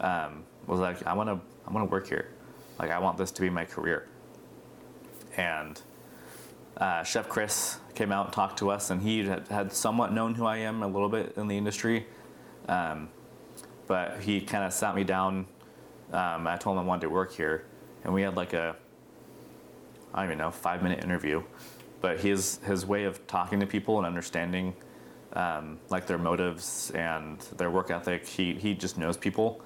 um, 0.00 0.44
was 0.66 0.80
like, 0.80 1.06
I 1.06 1.12
want 1.12 1.28
to, 1.28 1.40
I 1.66 1.72
want 1.72 1.88
to 1.88 1.90
work 1.90 2.08
here. 2.08 2.30
Like, 2.78 2.90
I 2.90 2.98
want 2.98 3.18
this 3.18 3.30
to 3.32 3.42
be 3.42 3.50
my 3.50 3.64
career. 3.64 4.08
And 5.36 5.80
uh, 6.78 7.02
Chef 7.02 7.28
Chris 7.28 7.78
came 7.94 8.12
out 8.12 8.26
and 8.26 8.32
talked 8.32 8.58
to 8.60 8.70
us, 8.70 8.90
and 8.90 9.02
he 9.02 9.24
had, 9.24 9.48
had 9.48 9.72
somewhat 9.72 10.12
known 10.12 10.34
who 10.34 10.46
I 10.46 10.58
am 10.58 10.82
a 10.82 10.86
little 10.86 11.08
bit 11.08 11.34
in 11.36 11.48
the 11.48 11.56
industry. 11.56 12.06
Um, 12.68 13.08
but 13.86 14.20
he 14.20 14.40
kind 14.40 14.64
of 14.64 14.72
sat 14.72 14.94
me 14.94 15.02
down. 15.02 15.46
Um, 16.12 16.46
I 16.46 16.56
told 16.56 16.76
him 16.76 16.84
I 16.84 16.86
wanted 16.86 17.02
to 17.02 17.10
work 17.10 17.32
here, 17.34 17.64
and 18.04 18.14
we 18.14 18.22
had 18.22 18.36
like 18.36 18.52
a, 18.52 18.76
I 20.14 20.20
don't 20.20 20.26
even 20.26 20.38
know, 20.38 20.50
five 20.50 20.82
minute 20.82 21.02
interview. 21.02 21.42
But 22.00 22.20
his 22.20 22.58
his 22.58 22.86
way 22.86 23.04
of 23.04 23.26
talking 23.26 23.58
to 23.58 23.66
people 23.66 23.98
and 23.98 24.06
understanding, 24.06 24.74
um, 25.32 25.80
like 25.90 26.06
their 26.06 26.18
motives 26.18 26.92
and 26.94 27.40
their 27.56 27.70
work 27.70 27.90
ethic, 27.90 28.24
he 28.26 28.54
he 28.54 28.74
just 28.74 28.98
knows 28.98 29.16
people, 29.16 29.60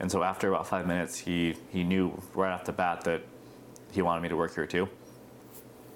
and 0.00 0.10
so 0.10 0.22
after 0.22 0.48
about 0.48 0.66
five 0.66 0.86
minutes, 0.86 1.18
he 1.18 1.56
he 1.70 1.84
knew 1.84 2.18
right 2.34 2.52
off 2.52 2.64
the 2.64 2.72
bat 2.72 3.02
that 3.02 3.22
he 3.92 4.00
wanted 4.00 4.22
me 4.22 4.30
to 4.30 4.36
work 4.36 4.54
here 4.54 4.66
too. 4.66 4.88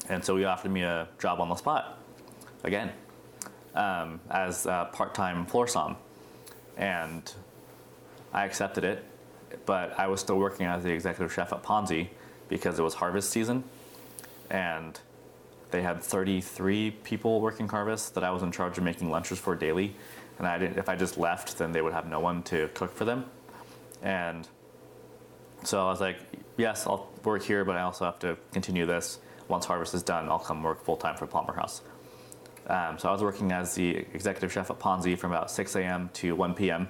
And 0.09 0.24
so 0.24 0.36
he 0.36 0.44
offered 0.44 0.70
me 0.70 0.82
a 0.82 1.09
job 1.20 1.40
on 1.40 1.48
the 1.48 1.54
spot, 1.54 1.98
again, 2.64 2.90
um, 3.74 4.20
as 4.30 4.66
a 4.66 4.88
part-time 4.92 5.46
floor 5.46 5.66
som, 5.66 5.96
and 6.76 7.32
I 8.32 8.44
accepted 8.44 8.84
it. 8.84 9.04
But 9.66 9.98
I 9.98 10.06
was 10.06 10.20
still 10.20 10.38
working 10.38 10.66
as 10.66 10.82
the 10.82 10.90
executive 10.90 11.32
chef 11.32 11.52
at 11.52 11.62
Ponzi 11.62 12.09
because 12.48 12.78
it 12.78 12.82
was 12.82 12.94
harvest 12.94 13.30
season, 13.30 13.64
and 14.50 14.98
they 15.70 15.82
had 15.82 16.02
33 16.02 16.92
people 17.04 17.40
working 17.40 17.68
harvest 17.68 18.14
that 18.14 18.24
I 18.24 18.30
was 18.30 18.42
in 18.42 18.52
charge 18.52 18.78
of 18.78 18.84
making 18.84 19.11
lunches 19.11 19.38
for 19.38 19.54
daily. 19.54 19.94
And 20.38 20.46
I 20.46 20.56
didn't, 20.59 20.78
if 20.78 20.88
I 20.88 20.96
just 20.96 21.18
left, 21.18 21.59
then 21.59 21.72
they 21.72 21.82
would 21.82 21.92
have 21.92 22.09
no 22.09 22.20
one 22.20 22.42
to 22.44 22.68
cook 22.74 22.94
for 22.94 23.04
them. 23.04 23.26
And 24.02 24.48
so 25.64 25.86
I 25.86 25.90
was 25.90 26.00
like, 26.00 26.16
yes, 26.56 26.86
I'll 26.86 27.11
work 27.24 27.42
here, 27.42 27.64
but 27.64 27.76
I 27.76 27.82
also 27.82 28.04
have 28.04 28.18
to 28.20 28.38
continue 28.52 28.86
this. 28.86 29.18
Once 29.49 29.64
harvest 29.64 29.94
is 29.94 30.03
done, 30.03 30.28
I'll 30.28 30.38
come 30.38 30.62
work 30.62 30.84
full 30.84 30.96
time 30.96 31.16
for 31.16 31.26
Palmer 31.26 31.55
House. 31.55 31.82
Um, 32.66 32.99
so 32.99 33.09
I 33.09 33.12
was 33.12 33.22
working 33.22 33.51
as 33.51 33.74
the 33.74 33.96
executive 33.96 34.53
chef 34.53 34.70
at 34.70 34.78
Ponzi 34.78 35.18
from 35.18 35.32
about 35.32 35.51
6 35.51 35.74
a.m. 35.76 36.11
to 36.14 36.34
1 36.34 36.55
p.m. 36.55 36.88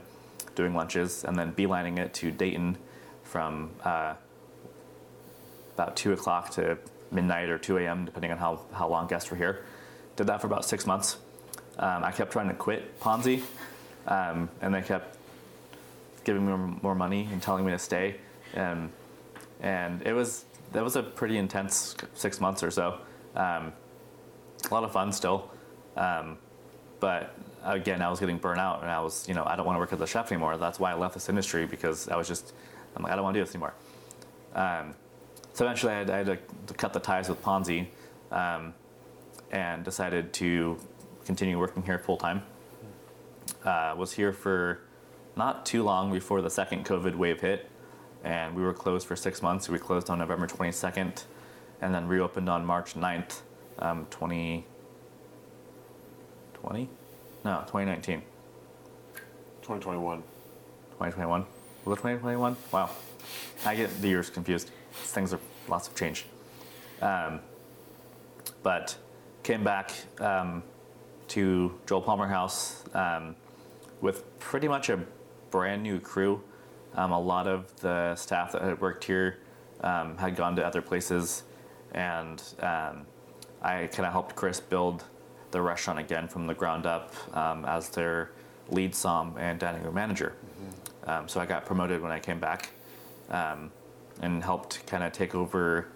doing 0.57 0.75
lunches, 0.75 1.25
and 1.25 1.39
then 1.39 1.53
beelining 1.53 1.99
it 1.99 2.13
to 2.15 2.33
Dayton 2.33 2.77
from 3.23 3.71
uh, 3.85 4.15
about 5.75 5.97
2 5.97 6.13
o'clock 6.13 6.51
to 6.51 6.79
midnight 7.13 7.49
or 7.49 7.59
2 7.59 7.79
a.m., 7.79 8.05
depending 8.05 8.33
on 8.33 8.39
how, 8.39 8.61
how 8.73 8.89
long 8.89 9.07
guests 9.07 9.31
were 9.31 9.37
here. 9.37 9.65
Did 10.17 10.27
that 10.27 10.41
for 10.41 10.49
about 10.49 10.65
six 10.65 10.85
months. 10.85 11.19
Um, 11.79 12.03
I 12.03 12.11
kept 12.11 12.33
trying 12.33 12.49
to 12.49 12.55
quit 12.55 12.99
Ponzi, 12.99 13.43
um, 14.09 14.49
and 14.61 14.75
they 14.75 14.83
kept 14.83 15.17
giving 16.25 16.45
me 16.45 16.77
more, 16.83 16.95
money 16.95 17.29
and 17.31 17.41
telling 17.41 17.65
me 17.65 17.71
to 17.71 17.79
stay. 17.79 18.17
And, 18.53 18.91
and 19.61 20.03
it 20.03 20.13
was 20.13 20.45
that 20.73 20.85
was 20.85 20.97
a 20.97 21.03
pretty 21.03 21.39
intense 21.39 21.97
six 22.15 22.41
months 22.41 22.63
or 22.63 22.71
so. 22.71 22.99
Um, 23.35 23.73
a 24.69 24.75
lot 24.75 24.85
of 24.85 24.93
fun 24.93 25.13
still, 25.13 25.51
um, 25.97 26.39
but 27.01 27.35
again, 27.65 28.03
I 28.03 28.11
was 28.11 28.21
getting 28.21 28.39
burnt 28.39 28.61
out, 28.61 28.83
and 28.83 28.91
I 28.91 29.01
was 29.01 29.27
you 29.29 29.35
know 29.35 29.45
I 29.47 29.57
don't 29.57 29.67
want 29.67 29.77
to 29.77 29.81
work 29.81 29.93
as 29.93 30.01
a 30.01 30.07
chef 30.07 30.33
anymore. 30.33 30.57
That's 30.57 30.81
why 30.81 30.93
I 30.93 30.95
left 30.95 31.15
this 31.15 31.29
industry 31.29 31.67
because 31.67 32.09
I 32.09 32.17
was 32.17 32.29
just 32.29 32.53
I'm 32.97 33.03
like 33.03 33.13
I 33.13 33.17
don't 33.17 33.25
want 33.25 33.35
to 33.35 33.41
do 33.41 33.45
this 33.45 33.55
anymore. 33.55 33.75
Um, 34.55 34.95
so 35.59 35.65
eventually, 35.65 35.93
I 35.93 35.99
had, 35.99 36.11
I 36.11 36.17
had 36.19 36.27
to, 36.69 36.75
cut 36.75 36.93
the 36.93 37.01
ties 37.01 37.29
with 37.29 37.43
Ponzi, 37.43 37.89
um, 38.31 38.75
and 39.51 39.85
decided 39.85 40.33
to 40.35 40.79
continue 41.25 41.59
working 41.59 41.83
here 41.83 41.99
full 41.99 42.17
time. 42.17 42.43
Uh, 43.65 43.95
was 43.99 44.13
here 44.13 44.33
for 44.33 44.81
not 45.35 45.67
too 45.67 45.83
long 45.83 46.13
before 46.13 46.43
the 46.43 46.51
second 46.51 46.85
COVID 46.85 47.17
wave 47.17 47.41
hit, 47.41 47.69
and 48.25 48.55
we 48.55 48.63
were 48.63 48.73
closed 48.73 49.07
for 49.07 49.17
six 49.17 49.43
months. 49.43 49.69
We 49.69 49.79
closed 49.79 50.11
on 50.11 50.19
November 50.19 50.47
22nd, 50.47 51.25
and 51.81 51.95
then 51.95 52.09
reopened 52.09 52.49
on 52.49 52.65
March 52.65 52.95
9th, 52.95 53.41
um, 53.79 54.07
2020? 54.11 54.65
No, 57.45 57.59
2019. 57.67 58.23
2021. 59.63 60.23
2021. 60.93 61.47
Was 61.85 61.99
it 61.99 62.03
2021? 62.03 62.57
Wow. 62.73 62.91
I 63.65 63.75
get 63.75 64.01
the 64.01 64.09
years 64.09 64.31
confused. 64.31 64.71
Things 64.93 65.33
are 65.33 65.41
lots 65.69 65.89
of 65.89 65.95
change. 65.95 66.27
Um, 67.01 67.41
but 68.63 68.97
came 69.43 69.63
back 69.63 69.93
um, 70.21 70.63
to 71.29 71.79
Joel 71.87 72.03
Palmer 72.03 72.27
House 72.27 72.85
um, 72.95 73.37
with 74.01 74.39
pretty 74.39 74.69
much 74.69 74.89
a 74.89 75.01
brand 75.51 75.83
new 75.83 76.01
crew. 76.01 76.43
Um, 76.99 77.13
a 77.13 77.21
lot 77.21 77.47
of 77.47 77.75
the 77.77 78.17
staff 78.17 78.51
that 78.53 78.63
had 78.63 78.81
worked 78.81 79.05
here 79.05 79.39
um, 79.83 80.17
had 80.17 80.35
gone 80.35 80.57
to 80.57 80.67
other 80.67 80.83
places, 80.83 81.45
and 81.93 82.43
um, 82.59 83.07
I 83.63 83.87
kind 83.87 84.05
of 84.05 84.11
helped 84.11 84.35
Chris 84.35 84.59
build 84.59 85.05
the 85.53 85.63
restaurant 85.63 86.01
again 86.01 86.27
from 86.27 86.49
the 86.49 86.55
ground 86.55 86.87
up 86.87 87.15
um, 87.37 87.65
as 87.65 87.89
their 87.91 88.33
lead 88.71 88.97
som 88.97 89.37
and 89.39 89.61
dining 89.61 89.85
room 89.85 89.95
manager. 89.95 90.35
Mm-hmm. 90.35 91.11
Um, 91.11 91.29
so 91.29 91.41
I 91.41 91.47
got 91.47 91.65
promoted 91.65 92.03
when 92.03 92.11
I 92.11 92.19
came 92.19 92.41
back 92.41 92.71
um, 93.31 93.71
and 94.21 94.43
helped 94.43 94.85
kind 94.89 95.05
of 95.05 95.13
take 95.13 95.37
over 95.37 95.87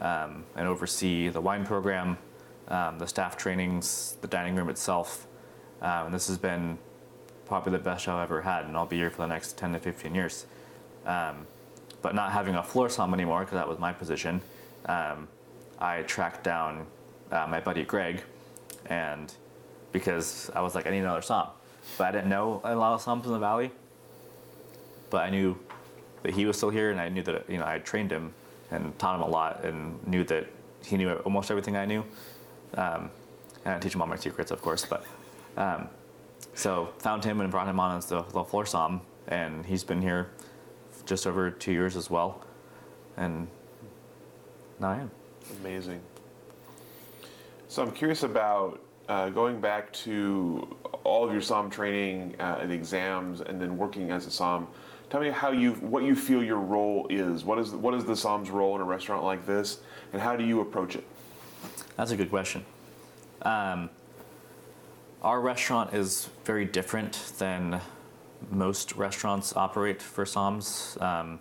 and 0.00 0.44
oversee 0.56 1.28
the 1.28 1.40
wine 1.40 1.64
program, 1.64 2.18
the 2.66 3.06
staff 3.06 3.36
trainings, 3.36 4.16
the 4.20 4.26
dining 4.26 4.56
room 4.56 4.68
itself. 4.68 5.28
and 5.80 6.12
this 6.12 6.26
has 6.26 6.38
been 6.38 6.76
probably 7.50 7.72
the 7.72 7.78
best 7.82 8.04
show 8.04 8.14
I've 8.14 8.30
ever 8.30 8.42
had, 8.42 8.66
and 8.66 8.76
I'll 8.76 8.86
be 8.86 8.96
here 8.96 9.10
for 9.10 9.22
the 9.22 9.26
next 9.26 9.58
10 9.58 9.72
to 9.72 9.80
15 9.80 10.14
years. 10.14 10.46
Um, 11.04 11.48
but 12.00 12.14
not 12.14 12.30
having 12.30 12.54
a 12.54 12.62
floor 12.62 12.88
som 12.88 13.12
anymore, 13.12 13.40
because 13.40 13.54
that 13.54 13.68
was 13.68 13.76
my 13.80 13.92
position, 13.92 14.40
um, 14.86 15.26
I 15.80 16.02
tracked 16.02 16.44
down 16.44 16.86
uh, 17.32 17.48
my 17.48 17.58
buddy 17.58 17.82
Greg, 17.82 18.22
and 18.86 19.34
because 19.90 20.48
I 20.54 20.60
was 20.60 20.76
like, 20.76 20.86
I 20.86 20.90
need 20.90 21.00
another 21.00 21.22
som. 21.22 21.48
But 21.98 22.06
I 22.06 22.12
didn't 22.12 22.28
know 22.28 22.60
a 22.62 22.76
lot 22.76 22.94
of 22.94 23.02
soms 23.02 23.26
in 23.26 23.32
the 23.32 23.38
valley, 23.40 23.72
but 25.10 25.24
I 25.24 25.30
knew 25.30 25.58
that 26.22 26.32
he 26.32 26.46
was 26.46 26.56
still 26.56 26.70
here, 26.70 26.92
and 26.92 27.00
I 27.00 27.08
knew 27.08 27.24
that 27.24 27.50
you 27.50 27.58
know 27.58 27.66
I 27.66 27.78
trained 27.78 28.12
him 28.12 28.32
and 28.70 28.96
taught 29.00 29.16
him 29.16 29.22
a 29.22 29.28
lot, 29.28 29.64
and 29.64 30.06
knew 30.06 30.22
that 30.24 30.46
he 30.84 30.96
knew 30.96 31.10
almost 31.24 31.50
everything 31.50 31.76
I 31.76 31.84
knew. 31.84 32.04
Um, 32.74 33.10
and 33.64 33.74
I 33.74 33.78
teach 33.80 33.96
him 33.96 34.02
all 34.02 34.06
my 34.06 34.16
secrets, 34.16 34.52
of 34.52 34.62
course, 34.62 34.86
but 34.86 35.04
um, 35.56 35.88
so 36.60 36.90
found 36.98 37.24
him 37.24 37.40
and 37.40 37.50
brought 37.50 37.66
him 37.66 37.80
on 37.80 37.96
as 37.96 38.06
the, 38.06 38.22
the 38.22 38.44
floor 38.44 38.66
som, 38.66 39.00
and 39.28 39.64
he's 39.64 39.82
been 39.82 40.02
here 40.02 40.30
just 41.06 41.26
over 41.26 41.50
two 41.50 41.72
years 41.72 41.96
as 41.96 42.10
well. 42.10 42.44
And 43.16 43.48
now 44.78 44.90
I 44.90 44.96
am. 44.96 45.10
Amazing. 45.60 46.00
So 47.68 47.82
I'm 47.82 47.92
curious 47.92 48.24
about 48.24 48.80
uh, 49.08 49.30
going 49.30 49.60
back 49.60 49.92
to 49.92 50.76
all 51.02 51.24
of 51.24 51.32
your 51.32 51.40
som 51.40 51.70
training 51.70 52.36
uh, 52.38 52.58
and 52.60 52.70
exams, 52.70 53.40
and 53.40 53.60
then 53.60 53.76
working 53.78 54.10
as 54.10 54.26
a 54.26 54.30
som. 54.30 54.68
Tell 55.08 55.20
me 55.20 55.30
how 55.30 55.50
you, 55.50 55.72
what 55.74 56.04
you 56.04 56.14
feel 56.14 56.42
your 56.44 56.58
role 56.58 57.06
is. 57.10 57.42
What 57.42 57.58
is 57.58 57.70
what 57.72 57.94
is 57.94 58.04
the 58.04 58.14
som's 58.14 58.50
role 58.50 58.76
in 58.76 58.80
a 58.80 58.84
restaurant 58.84 59.24
like 59.24 59.46
this, 59.46 59.80
and 60.12 60.20
how 60.20 60.36
do 60.36 60.44
you 60.44 60.60
approach 60.60 60.94
it? 60.94 61.04
That's 61.96 62.10
a 62.10 62.16
good 62.16 62.30
question. 62.30 62.64
Um, 63.42 63.90
our 65.22 65.40
restaurant 65.40 65.92
is 65.92 66.30
very 66.44 66.64
different 66.64 67.32
than 67.38 67.80
most 68.50 68.94
restaurants 68.96 69.54
operate 69.54 70.00
for 70.00 70.24
SOMs. 70.24 70.96
Um, 71.00 71.40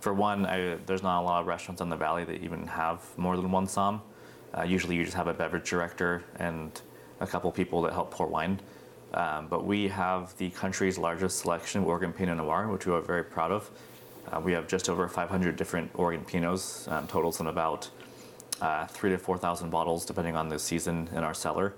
for 0.00 0.14
one, 0.14 0.46
I, 0.46 0.76
there's 0.86 1.02
not 1.02 1.20
a 1.20 1.24
lot 1.24 1.40
of 1.40 1.46
restaurants 1.46 1.82
in 1.82 1.88
the 1.88 1.96
valley 1.96 2.24
that 2.24 2.42
even 2.42 2.66
have 2.68 3.02
more 3.18 3.36
than 3.36 3.50
one 3.50 3.66
SOM. 3.66 4.00
Uh, 4.56 4.62
usually, 4.62 4.96
you 4.96 5.04
just 5.04 5.16
have 5.16 5.26
a 5.26 5.34
beverage 5.34 5.68
director 5.68 6.22
and 6.36 6.80
a 7.20 7.26
couple 7.26 7.50
people 7.50 7.82
that 7.82 7.92
help 7.92 8.10
pour 8.10 8.26
wine. 8.26 8.60
Um, 9.12 9.48
but 9.48 9.64
we 9.64 9.88
have 9.88 10.36
the 10.38 10.50
country's 10.50 10.96
largest 10.96 11.40
selection 11.40 11.82
of 11.82 11.88
Oregon 11.88 12.12
Pinot 12.12 12.36
Noir, 12.36 12.68
which 12.68 12.86
we 12.86 12.92
are 12.92 13.00
very 13.00 13.24
proud 13.24 13.50
of. 13.50 13.70
Uh, 14.30 14.40
we 14.40 14.52
have 14.52 14.68
just 14.68 14.88
over 14.88 15.08
500 15.08 15.56
different 15.56 15.90
Oregon 15.94 16.24
Pinots, 16.24 16.90
um, 16.90 17.08
totals 17.08 17.40
in 17.40 17.48
about 17.48 17.90
uh, 18.60 18.86
three 18.86 19.10
to 19.10 19.18
4,000 19.18 19.68
bottles, 19.68 20.04
depending 20.04 20.36
on 20.36 20.48
the 20.48 20.58
season 20.58 21.08
in 21.12 21.24
our 21.24 21.34
cellar. 21.34 21.74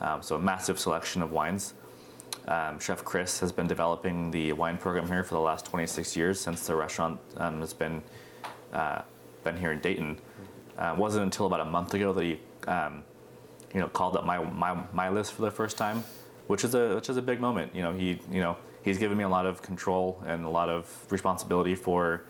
Um, 0.00 0.22
so 0.22 0.36
a 0.36 0.38
massive 0.38 0.78
selection 0.78 1.22
of 1.22 1.32
wines. 1.32 1.74
Um, 2.46 2.78
Chef 2.78 3.04
Chris 3.04 3.40
has 3.40 3.52
been 3.52 3.66
developing 3.66 4.30
the 4.30 4.52
wine 4.52 4.78
program 4.78 5.06
here 5.06 5.22
for 5.22 5.34
the 5.34 5.40
last 5.40 5.66
26 5.66 6.16
years 6.16 6.40
since 6.40 6.66
the 6.66 6.74
restaurant 6.74 7.20
um, 7.36 7.60
has 7.60 7.74
been 7.74 8.02
uh, 8.72 9.02
been 9.44 9.56
here 9.56 9.72
in 9.72 9.80
Dayton. 9.80 10.18
Uh, 10.78 10.92
it 10.94 10.98
wasn't 10.98 11.24
until 11.24 11.46
about 11.46 11.60
a 11.60 11.64
month 11.64 11.92
ago 11.94 12.12
that 12.12 12.24
he, 12.24 12.40
um, 12.66 13.02
you 13.74 13.80
know, 13.80 13.88
called 13.88 14.16
up 14.16 14.24
my, 14.24 14.42
my 14.44 14.78
my 14.92 15.08
list 15.08 15.32
for 15.32 15.42
the 15.42 15.50
first 15.50 15.76
time, 15.76 16.02
which 16.46 16.64
is 16.64 16.74
a 16.74 16.94
which 16.94 17.10
is 17.10 17.16
a 17.18 17.22
big 17.22 17.40
moment. 17.40 17.74
You 17.74 17.82
know, 17.82 17.92
he 17.92 18.20
you 18.30 18.40
know 18.40 18.56
he's 18.82 18.98
given 18.98 19.18
me 19.18 19.24
a 19.24 19.28
lot 19.28 19.44
of 19.44 19.60
control 19.60 20.22
and 20.26 20.44
a 20.44 20.48
lot 20.48 20.70
of 20.70 20.90
responsibility 21.10 21.74
for 21.74 22.24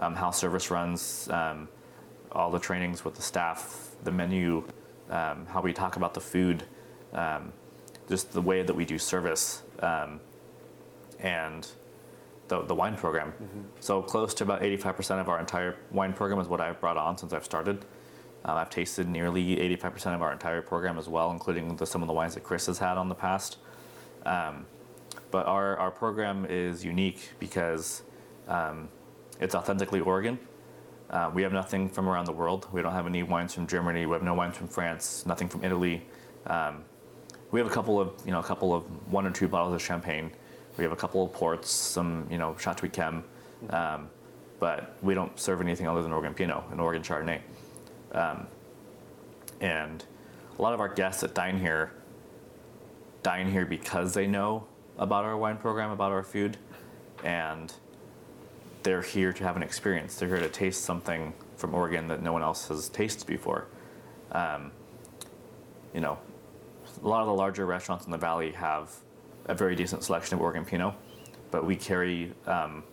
um, 0.00 0.14
how 0.14 0.30
service 0.30 0.70
runs, 0.70 1.28
um, 1.30 1.68
all 2.32 2.50
the 2.50 2.58
trainings 2.58 3.06
with 3.06 3.14
the 3.14 3.22
staff, 3.22 3.96
the 4.04 4.12
menu, 4.12 4.64
how 5.08 5.60
we 5.62 5.72
talk 5.72 5.96
about 5.96 6.12
the 6.12 6.20
food 6.20 6.64
um, 7.12 7.52
just 8.08 8.32
the 8.32 8.40
way 8.40 8.62
that 8.62 8.74
we 8.74 8.84
do 8.84 8.98
service 8.98 9.62
um, 9.80 10.20
and 11.20 11.68
the, 12.48 12.62
the 12.62 12.74
wine 12.74 12.96
program. 12.96 13.32
Mm-hmm. 13.32 13.60
So 13.80 14.02
close 14.02 14.34
to 14.34 14.44
about 14.44 14.62
85% 14.62 15.20
of 15.20 15.28
our 15.28 15.40
entire 15.40 15.76
wine 15.90 16.12
program 16.12 16.38
is 16.40 16.48
what 16.48 16.60
I've 16.60 16.80
brought 16.80 16.96
on 16.96 17.16
since 17.16 17.32
I've 17.32 17.44
started. 17.44 17.84
Um, 18.44 18.56
I've 18.56 18.70
tasted 18.70 19.08
nearly 19.08 19.56
85% 19.56 20.14
of 20.14 20.22
our 20.22 20.32
entire 20.32 20.62
program 20.62 20.98
as 20.98 21.08
well, 21.08 21.30
including 21.30 21.76
the, 21.76 21.86
some 21.86 22.02
of 22.02 22.08
the 22.08 22.14
wines 22.14 22.34
that 22.34 22.42
Chris 22.42 22.66
has 22.66 22.78
had 22.78 22.98
on 22.98 23.08
the 23.08 23.14
past. 23.14 23.58
Um, 24.26 24.66
but 25.30 25.46
our, 25.46 25.76
our 25.78 25.90
program 25.90 26.46
is 26.48 26.84
unique 26.84 27.30
because 27.38 28.02
um, 28.48 28.88
it's 29.40 29.54
authentically 29.54 30.00
Oregon. 30.00 30.38
Uh, 31.08 31.30
we 31.32 31.42
have 31.42 31.52
nothing 31.52 31.88
from 31.88 32.08
around 32.08 32.24
the 32.24 32.32
world. 32.32 32.66
We 32.72 32.82
don't 32.82 32.92
have 32.92 33.06
any 33.06 33.22
wines 33.22 33.54
from 33.54 33.66
Germany. 33.66 34.06
We 34.06 34.12
have 34.12 34.22
no 34.22 34.34
wines 34.34 34.56
from 34.56 34.68
France. 34.68 35.24
Nothing 35.26 35.48
from 35.48 35.64
Italy. 35.64 36.06
Um, 36.46 36.84
we 37.52 37.60
have 37.60 37.70
a 37.70 37.72
couple 37.72 38.00
of 38.00 38.12
you 38.24 38.32
know 38.32 38.40
a 38.40 38.44
couple 38.44 38.74
of 38.74 38.82
one 39.12 39.26
or 39.26 39.30
two 39.30 39.46
bottles 39.46 39.74
of 39.74 39.82
champagne. 39.82 40.32
We 40.76 40.84
have 40.84 40.92
a 40.92 40.96
couple 40.96 41.24
of 41.24 41.32
ports, 41.32 41.70
some 41.70 42.26
you 42.30 42.38
know 42.38 42.56
Chateau 42.58 42.88
Yquem, 42.88 43.22
um, 43.70 44.08
but 44.58 44.96
we 45.02 45.14
don't 45.14 45.38
serve 45.38 45.60
anything 45.60 45.86
other 45.86 46.02
than 46.02 46.12
Oregon 46.12 46.34
Pinot 46.34 46.64
and 46.70 46.80
Oregon 46.80 47.02
Chardonnay. 47.02 47.40
Um, 48.12 48.46
and 49.60 50.04
a 50.58 50.62
lot 50.62 50.74
of 50.74 50.80
our 50.80 50.88
guests 50.88 51.20
that 51.20 51.34
dine 51.34 51.58
here 51.58 51.92
dine 53.22 53.50
here 53.50 53.64
because 53.64 54.14
they 54.14 54.26
know 54.26 54.66
about 54.98 55.24
our 55.24 55.36
wine 55.36 55.56
program, 55.56 55.90
about 55.90 56.10
our 56.12 56.22
food, 56.22 56.56
and 57.22 57.72
they're 58.82 59.02
here 59.02 59.32
to 59.32 59.44
have 59.44 59.56
an 59.56 59.62
experience. 59.62 60.16
They're 60.16 60.28
here 60.28 60.40
to 60.40 60.48
taste 60.48 60.84
something 60.84 61.32
from 61.56 61.74
Oregon 61.74 62.08
that 62.08 62.22
no 62.22 62.32
one 62.32 62.42
else 62.42 62.68
has 62.68 62.88
tasted 62.88 63.26
before. 63.26 63.66
Um, 64.32 64.72
you 65.94 66.00
know, 66.00 66.18
a 67.02 67.08
lot 67.08 67.20
of 67.20 67.26
the 67.26 67.34
larger 67.34 67.66
restaurants 67.66 68.04
in 68.04 68.12
the 68.12 68.18
valley 68.18 68.52
have 68.52 68.94
a 69.46 69.54
very 69.54 69.74
decent 69.74 70.04
selection 70.04 70.34
of 70.34 70.40
Oregon 70.40 70.64
Pinot, 70.64 70.94
but 71.50 71.64
we 71.64 71.74
carry 71.74 72.32
um, 72.46 72.84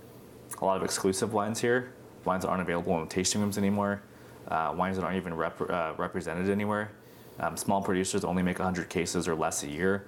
a 0.60 0.66
lot 0.66 0.78
of 0.78 0.84
exclusive 0.84 1.34
wines 1.34 1.62
here, 1.62 1.94
wines 2.26 2.44
that 2.44 2.50
aren't 2.50 2.62
available 2.62 3.00
in 3.02 3.08
tasting 3.08 3.42
rooms 3.42 3.58
anymore, 3.58 4.02
uh, 4.48 4.74
wines 4.76 4.98
that 4.98 5.04
aren't 5.04 5.18
even 5.18 5.34
rep- 5.34 5.62
uh, 5.62 5.94
represented 5.98 6.50
anywhere. 6.50 6.92
Um, 7.40 7.56
small 7.56 7.82
producers 7.82 8.26
only 8.26 8.44
make 8.44 8.60
100 8.60 8.90
cases 8.90 9.28
or 9.28 9.36
less 9.36 9.64
a 9.64 9.70
year. 9.70 10.08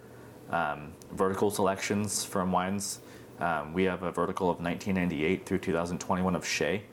Um, 0.50 0.92
vertical 1.14 1.50
selections 1.50 2.26
from 2.26 2.52
wines. 2.52 3.00
Um, 3.40 3.74
we 3.74 3.84
have 3.84 4.04
a 4.04 4.12
vertical 4.12 4.50
of 4.50 4.60
1998 4.60 5.46
through 5.46 5.60
2021 5.60 6.36
of 6.36 6.46
Shea. 6.46 6.84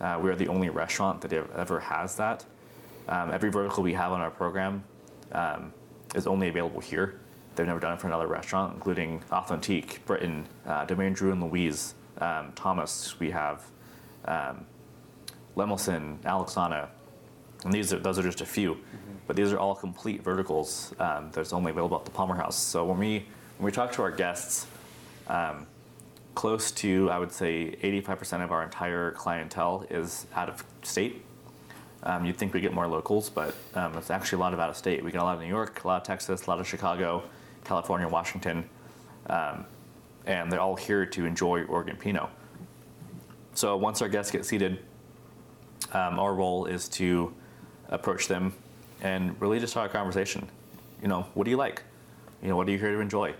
Uh, 0.00 0.18
we 0.22 0.30
are 0.30 0.36
the 0.36 0.48
only 0.48 0.70
restaurant 0.70 1.20
that 1.20 1.32
ever 1.32 1.80
has 1.80 2.16
that. 2.16 2.44
Um, 3.08 3.30
every 3.30 3.50
vertical 3.50 3.82
we 3.82 3.92
have 3.94 4.12
on 4.12 4.20
our 4.20 4.30
program 4.30 4.84
um, 5.32 5.72
is 6.14 6.26
only 6.26 6.48
available 6.48 6.80
here. 6.80 7.18
They've 7.54 7.66
never 7.66 7.80
done 7.80 7.94
it 7.94 8.00
for 8.00 8.06
another 8.06 8.28
restaurant, 8.28 8.74
including 8.74 9.22
Authentique, 9.32 10.04
Brittan, 10.06 10.46
uh, 10.66 10.84
Domaine 10.84 11.14
Drouhin 11.14 11.42
Louise, 11.42 11.94
um, 12.20 12.52
Thomas. 12.54 13.18
We 13.18 13.30
have 13.30 13.64
um, 14.26 14.64
Lemelson, 15.56 16.18
Alexana, 16.20 16.88
and 17.64 17.72
these 17.72 17.92
are 17.92 17.98
those 17.98 18.18
are 18.18 18.22
just 18.22 18.40
a 18.40 18.46
few, 18.46 18.74
mm-hmm. 18.74 19.12
but 19.26 19.34
these 19.34 19.52
are 19.52 19.58
all 19.58 19.74
complete 19.74 20.22
verticals 20.22 20.94
um, 21.00 21.30
that's 21.32 21.52
only 21.52 21.72
available 21.72 21.96
at 21.96 22.04
the 22.04 22.10
Palmer 22.10 22.36
House. 22.36 22.56
So 22.56 22.84
when 22.84 22.98
we 22.98 23.26
when 23.58 23.64
we 23.64 23.72
talk 23.72 23.90
to 23.92 24.02
our 24.02 24.12
guests, 24.12 24.66
um, 25.26 25.66
close 26.34 26.70
to 26.70 27.10
I 27.10 27.18
would 27.18 27.32
say 27.32 27.76
85% 27.82 28.44
of 28.44 28.52
our 28.52 28.62
entire 28.62 29.10
clientele 29.10 29.84
is 29.90 30.26
out 30.34 30.48
of 30.48 30.64
state. 30.82 31.24
Um, 32.02 32.24
you'd 32.24 32.36
think 32.36 32.54
we 32.54 32.60
get 32.60 32.72
more 32.72 32.86
locals, 32.86 33.28
but 33.28 33.54
um, 33.74 33.96
it's 33.96 34.10
actually 34.10 34.36
a 34.36 34.40
lot 34.40 34.54
of 34.54 34.60
out 34.60 34.70
of 34.70 34.76
state. 34.76 35.02
We 35.02 35.10
get 35.10 35.20
a 35.20 35.24
lot 35.24 35.34
of 35.34 35.40
New 35.40 35.48
York, 35.48 35.82
a 35.84 35.88
lot 35.88 36.00
of 36.00 36.06
Texas, 36.06 36.46
a 36.46 36.50
lot 36.50 36.60
of 36.60 36.66
Chicago, 36.66 37.24
California, 37.64 38.06
Washington, 38.06 38.68
um, 39.28 39.64
and 40.26 40.50
they're 40.50 40.60
all 40.60 40.76
here 40.76 41.04
to 41.06 41.24
enjoy 41.24 41.64
Oregon 41.64 41.96
Pinot. 41.96 42.28
So 43.54 43.76
once 43.76 44.00
our 44.00 44.08
guests 44.08 44.30
get 44.30 44.44
seated, 44.44 44.78
um, 45.92 46.18
our 46.18 46.34
role 46.34 46.66
is 46.66 46.88
to 46.90 47.34
approach 47.88 48.28
them 48.28 48.52
and 49.00 49.40
really 49.40 49.58
just 49.58 49.72
start 49.72 49.90
a 49.90 49.92
conversation. 49.92 50.48
You 51.02 51.08
know, 51.08 51.26
what 51.34 51.44
do 51.44 51.50
you 51.50 51.56
like? 51.56 51.82
You 52.42 52.48
know, 52.48 52.56
what 52.56 52.68
are 52.68 52.70
you 52.70 52.78
here 52.78 52.92
to 52.92 53.00
enjoy? 53.00 53.34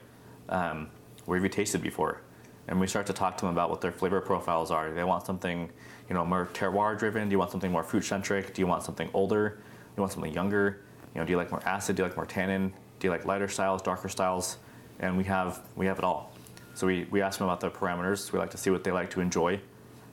Um, 0.48 0.88
where 1.26 1.36
have 1.36 1.44
you 1.44 1.50
tasted 1.50 1.82
before? 1.82 2.20
And 2.68 2.80
we 2.80 2.86
start 2.86 3.06
to 3.06 3.12
talk 3.12 3.36
to 3.38 3.44
them 3.44 3.52
about 3.52 3.70
what 3.70 3.80
their 3.80 3.92
flavor 3.92 4.20
profiles 4.20 4.70
are. 4.70 4.90
They 4.90 5.04
want 5.04 5.24
something, 5.24 5.70
you 6.08 6.14
know, 6.14 6.24
more 6.24 6.48
terroir 6.52 6.98
driven? 6.98 7.28
Do 7.28 7.32
you 7.32 7.38
want 7.38 7.50
something 7.50 7.70
more 7.70 7.82
fruit 7.82 8.04
centric? 8.04 8.54
Do 8.54 8.62
you 8.62 8.66
want 8.66 8.82
something 8.82 9.10
older? 9.12 9.48
Do 9.48 9.92
you 9.96 10.02
want 10.02 10.12
something 10.12 10.32
younger? 10.32 10.80
You 11.14 11.20
know, 11.20 11.26
do 11.26 11.32
you 11.32 11.36
like 11.36 11.50
more 11.50 11.62
acid? 11.64 11.96
Do 11.96 12.02
you 12.02 12.08
like 12.08 12.16
more 12.16 12.26
tannin? 12.26 12.72
Do 12.98 13.06
you 13.06 13.10
like 13.10 13.24
lighter 13.24 13.48
styles, 13.48 13.82
darker 13.82 14.08
styles? 14.08 14.58
And 15.00 15.16
we 15.16 15.24
have 15.24 15.60
we 15.76 15.86
have 15.86 15.98
it 15.98 16.04
all. 16.04 16.32
So 16.74 16.86
we, 16.86 17.06
we 17.10 17.20
ask 17.22 17.38
them 17.38 17.48
about 17.48 17.60
their 17.60 17.70
parameters. 17.70 18.32
We 18.32 18.38
like 18.38 18.52
to 18.52 18.56
see 18.56 18.70
what 18.70 18.84
they 18.84 18.92
like 18.92 19.10
to 19.10 19.20
enjoy, 19.20 19.60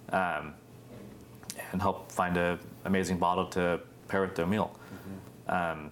um, 0.09 0.55
and 1.71 1.79
help 1.79 2.11
find 2.11 2.35
an 2.37 2.57
amazing 2.85 3.19
bottle 3.19 3.45
to 3.49 3.79
pair 4.07 4.21
with 4.21 4.35
their 4.35 4.47
meal. 4.47 4.75
Mm-hmm. 5.47 5.79
Um, 5.79 5.91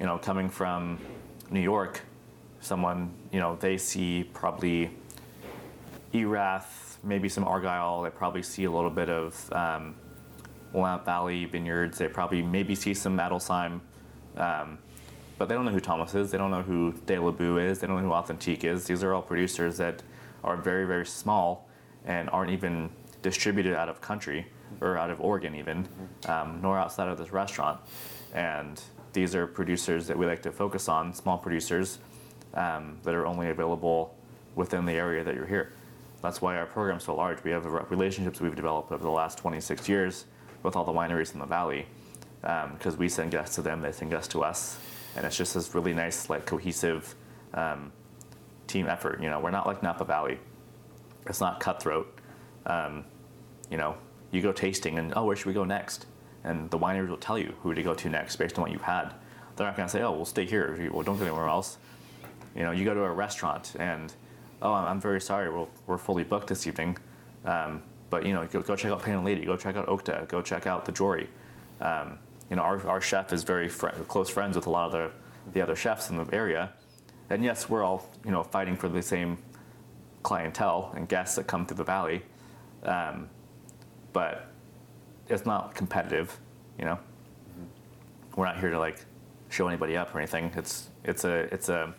you 0.00 0.06
know, 0.06 0.16
coming 0.16 0.48
from 0.48 0.98
New 1.50 1.60
York, 1.60 2.00
someone 2.60 3.10
you 3.32 3.38
know 3.38 3.56
they 3.60 3.76
see 3.76 4.24
probably 4.32 4.90
Erath, 6.14 6.77
maybe 7.02 7.28
some 7.28 7.44
Argyle. 7.44 8.02
They 8.02 8.10
probably 8.10 8.42
see 8.42 8.64
a 8.64 8.70
little 8.70 8.90
bit 8.90 9.08
of 9.08 9.52
um, 9.52 9.94
Willamette 10.72 11.04
Valley 11.04 11.44
vineyards. 11.44 11.98
They 11.98 12.08
probably 12.08 12.42
maybe 12.42 12.74
see 12.74 12.94
some 12.94 13.18
Adelsheim, 13.18 13.80
um, 14.36 14.78
but 15.38 15.48
they 15.48 15.54
don't 15.54 15.64
know 15.64 15.72
who 15.72 15.80
Thomas 15.80 16.14
is. 16.14 16.30
They 16.30 16.38
don't 16.38 16.50
know 16.50 16.62
who 16.62 16.92
De 17.06 17.18
La 17.18 17.30
Boue 17.30 17.58
is. 17.58 17.78
They 17.78 17.86
don't 17.86 17.96
know 17.96 18.08
who 18.08 18.12
Authentique 18.12 18.64
is. 18.64 18.86
These 18.86 19.02
are 19.02 19.14
all 19.14 19.22
producers 19.22 19.76
that 19.78 20.02
are 20.44 20.56
very 20.56 20.86
very 20.86 21.06
small 21.06 21.68
and 22.04 22.30
aren't 22.30 22.50
even 22.50 22.90
distributed 23.22 23.74
out 23.74 23.88
of 23.88 24.00
country 24.00 24.46
or 24.80 24.96
out 24.96 25.10
of 25.10 25.20
Oregon 25.20 25.54
even, 25.54 25.88
um, 26.26 26.60
nor 26.62 26.78
outside 26.78 27.08
of 27.08 27.18
this 27.18 27.32
restaurant. 27.32 27.80
And 28.34 28.80
these 29.12 29.34
are 29.34 29.46
producers 29.46 30.06
that 30.06 30.16
we 30.16 30.26
like 30.26 30.42
to 30.42 30.52
focus 30.52 30.88
on, 30.88 31.12
small 31.14 31.38
producers 31.38 31.98
um, 32.54 32.98
that 33.02 33.14
are 33.14 33.26
only 33.26 33.50
available 33.50 34.14
within 34.54 34.84
the 34.84 34.92
area 34.92 35.24
that 35.24 35.34
you're 35.34 35.46
here. 35.46 35.72
That's 36.22 36.42
why 36.42 36.56
our 36.56 36.66
program's 36.66 37.04
so 37.04 37.14
large. 37.14 37.42
We 37.44 37.50
have 37.52 37.64
relationships 37.90 38.40
we've 38.40 38.56
developed 38.56 38.90
over 38.90 39.02
the 39.02 39.10
last 39.10 39.38
26 39.38 39.88
years 39.88 40.24
with 40.62 40.74
all 40.74 40.84
the 40.84 40.92
wineries 40.92 41.32
in 41.32 41.40
the 41.40 41.46
valley 41.46 41.86
because 42.40 42.94
um, 42.94 42.98
we 42.98 43.08
send 43.08 43.30
guests 43.30 43.54
to 43.56 43.62
them, 43.62 43.80
they 43.80 43.92
send 43.92 44.10
guests 44.10 44.28
to 44.28 44.42
us, 44.42 44.78
and 45.16 45.24
it's 45.24 45.36
just 45.36 45.54
this 45.54 45.74
really 45.74 45.94
nice, 45.94 46.30
like 46.30 46.46
cohesive 46.46 47.14
um, 47.54 47.92
team 48.66 48.86
effort. 48.86 49.20
You 49.22 49.28
know, 49.28 49.40
we're 49.40 49.50
not 49.50 49.66
like 49.66 49.82
Napa 49.82 50.04
Valley. 50.04 50.38
It's 51.26 51.40
not 51.40 51.60
cutthroat. 51.60 52.18
Um, 52.66 53.04
you 53.70 53.76
know, 53.76 53.96
you 54.30 54.40
go 54.40 54.52
tasting 54.52 54.98
and 54.98 55.12
oh, 55.16 55.24
where 55.24 55.36
should 55.36 55.46
we 55.46 55.52
go 55.52 55.64
next? 55.64 56.06
And 56.44 56.70
the 56.70 56.78
wineries 56.78 57.08
will 57.08 57.16
tell 57.16 57.38
you 57.38 57.54
who 57.62 57.74
to 57.74 57.82
go 57.82 57.94
to 57.94 58.08
next 58.08 58.36
based 58.36 58.56
on 58.58 58.62
what 58.62 58.70
you've 58.70 58.82
had. 58.82 59.14
They're 59.56 59.66
not 59.66 59.76
going 59.76 59.88
to 59.88 59.92
say, 59.92 60.02
oh, 60.02 60.12
we'll 60.12 60.24
stay 60.24 60.46
here. 60.46 60.88
Well, 60.92 61.02
don't 61.02 61.18
go 61.18 61.24
anywhere 61.24 61.48
else. 61.48 61.78
You 62.54 62.62
know, 62.62 62.70
you 62.70 62.84
go 62.84 62.94
to 62.94 63.02
a 63.02 63.12
restaurant 63.12 63.74
and 63.78 64.14
oh, 64.62 64.72
I'm 64.72 65.00
very 65.00 65.20
sorry, 65.20 65.50
we're, 65.50 65.66
we're 65.86 65.98
fully 65.98 66.24
booked 66.24 66.48
this 66.48 66.66
evening. 66.66 66.98
Um, 67.44 67.82
but 68.10 68.24
you 68.24 68.32
know, 68.32 68.46
go, 68.46 68.62
go, 68.62 68.76
check 68.76 68.90
out 68.90 69.02
Painted 69.02 69.24
Lady, 69.24 69.44
go 69.44 69.56
check 69.56 69.76
out 69.76 69.86
Okta, 69.86 70.28
go 70.28 70.42
check 70.42 70.66
out 70.66 70.84
the 70.84 70.92
Jory. 70.92 71.28
Um, 71.80 72.18
you 72.50 72.56
know, 72.56 72.62
our, 72.62 72.84
our 72.86 73.00
chef 73.00 73.32
is 73.32 73.44
very 73.44 73.68
fr- 73.68 73.88
close 74.08 74.30
friends 74.30 74.56
with 74.56 74.66
a 74.66 74.70
lot 74.70 74.86
of 74.86 74.92
the, 74.92 75.10
the 75.52 75.60
other 75.60 75.76
chefs 75.76 76.10
in 76.10 76.16
the 76.16 76.26
area. 76.34 76.72
And 77.30 77.44
yes, 77.44 77.68
we're 77.68 77.84
all, 77.84 78.08
you 78.24 78.30
know, 78.30 78.42
fighting 78.42 78.76
for 78.76 78.88
the 78.88 79.02
same 79.02 79.38
clientele 80.22 80.92
and 80.96 81.08
guests 81.08 81.36
that 81.36 81.46
come 81.46 81.66
through 81.66 81.76
the 81.76 81.84
valley. 81.84 82.22
Um, 82.82 83.28
but 84.12 84.50
it's 85.28 85.44
not 85.44 85.74
competitive, 85.74 86.38
you 86.78 86.86
know. 86.86 86.94
Mm-hmm. 86.94 88.40
We're 88.40 88.46
not 88.46 88.58
here 88.58 88.70
to 88.70 88.78
like 88.78 89.04
show 89.50 89.68
anybody 89.68 89.96
up 89.96 90.14
or 90.14 90.18
anything. 90.18 90.50
It's 90.56 90.88
it's 91.04 91.24
a 91.24 91.52
it's 91.52 91.68
a 91.68 91.94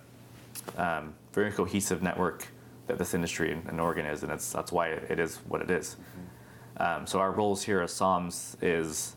um, 0.78 1.14
very 1.34 1.52
cohesive 1.52 2.02
network 2.02 2.48
that 2.88 2.98
this 2.98 3.14
industry 3.14 3.52
in, 3.52 3.68
in 3.70 3.80
Oregon 3.80 4.06
is, 4.06 4.24
and 4.24 4.32
it's 4.32 4.52
that's 4.52 4.72
why 4.72 4.90
it 4.90 5.20
is 5.20 5.38
what 5.48 5.62
it 5.62 5.70
is. 5.70 5.96
Mm-hmm. 5.96 6.82
Um, 6.82 7.08
so 7.08 7.20
our 7.20 7.32
roles 7.32 7.64
here 7.64 7.82
as 7.82 7.92
Soms 7.92 8.56
is 8.62 9.16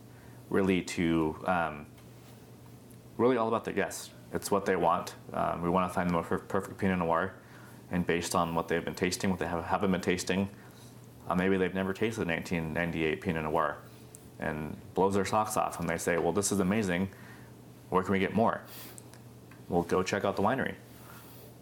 really 0.51 0.83
to 0.83 1.37
um, 1.47 1.87
really 3.17 3.37
all 3.37 3.49
about 3.49 3.65
the 3.65 3.73
guests. 3.73 4.11
It's 4.33 4.51
what 4.51 4.65
they 4.65 4.77
want. 4.77 5.15
Um, 5.33 5.63
we 5.63 5.71
want 5.71 5.89
to 5.91 5.95
find 5.95 6.09
the 6.09 6.15
most 6.15 6.29
perfect 6.49 6.79
Pinot 6.79 6.99
Noir, 6.99 7.35
and 7.91 8.07
based 8.07 8.35
on 8.35 8.55
what 8.55 8.69
they've 8.69 8.85
been 8.85 8.95
tasting, 8.95 9.31
what 9.31 9.39
they 9.39 9.47
have, 9.47 9.65
haven't 9.65 9.91
been 9.91 10.01
tasting, 10.01 10.49
uh, 11.29 11.35
maybe 11.35 11.57
they've 11.57 11.75
never 11.75 11.93
tasted 11.93 12.27
1998 12.27 13.21
Pinot 13.21 13.45
Noir, 13.45 13.79
and 14.39 14.77
blows 14.95 15.15
their 15.15 15.25
socks 15.25 15.57
off, 15.57 15.81
and 15.81 15.89
they 15.89 15.99
say, 15.99 16.19
"Well, 16.19 16.33
this 16.33 16.53
is 16.53 16.61
amazing. 16.61 17.09
Where 17.89 18.03
can 18.03 18.13
we 18.13 18.19
get 18.19 18.35
more?" 18.35 18.63
Well, 19.69 19.83
go 19.83 20.03
check 20.03 20.25
out 20.25 20.37
the 20.37 20.43
winery 20.43 20.75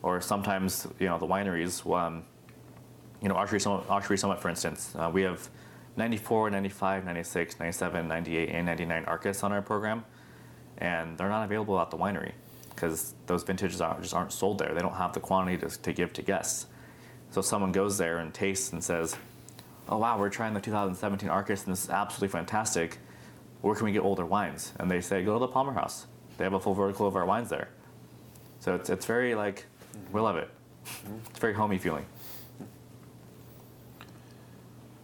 or 0.03 0.21
sometimes 0.21 0.87
you 0.99 1.07
know 1.07 1.19
the 1.19 1.27
wineries. 1.27 1.85
Um, 1.91 2.25
you 3.23 3.29
know, 3.29 3.35
Archery 3.35 3.61
Summit, 3.61 3.85
Archery 3.89 4.17
Summit 4.17 4.41
for 4.41 4.49
instance, 4.49 4.95
uh, 4.97 5.11
we 5.13 5.23
have 5.23 5.51
94, 5.97 6.51
95, 6.51 7.05
96, 7.05 7.59
97, 7.59 8.09
98, 8.09 8.49
and 8.49 8.67
99 8.67 9.05
Arcus 9.05 9.43
on 9.43 9.53
our 9.53 9.61
program, 9.61 10.05
and 10.79 11.19
they're 11.19 11.29
not 11.29 11.45
available 11.45 11.79
at 11.79 11.91
the 11.91 11.99
winery 11.99 12.33
because 12.71 13.15
those 13.27 13.43
vintages 13.43 13.81
are, 13.83 14.01
just 14.01 14.15
aren't 14.15 14.33
sold 14.33 14.59
there. 14.59 14.73
They 14.73 14.81
don't 14.81 14.95
have 14.95 15.13
the 15.13 15.21
quantity 15.21 15.59
to, 15.59 15.83
to 15.83 15.93
give 15.93 16.15
to 16.15 16.23
guests. 16.23 16.67
So 17.31 17.43
someone 17.43 17.73
goes 17.73 17.99
there 17.99 18.19
and 18.19 18.33
tastes 18.33 18.73
and 18.73 18.83
says, 18.83 19.17
"Oh 19.89 19.99
wow, 19.99 20.19
we're 20.19 20.31
trying 20.31 20.55
the 20.55 20.61
2017 20.61 21.29
Arcus 21.29 21.65
and 21.65 21.73
this 21.73 21.85
is 21.85 21.91
absolutely 21.91 22.29
fantastic. 22.29 22.99
Where 23.61 23.75
can 23.75 23.85
we 23.85 23.93
get 23.93 24.03
older 24.03 24.25
wines?" 24.25 24.73
And 24.79 24.91
they 24.91 25.01
say, 25.01 25.23
"Go 25.23 25.35
to 25.35 25.41
the 25.41 25.49
Palmer 25.49 25.73
House. 25.73 26.07
They 26.39 26.45
have 26.45 26.55
a 26.55 26.61
full 26.61 26.75
vertical 26.75 27.07
of 27.07 27.17
our 27.17 27.27
wines 27.27 27.51
there." 27.51 27.69
So 28.61 28.75
it's 28.75 28.89
it's 28.89 29.07
very 29.07 29.35
like 29.35 29.67
we 30.13 30.21
love 30.21 30.37
it. 30.37 30.51
It's 31.29 31.39
very 31.39 31.55
homey 31.55 31.79
feeling. 31.79 32.07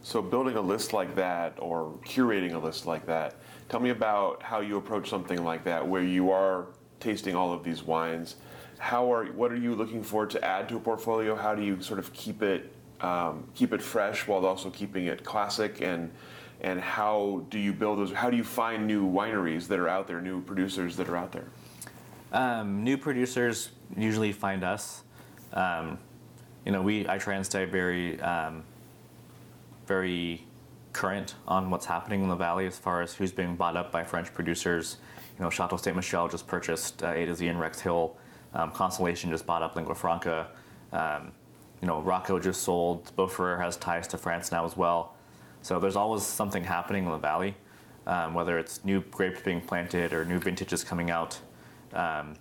So 0.02 0.22
building 0.22 0.56
a 0.56 0.60
list 0.60 0.92
like 0.92 1.16
that 1.16 1.54
or 1.58 1.98
curating 2.04 2.54
a 2.54 2.58
list 2.58 2.86
like 2.86 3.06
that, 3.06 3.34
tell 3.68 3.80
me 3.80 3.90
about 3.90 4.42
how 4.42 4.60
you 4.60 4.76
approach 4.76 5.10
something 5.10 5.44
like 5.44 5.64
that 5.64 5.86
where 5.86 6.02
you 6.02 6.30
are 6.30 6.68
tasting 7.00 7.34
all 7.34 7.52
of 7.52 7.64
these 7.64 7.82
wines. 7.82 8.36
How 8.78 9.12
are 9.12 9.26
what 9.26 9.50
are 9.50 9.56
you 9.56 9.74
looking 9.74 10.02
for 10.02 10.26
to 10.26 10.44
add 10.44 10.68
to 10.68 10.76
a 10.76 10.80
portfolio? 10.80 11.34
How 11.34 11.54
do 11.54 11.62
you 11.62 11.80
sort 11.82 11.98
of 11.98 12.12
keep 12.12 12.42
it 12.42 12.72
um, 13.00 13.48
keep 13.54 13.72
it 13.72 13.82
fresh 13.82 14.26
while 14.26 14.46
also 14.46 14.70
keeping 14.70 15.06
it 15.06 15.24
classic 15.24 15.82
and 15.82 16.10
and 16.60 16.80
how 16.80 17.44
do 17.50 17.58
you 17.58 17.72
build 17.72 17.98
those? 17.98 18.12
How 18.12 18.30
do 18.30 18.36
you 18.36 18.44
find 18.44 18.86
new 18.86 19.06
wineries 19.06 19.66
that 19.68 19.78
are 19.78 19.88
out 19.88 20.06
there, 20.06 20.20
new 20.20 20.40
producers 20.40 20.96
that 20.96 21.08
are 21.08 21.16
out 21.16 21.32
there? 21.32 21.48
Um, 22.36 22.84
new 22.84 22.98
producers 22.98 23.70
usually 23.96 24.30
find 24.30 24.62
us. 24.62 25.04
Um, 25.54 25.98
you 26.66 26.72
know, 26.72 26.82
we 26.82 27.08
I 27.08 27.16
try 27.16 27.34
and 27.34 27.46
stay 27.46 27.64
very, 27.64 28.20
um, 28.20 28.62
very 29.86 30.44
current 30.92 31.34
on 31.48 31.70
what's 31.70 31.86
happening 31.86 32.22
in 32.22 32.28
the 32.28 32.36
valley 32.36 32.66
as 32.66 32.78
far 32.78 33.00
as 33.00 33.14
who's 33.14 33.32
being 33.32 33.56
bought 33.56 33.74
up 33.74 33.90
by 33.90 34.04
French 34.04 34.34
producers, 34.34 34.98
you 35.38 35.44
know, 35.44 35.48
Chateau 35.48 35.78
Ste. 35.78 35.96
Michelle 35.96 36.28
just 36.28 36.46
purchased 36.46 37.02
uh, 37.02 37.14
A 37.16 37.24
to 37.24 37.34
Z 37.34 37.48
and 37.48 37.58
Rex 37.58 37.80
Hill. 37.80 38.14
Um, 38.52 38.70
Constellation 38.70 39.30
just 39.30 39.46
bought 39.46 39.62
up 39.62 39.74
Lingua 39.74 39.94
Franca. 39.94 40.48
Um, 40.92 41.32
you 41.80 41.88
know, 41.88 42.02
Roco 42.02 42.42
just 42.42 42.64
sold. 42.64 43.16
Beaux 43.16 43.28
Frères 43.28 43.62
has 43.62 43.78
ties 43.78 44.06
to 44.08 44.18
France 44.18 44.52
now 44.52 44.66
as 44.66 44.76
well. 44.76 45.14
So 45.62 45.80
there's 45.80 45.96
always 45.96 46.22
something 46.22 46.64
happening 46.64 47.06
in 47.06 47.10
the 47.12 47.16
valley, 47.16 47.54
um, 48.06 48.34
whether 48.34 48.58
it's 48.58 48.84
new 48.84 49.00
grapes 49.10 49.40
being 49.40 49.62
planted 49.62 50.12
or 50.12 50.26
new 50.26 50.38
vintages 50.38 50.84
coming 50.84 51.10
out. 51.10 51.38
Um, 51.96 52.34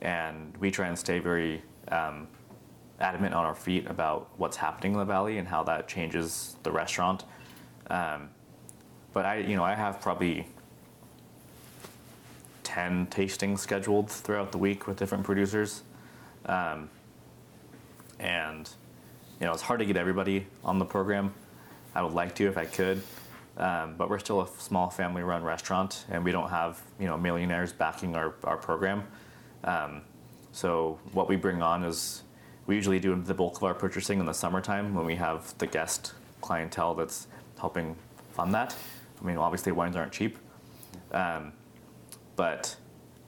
and 0.00 0.56
we 0.58 0.70
try 0.70 0.86
and 0.86 0.98
stay 0.98 1.18
very 1.18 1.62
um, 1.88 2.28
adamant 3.00 3.34
on 3.34 3.44
our 3.44 3.54
feet 3.54 3.86
about 3.86 4.30
what's 4.36 4.56
happening 4.56 4.92
in 4.92 4.98
the 4.98 5.04
valley 5.04 5.38
and 5.38 5.48
how 5.48 5.64
that 5.64 5.88
changes 5.88 6.56
the 6.62 6.70
restaurant. 6.70 7.24
Um, 7.88 8.30
but 9.12 9.26
I, 9.26 9.38
you 9.38 9.56
know, 9.56 9.64
I 9.64 9.74
have 9.74 10.00
probably 10.00 10.46
10 12.62 13.08
tastings 13.08 13.58
scheduled 13.58 14.10
throughout 14.10 14.52
the 14.52 14.58
week 14.58 14.86
with 14.86 14.96
different 14.96 15.24
producers. 15.24 15.82
Um, 16.46 16.88
and, 18.18 18.68
you 19.40 19.46
know, 19.46 19.52
it's 19.52 19.62
hard 19.62 19.80
to 19.80 19.86
get 19.86 19.96
everybody 19.96 20.46
on 20.64 20.78
the 20.78 20.84
program. 20.84 21.34
I 21.94 22.02
would 22.02 22.12
like 22.12 22.34
to 22.36 22.46
if 22.46 22.56
I 22.56 22.64
could. 22.64 23.02
Um, 23.56 23.94
but 23.96 24.10
we're 24.10 24.18
still 24.18 24.40
a 24.40 24.48
small 24.58 24.90
family 24.90 25.22
run 25.22 25.44
restaurant 25.44 26.06
and 26.10 26.24
we 26.24 26.32
don't 26.32 26.50
have, 26.50 26.82
you 26.98 27.06
know, 27.06 27.16
millionaires 27.16 27.72
backing 27.72 28.16
our, 28.16 28.34
our 28.42 28.56
program. 28.56 29.04
Um, 29.62 30.02
so 30.50 30.98
what 31.12 31.28
we 31.28 31.36
bring 31.36 31.62
on 31.62 31.84
is 31.84 32.22
we 32.66 32.74
usually 32.74 32.98
do 32.98 33.14
the 33.20 33.34
bulk 33.34 33.56
of 33.56 33.62
our 33.62 33.74
purchasing 33.74 34.18
in 34.18 34.26
the 34.26 34.32
summertime 34.32 34.94
when 34.94 35.04
we 35.04 35.14
have 35.16 35.56
the 35.58 35.66
guest 35.66 36.14
clientele 36.40 36.94
that's 36.94 37.28
helping 37.58 37.96
fund 38.32 38.52
that. 38.54 38.76
I 39.20 39.24
mean, 39.24 39.36
obviously 39.36 39.72
wines 39.72 39.96
aren't 39.96 40.12
cheap, 40.12 40.38
um, 41.12 41.52
but 42.36 42.76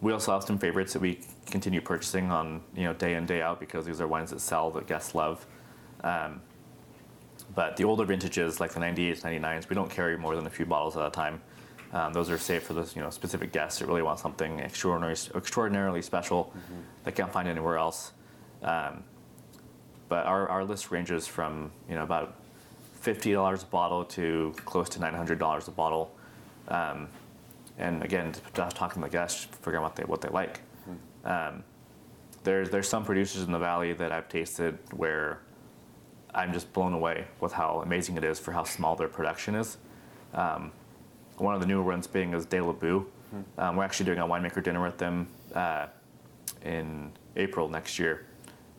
we 0.01 0.12
also 0.12 0.33
have 0.33 0.45
some 0.45 0.59
favorites 0.59 0.93
that 0.93 1.01
we 1.01 1.20
continue 1.47 1.81
purchasing 1.81 2.31
on 2.31 2.62
you 2.74 2.85
know 2.85 2.93
day 2.93 3.14
in 3.14 3.24
day 3.24 3.41
out 3.41 3.61
because 3.61 3.87
these 3.87 4.01
are 4.01 4.07
wines 4.07 4.31
that 4.31 4.41
sell 4.41 4.70
that 4.72 4.87
guests 4.87 5.14
love. 5.14 5.47
Um, 6.03 6.43
but 7.55 7.76
the 7.76 7.84
older 7.84 8.05
vintages 8.05 8.61
like 8.61 8.72
the 8.72 8.80
98s, 8.80 9.22
99s, 9.22 9.68
we 9.68 9.74
don't 9.74 9.90
carry 9.90 10.16
more 10.16 10.36
than 10.36 10.47
a 10.47 10.51
few 10.51 10.66
bottles 10.66 10.97
at 10.97 11.07
a 11.07 11.11
time. 11.11 11.40
Um, 11.92 12.12
those 12.12 12.30
are 12.30 12.38
saved 12.38 12.64
for 12.64 12.74
those 12.74 12.97
you 12.97 13.03
know 13.03 13.11
specific 13.11 13.53
guests 13.53 13.78
that 13.78 13.86
really 13.86 14.03
want 14.03 14.18
something 14.18 14.59
extraordinary, 14.59 15.16
extraordinarily 15.34 16.03
special 16.03 16.47
mm-hmm. 16.47 16.80
they 17.05 17.12
can't 17.12 17.32
find 17.32 17.49
anywhere 17.49 17.78
else. 17.78 18.12
Um, 18.62 19.05
but 20.09 20.26
our, 20.26 20.49
our 20.49 20.64
list 20.64 20.90
ranges 20.90 21.26
from 21.26 21.70
you 21.88 21.94
know 21.94 22.03
about 22.03 22.36
fifty 22.94 23.32
dollars 23.32 23.62
a 23.62 23.66
bottle 23.66 24.05
to 24.05 24.55
close 24.64 24.88
to 24.90 25.01
nine 25.01 25.14
hundred 25.14 25.38
dollars 25.38 25.68
a 25.68 25.70
bottle. 25.70 26.14
Um, 26.68 27.09
and 27.78 28.03
again, 28.03 28.34
just 28.55 28.76
talking 28.76 29.03
to 29.03 29.09
the 29.09 29.12
guests, 29.12 29.44
figuring 29.44 29.76
out 29.76 29.82
what 29.82 29.97
they 29.97 30.05
what 30.05 30.20
they 30.20 30.28
like. 30.28 30.61
Hmm. 30.84 31.28
Um, 31.28 31.64
there's 32.44 32.70
there's 32.70 32.88
some 32.88 33.05
producers 33.05 33.42
in 33.42 33.53
the 33.53 33.59
valley 33.59 33.92
that 33.92 34.12
I've 34.12 34.28
tasted 34.28 34.78
where 34.92 35.40
I'm 36.37 36.53
just 36.53 36.70
blown 36.74 36.93
away 36.93 37.24
with 37.41 37.53
how 37.53 37.80
amazing 37.82 38.18
it 38.18 38.24
is 38.24 38.39
for 38.39 38.53
how 38.53 38.62
small 38.62 38.95
their 38.95 39.09
production 39.09 39.55
is. 39.55 39.78
Um, 40.34 40.70
one 41.39 41.55
of 41.55 41.61
the 41.61 41.66
newer 41.66 41.82
ones 41.82 42.07
being 42.07 42.34
is 42.34 42.45
De 42.45 42.61
La 42.61 42.72
Boue. 42.72 43.07
Hmm. 43.30 43.41
Um, 43.59 43.76
we're 43.76 43.84
actually 43.84 44.07
doing 44.07 44.18
a 44.18 44.26
winemaker 44.26 44.62
dinner 44.62 44.82
with 44.82 44.99
them 44.99 45.28
uh, 45.55 45.87
in 46.62 47.11
April 47.37 47.68
next 47.68 47.99
year, 47.99 48.26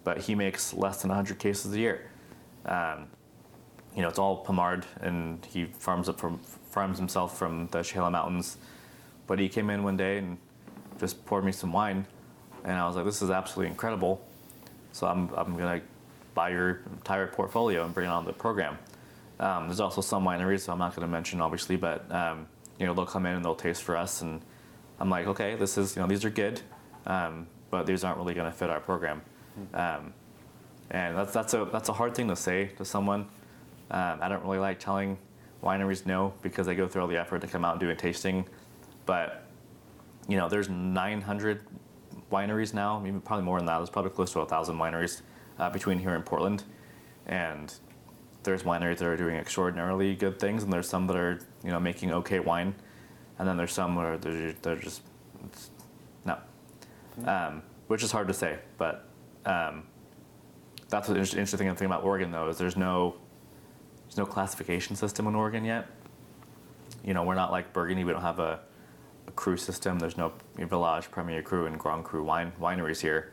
but 0.04 0.20
he 0.20 0.36
makes 0.36 0.74
less 0.74 1.02
than 1.02 1.10
100 1.10 1.40
cases 1.40 1.74
a 1.74 1.80
year. 1.80 2.12
Um, 2.66 3.08
you 3.96 4.04
know, 4.04 4.10
it's 4.10 4.20
all 4.20 4.38
Pommard, 4.38 4.86
and 5.02 5.44
he 5.46 5.66
farms 5.66 6.08
it 6.08 6.18
from 6.20 6.38
farms 6.38 7.00
himself 7.00 7.38
from 7.38 7.68
the 7.72 7.80
Chehalem 7.80 8.12
Mountains. 8.12 8.58
But 9.26 9.40
he 9.40 9.50
came 9.50 9.72
in 9.72 9.84
one 9.84 9.98
day 9.98 10.20
and 10.20 10.38
just 11.00 11.26
poured 11.26 11.44
me 11.44 11.52
some 11.52 11.74
wine, 11.74 12.06
and 12.64 12.74
I 12.74 12.86
was 12.86 12.96
like, 12.96 13.06
"This 13.06 13.24
is 13.24 13.32
absolutely 13.32 13.72
incredible." 13.72 14.22
So 14.92 15.08
I'm 15.08 15.30
I'm 15.36 15.58
gonna 15.58 15.82
buy 16.38 16.50
your 16.50 16.82
entire 16.94 17.26
portfolio 17.26 17.84
and 17.84 17.94
bring 17.96 18.06
it 18.06 18.12
on 18.12 18.24
the 18.24 18.32
program. 18.32 18.78
Um, 19.40 19.66
there's 19.68 19.80
also 19.80 20.02
some 20.02 20.24
wineries, 20.24 20.62
so 20.62 20.72
I'm 20.72 20.78
not 20.78 20.96
going 20.96 21.06
to 21.06 21.12
mention 21.12 21.42
obviously, 21.42 21.78
but 21.78 22.10
um, 22.12 22.48
you 22.80 22.86
know 22.86 22.94
they'll 22.94 23.08
come 23.08 23.26
in 23.26 23.34
and 23.34 23.44
they'll 23.44 23.56
taste 23.56 23.82
for 23.82 23.98
us, 23.98 24.22
and 24.22 24.42
I'm 25.00 25.10
like, 25.10 25.26
okay, 25.26 25.56
this 25.56 25.80
is 25.80 25.96
you 25.96 26.02
know 26.04 26.08
these 26.08 26.24
are 26.24 26.30
good, 26.30 26.62
um, 27.08 27.48
but 27.72 27.88
these 27.88 28.04
aren't 28.04 28.20
really 28.20 28.36
going 28.36 28.50
to 28.50 28.56
fit 28.56 28.70
our 28.70 28.80
program, 28.80 29.22
um, 29.74 30.14
and 30.92 31.18
that's 31.18 31.34
that's 31.34 31.56
a 31.56 31.68
that's 31.72 31.90
a 31.90 31.94
hard 31.94 32.14
thing 32.14 32.28
to 32.28 32.36
say 32.36 32.68
to 32.78 32.86
someone 32.86 33.28
um, 33.92 34.20
I 34.22 34.28
don't 34.28 34.44
really 34.44 34.60
like 34.60 34.80
telling 34.80 35.18
wineries 35.64 36.06
no 36.06 36.34
because 36.42 36.68
they 36.68 36.76
go 36.76 36.88
through 36.88 37.02
all 37.04 37.08
the 37.08 37.18
effort 37.18 37.42
to 37.42 37.48
come 37.48 37.64
out 37.64 37.74
and 37.74 37.80
do 37.80 37.90
a 37.90 37.96
tasting. 37.96 38.48
But 39.06 39.46
you 40.28 40.38
know, 40.38 40.50
there's 40.50 40.70
900 40.70 41.62
wineries 42.32 42.74
now, 42.74 43.00
maybe 43.00 43.20
probably 43.20 43.46
more 43.46 43.58
than 43.60 43.66
that. 43.68 43.78
There's 43.78 43.90
probably 43.90 44.12
close 44.12 44.34
to 44.34 44.42
a 44.42 44.46
thousand 44.46 44.78
wineries 44.78 45.22
uh, 45.60 45.70
between 45.70 46.00
here 46.00 46.16
and 46.16 46.26
Portland, 46.26 46.64
and 47.26 47.74
there's 48.44 48.64
wineries 48.64 49.00
that 49.00 49.08
are 49.08 49.18
doing 49.18 49.36
extraordinarily 49.36 50.16
good 50.16 50.40
things, 50.40 50.64
and 50.64 50.72
there's 50.72 50.88
some 50.88 51.08
that 51.08 51.16
are 51.16 51.40
you 51.64 51.72
know 51.72 51.80
making 51.80 52.12
okay 52.12 52.40
wine, 52.40 52.74
and 53.40 53.48
then 53.48 53.58
there's 53.58 53.74
some 53.74 53.96
where 53.96 54.18
they're, 54.18 54.54
they're 54.62 54.76
just 54.76 55.02
no, 56.26 56.38
um, 57.26 57.62
which 57.88 58.04
is 58.04 58.12
hard 58.12 58.28
to 58.28 58.34
say. 58.34 58.60
But 58.78 59.08
um, 59.46 59.84
that's 60.90 61.08
the 61.08 61.16
interesting 61.18 61.76
thing 61.76 61.86
about 61.86 62.04
Oregon, 62.04 62.32
though, 62.32 62.50
is 62.50 62.58
there's 62.58 62.78
no 62.78 63.16
there's 64.06 64.18
no 64.18 64.26
classification 64.26 64.96
system 64.96 65.28
in 65.28 65.36
Oregon 65.36 65.66
yet. 65.66 65.88
You 67.04 67.14
know, 67.14 67.24
we're 67.24 67.36
not 67.36 67.52
like 67.52 67.74
Burgundy. 67.74 68.04
We 68.04 68.14
don't 68.14 68.22
have 68.22 68.40
a, 68.40 68.60
a 69.28 69.32
cru 69.32 69.58
system. 69.58 70.00
There's 70.00 70.18
no 70.18 70.32
Village, 70.56 71.12
Premier 71.12 71.42
Cru, 71.42 71.66
and 71.66 71.78
Grand 71.78 72.04
Cru 72.04 72.24
wine, 72.24 72.54
wineries 72.60 73.02
here. 73.02 73.32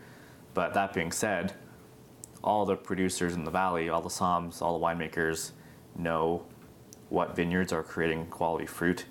But 0.55 0.75
that 0.75 0.93
being 0.93 1.13
said, 1.13 1.55
all 2.45 2.67
the 2.67 2.77
producers 2.77 3.35
in 3.35 3.43
the 3.43 3.51
valley, 3.51 3.89
all 3.89 4.03
the 4.03 4.09
somms, 4.09 4.61
all 4.61 4.79
the 4.79 4.85
winemakers 4.85 5.53
know 5.97 6.45
what 7.09 7.35
vineyards 7.35 7.73
are 7.73 7.83
creating 7.83 8.27
quality 8.27 8.67
fruit, 8.67 9.07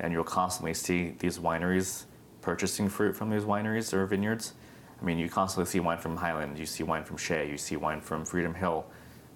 and 0.00 0.12
you'll 0.12 0.24
constantly 0.24 0.74
see 0.74 1.14
these 1.20 1.38
wineries 1.38 2.04
purchasing 2.40 2.88
fruit 2.88 3.14
from 3.16 3.30
these 3.30 3.44
wineries 3.44 3.92
or 3.92 4.04
vineyards. 4.04 4.54
I 5.00 5.04
mean, 5.04 5.16
you 5.16 5.28
constantly 5.28 5.70
see 5.70 5.78
wine 5.78 5.98
from 5.98 6.16
Hyland, 6.16 6.58
you 6.58 6.66
see 6.66 6.82
wine 6.82 7.04
from 7.04 7.16
Shea, 7.16 7.48
you 7.48 7.56
see 7.56 7.76
wine 7.76 8.00
from 8.00 8.24
Freedom 8.24 8.52
Hill, 8.52 8.84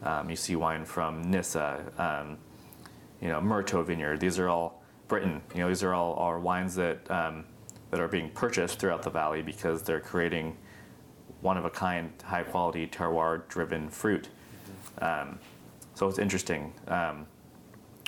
um, 0.02 0.28
you 0.28 0.36
see 0.36 0.56
wine 0.56 0.84
from 0.84 1.24
Nysa, 1.24 1.98
um, 2.00 2.38
you 3.20 3.28
know, 3.28 3.40
Murto 3.40 3.84
Vineyard. 3.86 4.18
These 4.18 4.40
are 4.40 4.48
all 4.48 4.82
Brittan. 5.06 5.40
You 5.54 5.60
know, 5.60 5.68
these 5.68 5.84
are 5.84 5.94
all 5.94 6.14
our 6.14 6.40
wines 6.40 6.74
that 6.74 7.08
um, 7.10 7.44
that 7.90 8.00
are 8.00 8.08
being 8.08 8.30
purchased 8.30 8.80
throughout 8.80 9.02
the 9.02 9.10
valley 9.10 9.40
because 9.40 9.82
they're 9.82 10.00
creating 10.00 10.56
one 11.40 11.56
of 11.56 11.64
a 11.64 11.70
kind, 11.70 12.12
high 12.24 12.42
quality 12.42 12.86
terroir 12.86 13.46
driven 13.48 13.88
fruit. 13.88 14.28
Um, 14.98 15.38
so 15.94 16.08
it's 16.08 16.18
interesting. 16.18 16.72
Um, 16.88 17.26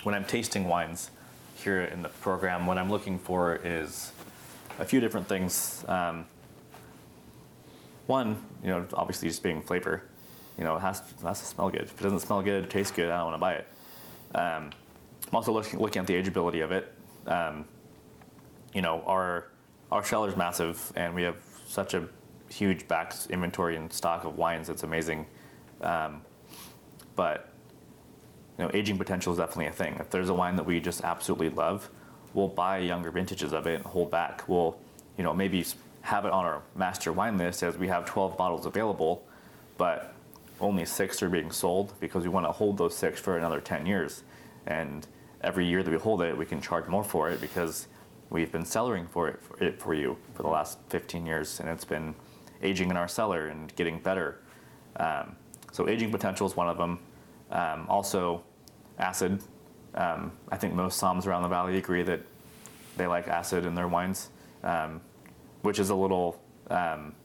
when 0.03 0.15
I'm 0.15 0.25
tasting 0.25 0.65
wines 0.65 1.11
here 1.55 1.81
in 1.81 2.01
the 2.01 2.09
program, 2.09 2.65
what 2.65 2.77
I'm 2.77 2.89
looking 2.89 3.19
for 3.19 3.59
is 3.63 4.11
a 4.79 4.85
few 4.85 4.99
different 4.99 5.27
things. 5.27 5.83
Um, 5.87 6.25
one, 8.07 8.41
you 8.63 8.69
know, 8.69 8.85
obviously 8.93 9.27
just 9.27 9.43
being 9.43 9.61
flavor 9.61 10.03
you 10.59 10.65
know, 10.65 10.75
it 10.75 10.81
has, 10.81 10.99
to, 10.99 11.07
it 11.07 11.21
has 11.21 11.39
to 11.39 11.45
smell 11.45 11.69
good. 11.69 11.83
If 11.83 11.99
it 11.99 12.03
doesn't 12.03 12.19
smell 12.19 12.41
good, 12.41 12.65
it 12.65 12.69
tastes 12.69 12.91
good, 12.91 13.09
I 13.09 13.17
don't 13.17 13.27
want 13.27 13.35
to 13.35 13.39
buy 13.39 13.53
it. 13.53 13.67
Um, 14.35 14.71
I'm 15.29 15.35
also 15.35 15.53
looking, 15.53 15.79
looking 15.79 16.01
at 16.01 16.07
the 16.07 16.21
ageability 16.21 16.61
of 16.61 16.73
it. 16.73 16.93
Um, 17.25 17.63
you 18.73 18.81
know, 18.81 19.01
our 19.07 19.47
our 19.91 20.01
is 20.01 20.35
massive, 20.35 20.91
and 20.95 21.15
we 21.15 21.23
have 21.23 21.37
such 21.65 21.95
a 21.95 22.07
huge 22.49 22.87
back 22.87 23.13
inventory 23.29 23.75
and 23.75 23.91
stock 23.91 24.23
of 24.25 24.37
wines. 24.37 24.69
It's 24.69 24.83
amazing. 24.83 25.25
Um, 25.81 26.21
but 27.15 27.49
you 28.57 28.65
know, 28.65 28.71
aging 28.73 28.97
potential 28.97 29.31
is 29.31 29.39
definitely 29.39 29.67
a 29.67 29.71
thing. 29.71 29.95
If 29.99 30.09
there's 30.09 30.29
a 30.29 30.33
wine 30.33 30.55
that 30.57 30.65
we 30.65 30.79
just 30.79 31.03
absolutely 31.03 31.49
love, 31.49 31.89
we'll 32.33 32.47
buy 32.47 32.79
younger 32.79 33.11
vintages 33.11 33.53
of 33.53 33.67
it 33.67 33.75
and 33.75 33.85
hold 33.85 34.11
back. 34.11 34.47
We'll, 34.47 34.77
you 35.17 35.23
know, 35.23 35.33
maybe 35.33 35.65
have 36.01 36.25
it 36.25 36.31
on 36.31 36.45
our 36.45 36.61
master 36.75 37.13
wine 37.13 37.37
list 37.37 37.63
as 37.63 37.77
we 37.77 37.87
have 37.87 38.05
12 38.05 38.37
bottles 38.37 38.65
available, 38.65 39.23
but 39.77 40.13
only 40.59 40.85
six 40.85 41.23
are 41.23 41.29
being 41.29 41.51
sold 41.51 41.93
because 41.99 42.23
we 42.23 42.29
want 42.29 42.45
to 42.45 42.51
hold 42.51 42.77
those 42.77 42.95
six 42.95 43.19
for 43.19 43.37
another 43.37 43.61
10 43.61 43.85
years. 43.85 44.23
And 44.67 45.07
every 45.41 45.65
year 45.65 45.83
that 45.83 45.91
we 45.91 45.97
hold 45.97 46.21
it, 46.21 46.37
we 46.37 46.45
can 46.45 46.61
charge 46.61 46.87
more 46.87 47.03
for 47.03 47.29
it 47.29 47.39
because 47.39 47.87
we've 48.29 48.51
been 48.51 48.63
cellaring 48.63 49.09
for 49.09 49.29
it 49.29 49.41
for, 49.41 49.63
it 49.63 49.79
for 49.79 49.93
you 49.93 50.17
for 50.33 50.43
the 50.43 50.49
last 50.49 50.79
15 50.89 51.25
years, 51.25 51.59
and 51.59 51.69
it's 51.69 51.85
been 51.85 52.13
aging 52.61 52.89
in 52.89 52.97
our 52.97 53.07
cellar 53.07 53.47
and 53.47 53.75
getting 53.75 53.99
better. 53.99 54.39
Um, 54.97 55.35
so 55.71 55.87
aging 55.87 56.11
potential 56.11 56.47
is 56.47 56.55
one 56.55 56.67
of 56.67 56.77
them. 56.77 56.99
Um, 57.51 57.85
also, 57.89 58.43
acid. 58.97 59.41
Um, 59.95 60.31
I 60.51 60.57
think 60.57 60.73
most 60.73 61.01
somms 61.01 61.25
around 61.25 61.43
the 61.43 61.47
valley 61.49 61.77
agree 61.77 62.03
that 62.03 62.21
they 62.97 63.07
like 63.07 63.27
acid 63.27 63.65
in 63.65 63.75
their 63.75 63.87
wines, 63.87 64.29
um, 64.63 65.01
which 65.61 65.79
is 65.79 65.89
a 65.89 65.95
little 65.95 66.39
um, 66.69 67.15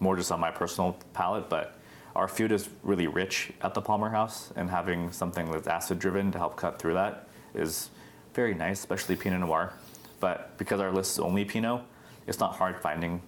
more 0.00 0.16
just 0.16 0.32
on 0.32 0.40
my 0.40 0.50
personal 0.50 0.96
palate, 1.12 1.48
but 1.48 1.78
our 2.14 2.28
food 2.28 2.52
is 2.52 2.68
really 2.82 3.06
rich 3.06 3.52
at 3.60 3.74
the 3.74 3.80
Palmer 3.80 4.08
House, 4.08 4.52
and 4.56 4.70
having 4.70 5.12
something 5.12 5.50
that's 5.50 5.66
acid 5.66 5.98
driven 5.98 6.32
to 6.32 6.38
help 6.38 6.56
cut 6.56 6.78
through 6.78 6.94
that 6.94 7.28
is 7.54 7.90
very 8.32 8.54
nice, 8.54 8.78
especially 8.78 9.16
Pinot 9.16 9.40
Noir. 9.40 9.74
But 10.20 10.56
because 10.56 10.80
our 10.80 10.90
list 10.90 11.12
is 11.12 11.18
only 11.18 11.44
Pinot, 11.44 11.82
it's 12.26 12.38
not 12.38 12.54
hard 12.56 12.80
finding 12.80 13.20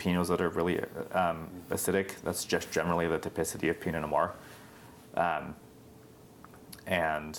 Pinots 0.00 0.28
that 0.28 0.40
are 0.40 0.48
really 0.48 0.80
um, 1.12 1.48
acidic. 1.70 2.20
That's 2.24 2.44
just 2.44 2.70
generally 2.72 3.06
the 3.06 3.18
typicity 3.18 3.70
of 3.70 3.78
Pinot 3.80 4.08
Noir. 4.08 4.34
Um, 5.14 5.54
and 6.86 7.38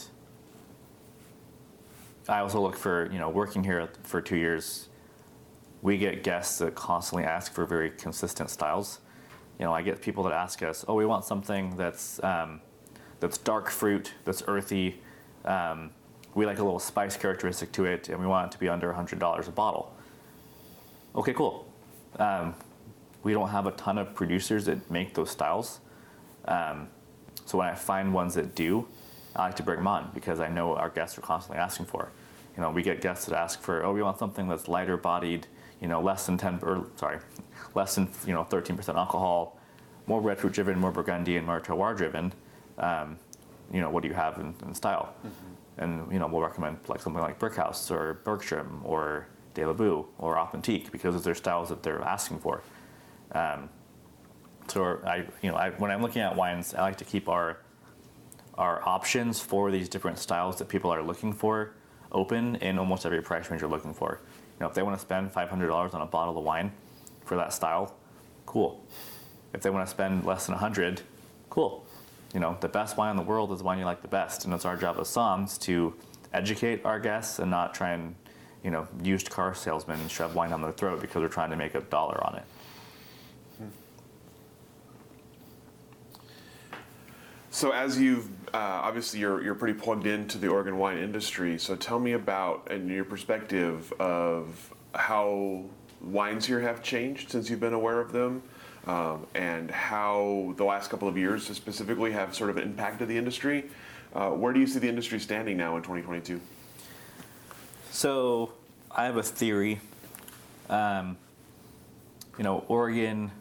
I 2.29 2.39
also 2.39 2.61
look 2.61 2.77
for, 2.77 3.11
you 3.11 3.19
know, 3.19 3.29
working 3.29 3.63
here 3.63 3.89
for 4.03 4.21
two 4.21 4.37
years, 4.37 4.89
we 5.81 5.97
get 5.97 6.23
guests 6.23 6.59
that 6.59 6.75
constantly 6.75 7.25
ask 7.25 7.51
for 7.51 7.65
very 7.65 7.89
consistent 7.89 8.49
styles. 8.49 8.99
You 9.59 9.65
know, 9.65 9.73
I 9.73 9.81
get 9.81 10.01
people 10.01 10.23
that 10.23 10.33
ask 10.33 10.61
us, 10.61 10.85
oh, 10.87 10.93
we 10.93 11.05
want 11.05 11.25
something 11.25 11.75
that's, 11.75 12.23
um, 12.23 12.61
that's 13.19 13.37
dark 13.37 13.69
fruit, 13.69 14.13
that's 14.23 14.43
earthy. 14.47 15.01
Um, 15.45 15.91
we 16.35 16.45
like 16.45 16.59
a 16.59 16.63
little 16.63 16.79
spice 16.79 17.17
characteristic 17.17 17.71
to 17.73 17.85
it, 17.85 18.09
and 18.09 18.19
we 18.19 18.27
want 18.27 18.47
it 18.47 18.51
to 18.53 18.59
be 18.59 18.69
under 18.69 18.93
$100 18.93 19.47
a 19.47 19.51
bottle. 19.51 19.93
Okay, 21.15 21.33
cool. 21.33 21.70
Um, 22.17 22.55
we 23.23 23.33
don't 23.33 23.49
have 23.49 23.67
a 23.67 23.71
ton 23.71 23.97
of 23.97 24.13
producers 24.15 24.65
that 24.65 24.89
make 24.89 25.13
those 25.13 25.29
styles. 25.29 25.79
Um, 26.45 26.89
so 27.45 27.57
when 27.57 27.67
I 27.67 27.75
find 27.75 28.13
ones 28.13 28.33
that 28.35 28.55
do, 28.55 28.87
I 29.35 29.45
like 29.45 29.55
to 29.57 29.63
bring 29.63 29.77
them 29.77 29.87
on 29.87 30.11
because 30.13 30.39
I 30.39 30.49
know 30.49 30.75
our 30.75 30.89
guests 30.89 31.17
are 31.17 31.21
constantly 31.21 31.61
asking 31.61 31.85
for. 31.85 32.11
You 32.55 32.61
know, 32.61 32.71
we 32.71 32.83
get 32.83 33.01
guests 33.01 33.25
that 33.25 33.37
ask 33.37 33.61
for, 33.61 33.83
oh, 33.83 33.93
we 33.93 34.01
want 34.01 34.19
something 34.19 34.47
that's 34.47 34.67
lighter 34.67 34.97
bodied, 34.97 35.47
you 35.79 35.87
know, 35.87 36.01
less 36.01 36.25
than 36.25 36.37
10, 36.37 36.59
or 36.63 36.87
sorry, 36.97 37.19
less 37.75 37.95
than, 37.95 38.09
you 38.25 38.33
know, 38.33 38.43
13% 38.43 38.95
alcohol, 38.95 39.57
more 40.05 40.19
red 40.19 40.39
fruit 40.39 40.53
driven, 40.53 40.79
more 40.79 40.91
Burgundy 40.91 41.37
and 41.37 41.45
more 41.45 41.61
terroir 41.61 41.95
driven. 41.95 42.33
Um, 42.77 43.17
you 43.71 43.79
know, 43.79 43.89
what 43.89 44.03
do 44.03 44.09
you 44.09 44.15
have 44.15 44.37
in, 44.37 44.53
in 44.65 44.73
style? 44.73 45.13
Mm-hmm. 45.25 45.83
And, 45.83 46.11
you 46.11 46.19
know, 46.19 46.27
we'll 46.27 46.41
recommend 46.41 46.77
like 46.87 47.01
something 47.01 47.21
like 47.21 47.39
Brickhouse 47.39 47.89
or 47.89 48.15
Bergstrom 48.25 48.81
or 48.83 49.27
De 49.53 49.65
La 49.65 50.03
or 50.17 50.37
Authentique 50.37 50.91
because 50.91 51.15
those 51.15 51.23
their 51.23 51.35
styles 51.35 51.69
that 51.69 51.83
they're 51.83 52.01
asking 52.01 52.39
for. 52.39 52.63
Um, 53.33 53.69
so 54.67 54.99
I, 55.05 55.25
you 55.41 55.51
know, 55.51 55.55
I, 55.55 55.71
when 55.71 55.91
I'm 55.91 56.01
looking 56.01 56.21
at 56.21 56.35
wines, 56.35 56.73
I 56.73 56.81
like 56.81 56.97
to 56.97 57.05
keep 57.05 57.27
our 57.29 57.57
our 58.57 58.87
options 58.87 59.39
for 59.39 59.71
these 59.71 59.87
different 59.87 60.19
styles 60.19 60.57
that 60.57 60.67
people 60.67 60.91
are 60.91 61.01
looking 61.01 61.33
for 61.33 61.73
open 62.11 62.57
in 62.57 62.77
almost 62.77 63.05
every 63.05 63.21
price 63.21 63.49
range 63.49 63.61
you're 63.61 63.69
looking 63.69 63.93
for. 63.93 64.19
You 64.59 64.65
know, 64.65 64.67
if 64.67 64.73
they 64.73 64.83
want 64.83 64.97
to 64.97 65.01
spend 65.01 65.31
$500 65.33 65.93
on 65.93 66.01
a 66.01 66.05
bottle 66.05 66.37
of 66.37 66.43
wine 66.43 66.71
for 67.25 67.37
that 67.37 67.53
style, 67.53 67.95
cool. 68.45 68.85
If 69.53 69.61
they 69.61 69.69
want 69.69 69.87
to 69.87 69.91
spend 69.91 70.25
less 70.25 70.45
than 70.45 70.53
100, 70.53 71.01
cool. 71.49 71.85
You 72.33 72.39
know, 72.39 72.57
the 72.59 72.69
best 72.69 72.97
wine 72.97 73.11
in 73.11 73.17
the 73.17 73.23
world 73.23 73.51
is 73.51 73.59
the 73.59 73.63
wine 73.63 73.79
you 73.79 73.85
like 73.85 74.01
the 74.01 74.07
best, 74.07 74.45
and 74.45 74.53
it's 74.53 74.65
our 74.65 74.77
job 74.77 74.97
as 74.99 75.07
somms 75.07 75.59
to 75.61 75.93
educate 76.33 76.85
our 76.85 76.99
guests 76.99 77.39
and 77.39 77.51
not 77.51 77.73
try 77.73 77.91
and, 77.91 78.15
you 78.63 78.71
know, 78.71 78.87
used 79.03 79.29
car 79.29 79.55
salesmen 79.55 80.07
shove 80.07 80.35
wine 80.35 80.51
down 80.51 80.61
their 80.61 80.71
throat 80.71 81.01
because 81.01 81.21
they're 81.21 81.29
trying 81.29 81.49
to 81.49 81.55
make 81.55 81.75
a 81.75 81.81
dollar 81.81 82.23
on 82.25 82.35
it. 82.35 82.43
So 87.53 87.71
as 87.71 87.99
you've 87.99 88.27
uh, 88.53 88.57
obviously 88.57 89.19
you're 89.19 89.43
you're 89.43 89.55
pretty 89.55 89.77
plugged 89.77 90.07
into 90.07 90.37
the 90.37 90.47
Oregon 90.47 90.77
wine 90.77 90.97
industry. 90.97 91.59
So 91.59 91.75
tell 91.75 91.99
me 91.99 92.13
about 92.13 92.71
and 92.71 92.89
your 92.89 93.03
perspective 93.03 93.91
of 93.99 94.73
how 94.95 95.65
wines 96.01 96.45
here 96.45 96.61
have 96.61 96.81
changed 96.81 97.29
since 97.29 97.49
you've 97.49 97.59
been 97.59 97.73
aware 97.73 97.99
of 97.99 98.13
them, 98.13 98.41
um, 98.87 99.27
and 99.35 99.69
how 99.69 100.53
the 100.55 100.63
last 100.63 100.89
couple 100.89 101.09
of 101.09 101.17
years 101.17 101.45
specifically 101.45 102.11
have 102.13 102.33
sort 102.33 102.49
of 102.49 102.57
impacted 102.57 103.09
the 103.09 103.17
industry. 103.17 103.65
Uh, 104.15 104.29
where 104.29 104.53
do 104.53 104.59
you 104.59 104.67
see 104.67 104.79
the 104.79 104.89
industry 104.89 105.19
standing 105.19 105.57
now 105.57 105.75
in 105.75 105.83
2022? 105.83 106.39
So 107.91 108.53
I 108.89 109.03
have 109.03 109.17
a 109.17 109.23
theory. 109.23 109.81
Um, 110.69 111.17
you 112.37 112.45
know, 112.45 112.63
Oregon 112.69 113.31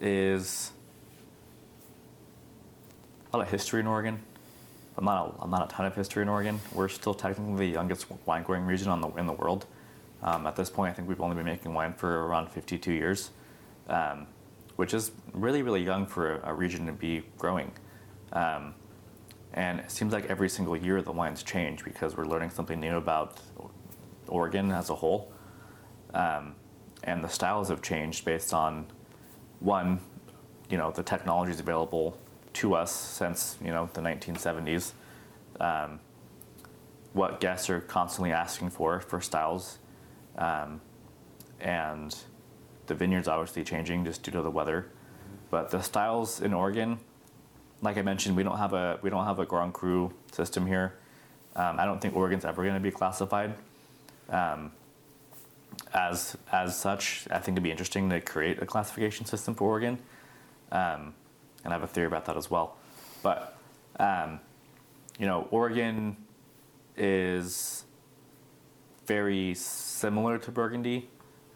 is 0.00 0.70
a 3.32 3.36
lot 3.36 3.42
of 3.42 3.50
history 3.50 3.80
in 3.80 3.88
Oregon. 3.88 4.20
but 4.94 5.02
not 5.02 5.38
a, 5.42 5.48
not 5.48 5.70
a 5.70 5.74
ton 5.74 5.86
of 5.86 5.94
history 5.96 6.22
in 6.22 6.28
Oregon. 6.28 6.60
We're 6.72 6.88
still 6.88 7.14
technically 7.14 7.66
the 7.66 7.72
youngest 7.72 8.06
wine 8.26 8.44
growing 8.44 8.64
region 8.64 8.88
on 8.88 9.00
the, 9.00 9.08
in 9.14 9.26
the 9.26 9.32
world. 9.32 9.66
Um, 10.22 10.46
at 10.46 10.54
this 10.54 10.70
point, 10.70 10.92
I 10.92 10.94
think 10.94 11.08
we've 11.08 11.20
only 11.20 11.34
been 11.34 11.44
making 11.44 11.74
wine 11.74 11.94
for 11.94 12.26
around 12.26 12.50
52 12.52 12.92
years, 12.92 13.30
um, 13.88 14.28
which 14.76 14.94
is 14.94 15.10
really, 15.32 15.62
really 15.62 15.82
young 15.82 16.06
for 16.06 16.36
a, 16.36 16.50
a 16.50 16.54
region 16.54 16.86
to 16.86 16.92
be 16.92 17.24
growing. 17.38 17.72
Um, 18.32 18.74
and 19.58 19.80
it 19.80 19.90
seems 19.90 20.12
like 20.12 20.26
every 20.26 20.48
single 20.48 20.76
year 20.76 21.02
the 21.02 21.10
wines 21.10 21.42
change 21.42 21.82
because 21.82 22.16
we're 22.16 22.26
learning 22.26 22.50
something 22.50 22.78
new 22.78 22.96
about 22.96 23.40
Oregon 24.28 24.70
as 24.70 24.88
a 24.88 24.94
whole. 24.94 25.32
Um, 26.14 26.54
and 27.02 27.24
the 27.24 27.28
styles 27.28 27.68
have 27.68 27.82
changed 27.82 28.24
based 28.24 28.54
on 28.54 28.86
one, 29.58 29.98
you 30.70 30.78
know, 30.78 30.92
the 30.92 31.02
technologies 31.02 31.58
available 31.58 32.16
to 32.52 32.74
us 32.74 32.94
since 32.94 33.56
you 33.60 33.72
know 33.72 33.90
the 33.94 34.00
1970s. 34.00 34.92
Um, 35.58 35.98
what 37.12 37.40
guests 37.40 37.68
are 37.68 37.80
constantly 37.80 38.30
asking 38.30 38.70
for 38.70 39.00
for 39.00 39.20
styles, 39.20 39.78
um, 40.36 40.80
and 41.60 42.16
the 42.86 42.94
vineyards 42.94 43.26
obviously 43.26 43.64
changing 43.64 44.04
just 44.04 44.22
due 44.22 44.30
to 44.30 44.42
the 44.42 44.52
weather. 44.52 44.92
But 45.50 45.70
the 45.70 45.82
styles 45.82 46.40
in 46.40 46.54
Oregon, 46.54 47.00
like 47.80 47.96
I 47.96 48.02
mentioned, 48.02 48.36
we 48.36 48.42
don't 48.42 48.58
have 48.58 48.72
a 48.72 48.98
we 49.02 49.10
don't 49.10 49.24
have 49.24 49.38
a 49.38 49.46
Grand 49.46 49.74
Cru 49.74 50.12
system 50.32 50.66
here. 50.66 50.94
Um, 51.56 51.78
I 51.78 51.84
don't 51.84 52.00
think 52.00 52.14
Oregon's 52.16 52.44
ever 52.44 52.62
going 52.62 52.74
to 52.74 52.80
be 52.80 52.90
classified 52.90 53.54
um, 54.28 54.72
as 55.94 56.36
as 56.52 56.78
such. 56.78 57.26
I 57.30 57.38
think 57.38 57.54
it'd 57.54 57.62
be 57.62 57.70
interesting 57.70 58.10
to 58.10 58.20
create 58.20 58.60
a 58.60 58.66
classification 58.66 59.26
system 59.26 59.54
for 59.54 59.68
Oregon. 59.68 59.98
Um, 60.70 61.14
and 61.64 61.72
I 61.72 61.76
have 61.76 61.82
a 61.82 61.86
theory 61.86 62.06
about 62.06 62.26
that 62.26 62.36
as 62.36 62.50
well. 62.50 62.76
But 63.22 63.56
um, 63.98 64.40
you 65.18 65.26
know, 65.26 65.48
Oregon 65.50 66.16
is 66.96 67.84
very 69.06 69.54
similar 69.54 70.38
to 70.38 70.50
Burgundy. 70.50 71.08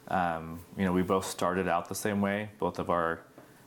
Um, 0.08 0.60
you 0.76 0.84
know, 0.84 0.92
we 0.92 1.02
both 1.02 1.26
started 1.26 1.68
out 1.68 1.88
the 1.88 1.94
same 1.94 2.20
way. 2.20 2.50
Both 2.58 2.78
of 2.78 2.90
our 2.90 3.20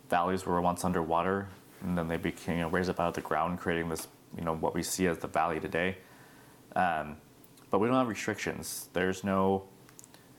valleys 0.10 0.45
were 0.45 0.60
once 0.62 0.84
underwater, 0.84 1.47
and 1.86 1.98
then 1.98 2.08
they 2.08 2.18
became 2.18 2.58
you 2.58 2.62
know, 2.64 2.70
raised 2.70 2.90
up 2.90 3.00
out 3.00 3.10
of 3.10 3.14
the 3.14 3.22
ground, 3.22 3.60
creating 3.60 3.90
this 3.90 4.08
you 4.38 4.44
know 4.44 4.56
what 4.56 4.74
we 4.74 4.84
see 4.84 5.08
as 5.08 5.18
the 5.20 5.28
valley 5.28 5.60
today. 5.60 5.98
Um, 6.76 7.18
but 7.70 7.80
we 7.80 7.88
don't 7.88 7.96
have 7.96 8.08
restrictions. 8.08 8.90
There's 8.94 9.24
no 9.24 9.64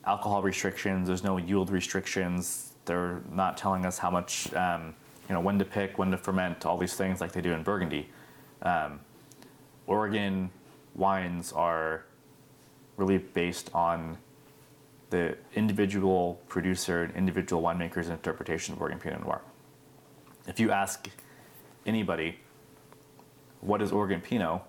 alcohol 0.05 0.43
restrictions. 0.43 1.09
There's 1.09 1.25
no 1.25 1.39
yield 1.39 1.71
restrictions. 1.71 2.73
They're 2.85 3.23
not 3.31 3.57
telling 3.57 3.85
us 3.85 3.99
how 3.99 4.11
much 4.11 4.53
um, 4.55 4.95
you 5.29 5.35
know, 5.35 5.41
when 5.41 5.59
to 5.59 5.65
pick, 5.65 5.99
when 5.99 6.11
to 6.11 6.17
ferment, 6.17 6.65
all 6.67 6.79
these 6.79 6.95
things 6.95 7.21
like 7.21 7.33
they 7.33 7.41
do 7.41 7.53
in 7.53 7.63
Burgundy. 7.63 8.09
Um, 8.63 9.01
Oregon 9.87 10.51
wines 10.95 11.53
are 11.53 12.05
really 12.97 13.19
based 13.19 13.71
on 13.75 14.19
the 15.11 15.37
individual 15.55 16.41
producer 16.49 17.03
and 17.03 17.15
individual 17.15 17.63
winemaker's 17.63 18.09
interpretation 18.09 18.75
of 18.75 18.81
Oregon 18.81 18.99
Pinot 18.99 19.23
Noir. 19.25 19.41
If 20.47 20.59
you 20.61 20.71
ask 20.71 21.09
anybody, 21.87 22.39
what 23.61 23.81
is 23.81 23.93
Oregon 23.93 24.21
Pinot? 24.21 24.61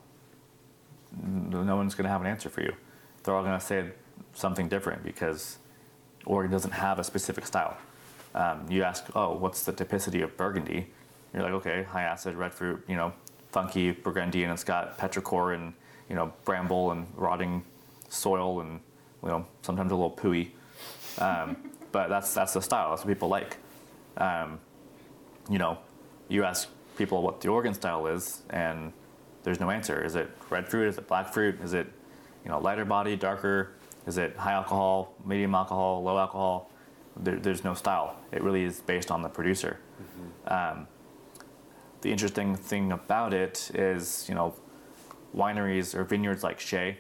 No 1.22 1.76
one's 1.76 1.96
going 1.96 2.04
to 2.06 2.10
have 2.10 2.22
an 2.22 2.28
answer 2.28 2.50
for 2.50 2.62
you. 2.62 2.74
They're 3.24 3.36
all 3.36 3.44
going 3.44 3.60
to 3.60 3.66
say 3.66 3.90
something 4.34 4.68
different 4.68 5.04
because 5.04 5.58
Oregon 6.26 6.52
doesn't 6.52 6.72
have 6.72 7.00
a 7.00 7.04
specific 7.04 7.46
style. 7.46 7.78
Um, 8.36 8.66
you 8.70 8.84
ask, 8.84 9.06
oh, 9.16 9.36
what's 9.36 9.64
the 9.64 9.74
typicity 9.74 10.24
of 10.24 10.38
Burgundy? 10.38 10.88
You're 11.34 11.44
like, 11.44 11.54
okay, 11.54 11.84
high 11.84 12.04
acid, 12.04 12.36
red 12.36 12.54
fruit, 12.54 12.84
you 12.88 12.96
know, 12.96 13.14
funky 13.52 13.92
Burgundy, 13.92 14.44
and 14.44 14.54
it's 14.54 14.64
got 14.64 14.98
petrichor 14.98 15.56
and 15.56 15.74
you 16.10 16.16
know 16.16 16.32
bramble 16.46 16.92
and 16.92 17.08
rotting 17.16 17.64
soil 18.10 18.62
and 18.62 18.80
you 19.24 19.30
know 19.30 19.46
sometimes 19.62 19.92
a 19.92 19.96
little 19.96 20.12
pooey. 20.12 20.52
Um, 21.20 21.58
but 21.92 22.08
that's 22.10 22.34
that's 22.34 22.54
the 22.54 22.62
style. 22.62 22.92
That's 22.92 23.04
what 23.04 23.14
people 23.14 23.30
like. 23.30 23.58
Um, 24.18 24.60
you 25.50 25.58
know, 25.58 25.78
you 26.28 26.44
ask 26.44 26.70
people 26.98 27.22
what 27.22 27.42
the 27.42 27.50
Oregon 27.50 27.74
style 27.74 28.08
is, 28.08 28.44
and 28.50 28.92
there's 29.44 29.60
no 29.60 29.70
answer. 29.70 30.04
Is 30.04 30.16
it 30.16 30.30
red 30.50 30.68
fruit? 30.68 30.88
Is 30.88 30.98
it 30.98 31.08
black 31.08 31.34
fruit? 31.34 31.62
Is 31.62 31.74
it 31.74 31.88
you 32.44 32.52
know 32.52 32.60
lighter 32.60 32.86
body, 32.86 33.16
darker? 33.16 33.72
Is 34.06 34.18
it 34.18 34.36
high 34.38 34.54
alcohol, 34.54 35.16
medium 35.26 35.54
alcohol, 35.54 36.04
low 36.04 36.18
alcohol? 36.18 36.70
there, 37.24 37.38
there's 37.38 37.64
no 37.64 37.74
style. 37.74 38.16
It 38.32 38.44
really 38.44 38.64
is 38.64 38.82
based 38.82 39.12
on 39.12 39.22
the 39.22 39.30
producer. 39.30 39.80
Mm-hmm. 40.02 40.80
Um, 40.80 40.88
the 42.02 42.12
interesting 42.12 42.56
thing 42.56 42.92
about 42.92 43.34
it 43.34 43.72
is, 43.74 44.26
you 44.30 44.36
know, 44.36 44.54
wineries 45.36 45.96
or 45.96 46.04
vineyards 46.04 46.44
like 46.44 46.60
Shea 46.60 47.00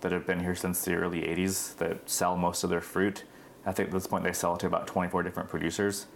that 0.00 0.12
have 0.12 0.26
been 0.26 0.40
here 0.40 0.54
since 0.54 0.84
the 0.84 0.94
early 0.94 1.22
80s 1.22 1.76
that 1.76 2.08
sell 2.08 2.36
most 2.36 2.64
of 2.64 2.70
their 2.70 2.80
fruit. 2.80 3.24
I 3.66 3.72
think 3.72 3.88
at 3.88 3.94
this 3.94 4.06
point 4.06 4.24
they 4.24 4.32
sell 4.32 4.54
it 4.54 4.60
to 4.60 4.66
about 4.66 4.86
24 4.86 5.22
different 5.22 5.48
producers. 5.48 6.06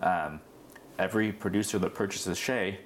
Um, 0.00 0.40
every 0.98 1.32
producer 1.32 1.78
that 1.78 1.94
purchases 1.94 2.38
Shea 2.38 2.78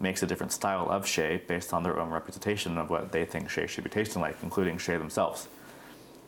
makes 0.00 0.22
a 0.22 0.26
different 0.26 0.52
style 0.52 0.88
of 0.90 1.06
Shea 1.06 1.42
based 1.46 1.72
on 1.72 1.82
their 1.82 1.98
own 1.98 2.10
representation 2.10 2.78
of 2.78 2.90
what 2.90 3.12
they 3.12 3.24
think 3.24 3.50
Shea 3.50 3.66
should 3.66 3.84
be 3.84 3.90
tasting 3.90 4.22
like, 4.22 4.36
including 4.42 4.78
Shea 4.78 4.96
themselves. 4.96 5.48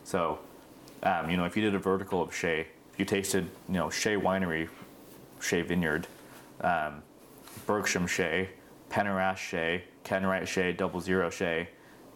So 0.03 0.39
Um, 1.03 1.29
you 1.29 1.35
know, 1.35 1.43
if 1.43 1.57
you 1.57 1.61
did 1.61 1.75
a 1.75 1.79
vertical 1.79 2.21
of 2.21 2.33
Shea, 2.33 2.61
if 2.93 2.97
you 2.97 3.03
tasted, 3.03 3.43
you 3.67 3.73
know, 3.73 3.89
Shea 3.89 4.15
Winery, 4.15 4.69
Shea 5.41 5.61
Vineyard, 5.61 6.07
um, 6.61 7.03
Bergstrom 7.65 8.07
Shea, 8.07 8.49
Penner-Ash 8.89 9.49
Shea, 9.49 9.83
Ken 10.05 10.25
Wright 10.25 10.47
Shea, 10.47 10.71
Double 10.71 11.01
Zero 11.01 11.29
Shea, 11.29 11.67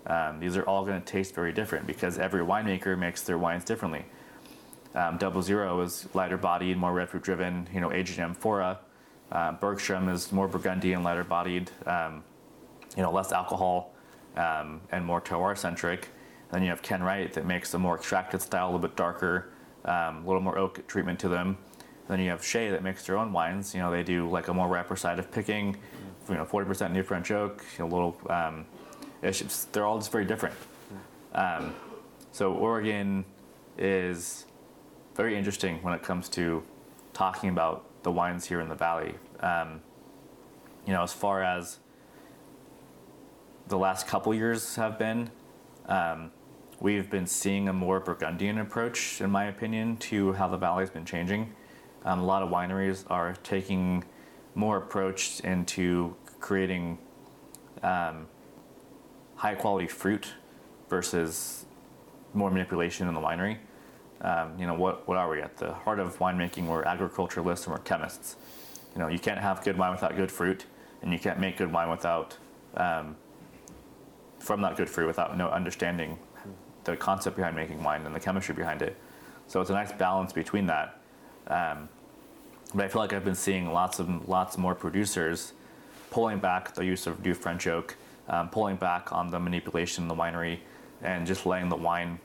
um, 0.06 0.40
these 0.40 0.56
are 0.56 0.64
all 0.64 0.86
going 0.86 1.02
to 1.02 1.06
taste 1.06 1.36
very 1.36 1.52
different 1.52 1.86
because 1.86 2.18
every 2.18 2.42
winemaker 2.42 2.98
makes 2.98 3.24
their 3.24 3.38
wines 3.38 3.66
differently. 3.66 4.06
Um, 4.96 5.18
Double 5.18 5.42
Zero 5.42 5.82
is 5.82 6.08
lighter 6.14 6.38
bodied, 6.38 6.78
more 6.78 6.94
red 6.94 7.10
fruit 7.10 7.24
driven, 7.24 7.68
you 7.74 7.82
know, 7.82 7.92
aged 7.92 8.20
in 8.20 8.24
amphora. 8.24 8.80
Uh, 9.32 9.54
Bergstrom 9.54 10.10
is 10.10 10.32
more 10.32 10.48
Burgundian, 10.48 11.04
lighter 11.04 11.24
bodied, 11.24 11.70
um, 11.86 12.24
you 12.96 13.04
know, 13.04 13.12
less 13.12 13.32
alcohol 13.32 13.94
um, 14.36 14.82
and 14.92 15.06
more 15.06 15.22
terroir 15.22 15.58
centric. 15.58 16.10
Then 16.52 16.64
you 16.64 16.70
have 16.70 16.82
Ken 16.82 17.04
Wright 17.04 17.32
that 17.34 17.46
makes 17.46 17.74
a 17.74 17.80
more 17.80 17.96
extracted 17.96 18.42
style, 18.42 18.66
a 18.66 18.68
little 18.68 18.80
bit 18.80 18.96
darker, 18.96 19.50
um, 19.86 20.24
a 20.24 20.28
little 20.28 20.42
more 20.42 20.58
oak 20.58 20.86
treatment 20.88 21.20
to 21.20 21.30
them. 21.30 21.58
Then 22.08 22.22
you 22.22 22.30
have 22.30 22.44
Shea 22.44 22.70
that 22.72 22.84
makes 22.84 23.06
their 23.06 23.18
own 23.18 23.34
wines. 23.34 23.76
You 23.76 23.82
know, 23.82 23.92
they 23.92 24.04
do 24.04 24.30
like 24.30 24.48
a 24.48 24.54
more 24.54 24.70
rapper 24.70 24.96
side 24.96 25.20
of 25.20 25.30
picking, 25.30 25.76
you 26.30 26.36
know, 26.36 26.46
40% 26.46 26.92
new 26.94 27.04
French 27.04 27.32
oak, 27.32 27.66
know, 27.80 27.88
little, 27.88 28.18
um, 28.30 28.66
just, 29.22 29.74
they're 29.74 29.86
all 29.86 29.98
just 29.98 30.12
very 30.12 30.24
different. 30.24 30.56
Um, 31.34 31.74
so 32.32 32.54
Oregon 32.54 33.26
is 33.78 34.46
very 35.16 35.38
interesting 35.38 35.82
when 35.82 35.94
it 35.94 36.02
comes 36.02 36.30
to 36.30 36.64
talking 37.14 37.50
about 37.50 37.84
the 38.08 38.12
wines 38.12 38.46
here 38.46 38.62
in 38.62 38.70
the 38.70 38.76
valley. 38.76 39.14
Um, 39.42 39.82
you 40.86 40.94
know, 40.94 41.04
as 41.04 41.12
far 41.12 41.44
as 41.44 41.80
the 43.68 43.78
last 43.78 44.08
couple 44.08 44.34
years 44.34 44.78
have 44.78 44.98
been, 44.98 45.30
um, 45.88 46.32
we've 46.80 47.10
been 47.10 47.28
seeing 47.28 47.68
a 47.68 47.74
more 47.74 48.00
Burgundian 48.00 48.60
approach, 48.60 49.20
in 49.20 49.30
my 49.30 49.48
opinion, 49.48 49.98
to 49.98 50.32
how 50.32 50.48
the 50.48 50.56
valley's 50.56 50.90
been 50.90 51.04
changing. 51.04 51.54
Um, 52.06 52.20
a 52.20 52.26
lot 52.26 52.44
of 52.44 52.50
wineries 52.50 53.04
are 53.10 53.34
taking 53.44 54.06
more 54.56 54.78
approach 54.78 55.42
into 55.42 56.16
creating 56.40 56.98
um, 57.84 58.26
high 59.36 59.56
quality 59.56 59.88
fruit 59.88 60.28
versus 60.88 61.66
more 62.34 62.50
manipulation 62.52 63.10
in 63.10 63.14
the 63.14 63.20
winery. 63.20 63.58
Um, 64.22 64.60
you 64.60 64.66
know, 64.66 64.74
what, 64.74 65.08
what 65.08 65.18
are 65.18 65.30
we 65.30 65.42
at 65.42 65.58
the 65.58 65.74
heart 65.74 66.00
of 66.00 66.18
winemaking? 66.20 66.68
We're 66.68 66.84
agriculturalists 66.84 67.68
and 67.68 67.76
we're 67.76 67.82
chemists. 67.82 68.36
You 68.96 69.00
know, 69.02 69.08
you 69.08 69.20
can't 69.20 69.40
have 69.40 69.64
good 69.64 69.78
wine 69.78 69.92
without 69.92 70.16
good 70.16 70.32
fruit, 70.32 70.66
and 71.02 71.14
you 71.14 71.20
can't 71.20 71.40
make 71.40 71.58
good 71.58 71.72
wine 71.72 71.90
without 71.90 72.38
um, 72.76 73.16
from 74.40 74.62
that 74.62 74.78
good 74.78 74.90
fruit 74.90 75.08
without 75.08 75.38
no 75.38 75.50
understanding 75.50 76.18
the 76.84 76.96
concept 76.96 77.36
behind 77.36 77.56
making 77.56 77.84
wine 77.84 78.06
and 78.06 78.16
the 78.16 78.20
chemistry 78.20 78.56
behind 78.56 78.82
it. 78.82 78.96
So 79.48 79.62
it's 79.62 79.70
a 79.70 79.74
nice 79.74 79.92
balance 79.92 80.34
between 80.34 80.66
that. 80.68 81.00
Um, 81.48 81.90
but 82.74 82.86
I 82.86 82.88
feel 82.88 83.02
like 83.02 83.14
I've 83.14 83.26
been 83.26 83.36
seeing 83.36 83.72
lots 83.72 84.00
of 84.00 84.28
lots 84.28 84.58
more 84.58 84.76
producers 84.76 85.54
pulling 86.10 86.40
back 86.40 86.74
the 86.74 86.86
use 86.86 87.08
of 87.08 87.24
new 87.24 87.34
French 87.34 87.68
oak, 87.68 87.96
um, 88.28 88.50
pulling 88.50 88.78
back 88.78 89.12
on 89.12 89.30
the 89.30 89.40
manipulation 89.40 90.04
in 90.04 90.08
the 90.08 90.16
winery, 90.16 90.60
and 91.02 91.28
just 91.28 91.46
letting 91.46 91.70
the 91.70 91.76
wine 91.76 92.20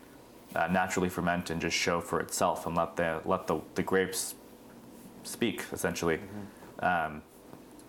uh, 0.55 0.69
naturally 0.69 1.09
ferment 1.09 1.51
and 1.51 1.61
just 1.61 1.77
show 1.77 2.01
for 2.01 2.21
itself 2.21 2.67
and 2.67 2.77
let 2.77 2.97
the 2.97 3.21
let 3.25 3.47
the, 3.47 3.61
the 3.75 3.83
grapes 3.83 4.35
speak 5.23 5.65
essentially, 5.73 6.21
um, 6.81 7.23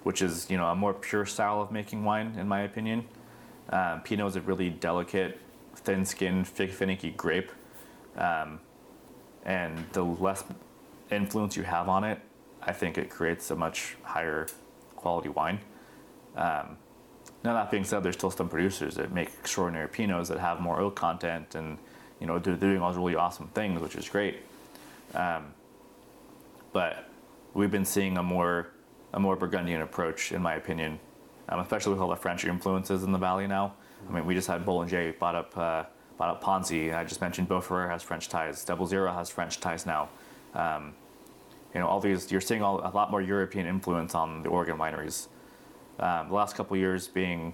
which 0.04 0.22
is 0.22 0.50
you 0.50 0.58
know 0.58 0.68
a 0.68 0.76
more 0.76 0.94
pure 0.94 1.26
style 1.26 1.62
of 1.62 1.72
making 1.72 2.04
wine 2.04 2.36
in 2.38 2.48
my 2.48 2.62
opinion. 2.62 3.06
Um, 3.70 4.02
Pinot 4.02 4.28
is 4.28 4.36
a 4.36 4.42
really 4.42 4.70
delicate, 4.70 5.40
thin-skinned, 5.76 6.48
finicky 6.48 7.12
grape, 7.12 7.52
um, 8.18 8.60
and 9.46 9.86
the 9.94 10.04
less 10.04 10.44
influence 11.10 11.56
you 11.56 11.64
have 11.64 11.88
on 11.88 12.04
it, 12.04 12.20
I 12.62 12.74
think 12.74 12.98
it 12.98 13.10
creates 13.10 13.50
a 13.52 13.56
much 13.56 13.96
higher 14.04 14.48
quality 14.96 15.30
wine. 15.30 15.60
Um, 16.36 16.78
now 17.44 17.54
that 17.54 17.72
being 17.72 17.84
said, 17.84 18.04
there's 18.04 18.16
still 18.16 18.32
some 18.32 18.50
producers 18.50 18.96
that 18.96 19.12
make 19.12 19.28
extraordinary 19.28 19.88
Pinots 19.88 20.28
that 20.30 20.40
have 20.40 20.60
more 20.60 20.80
oak 20.80 20.96
content, 20.96 21.56
and 21.56 21.78
you 22.24 22.28
know 22.28 22.40
they're 22.40 22.56
doing 22.56 22.80
all 22.80 22.90
these 22.90 22.98
really 22.98 23.16
awesome 23.16 23.50
things, 23.50 23.82
which 23.82 23.96
is 23.96 24.08
great. 24.08 24.38
Um, 25.14 25.54
but 26.72 27.10
we've 27.54 27.70
been 27.70 27.84
seeing 27.84 28.18
a 28.18 28.24
more 28.24 28.70
a 29.12 29.20
more 29.20 29.36
Burgundian 29.36 29.82
approach, 29.82 30.32
in 30.32 30.42
my 30.42 30.56
opinion, 30.56 31.00
um, 31.50 31.60
especially 31.60 31.92
with 31.92 32.02
all 32.02 32.10
the 32.10 32.16
French 32.16 32.46
influences 32.46 33.04
in 33.04 33.12
the 33.12 33.18
valley 33.18 33.46
now. 33.46 33.74
I 34.10 34.14
mean, 34.14 34.26
we 34.26 34.36
just 34.36 34.48
had 34.48 34.66
Bollinger 34.66 35.20
bought 35.20 35.36
up 35.36 35.58
uh, 35.58 35.84
bought 36.18 36.30
up 36.30 36.42
Ponzi. 36.42 36.96
I 36.96 37.04
just 37.04 37.20
mentioned 37.20 37.50
Beaux 37.50 37.60
Frères 37.60 37.90
has 37.90 38.02
French 38.02 38.30
ties. 38.30 38.64
Double 38.64 38.88
Zero 38.88 39.12
has 39.12 39.30
French 39.30 39.60
ties 39.60 39.86
now. 39.86 40.08
Um, 40.54 40.94
you 41.74 41.82
know, 41.82 41.88
all 41.88 42.00
these 42.00 42.32
you're 42.32 42.40
seeing 42.40 42.62
all, 42.62 42.80
a 42.80 42.94
lot 42.96 43.12
more 43.12 43.22
European 43.22 43.68
influence 43.68 44.16
on 44.16 44.44
the 44.44 44.50
Oregon 44.50 44.78
wineries. 44.78 45.28
Um, 46.00 46.30
the 46.30 46.36
last 46.36 46.56
couple 46.56 46.78
years 46.78 47.06
being 47.10 47.54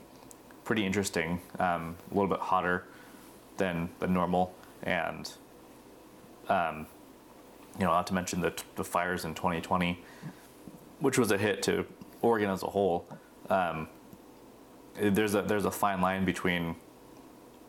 pretty 0.63 0.85
interesting, 0.85 1.41
um, 1.57 1.95
a 2.11 2.13
little 2.13 2.29
bit 2.29 2.39
hotter 2.39 2.85
than 3.57 3.89
than 3.97 4.13
normal, 4.13 4.53
and 4.83 5.31
um, 6.47 6.87
you 7.77 7.85
know, 7.85 7.91
not 7.91 8.07
to 8.07 8.13
mention 8.13 8.41
the, 8.41 8.53
the 8.75 8.83
fires 8.83 9.23
in 9.25 9.33
2020, 9.33 10.03
which 10.99 11.17
was 11.17 11.31
a 11.31 11.37
hit 11.37 11.61
to 11.63 11.85
Oregon 12.21 12.49
as 12.49 12.63
a 12.63 12.67
whole. 12.67 13.07
Um, 13.49 13.87
there's 14.99 15.33
a 15.33 15.41
there's 15.41 15.65
a 15.65 15.71
fine 15.71 16.01
line 16.01 16.25
between, 16.25 16.75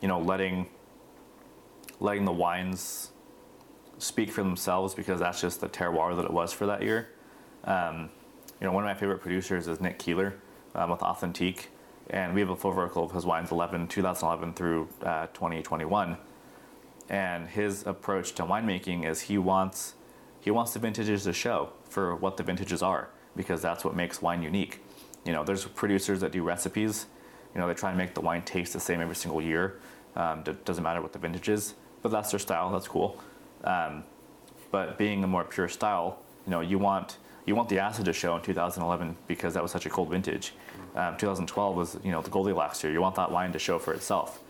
you 0.01 0.07
know, 0.07 0.19
letting 0.19 0.67
letting 1.99 2.25
the 2.25 2.31
wines 2.31 3.11
speak 3.99 4.31
for 4.31 4.43
themselves 4.43 4.93
because 4.93 5.19
that's 5.19 5.39
just 5.39 5.61
the 5.61 5.69
terroir 5.69 6.15
that 6.15 6.25
it 6.25 6.31
was 6.31 6.51
for 6.51 6.65
that 6.65 6.81
year. 6.81 7.09
Um, 7.63 8.09
you 8.59 8.67
know, 8.67 8.73
one 8.73 8.83
of 8.83 8.87
my 8.87 8.95
favorite 8.95 9.21
producers 9.21 9.67
is 9.67 9.79
Nick 9.79 9.99
Keeler 9.99 10.35
um, 10.75 10.89
with 10.89 11.01
Authentique, 11.01 11.69
and 12.09 12.33
we 12.33 12.41
have 12.41 12.49
a 12.49 12.55
full 12.55 12.71
vertical 12.71 13.05
of 13.05 13.11
his 13.11 13.25
wines 13.25 13.51
11, 13.51 13.87
2011 13.87 14.53
through 14.53 14.89
uh, 15.03 15.27
2021. 15.27 16.17
And 17.11 17.49
his 17.49 17.85
approach 17.85 18.31
to 18.35 18.43
winemaking 18.43 19.05
is 19.05 19.21
he 19.21 19.37
wants 19.37 19.95
he 20.39 20.49
wants 20.49 20.73
the 20.73 20.79
vintages 20.79 21.25
to 21.25 21.33
show 21.33 21.73
for 21.87 22.15
what 22.15 22.37
the 22.37 22.41
vintages 22.41 22.81
are 22.81 23.09
because 23.35 23.61
that's 23.61 23.85
what 23.85 23.95
makes 23.95 24.21
wine 24.21 24.41
unique. 24.41 24.81
You 25.25 25.33
know, 25.33 25.43
there's 25.43 25.65
producers 25.65 26.21
that 26.21 26.31
do 26.31 26.41
recipes. 26.41 27.05
You 27.53 27.59
know, 27.61 27.67
they 27.67 27.75
try 27.75 27.89
and 27.89 27.97
make 27.97 28.15
the 28.15 28.21
wine 28.21 28.41
taste 28.41 28.73
the 28.73 28.79
same 28.79 29.01
every 29.01 29.15
single 29.15 29.41
year. 29.41 29.79
Um, 30.15 30.41
d- 30.41 30.55
doesn't 30.65 30.83
matter 30.83 31.01
what 31.01 31.11
the 31.11 31.19
vintage 31.19 31.49
is, 31.49 31.75
but 32.01 32.11
that's 32.11 32.31
their 32.31 32.39
style. 32.39 32.71
That's 32.71 32.87
cool. 32.87 33.21
Um, 33.65 34.03
but 34.71 34.97
being 34.97 35.23
a 35.23 35.27
more 35.27 35.43
pure 35.43 35.67
style, 35.67 36.19
you 36.47 36.51
know, 36.51 36.61
you 36.61 36.79
want 36.79 37.17
you 37.45 37.55
want 37.55 37.67
the 37.67 37.79
acid 37.79 38.05
to 38.05 38.13
show 38.13 38.35
in 38.37 38.41
2011 38.41 39.17
because 39.27 39.53
that 39.55 39.61
was 39.61 39.71
such 39.71 39.85
a 39.85 39.89
cold 39.89 40.09
vintage. 40.09 40.53
Um, 40.95 41.17
2012 41.17 41.75
was 41.75 41.97
you 42.05 42.11
know 42.11 42.21
the 42.21 42.29
Goldilocks 42.29 42.81
year. 42.83 42.93
You 42.93 43.01
want 43.01 43.15
that 43.15 43.29
wine 43.29 43.51
to 43.51 43.59
show 43.59 43.79
for 43.79 43.93
itself. 43.93 44.41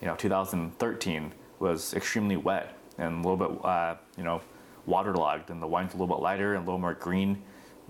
You 0.00 0.08
know, 0.08 0.16
2013 0.16 1.32
was 1.60 1.94
extremely 1.94 2.36
wet 2.36 2.76
and 2.98 3.24
a 3.24 3.28
little 3.28 3.48
bit 3.48 3.64
uh, 3.64 3.96
you 4.16 4.24
know 4.24 4.40
waterlogged, 4.86 5.50
and 5.50 5.62
the 5.62 5.66
wine's 5.66 5.92
a 5.94 5.96
little 5.96 6.14
bit 6.14 6.22
lighter 6.22 6.54
and 6.54 6.62
a 6.62 6.64
little 6.64 6.80
more 6.80 6.94
green. 6.94 7.42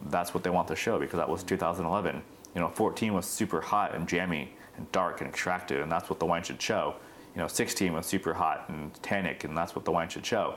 That's 0.07 0.35
what 0.35 0.43
they 0.45 0.51
want 0.51 0.69
to 0.69 0.77
show 0.77 0.99
because 0.99 1.17
that 1.19 1.29
was 1.29 1.43
2011. 1.43 2.23
You 2.55 2.61
know, 2.61 2.69
14 2.69 3.15
was 3.15 3.27
super 3.27 3.61
hot 3.61 3.95
and 3.95 4.09
jammy 4.09 4.53
and 4.77 4.91
dark 4.93 5.21
and 5.21 5.29
extracted, 5.29 5.81
and 5.81 5.91
that's 5.91 6.09
what 6.11 6.19
the 6.19 6.27
wine 6.27 6.43
should 6.43 6.61
show. 6.61 6.97
You 7.35 7.43
know, 7.43 7.49
16 7.49 7.93
was 7.93 8.07
super 8.07 8.35
hot 8.35 8.65
and 8.69 8.93
tannic, 9.03 9.45
and 9.45 9.57
that's 9.57 9.75
what 9.75 9.85
the 9.85 9.93
wine 9.93 10.09
should 10.09 10.27
show. 10.27 10.57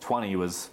20 0.00 0.36
was 0.36 0.70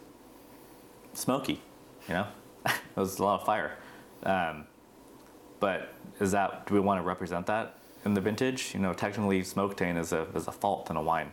smoky, 1.14 1.62
you 2.08 2.14
know, 2.14 2.28
it 2.66 2.74
was 2.95 3.20
a 3.20 3.24
lot 3.24 3.41
of 3.41 3.45
fire. 3.45 3.78
Um, 4.24 4.66
but 5.60 5.93
is 6.20 6.32
that 6.32 6.68
do 6.68 6.74
we 6.74 6.80
want 6.80 7.00
to 7.00 7.08
represent 7.08 7.45
that 7.48 7.76
in 8.06 8.14
the 8.14 8.22
vintage? 8.22 8.74
You 8.74 8.80
know, 8.80 8.93
technically, 8.93 9.43
smoke 9.43 9.78
taint 9.78 9.98
is 9.98 10.12
a 10.12 10.28
is 10.36 10.48
a 10.48 10.52
fault 10.52 10.89
in 10.89 10.95
a 10.95 11.02
wine. 11.02 11.32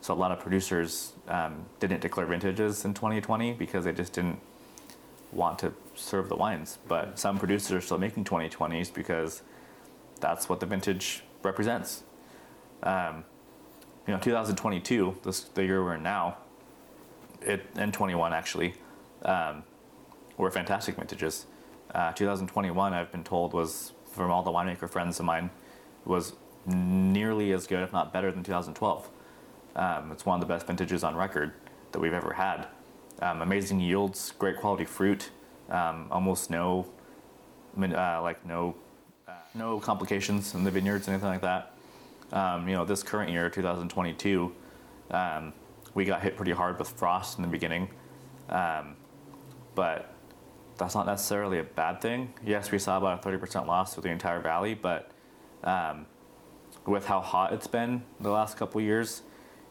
So 0.00 0.12
a 0.12 0.16
lot 0.16 0.32
of 0.32 0.40
producers 0.40 1.12
um, 1.28 1.64
didn't 1.78 2.00
declare 2.00 2.26
vintages 2.26 2.84
in 2.84 2.92
2020 2.92 3.52
because 3.52 3.84
they 3.84 3.92
just 3.92 4.12
didn't 4.12 4.40
want 5.30 5.60
to 5.60 5.72
serve 5.94 6.28
the 6.28 6.34
wines. 6.34 6.78
But 6.88 7.20
some 7.20 7.38
producers 7.38 7.70
are 7.72 7.80
still 7.80 7.98
making 7.98 8.24
2020s 8.24 8.92
because 8.92 9.42
that's 10.20 10.48
what 10.48 10.58
the 10.58 10.66
vintage 10.66 11.22
represents. 11.44 12.02
Um, 12.82 13.24
you 14.06 14.12
know, 14.12 14.18
2022, 14.18 15.18
this 15.22 15.40
the 15.40 15.64
year 15.64 15.84
we're 15.84 15.94
in 15.94 16.02
now, 16.02 16.38
it 17.40 17.64
and 17.76 17.94
21 17.94 18.32
actually, 18.32 18.74
um, 19.24 19.62
were 20.36 20.50
fantastic 20.50 20.96
vintages. 20.96 21.46
Uh, 21.94 22.12
2021, 22.12 22.92
I've 22.92 23.12
been 23.12 23.24
told, 23.24 23.52
was 23.52 23.92
from 24.10 24.30
all 24.30 24.42
the 24.42 24.50
winemaker 24.50 24.90
friends 24.90 25.20
of 25.20 25.26
mine, 25.26 25.50
was 26.04 26.34
nearly 26.66 27.52
as 27.52 27.66
good, 27.66 27.82
if 27.82 27.92
not 27.92 28.12
better, 28.12 28.30
than 28.30 28.42
2012. 28.42 29.08
Um, 29.74 30.12
it's 30.12 30.26
one 30.26 30.40
of 30.40 30.46
the 30.46 30.52
best 30.52 30.66
vintages 30.66 31.02
on 31.02 31.16
record 31.16 31.52
that 31.92 32.00
we've 32.00 32.12
ever 32.12 32.32
had. 32.32 32.66
Um, 33.20 33.42
amazing 33.42 33.80
yields, 33.80 34.32
great 34.38 34.56
quality 34.56 34.84
fruit, 34.84 35.30
um, 35.70 36.08
almost 36.10 36.50
no, 36.50 36.86
uh, 37.80 38.20
like 38.22 38.44
no, 38.44 38.74
uh, 39.28 39.32
no 39.54 39.78
complications 39.80 40.54
in 40.54 40.64
the 40.64 40.70
vineyards, 40.70 41.08
anything 41.08 41.28
like 41.28 41.42
that. 41.42 41.74
Um, 42.32 42.68
you 42.68 42.74
know, 42.74 42.84
this 42.84 43.02
current 43.02 43.30
year, 43.30 43.48
2022, 43.48 44.52
um, 45.10 45.52
we 45.94 46.04
got 46.04 46.22
hit 46.22 46.36
pretty 46.36 46.52
hard 46.52 46.78
with 46.78 46.88
frost 46.88 47.38
in 47.38 47.42
the 47.42 47.48
beginning, 47.48 47.90
um, 48.48 48.96
but 49.74 50.12
that's 50.78 50.94
not 50.94 51.06
necessarily 51.06 51.58
a 51.58 51.62
bad 51.64 52.00
thing. 52.00 52.32
Yes, 52.44 52.70
we 52.70 52.78
saw 52.78 52.96
about 52.96 53.24
a 53.24 53.28
30% 53.28 53.66
loss 53.66 53.94
with 53.94 54.04
the 54.04 54.10
entire 54.10 54.40
valley, 54.40 54.74
but 54.74 55.11
um, 55.64 56.06
with 56.86 57.06
how 57.06 57.20
hot 57.20 57.52
it's 57.52 57.66
been 57.66 58.02
the 58.20 58.30
last 58.30 58.56
couple 58.56 58.80
years, 58.80 59.22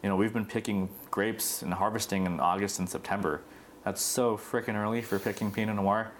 you 0.02 0.10
know, 0.10 0.16
we've 0.16 0.34
been 0.34 0.46
picking 0.46 0.90
grapes 1.12 1.62
and 1.62 1.74
harvesting 1.74 2.26
in 2.26 2.40
August 2.40 2.80
and 2.80 2.90
September. 2.90 3.42
That's 3.84 4.02
so 4.02 4.38
freaking 4.38 4.76
early 4.76 5.02
for 5.02 5.20
picking 5.20 5.52
Pinot 5.52 5.76
Noir. 5.76 6.12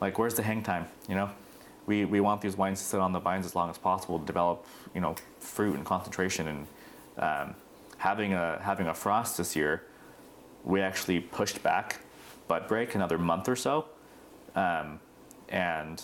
Like, 0.00 0.18
where's 0.18 0.34
the 0.34 0.42
hang 0.42 0.62
time? 0.62 0.86
You 1.08 1.14
know, 1.14 1.30
we, 1.86 2.04
we 2.04 2.20
want 2.20 2.40
these 2.40 2.56
wines 2.56 2.80
to 2.80 2.86
sit 2.86 3.00
on 3.00 3.12
the 3.12 3.20
vines 3.20 3.46
as 3.46 3.54
long 3.54 3.70
as 3.70 3.78
possible 3.78 4.18
to 4.18 4.24
develop, 4.24 4.64
you 4.94 5.00
know, 5.00 5.14
fruit 5.38 5.74
and 5.74 5.84
concentration. 5.84 6.48
And 6.48 6.66
um, 7.18 7.54
having 7.98 8.32
a 8.32 8.60
having 8.62 8.86
a 8.86 8.94
frost 8.94 9.36
this 9.36 9.54
year, 9.54 9.82
we 10.64 10.80
actually 10.80 11.20
pushed 11.20 11.62
back 11.62 12.00
bud 12.48 12.66
break 12.66 12.94
another 12.94 13.18
month 13.18 13.48
or 13.48 13.56
so, 13.56 13.86
um, 14.54 15.00
and 15.48 16.02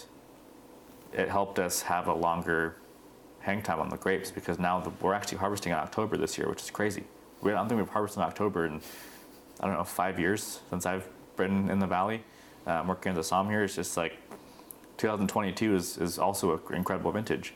it 1.13 1.29
helped 1.29 1.59
us 1.59 1.83
have 1.83 2.07
a 2.07 2.15
longer 2.15 2.77
hang 3.47 3.63
time 3.63 3.79
on 3.79 3.89
the 3.89 3.97
grapes 3.97 4.33
because 4.33 4.59
now 4.59 4.81
the, 4.81 4.91
we're 5.01 5.15
actually 5.15 5.39
harvesting 5.39 5.71
in 5.71 5.79
October 5.79 6.17
this 6.17 6.37
year, 6.37 6.49
which 6.49 6.61
is 6.61 6.71
crazy. 6.71 7.05
We, 7.41 7.53
I 7.53 7.55
don't 7.55 7.69
think 7.69 7.81
we've 7.81 7.89
harvested 7.89 8.19
in 8.19 8.25
October 8.25 8.67
in 8.67 8.81
I 9.61 9.67
don't 9.67 9.77
know 9.77 9.85
five 9.85 10.19
years 10.19 10.61
since 10.69 10.85
I've 10.85 11.09
been 11.37 11.71
in 11.71 11.79
the 11.79 11.87
valley 11.87 12.25
um, 12.67 12.89
working 12.89 13.13
as 13.13 13.19
a 13.19 13.35
somm 13.35 13.49
here. 13.49 13.63
It's 13.63 13.77
just 13.77 13.97
like 13.97 14.19
2022 14.97 15.77
is, 15.77 15.97
is 15.99 16.19
also 16.19 16.61
an 16.69 16.75
incredible 16.75 17.13
vintage. 17.13 17.55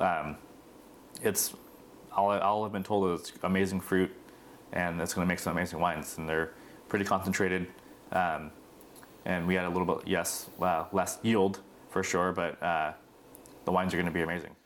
Um, 0.00 0.36
it's 1.22 1.54
all, 2.12 2.30
all 2.32 2.64
I've 2.64 2.72
been 2.72 2.82
told 2.82 3.20
is 3.20 3.32
amazing 3.44 3.80
fruit, 3.80 4.10
and 4.72 5.00
it's 5.00 5.14
going 5.14 5.24
to 5.24 5.28
make 5.28 5.38
some 5.38 5.56
amazing 5.56 5.78
wines, 5.78 6.18
and 6.18 6.28
they're 6.28 6.50
pretty 6.88 7.04
concentrated. 7.04 7.68
Um, 8.10 8.50
and 9.24 9.46
we 9.46 9.54
had 9.54 9.64
a 9.64 9.68
little 9.68 9.86
bit 9.86 10.08
yes 10.08 10.50
uh, 10.60 10.86
less 10.92 11.18
yield 11.22 11.60
for 11.90 12.02
sure, 12.02 12.32
but 12.32 12.60
uh, 12.60 12.92
the 13.64 13.70
wines 13.70 13.94
are 13.94 13.96
going 13.96 14.06
to 14.06 14.12
be 14.12 14.22
amazing. 14.22 14.56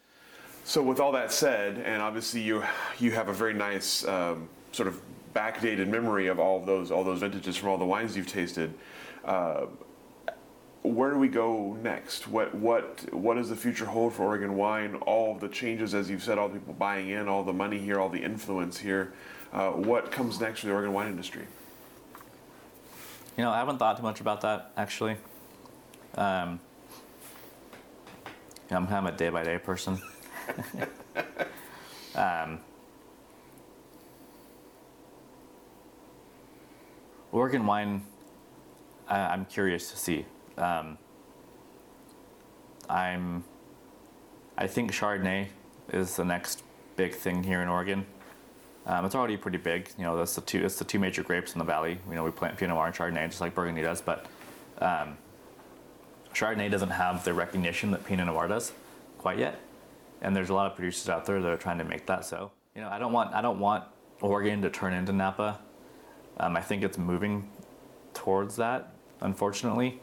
So 0.64 0.82
with 0.82 0.98
all 0.98 1.12
that 1.12 1.30
said, 1.30 1.78
and 1.78 2.00
obviously 2.00 2.40
you 2.40 2.64
you 2.98 3.10
have 3.12 3.28
a 3.28 3.34
very 3.34 3.52
nice 3.52 4.04
um, 4.06 4.48
sort 4.72 4.88
of 4.88 5.00
backdated 5.34 5.88
memory 5.88 6.28
of 6.28 6.38
all 6.40 6.58
of 6.58 6.64
those 6.64 6.90
all 6.90 7.04
those 7.04 7.20
vintages 7.20 7.56
from 7.56 7.68
all 7.68 7.78
the 7.78 7.84
wines 7.84 8.16
you've 8.16 8.26
tasted. 8.26 8.72
Uh, 9.24 9.66
where 10.82 11.10
do 11.10 11.18
we 11.18 11.28
go 11.28 11.76
next? 11.82 12.28
What 12.28 12.54
what 12.54 13.12
what 13.12 13.34
does 13.34 13.50
the 13.50 13.56
future 13.56 13.84
hold 13.84 14.14
for 14.14 14.22
Oregon 14.22 14.56
wine? 14.56 14.94
All 14.96 15.34
the 15.34 15.48
changes, 15.48 15.94
as 15.94 16.08
you've 16.08 16.22
said, 16.22 16.38
all 16.38 16.48
the 16.48 16.58
people 16.58 16.74
buying 16.74 17.10
in, 17.10 17.28
all 17.28 17.44
the 17.44 17.52
money 17.52 17.78
here, 17.78 18.00
all 18.00 18.08
the 18.08 18.22
influence 18.22 18.78
here. 18.78 19.12
Uh, 19.52 19.70
what 19.70 20.10
comes 20.10 20.40
next 20.40 20.60
for 20.60 20.66
the 20.66 20.72
Oregon 20.72 20.94
wine 20.94 21.08
industry? 21.08 21.44
You 23.36 23.44
know, 23.44 23.50
I 23.50 23.58
haven't 23.58 23.78
thought 23.78 23.98
too 23.98 24.02
much 24.02 24.22
about 24.22 24.40
that 24.42 24.72
actually. 24.78 25.16
Um, 26.14 26.58
I'm 28.70 28.86
kind 28.86 29.06
of 29.06 29.14
a 29.14 29.16
day 29.16 29.28
by 29.28 29.44
day 29.44 29.58
person. 29.58 30.00
Um, 32.14 32.60
Oregon 37.32 37.66
wine, 37.66 38.02
I, 39.08 39.18
I'm 39.18 39.44
curious 39.46 39.90
to 39.90 39.96
see. 39.96 40.24
Um, 40.56 40.98
I'm, 42.88 43.44
I 44.56 44.66
think 44.66 44.92
Chardonnay 44.92 45.48
is 45.92 46.16
the 46.16 46.24
next 46.24 46.62
big 46.96 47.14
thing 47.14 47.42
here 47.42 47.60
in 47.60 47.68
Oregon. 47.68 48.06
Um, 48.86 49.04
it's 49.04 49.14
already 49.14 49.36
pretty 49.36 49.58
big. 49.58 49.88
You 49.96 50.04
know, 50.04 50.16
that's 50.16 50.34
the 50.34 50.42
two. 50.42 50.64
It's 50.64 50.78
the 50.78 50.84
two 50.84 50.98
major 50.98 51.22
grapes 51.22 51.54
in 51.54 51.58
the 51.58 51.64
valley. 51.64 51.98
You 52.08 52.14
know, 52.14 52.24
we 52.24 52.30
plant 52.30 52.56
Pinot 52.56 52.74
Noir 52.74 52.86
and 52.86 52.94
Chardonnay 52.94 53.28
just 53.28 53.40
like 53.40 53.54
Burgundy 53.54 53.82
does, 53.82 54.02
but 54.02 54.26
um, 54.78 55.16
Chardonnay 56.34 56.70
doesn't 56.70 56.90
have 56.90 57.24
the 57.24 57.32
recognition 57.32 57.90
that 57.92 58.04
Pinot 58.04 58.26
Noir 58.26 58.48
does 58.48 58.72
quite 59.18 59.38
yet. 59.38 59.58
And 60.24 60.34
there's 60.34 60.50
a 60.50 60.54
lot 60.54 60.70
of 60.70 60.74
producers 60.74 61.08
out 61.08 61.26
there 61.26 61.40
that 61.40 61.48
are 61.48 61.56
trying 61.56 61.78
to 61.78 61.84
make 61.84 62.06
that 62.06 62.24
so. 62.24 62.50
You 62.74 62.80
know, 62.80 62.88
I 62.88 62.98
don't 62.98 63.12
want 63.12 63.34
I 63.34 63.42
don't 63.42 63.60
want 63.60 63.84
Oregon 64.20 64.62
to 64.62 64.70
turn 64.70 64.94
into 64.94 65.12
Napa. 65.12 65.60
Um, 66.38 66.56
I 66.56 66.60
think 66.60 66.82
it's 66.82 66.98
moving 66.98 67.48
towards 68.14 68.56
that, 68.56 68.92
unfortunately, 69.20 70.00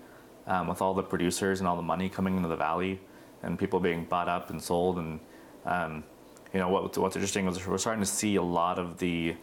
um, 0.47 0.67
with 0.67 0.81
all 0.81 0.93
the 0.93 1.03
producers 1.03 1.59
and 1.59 1.67
all 1.67 1.75
the 1.75 1.81
money 1.81 2.07
coming 2.07 2.37
into 2.37 2.47
the 2.47 2.55
valley, 2.55 3.01
and 3.43 3.59
people 3.59 3.79
being 3.79 4.05
bought 4.05 4.29
up 4.29 4.51
and 4.51 4.61
sold 4.61 4.99
and 4.99 5.19
um, 5.65 6.03
you 6.53 6.59
know 6.59 6.69
what, 6.69 6.95
what's 6.97 7.15
interesting 7.15 7.47
is 7.47 7.65
we're 7.65 7.77
starting 7.77 8.03
to 8.03 8.09
see 8.09 8.35
a 8.35 8.41
lot 8.43 8.77
of 8.77 8.99
the 8.99 9.35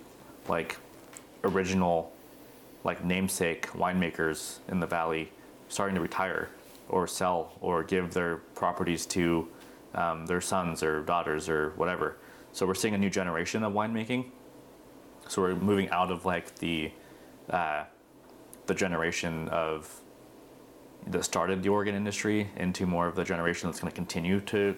like 0.48 0.76
original 1.44 2.12
like 2.84 3.04
namesake 3.04 3.66
winemakers 3.72 4.58
in 4.68 4.80
the 4.80 4.86
valley 4.86 5.30
starting 5.68 5.94
to 5.94 6.00
retire 6.00 6.48
or 6.88 7.06
sell 7.06 7.52
or 7.60 7.82
give 7.82 8.14
their 8.14 8.36
properties 8.54 9.04
to 9.06 9.48
um, 9.98 10.26
their 10.26 10.40
sons 10.40 10.82
or 10.82 11.02
daughters 11.02 11.48
or 11.48 11.70
whatever. 11.70 12.16
So 12.52 12.66
we're 12.66 12.74
seeing 12.74 12.94
a 12.94 12.98
new 12.98 13.10
generation 13.10 13.64
of 13.64 13.72
winemaking. 13.72 14.26
So 15.26 15.42
we're 15.42 15.56
moving 15.56 15.90
out 15.90 16.10
of 16.10 16.24
like 16.24 16.56
the 16.56 16.92
uh, 17.50 17.84
the 18.66 18.74
generation 18.74 19.48
of 19.48 20.00
that 21.06 21.24
started 21.24 21.62
the 21.62 21.68
Oregon 21.68 21.94
industry 21.94 22.48
into 22.56 22.86
more 22.86 23.06
of 23.06 23.16
the 23.16 23.24
generation 23.24 23.68
that's 23.68 23.80
going 23.80 23.90
to 23.90 23.96
continue 23.96 24.40
to 24.40 24.76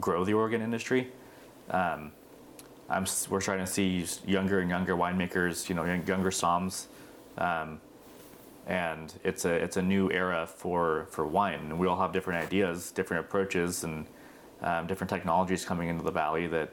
grow 0.00 0.24
the 0.24 0.34
Oregon 0.34 0.62
industry. 0.62 1.12
Um, 1.70 2.12
I'm, 2.88 3.06
we're 3.28 3.40
starting 3.40 3.66
to 3.66 3.72
see 3.72 4.06
younger 4.26 4.60
and 4.60 4.70
younger 4.70 4.96
winemakers, 4.96 5.68
you 5.68 5.74
know, 5.74 5.84
younger 5.84 6.30
somms, 6.30 6.86
um, 7.38 7.80
and 8.66 9.12
it's 9.24 9.44
a 9.44 9.52
it's 9.52 9.76
a 9.76 9.82
new 9.82 10.10
era 10.10 10.46
for 10.46 11.06
for 11.10 11.26
wine. 11.26 11.60
And 11.60 11.78
we 11.78 11.86
all 11.86 12.00
have 12.00 12.12
different 12.12 12.44
ideas, 12.44 12.92
different 12.92 13.24
approaches, 13.26 13.84
and 13.84 14.06
um, 14.62 14.86
different 14.86 15.10
technologies 15.10 15.64
coming 15.64 15.88
into 15.88 16.02
the 16.02 16.10
valley 16.10 16.46
that 16.46 16.70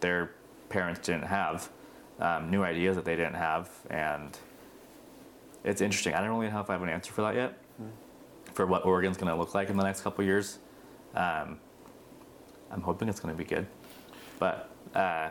their 0.00 0.32
parents 0.68 1.00
didn't 1.00 1.24
have, 1.26 1.70
um, 2.20 2.50
new 2.50 2.62
ideas 2.62 2.96
that 2.96 3.04
they 3.04 3.16
didn't 3.16 3.34
have, 3.34 3.70
and 3.90 4.36
it's 5.64 5.80
interesting. 5.80 6.14
I 6.14 6.20
don't 6.20 6.30
really 6.30 6.50
know 6.50 6.60
if 6.60 6.70
I 6.70 6.74
have 6.74 6.82
an 6.82 6.88
answer 6.88 7.12
for 7.12 7.22
that 7.22 7.34
yet, 7.34 7.58
mm. 7.80 7.90
for 8.54 8.66
what 8.66 8.84
Oregon's 8.84 9.16
going 9.16 9.32
to 9.32 9.38
look 9.38 9.54
like 9.54 9.70
in 9.70 9.76
the 9.76 9.84
next 9.84 10.02
couple 10.02 10.24
years. 10.24 10.58
Um, 11.14 11.58
I'm 12.70 12.82
hoping 12.82 13.08
it's 13.08 13.20
going 13.20 13.34
to 13.34 13.38
be 13.38 13.48
good. 13.48 13.66
But 14.38 14.70
uh, 14.94 15.30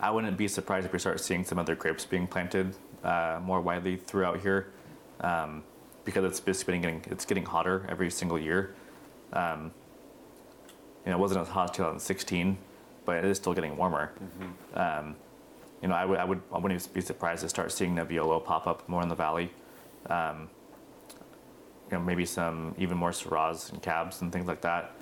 I 0.00 0.10
wouldn't 0.10 0.36
be 0.36 0.48
surprised 0.48 0.86
if 0.86 0.92
we 0.92 0.98
start 0.98 1.20
seeing 1.20 1.44
some 1.44 1.58
other 1.58 1.74
grapes 1.74 2.04
being 2.04 2.26
planted 2.26 2.74
uh, 3.02 3.40
more 3.42 3.60
widely 3.60 3.96
throughout 3.96 4.40
here, 4.40 4.72
um, 5.20 5.64
because 6.04 6.24
it's 6.24 6.40
basically 6.40 6.78
getting 6.78 7.04
it's 7.10 7.24
getting 7.24 7.44
hotter 7.44 7.86
every 7.88 8.10
single 8.10 8.38
year. 8.38 8.74
Um, 9.32 9.72
you 11.06 11.12
know, 11.12 11.18
it 11.18 11.20
wasn't 11.20 11.40
as 11.40 11.48
hot 11.48 11.70
as 11.70 11.76
2016, 11.76 12.58
but 13.04 13.18
it 13.18 13.24
is 13.24 13.36
still 13.36 13.54
getting 13.54 13.76
warmer. 13.76 14.12
Mm-hmm. 14.20 14.78
Um, 14.78 15.16
you 15.80 15.88
know, 15.88 15.94
I 15.94 16.04
would 16.04 16.18
I 16.18 16.24
would 16.24 16.42
I 16.52 16.58
wouldn't 16.58 16.92
be 16.92 17.00
surprised 17.00 17.42
to 17.42 17.48
start 17.48 17.70
seeing 17.70 17.94
Nebbiolo 17.94 18.44
pop 18.44 18.66
up 18.66 18.88
more 18.88 19.02
in 19.02 19.08
the 19.08 19.14
valley. 19.14 19.50
Um, 20.10 20.48
you 21.90 21.96
know, 21.96 22.00
maybe 22.02 22.24
some 22.26 22.74
even 22.78 22.98
more 22.98 23.10
Syrahs 23.10 23.70
and 23.70 23.80
Cabs 23.80 24.20
and 24.20 24.32
things 24.32 24.46
like 24.46 24.60
that. 24.62 24.96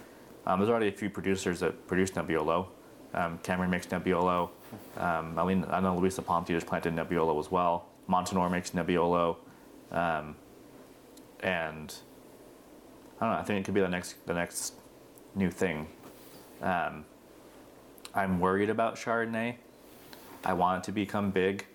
Um, 0.46 0.58
there's 0.58 0.68
already 0.68 0.88
a 0.88 0.92
few 0.92 1.08
producers 1.08 1.60
that 1.60 1.86
produce 1.86 2.10
Nebbiolo. 2.10 2.66
Um, 3.14 3.38
Cameron 3.42 3.70
makes 3.70 3.86
Nebbiolo. 3.86 4.50
Um, 4.98 5.38
I, 5.38 5.44
mean, 5.44 5.64
I 5.70 5.80
know 5.80 5.96
Luisa 5.96 6.20
Ponzi 6.20 6.48
just 6.48 6.66
planted 6.66 6.94
Nebbiolo 6.94 7.38
as 7.38 7.50
well. 7.50 7.86
Montinore 8.10 8.50
makes 8.50 8.70
Nebbiolo. 8.70 9.36
Um, 9.90 10.36
and 11.40 11.94
I 13.20 13.24
don't 13.24 13.34
know. 13.34 13.38
I 13.38 13.42
think 13.44 13.60
it 13.60 13.64
could 13.64 13.74
be 13.74 13.80
the 13.80 13.88
next 13.88 14.26
the 14.26 14.34
next 14.34 14.74
new 15.34 15.50
thing. 15.50 15.86
Um, 16.62 17.04
I'm 18.14 18.40
worried 18.40 18.70
about 18.70 18.96
Chardonnay. 18.96 19.56
I 20.44 20.52
want 20.52 20.82
it 20.82 20.86
to 20.86 20.92
become 20.92 21.30
big. 21.30 21.66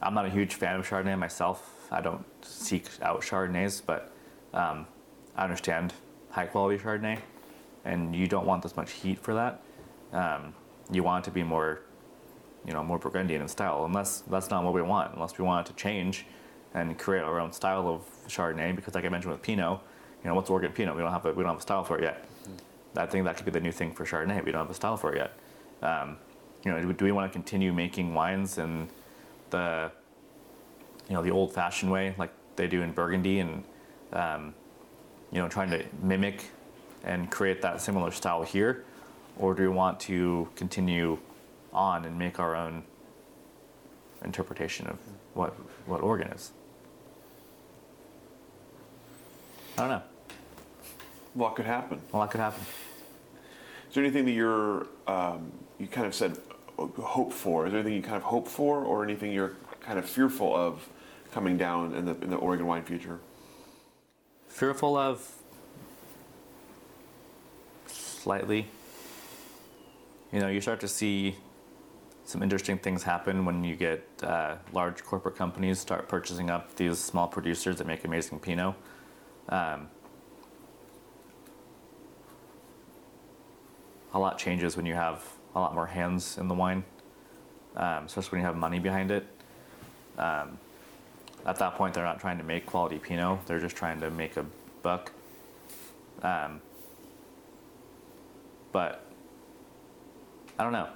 I'm 0.00 0.14
not 0.14 0.26
a 0.26 0.30
huge 0.30 0.54
fan 0.54 0.80
of 0.80 0.88
Chardonnay 0.88 1.18
myself. 1.18 1.88
I 1.90 2.00
don't 2.00 2.24
seek 2.44 2.86
out 3.02 3.20
Chardonnays, 3.20 3.82
but 3.84 4.12
um, 4.54 4.86
I 5.36 5.44
understand 5.44 5.92
high 6.30 6.46
quality 6.46 6.82
Chardonnay, 6.82 7.18
and 7.84 8.16
you 8.16 8.26
don't 8.26 8.46
want 8.46 8.62
this 8.62 8.76
much 8.76 8.92
heat 8.92 9.18
for 9.18 9.34
that. 9.34 9.62
Um, 10.12 10.54
you 10.90 11.02
want 11.02 11.24
it 11.24 11.28
to 11.28 11.34
be 11.34 11.42
more, 11.42 11.82
you 12.66 12.72
know, 12.72 12.82
more 12.82 12.98
Burgundian 12.98 13.42
in 13.42 13.48
style. 13.48 13.84
Unless 13.84 14.20
that's 14.22 14.50
not 14.50 14.64
what 14.64 14.72
we 14.72 14.82
want. 14.82 15.14
Unless 15.14 15.38
we 15.38 15.44
want 15.44 15.66
it 15.66 15.72
to 15.72 15.76
change 15.76 16.26
and 16.74 16.98
create 16.98 17.22
our 17.22 17.38
own 17.38 17.52
style 17.52 17.88
of 17.88 18.02
Chardonnay. 18.28 18.74
Because 18.74 18.94
like 18.94 19.04
I 19.04 19.08
mentioned 19.08 19.32
with 19.32 19.42
Pinot, 19.42 19.80
you 20.22 20.28
know, 20.28 20.34
what's 20.34 20.50
Oregon 20.50 20.72
Pinot? 20.72 20.96
We 20.96 21.02
don't 21.02 21.12
have 21.12 21.26
a, 21.26 21.32
we 21.32 21.42
don't 21.42 21.52
have 21.52 21.58
a 21.58 21.62
style 21.62 21.84
for 21.84 21.98
it 21.98 22.02
yet. 22.02 22.24
I 22.96 23.06
think 23.06 23.24
that 23.24 23.36
could 23.36 23.46
be 23.46 23.50
the 23.50 23.60
new 23.60 23.72
thing 23.72 23.92
for 23.92 24.04
Chardonnay. 24.04 24.44
We 24.44 24.52
don't 24.52 24.62
have 24.62 24.70
a 24.70 24.74
style 24.74 24.96
for 24.96 25.14
it 25.14 25.18
yet. 25.18 25.32
Um, 25.82 26.18
you 26.64 26.70
know, 26.70 26.92
do 26.92 27.04
we 27.04 27.12
want 27.12 27.30
to 27.30 27.32
continue 27.32 27.72
making 27.72 28.14
wines 28.14 28.58
in 28.58 28.88
the, 29.50 29.90
you 31.08 31.14
know, 31.14 31.22
the 31.22 31.30
old-fashioned 31.30 31.90
way 31.90 32.14
like 32.18 32.30
they 32.56 32.68
do 32.68 32.82
in 32.82 32.92
Burgundy 32.92 33.40
and, 33.40 33.64
um, 34.12 34.54
you 35.30 35.40
know, 35.40 35.48
trying 35.48 35.70
to 35.70 35.84
mimic 36.02 36.50
and 37.04 37.30
create 37.30 37.62
that 37.62 37.80
similar 37.80 38.10
style 38.10 38.42
here? 38.42 38.84
or 39.38 39.54
do 39.54 39.62
we 39.62 39.68
want 39.68 39.98
to 39.98 40.48
continue 40.56 41.18
on 41.72 42.04
and 42.04 42.18
make 42.18 42.38
our 42.38 42.54
own 42.54 42.84
interpretation 44.24 44.86
of 44.86 44.98
what 45.34 45.54
what 45.86 46.00
Oregon 46.02 46.28
is. 46.28 46.52
I 49.78 49.80
don't 49.80 49.88
know. 49.88 50.02
What 51.34 51.54
could 51.54 51.66
happen? 51.66 52.00
A 52.12 52.16
lot 52.16 52.30
could 52.30 52.40
happen. 52.40 52.62
Is 53.88 53.94
there 53.94 54.04
anything 54.04 54.24
that 54.26 54.32
you're, 54.32 54.86
um, 55.06 55.52
you 55.78 55.86
kind 55.86 56.06
of 56.06 56.14
said 56.14 56.38
uh, 56.78 56.86
hope 56.86 57.32
for? 57.32 57.66
Is 57.66 57.72
there 57.72 57.80
anything 57.80 57.96
you 57.96 58.02
kind 58.02 58.16
of 58.16 58.22
hope 58.22 58.48
for, 58.48 58.84
or 58.84 59.02
anything 59.04 59.32
you're 59.32 59.54
kind 59.80 59.98
of 59.98 60.08
fearful 60.08 60.54
of 60.54 60.88
coming 61.30 61.56
down 61.56 61.94
in 61.94 62.04
the 62.04 62.14
in 62.20 62.30
the 62.30 62.36
Oregon 62.36 62.66
wine 62.66 62.84
future? 62.84 63.18
Fearful 64.48 64.96
of 64.96 65.36
slightly. 67.86 68.66
You 70.32 70.40
know, 70.40 70.48
you 70.48 70.60
start 70.60 70.80
to 70.80 70.88
see 70.88 71.36
some 72.24 72.42
interesting 72.42 72.78
things 72.78 73.02
happen 73.02 73.44
when 73.44 73.64
you 73.64 73.74
get 73.74 74.06
uh, 74.22 74.56
large 74.72 75.02
corporate 75.04 75.36
companies 75.36 75.78
start 75.80 76.08
purchasing 76.08 76.48
up 76.48 76.74
these 76.76 76.98
small 76.98 77.26
producers 77.26 77.76
that 77.76 77.86
make 77.86 78.04
amazing 78.04 78.38
Pinot. 78.38 78.74
Um, 79.48 79.88
a 84.14 84.18
lot 84.18 84.38
changes 84.38 84.76
when 84.76 84.86
you 84.86 84.94
have 84.94 85.24
a 85.54 85.60
lot 85.60 85.74
more 85.74 85.86
hands 85.86 86.38
in 86.38 86.48
the 86.48 86.54
wine, 86.54 86.84
um, 87.76 88.04
especially 88.04 88.32
when 88.32 88.40
you 88.40 88.46
have 88.46 88.56
money 88.56 88.78
behind 88.78 89.10
it. 89.10 89.26
Um, 90.18 90.58
at 91.44 91.56
that 91.56 91.74
point, 91.74 91.94
they're 91.94 92.04
not 92.04 92.20
trying 92.20 92.38
to 92.38 92.44
make 92.44 92.66
quality 92.66 92.98
Pinot; 92.98 93.46
they're 93.46 93.60
just 93.60 93.76
trying 93.76 94.00
to 94.00 94.10
make 94.10 94.36
a 94.36 94.44
buck. 94.82 95.12
Um, 96.22 96.60
but 98.70 99.04
I 100.58 100.64
don't 100.64 100.72
know. 100.72 100.88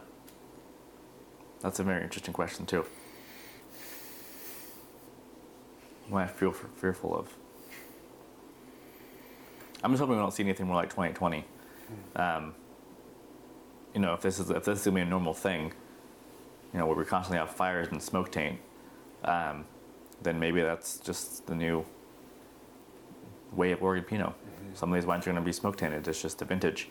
That's 1.60 1.80
a 1.80 1.82
very 1.82 2.02
interesting 2.02 2.32
question 2.32 2.66
too. 2.66 2.84
What 6.08 6.22
I 6.22 6.26
feel 6.28 6.50
f- 6.50 6.66
fearful 6.76 7.16
of. 7.16 7.34
I'm 9.82 9.90
just 9.90 10.00
hoping 10.00 10.16
we 10.16 10.22
don't 10.22 10.32
see 10.32 10.44
anything 10.44 10.66
more 10.66 10.76
like 10.76 10.90
2020. 10.90 11.44
Um, 12.14 12.54
you 13.96 14.02
know, 14.02 14.12
if 14.12 14.20
this 14.20 14.38
is 14.38 14.50
if 14.50 14.66
this 14.66 14.80
is 14.80 14.84
gonna 14.84 14.96
be 14.96 15.00
a 15.00 15.06
normal 15.06 15.32
thing, 15.32 15.72
you 16.74 16.78
know, 16.78 16.86
where 16.86 16.94
we 16.94 17.06
constantly 17.06 17.38
have 17.38 17.50
fires 17.50 17.88
and 17.88 18.02
smoke 18.02 18.30
taint, 18.30 18.60
um, 19.24 19.64
then 20.20 20.38
maybe 20.38 20.60
that's 20.60 20.98
just 20.98 21.46
the 21.46 21.54
new 21.54 21.82
way 23.52 23.72
of 23.72 23.82
Oregon 23.82 24.04
Pinot. 24.04 24.34
Some 24.74 24.92
of 24.92 25.00
these 25.00 25.06
wines 25.06 25.26
are 25.26 25.30
gonna 25.30 25.40
be 25.40 25.50
smoke 25.50 25.78
tainted. 25.78 26.06
It's 26.06 26.20
just 26.20 26.38
the 26.38 26.44
vintage. 26.44 26.90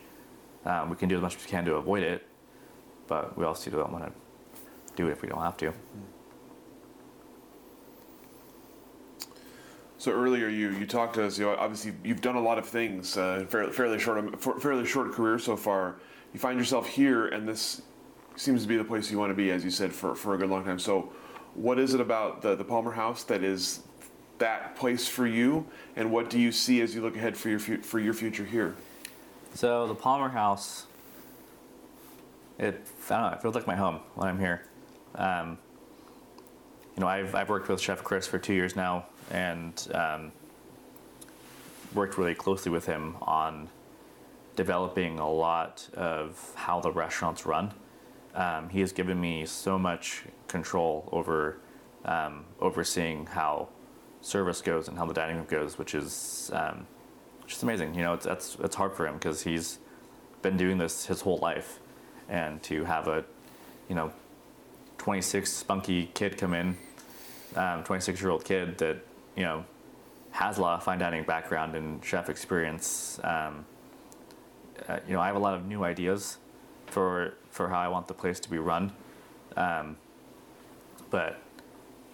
Um, 0.64 0.90
we 0.90 0.96
can 0.96 1.08
do 1.08 1.14
as 1.14 1.22
much 1.22 1.36
as 1.36 1.44
we 1.44 1.48
can 1.48 1.64
to 1.66 1.76
avoid 1.76 2.02
it, 2.02 2.26
but 3.06 3.38
we 3.38 3.44
also 3.44 3.70
don't 3.70 3.92
want 3.92 4.04
to 4.04 4.12
do 4.96 5.06
it 5.06 5.12
if 5.12 5.22
we 5.22 5.28
don't 5.28 5.40
have 5.40 5.56
to. 5.58 5.72
So 9.98 10.10
earlier, 10.10 10.48
you 10.48 10.70
you 10.70 10.86
talked 10.86 11.14
to 11.14 11.24
us. 11.24 11.38
You 11.38 11.44
know, 11.44 11.54
obviously, 11.56 11.92
you've 12.02 12.20
done 12.20 12.34
a 12.34 12.42
lot 12.42 12.58
of 12.58 12.66
things. 12.66 13.16
Uh, 13.16 13.46
fairly, 13.48 13.72
fairly 13.72 13.98
short, 14.00 14.42
fairly 14.60 14.84
short 14.84 15.12
career 15.12 15.38
so 15.38 15.56
far. 15.56 15.98
You 16.32 16.40
find 16.40 16.58
yourself 16.58 16.88
here, 16.88 17.28
and 17.28 17.48
this 17.48 17.82
seems 18.36 18.62
to 18.62 18.68
be 18.68 18.76
the 18.76 18.84
place 18.84 19.10
you 19.10 19.18
want 19.18 19.30
to 19.30 19.34
be, 19.34 19.50
as 19.50 19.64
you 19.64 19.70
said, 19.70 19.92
for, 19.92 20.14
for 20.14 20.34
a 20.34 20.38
good 20.38 20.50
long 20.50 20.64
time. 20.64 20.78
So, 20.78 21.12
what 21.54 21.78
is 21.78 21.94
it 21.94 22.00
about 22.00 22.42
the 22.42 22.54
the 22.54 22.64
Palmer 22.64 22.92
House 22.92 23.24
that 23.24 23.42
is 23.42 23.80
that 24.38 24.76
place 24.76 25.08
for 25.08 25.26
you, 25.26 25.66
and 25.96 26.10
what 26.10 26.30
do 26.30 26.38
you 26.38 26.52
see 26.52 26.80
as 26.82 26.94
you 26.94 27.00
look 27.00 27.16
ahead 27.16 27.36
for 27.36 27.48
your 27.48 27.58
for 27.58 27.98
your 27.98 28.14
future 28.14 28.44
here? 28.44 28.74
So 29.54 29.86
the 29.86 29.94
Palmer 29.94 30.28
House, 30.28 30.84
it 32.58 32.86
I 33.08 33.20
don't 33.20 33.30
know, 33.30 33.36
it 33.36 33.42
feels 33.42 33.54
like 33.54 33.66
my 33.66 33.76
home 33.76 34.00
when 34.14 34.28
I'm 34.28 34.38
here. 34.38 34.66
Um, 35.14 35.56
you 36.94 37.00
know, 37.00 37.08
I've 37.08 37.34
I've 37.34 37.48
worked 37.48 37.68
with 37.68 37.80
Chef 37.80 38.04
Chris 38.04 38.26
for 38.26 38.38
two 38.38 38.52
years 38.52 38.76
now, 38.76 39.06
and 39.30 39.88
um, 39.94 40.32
worked 41.94 42.18
really 42.18 42.34
closely 42.34 42.70
with 42.70 42.84
him 42.84 43.16
on 43.22 43.68
developing 44.56 45.18
a 45.18 45.30
lot 45.30 45.88
of 45.94 46.52
how 46.54 46.80
the 46.80 46.90
restaurants 46.90 47.46
run. 47.46 47.72
Um, 48.34 48.68
he 48.68 48.80
has 48.80 48.92
given 48.92 49.20
me 49.20 49.46
so 49.46 49.78
much 49.78 50.24
control 50.48 51.08
over 51.12 51.58
um, 52.04 52.44
overseeing 52.60 53.26
how 53.26 53.68
service 54.20 54.60
goes 54.60 54.88
and 54.88 54.98
how 54.98 55.06
the 55.06 55.14
dining 55.14 55.36
room 55.36 55.46
goes, 55.48 55.78
which 55.78 55.94
is 55.94 56.50
um, 56.52 56.86
just 57.46 57.62
amazing. 57.62 57.94
You 57.94 58.02
know, 58.02 58.14
it's 58.14 58.24
that's 58.24 58.56
it's 58.60 58.76
hard 58.76 58.94
for 58.94 59.06
him 59.06 59.14
because 59.14 59.42
he's 59.42 59.78
been 60.42 60.56
doing 60.56 60.78
this 60.78 61.06
his 61.06 61.20
whole 61.20 61.38
life, 61.38 61.78
and 62.28 62.62
to 62.64 62.84
have 62.84 63.08
a, 63.08 63.24
you 63.88 63.94
know, 63.94 64.12
26 64.98 65.50
spunky 65.50 66.10
kid 66.14 66.36
come 66.36 66.54
in, 66.54 66.76
um, 67.54 67.84
26 67.84 68.20
year 68.20 68.30
old 68.30 68.44
kid 68.44 68.78
that 68.78 68.98
you 69.36 69.42
know 69.42 69.64
has 70.30 70.58
a 70.58 70.60
lot 70.60 70.76
of 70.76 70.82
fine 70.82 70.98
dining 70.98 71.24
background 71.24 71.74
and 71.74 72.04
chef 72.04 72.28
experience. 72.28 73.18
Um, 73.24 73.64
uh, 74.88 74.98
you 75.06 75.14
know, 75.14 75.20
I 75.20 75.26
have 75.26 75.36
a 75.36 75.40
lot 75.40 75.54
of 75.54 75.66
new 75.66 75.84
ideas 75.84 76.38
for 76.86 77.34
for 77.50 77.68
how 77.68 77.80
I 77.80 77.88
want 77.88 78.06
the 78.08 78.14
place 78.14 78.40
to 78.40 78.50
be 78.50 78.58
run, 78.58 78.92
um, 79.56 79.96
but 81.10 81.38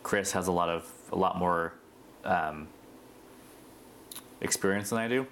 Chris 0.03 0.33
has 0.33 0.49
a 0.49 0.53
lot 0.53 0.69
of 0.69 0.91
a 1.11 1.17
lot 1.17 1.39
more 1.39 1.75
um, 2.25 2.69
experience 4.41 4.91
than 4.91 4.99
I 4.99 5.09
do. 5.09 5.27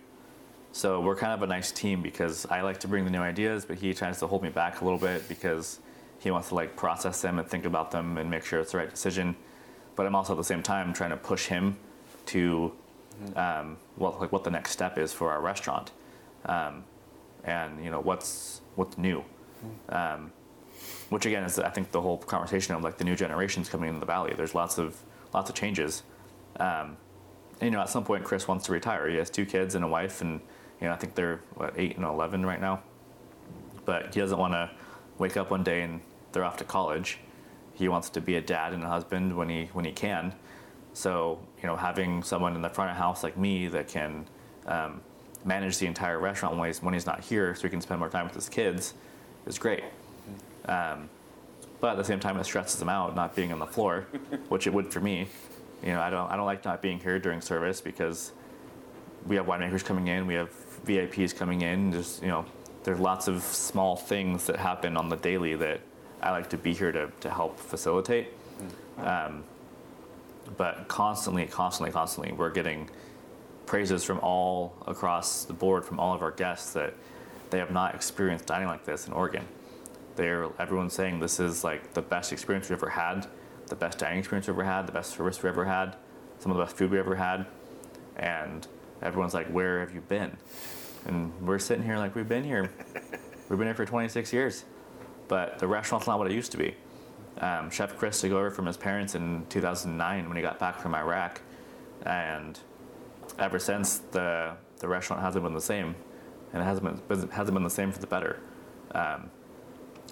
So 0.73 1.01
we're 1.01 1.16
kind 1.16 1.32
of 1.32 1.43
a 1.43 1.47
nice 1.47 1.73
team 1.73 2.01
because 2.01 2.47
I 2.47 2.61
like 2.61 2.78
to 2.81 2.89
bring 2.89 3.05
the 3.05 3.11
new 3.11 3.20
ideas, 3.20 3.65
but 3.65 3.78
he 3.78 3.93
tries 3.93 4.20
to 4.20 4.27
hold 4.27 4.43
me 4.43 4.51
back 4.51 4.81
a 4.81 4.85
little 4.85 5.01
bit 5.01 5.28
because 5.28 5.81
he 6.20 6.31
wants 6.31 6.48
to 6.51 6.55
like 6.55 6.77
process 6.77 7.20
them 7.20 7.39
and 7.39 7.48
think 7.48 7.65
about 7.65 7.90
them 7.90 8.19
and 8.19 8.31
make 8.31 8.44
sure 8.44 8.61
it's 8.61 8.73
the 8.73 8.78
right 8.78 8.90
decision. 8.90 9.35
But 9.97 10.07
I'm 10.07 10.15
also 10.15 10.35
at 10.35 10.36
the 10.36 10.44
same 10.44 10.62
time 10.62 10.93
trying 10.93 11.11
to 11.11 11.16
push 11.16 11.47
him 11.47 11.77
to 12.27 12.73
um, 13.35 13.77
what 13.97 14.20
like 14.20 14.32
what 14.32 14.44
the 14.44 14.51
next 14.51 14.70
step 14.70 14.97
is 14.97 15.12
for 15.12 15.31
our 15.32 15.40
restaurant, 15.40 15.90
um, 16.47 16.85
and 17.45 17.83
you 17.85 17.91
know 17.91 18.01
what's 18.01 18.61
what's 18.77 18.99
new. 18.99 19.25
Um, 19.89 20.33
which 21.11 21.27
again 21.27 21.45
is 21.45 21.59
I 21.59 21.71
think 21.71 21.91
the 21.91 22.01
whole 22.01 22.19
conversation 22.19 22.75
of 22.75 22.83
like 22.83 22.97
the 22.97 23.05
new 23.05 23.17
generations 23.17 23.69
coming 23.69 23.89
into 23.89 24.01
the 24.01 24.07
valley. 24.07 24.33
There's 24.37 24.55
lots 24.55 24.79
of 24.79 24.97
lots 25.33 25.51
of 25.51 25.57
changes. 25.57 26.03
Um, 26.59 26.97
and, 27.61 27.67
you 27.67 27.71
know, 27.71 27.81
at 27.81 27.91
some 27.91 28.05
point, 28.05 28.25
Chris 28.25 28.49
wants 28.49 28.65
to 28.67 28.73
retire. 28.73 29.09
He 29.09 29.17
has 29.17 29.29
two 29.29 29.45
kids 29.45 29.75
and 29.75 29.85
a 29.85 29.89
wife, 29.89 30.23
and 30.23 30.41
you 30.81 30.87
know, 30.87 30.93
I 30.93 30.97
think 30.97 31.15
they're 31.15 31.41
what 31.55 31.75
eight 31.77 31.97
and 31.97 32.05
eleven 32.05 32.45
right 32.45 32.61
now. 32.61 32.83
But 33.85 34.15
he 34.15 34.21
doesn't 34.21 34.39
want 34.39 34.55
to 34.55 34.71
wake 35.19 35.37
up 35.37 35.51
one 35.51 35.62
day 35.62 35.83
and 35.83 36.01
they're 36.33 36.45
off 36.45 36.57
to 36.59 36.65
college. 36.65 37.19
He 37.75 37.89
wants 37.89 38.09
to 38.11 38.21
be 38.21 38.37
a 38.37 38.41
dad 38.41 38.73
and 38.73 38.83
a 38.83 38.89
husband 38.89 39.37
when 39.37 39.49
he 39.49 39.69
when 39.73 39.85
he 39.85 39.93
can. 39.93 40.35
So 40.93 41.39
you 41.61 41.67
know, 41.67 41.77
having 41.77 42.23
someone 42.23 42.55
in 42.55 42.62
the 42.62 42.69
front 42.69 42.91
of 42.91 42.97
house 42.97 43.23
like 43.23 43.37
me 43.37 43.69
that 43.69 43.89
can 43.89 44.27
um, 44.67 45.03
manage 45.45 45.79
the 45.79 45.87
entire 45.87 46.19
restaurant 46.19 46.57
when 46.57 46.69
he's 46.69 46.83
when 46.83 46.95
he's 46.95 47.07
not 47.07 47.21
here, 47.21 47.55
so 47.55 47.62
he 47.62 47.69
can 47.69 47.81
spend 47.81 48.01
more 48.01 48.09
time 48.09 48.25
with 48.25 48.35
his 48.35 48.49
kids, 48.49 48.95
is 49.47 49.59
great. 49.59 49.85
Um, 50.67 51.09
but 51.81 51.93
at 51.93 51.97
the 51.97 52.05
same 52.05 52.21
time, 52.21 52.37
it 52.37 52.45
stresses 52.45 52.81
him 52.81 52.89
out 52.89 53.17
not 53.17 53.35
being 53.35 53.53
on 53.53 53.59
the 53.59 53.67
floor, 53.67 54.07
which 54.49 54.67
it 54.67 54.73
would 54.73 54.93
for 54.93 55.01
me. 55.01 55.29
You 55.83 55.93
know, 55.93 56.01
I 56.01 56.11
don't 56.11 56.31
I 56.31 56.37
don't 56.37 56.47
like 56.47 56.65
not 56.65 56.83
being 56.83 56.99
here 56.99 57.19
during 57.19 57.41
service 57.41 57.81
because 57.81 58.33
we 59.27 59.37
have 59.37 59.47
winemakers 59.47 59.85
coming 59.85 60.09
in, 60.09 60.27
we 60.27 60.35
have 60.35 60.51
VIPs 60.85 61.35
coming 61.35 61.62
in. 61.62 61.93
Just 61.93 62.23
you 62.23 62.29
know, 62.29 62.45
there's 62.85 63.01
lots 63.01 63.29
of 63.29 63.43
small 63.43 63.97
things 63.97 64.47
that 64.47 64.57
happen 64.57 64.97
on 64.97 65.09
the 65.09 65.17
daily 65.17 65.55
that 65.57 65.81
I 66.23 66.31
like 66.31 66.51
to 66.51 66.59
be 66.59 66.75
here 66.75 66.93
to 66.93 67.11
to 67.21 67.31
help 67.31 67.59
facilitate. 67.59 68.29
Um, 68.99 69.45
but 70.57 70.89
constantly, 70.89 71.47
constantly, 71.47 71.93
constantly, 71.93 72.33
we're 72.33 72.51
getting 72.51 72.91
praises 73.71 74.03
from 74.03 74.19
all 74.19 74.75
across 74.89 75.45
the 75.45 75.53
board 75.53 75.85
from 75.85 76.01
all 76.01 76.13
of 76.13 76.23
our 76.23 76.33
guests 76.33 76.73
that 76.73 76.93
they 77.51 77.59
have 77.59 77.71
not 77.71 77.95
experienced 77.95 78.45
dining 78.45 78.67
like 78.67 78.85
this 78.85 79.07
in 79.07 79.13
Oregon. 79.13 79.47
They're 80.17 80.49
everyone's 80.59 80.93
saying 80.93 81.21
this 81.21 81.39
is 81.39 81.63
like 81.63 81.93
the 81.93 82.03
best 82.03 82.33
experience 82.33 82.69
we've 82.69 82.81
ever 82.81 82.91
had, 82.91 83.29
the 83.69 83.77
best 83.77 83.97
dining 83.97 84.19
experience 84.19 84.49
we've 84.49 84.57
ever 84.57 84.65
had, 84.65 84.89
the 84.89 84.93
best 84.93 85.13
service 85.13 85.41
we've 85.41 85.53
ever 85.53 85.67
had, 85.67 85.95
some 86.41 86.51
of 86.51 86.59
the 86.59 86.65
best 86.65 86.77
food 86.77 86.91
we 86.91 86.99
ever 86.99 87.15
had, 87.15 87.47
and 88.17 88.67
everyone's 89.03 89.35
like, 89.35 89.47
"Where 89.47 89.79
have 89.79 89.95
you 89.95 90.01
been?" 90.01 90.37
And 91.07 91.33
we're 91.41 91.61
sitting 91.61 91.85
here 91.85 91.97
like 91.97 92.17
we've 92.17 92.29
been 92.29 92.43
here, 92.43 92.73
we've 93.49 93.57
been 93.57 93.69
here 93.69 93.75
for 93.75 93.87
26 93.87 94.33
years, 94.33 94.65
but 95.29 95.61
the 95.61 95.69
restaurant's 95.69 96.09
not 96.09 96.19
what 96.19 96.29
it 96.29 96.35
used 96.35 96.51
to 96.51 96.59
be. 96.59 96.75
Um, 97.39 97.71
Chef 97.71 97.97
Chris 97.97 98.21
took 98.21 98.33
over 98.33 98.51
from 98.51 98.67
his 98.67 98.77
parents 98.77 99.15
in 99.15 99.47
2009 99.49 100.27
when 100.27 100.37
he 100.37 100.43
got 100.43 100.59
back 100.59 100.81
from 100.81 100.93
Iraq, 100.93 101.41
and 102.05 102.59
ever 103.41 103.59
since 103.59 103.99
the 104.12 104.53
the 104.79 104.89
restaurant 104.89 105.23
hasn't 105.23 105.45
been 105.45 105.55
the 105.55 105.61
same, 105.61 105.95
and 106.53 106.62
it 106.62 106.65
hasn't 106.65 107.09
been 107.09 107.29
hasn't 107.29 107.55
been 107.55 107.65
the 107.65 107.71
same 107.71 107.93
for 107.93 107.99
the 107.99 108.07
better. 108.07 108.39
Um, 108.93 109.31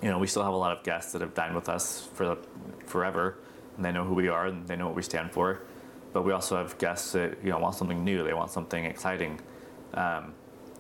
you 0.02 0.08
know, 0.08 0.18
we 0.18 0.26
still 0.26 0.44
have 0.44 0.52
a 0.52 0.56
lot 0.56 0.76
of 0.76 0.84
guests 0.84 1.12
that 1.12 1.20
have 1.20 1.34
dined 1.34 1.54
with 1.54 1.68
us 1.68 2.08
for 2.14 2.36
forever, 2.86 3.38
and 3.76 3.84
they 3.84 3.92
know 3.92 4.04
who 4.04 4.14
we 4.14 4.28
are 4.28 4.46
and 4.46 4.66
they 4.66 4.76
know 4.76 4.86
what 4.86 4.96
we 4.96 5.02
stand 5.02 5.32
for. 5.32 5.60
But 6.12 6.22
we 6.22 6.32
also 6.32 6.56
have 6.56 6.78
guests 6.78 7.12
that 7.12 7.38
you 7.42 7.50
know 7.50 7.58
want 7.58 7.74
something 7.74 8.04
new. 8.04 8.24
They 8.24 8.34
want 8.34 8.50
something 8.50 8.84
exciting. 8.84 9.40
Um, 9.94 10.34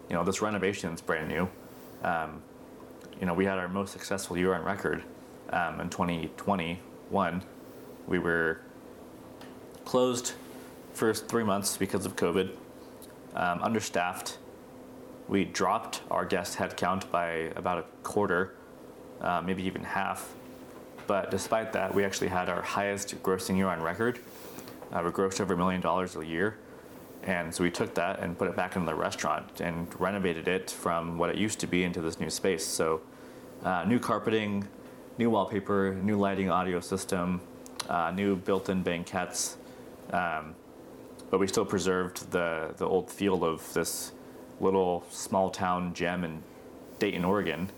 you 0.08 0.14
know, 0.14 0.24
this 0.24 0.40
renovation 0.40 0.92
is 0.92 1.00
brand 1.00 1.28
new. 1.28 1.48
Um, 2.02 2.42
you 3.20 3.26
know, 3.26 3.34
we 3.34 3.44
had 3.44 3.58
our 3.58 3.68
most 3.68 3.92
successful 3.92 4.38
year 4.38 4.54
on 4.54 4.62
record 4.62 5.04
um, 5.50 5.80
in 5.80 5.88
2021, 5.88 7.42
we 8.06 8.18
were 8.18 8.60
closed 9.84 10.34
for 10.98 11.14
three 11.14 11.44
months 11.44 11.76
because 11.76 12.04
of 12.04 12.16
COVID, 12.16 12.50
um, 13.34 13.62
understaffed. 13.62 14.38
We 15.28 15.44
dropped 15.44 16.02
our 16.10 16.24
guest 16.24 16.58
headcount 16.58 17.10
by 17.10 17.52
about 17.54 17.78
a 17.78 17.82
quarter, 18.02 18.56
uh, 19.20 19.40
maybe 19.40 19.62
even 19.62 19.84
half. 19.84 20.34
But 21.06 21.30
despite 21.30 21.72
that, 21.72 21.94
we 21.94 22.04
actually 22.04 22.28
had 22.28 22.48
our 22.48 22.62
highest 22.62 23.22
grossing 23.22 23.56
year 23.56 23.68
on 23.68 23.80
record. 23.80 24.18
Uh, 24.92 25.02
we 25.04 25.10
grossed 25.10 25.40
over 25.40 25.54
a 25.54 25.56
million 25.56 25.80
dollars 25.80 26.16
a 26.16 26.26
year. 26.26 26.58
And 27.22 27.54
so 27.54 27.62
we 27.62 27.70
took 27.70 27.94
that 27.94 28.20
and 28.20 28.36
put 28.36 28.48
it 28.48 28.56
back 28.56 28.74
into 28.74 28.86
the 28.86 28.94
restaurant 28.94 29.60
and 29.60 29.88
renovated 30.00 30.48
it 30.48 30.70
from 30.70 31.16
what 31.16 31.30
it 31.30 31.36
used 31.36 31.60
to 31.60 31.66
be 31.66 31.84
into 31.84 32.00
this 32.00 32.18
new 32.18 32.30
space. 32.30 32.64
So, 32.64 33.02
uh, 33.64 33.84
new 33.84 33.98
carpeting, 33.98 34.66
new 35.16 35.30
wallpaper, 35.30 35.94
new 36.02 36.18
lighting, 36.18 36.50
audio 36.50 36.80
system, 36.80 37.40
uh, 37.88 38.10
new 38.10 38.36
built-in 38.36 38.82
banquettes. 38.82 39.56
Um, 40.12 40.54
but 41.30 41.38
we 41.38 41.46
still 41.46 41.64
preserved 41.64 42.30
the 42.30 42.74
the 42.76 42.86
old 42.86 43.10
feel 43.10 43.44
of 43.44 43.72
this 43.74 44.12
little 44.60 45.04
small 45.10 45.50
town 45.50 45.94
gem 45.94 46.24
in 46.24 46.42
Dayton, 46.98 47.24
Oregon, 47.24 47.70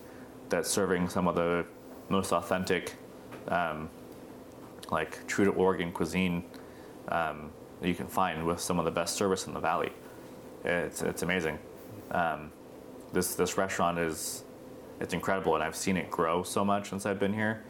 that's 0.49 0.69
serving 0.69 1.09
some 1.09 1.27
of 1.27 1.35
the 1.35 1.65
most 2.09 2.31
authentic, 2.31 2.95
um, 3.47 3.89
like 4.89 5.25
true 5.27 5.45
to 5.45 5.51
Oregon 5.51 5.91
cuisine 5.91 6.43
um, 7.09 7.51
that 7.79 7.87
you 7.87 7.95
can 7.95 8.07
find 8.07 8.45
with 8.45 8.59
some 8.59 8.79
of 8.79 8.85
the 8.85 8.91
best 8.91 9.15
service 9.15 9.47
in 9.47 9.53
the 9.53 9.59
valley. 9.59 9.91
It's 10.63 11.01
it's 11.01 11.23
amazing. 11.23 11.59
Um, 12.11 12.51
this 13.13 13.35
this 13.35 13.57
restaurant 13.57 13.99
is 13.99 14.43
it's 14.99 15.13
incredible, 15.13 15.55
and 15.55 15.63
I've 15.63 15.75
seen 15.75 15.97
it 15.97 16.09
grow 16.11 16.43
so 16.43 16.63
much 16.63 16.89
since 16.89 17.05
I've 17.05 17.19
been 17.19 17.33
here, 17.33 17.63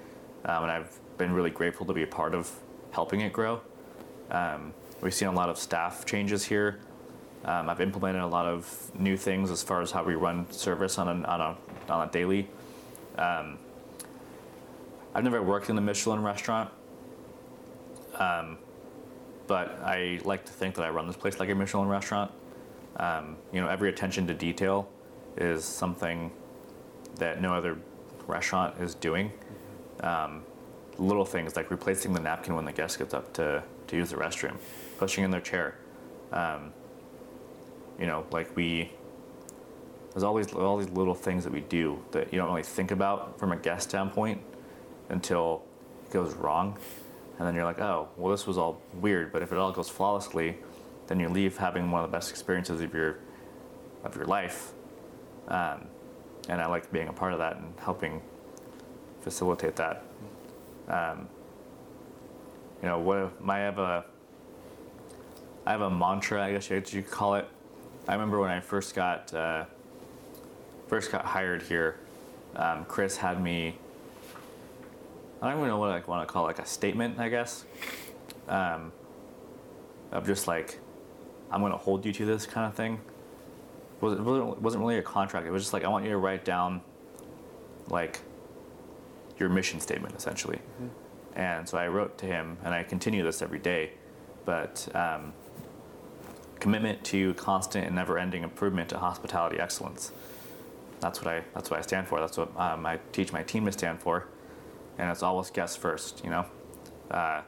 um, 0.45 0.63
and 0.63 0.71
I've 0.71 0.99
been 1.17 1.31
really 1.31 1.49
grateful 1.49 1.85
to 1.85 1.93
be 1.93 2.03
a 2.03 2.07
part 2.07 2.33
of 2.33 2.51
helping 2.91 3.21
it 3.21 3.31
grow. 3.31 3.61
Um, 4.29 4.73
we've 5.01 5.13
seen 5.13 5.27
a 5.27 5.33
lot 5.33 5.49
of 5.49 5.57
staff 5.57 6.05
changes 6.05 6.45
here. 6.45 6.79
Um, 7.43 7.69
I've 7.69 7.81
implemented 7.81 8.21
a 8.21 8.27
lot 8.27 8.45
of 8.45 8.91
new 8.97 9.17
things 9.17 9.49
as 9.49 9.63
far 9.63 9.81
as 9.81 9.91
how 9.91 10.03
we 10.03 10.13
run 10.13 10.49
service 10.51 10.97
on 10.99 11.07
a, 11.07 11.27
on 11.27 11.41
a, 11.41 11.57
on 11.91 12.07
a 12.07 12.11
daily. 12.11 12.47
Um, 13.17 13.57
I've 15.13 15.23
never 15.23 15.41
worked 15.41 15.69
in 15.69 15.77
a 15.77 15.81
Michelin 15.81 16.21
restaurant, 16.23 16.69
um, 18.15 18.57
but 19.47 19.79
I 19.83 20.19
like 20.23 20.45
to 20.45 20.53
think 20.53 20.75
that 20.75 20.83
I 20.83 20.89
run 20.89 21.07
this 21.07 21.17
place 21.17 21.39
like 21.39 21.49
a 21.49 21.55
Michelin 21.55 21.89
restaurant. 21.89 22.31
Um, 22.97 23.37
you 23.51 23.59
know, 23.59 23.67
every 23.67 23.89
attention 23.89 24.27
to 24.27 24.33
detail 24.33 24.89
is 25.35 25.65
something 25.65 26.31
that 27.15 27.41
no 27.41 27.53
other 27.53 27.77
restaurant 28.27 28.79
is 28.79 28.95
doing. 28.95 29.31
Um, 30.01 30.43
little 30.97 31.25
things 31.25 31.55
like 31.55 31.71
replacing 31.71 32.13
the 32.13 32.19
napkin 32.19 32.55
when 32.55 32.65
the 32.65 32.71
guest 32.71 32.99
gets 32.99 33.13
up 33.13 33.33
to, 33.33 33.63
to 33.87 33.95
use 33.95 34.11
the 34.11 34.15
restroom, 34.15 34.57
pushing 35.01 35.23
in 35.23 35.31
their 35.31 35.41
chair. 35.41 35.79
Um, 36.31 36.71
you 37.99 38.05
know, 38.05 38.23
like 38.29 38.55
we, 38.55 38.91
there's 40.13 40.21
always 40.21 40.53
all 40.53 40.77
these 40.77 40.91
little 40.91 41.15
things 41.15 41.43
that 41.43 41.51
we 41.51 41.61
do 41.61 42.03
that 42.11 42.31
you 42.31 42.37
don't 42.37 42.49
really 42.49 42.61
think 42.61 42.91
about 42.91 43.39
from 43.39 43.51
a 43.51 43.57
guest 43.57 43.89
standpoint 43.89 44.39
until 45.09 45.63
it 46.05 46.13
goes 46.13 46.35
wrong. 46.35 46.77
And 47.39 47.47
then 47.47 47.55
you're 47.55 47.65
like, 47.65 47.79
oh, 47.79 48.09
well, 48.15 48.31
this 48.31 48.45
was 48.45 48.59
all 48.59 48.79
weird, 48.93 49.31
but 49.33 49.41
if 49.41 49.51
it 49.51 49.57
all 49.57 49.71
goes 49.71 49.89
flawlessly, 49.89 50.59
then 51.07 51.19
you 51.19 51.29
leave 51.29 51.57
having 51.57 51.89
one 51.89 52.03
of 52.03 52.11
the 52.11 52.15
best 52.15 52.29
experiences 52.29 52.79
of 52.79 52.93
your, 52.93 53.17
of 54.03 54.15
your 54.15 54.25
life. 54.25 54.71
Um, 55.47 55.87
and 56.47 56.61
I 56.61 56.67
like 56.67 56.91
being 56.91 57.07
a 57.07 57.13
part 57.13 57.33
of 57.33 57.39
that 57.39 57.57
and 57.57 57.73
helping 57.79 58.21
facilitate 59.21 59.75
that. 59.77 60.03
Um, 60.87 61.27
you 62.83 62.87
know, 62.87 62.99
what 62.99 63.33
I 63.49 63.57
have 63.57 63.79
a, 63.79 64.05
I 65.65 65.71
have 65.71 65.81
a 65.81 65.89
mantra, 65.89 66.43
I 66.43 66.51
guess 66.51 66.69
you 66.69 66.81
could 66.81 67.11
call 67.11 67.35
it. 67.35 67.47
I 68.07 68.13
remember 68.13 68.39
when 68.39 68.49
I 68.49 68.59
first 68.59 68.95
got 68.95 69.33
uh, 69.33 69.65
first 70.87 71.11
got 71.11 71.23
hired 71.23 71.61
here, 71.61 71.97
um, 72.55 72.85
Chris 72.85 73.15
had 73.17 73.41
me. 73.41 73.77
I 75.41 75.49
don't 75.49 75.57
even 75.57 75.69
know 75.69 75.77
what 75.77 75.89
I 75.89 76.01
want 76.05 76.27
to 76.27 76.31
call 76.31 76.45
it, 76.45 76.47
like 76.47 76.59
a 76.59 76.65
statement, 76.65 77.19
I 77.19 77.29
guess, 77.29 77.65
um, 78.47 78.91
of 80.11 80.25
just 80.25 80.47
like, 80.47 80.77
I'm 81.49 81.61
going 81.61 81.71
to 81.71 81.77
hold 81.77 82.05
you 82.05 82.13
to 82.13 82.25
this 82.25 82.45
kind 82.45 82.67
of 82.67 82.75
thing. 82.75 82.99
It 84.01 84.03
wasn't, 84.03 84.61
wasn't 84.61 84.81
really 84.81 84.97
a 84.97 85.03
contract. 85.03 85.47
It 85.47 85.51
was 85.51 85.63
just 85.63 85.73
like 85.73 85.83
I 85.83 85.87
want 85.87 86.05
you 86.05 86.11
to 86.11 86.17
write 86.17 86.45
down, 86.45 86.81
like, 87.87 88.19
your 89.39 89.49
mission 89.49 89.79
statement 89.79 90.15
essentially. 90.15 90.59
And 91.35 91.67
so 91.67 91.77
I 91.77 91.87
wrote 91.87 92.17
to 92.19 92.25
him, 92.27 92.57
and 92.63 92.73
I 92.73 92.83
continue 92.83 93.23
this 93.23 93.41
every 93.41 93.59
day, 93.59 93.93
but 94.45 94.87
um, 94.93 95.33
commitment 96.61 97.03
to 97.03 97.33
constant 97.33 97.85
and 97.85 97.95
never-ending 97.95 98.43
improvement 98.43 98.87
to 98.89 98.97
hospitality 98.97 99.59
excellence. 99.59 100.13
That's 101.01 101.19
what 101.19 101.33
I 101.33 101.43
that's 101.53 101.69
what 101.69 101.79
I 101.79 101.81
stand 101.81 102.07
for. 102.07 102.19
That's 102.19 102.37
what 102.37 102.55
um, 102.57 102.85
I 102.85 102.99
teach 103.11 103.33
my 103.33 103.43
team 103.43 103.65
to 103.65 103.71
stand 103.71 103.99
for, 103.99 104.27
and 104.97 105.09
it's 105.09 105.23
always 105.23 105.49
guests 105.49 105.75
first. 105.75 106.23
You 106.23 106.29
know, 106.29 106.45
uh, 107.09 107.41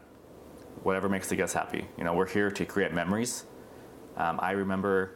whatever 0.82 1.08
makes 1.08 1.30
the 1.30 1.36
guests 1.36 1.54
happy. 1.54 1.86
You 1.98 2.04
know, 2.04 2.14
we're 2.14 2.28
here 2.28 2.50
to 2.50 2.66
create 2.66 2.92
memories. 2.94 3.46
Um, 4.18 4.40
I 4.42 4.52
remember 4.52 5.16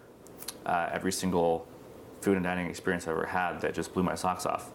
uh, 0.65 0.90
every 0.94 1.11
single 1.11 1.68
food 2.22 2.36
and 2.36 2.44
dining 2.44 2.68
experience 2.68 3.07
I 3.07 3.11
ever 3.11 3.26
had 3.26 3.61
that 3.61 3.74
just 3.74 3.94
blew 3.94 4.03
my 4.03 4.15
socks 4.15 4.45
off. 4.45 4.72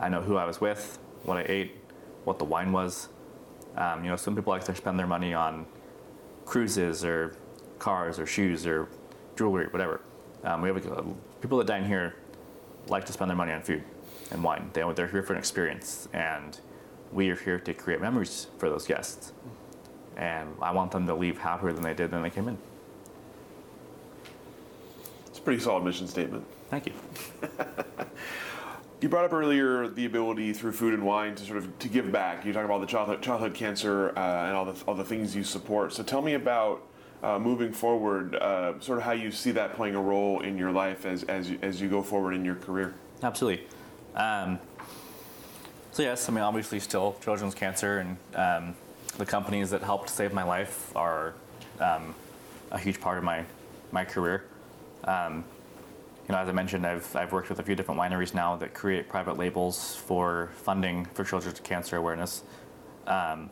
I 0.00 0.08
know 0.08 0.20
who 0.20 0.36
I 0.36 0.44
was 0.44 0.60
with, 0.60 0.98
what 1.22 1.38
I 1.38 1.44
ate, 1.48 1.76
what 2.24 2.38
the 2.38 2.44
wine 2.44 2.72
was. 2.72 3.08
Um, 3.76 4.04
you 4.04 4.10
know, 4.10 4.16
some 4.16 4.34
people 4.34 4.52
like 4.52 4.64
to 4.64 4.74
spend 4.74 4.98
their 4.98 5.06
money 5.06 5.34
on 5.34 5.66
cruises 6.44 7.04
or 7.04 7.36
cars 7.78 8.18
or 8.18 8.26
shoes 8.26 8.66
or 8.66 8.88
jewelry, 9.36 9.66
whatever. 9.68 10.00
Um, 10.44 10.62
we 10.62 10.68
have 10.68 10.76
a, 10.86 11.04
people 11.40 11.58
that 11.58 11.66
dine 11.66 11.84
here 11.84 12.16
like 12.88 13.04
to 13.06 13.12
spend 13.12 13.30
their 13.30 13.36
money 13.36 13.52
on 13.52 13.62
food 13.62 13.82
and 14.30 14.42
wine. 14.42 14.70
They, 14.72 14.82
they're 14.94 15.08
here 15.08 15.22
for 15.22 15.32
an 15.32 15.38
experience, 15.38 16.08
and 16.12 16.58
we 17.12 17.30
are 17.30 17.36
here 17.36 17.58
to 17.60 17.74
create 17.74 18.00
memories 18.00 18.48
for 18.58 18.68
those 18.68 18.86
guests. 18.86 19.32
And 20.16 20.54
I 20.60 20.70
want 20.72 20.90
them 20.90 21.06
to 21.06 21.14
leave 21.14 21.38
happier 21.38 21.72
than 21.72 21.82
they 21.82 21.94
did 21.94 22.12
when 22.12 22.22
they 22.22 22.30
came 22.30 22.48
in. 22.48 22.58
It's 25.26 25.38
a 25.38 25.42
pretty 25.42 25.60
solid 25.60 25.84
mission 25.84 26.06
statement. 26.06 26.44
Thank 26.70 26.86
you. 26.86 26.92
You 29.04 29.10
brought 29.10 29.26
up 29.26 29.34
earlier 29.34 29.86
the 29.86 30.06
ability 30.06 30.54
through 30.54 30.72
food 30.72 30.94
and 30.94 31.04
wine 31.04 31.34
to 31.34 31.44
sort 31.44 31.58
of 31.58 31.78
to 31.80 31.88
give 31.88 32.10
back. 32.10 32.42
You 32.46 32.54
talk 32.54 32.64
about 32.64 32.80
the 32.80 32.86
childhood, 32.86 33.20
childhood 33.20 33.52
cancer 33.52 34.16
uh, 34.16 34.46
and 34.46 34.56
all 34.56 34.64
the 34.64 34.82
all 34.86 34.94
the 34.94 35.04
things 35.04 35.36
you 35.36 35.44
support. 35.44 35.92
So 35.92 36.02
tell 36.02 36.22
me 36.22 36.32
about 36.32 36.80
uh, 37.24 37.38
moving 37.38 37.72
forward, 37.72 38.34
uh, 38.36 38.78
sort 38.80 38.98
of 38.98 39.04
how 39.04 39.12
you 39.12 39.30
see 39.30 39.50
that 39.52 39.74
playing 39.76 39.94
a 39.94 40.00
role 40.00 40.40
in 40.40 40.58
your 40.58 40.70
life 40.70 41.06
as 41.06 41.22
as 41.24 41.48
you, 41.48 41.58
as 41.62 41.80
you 41.80 41.88
go 41.88 42.02
forward 42.02 42.34
in 42.34 42.44
your 42.44 42.56
career. 42.56 42.92
Absolutely. 43.22 43.66
Um, 44.14 44.58
so 45.90 46.02
yes, 46.02 46.28
I 46.28 46.32
mean 46.32 46.44
obviously 46.44 46.78
still 46.80 47.16
children's 47.22 47.54
cancer 47.54 47.98
and 47.98 48.16
um, 48.34 48.74
the 49.16 49.24
companies 49.24 49.70
that 49.70 49.82
helped 49.82 50.10
save 50.10 50.34
my 50.34 50.42
life 50.42 50.94
are 50.94 51.32
um, 51.80 52.14
a 52.70 52.78
huge 52.78 53.00
part 53.00 53.16
of 53.16 53.24
my 53.24 53.44
my 53.90 54.04
career. 54.04 54.44
Um, 55.04 55.44
you 56.28 56.34
know, 56.34 56.38
as 56.38 56.48
I 56.48 56.52
mentioned, 56.52 56.86
I've 56.86 57.16
I've 57.16 57.32
worked 57.32 57.48
with 57.48 57.58
a 57.58 57.62
few 57.62 57.74
different 57.74 57.98
wineries 57.98 58.34
now 58.34 58.56
that 58.56 58.74
create 58.74 59.08
private 59.08 59.38
labels 59.38 59.96
for 59.96 60.50
funding 60.56 61.06
for 61.14 61.24
children's 61.24 61.60
cancer 61.60 61.96
awareness. 61.96 62.42
Um, 63.06 63.48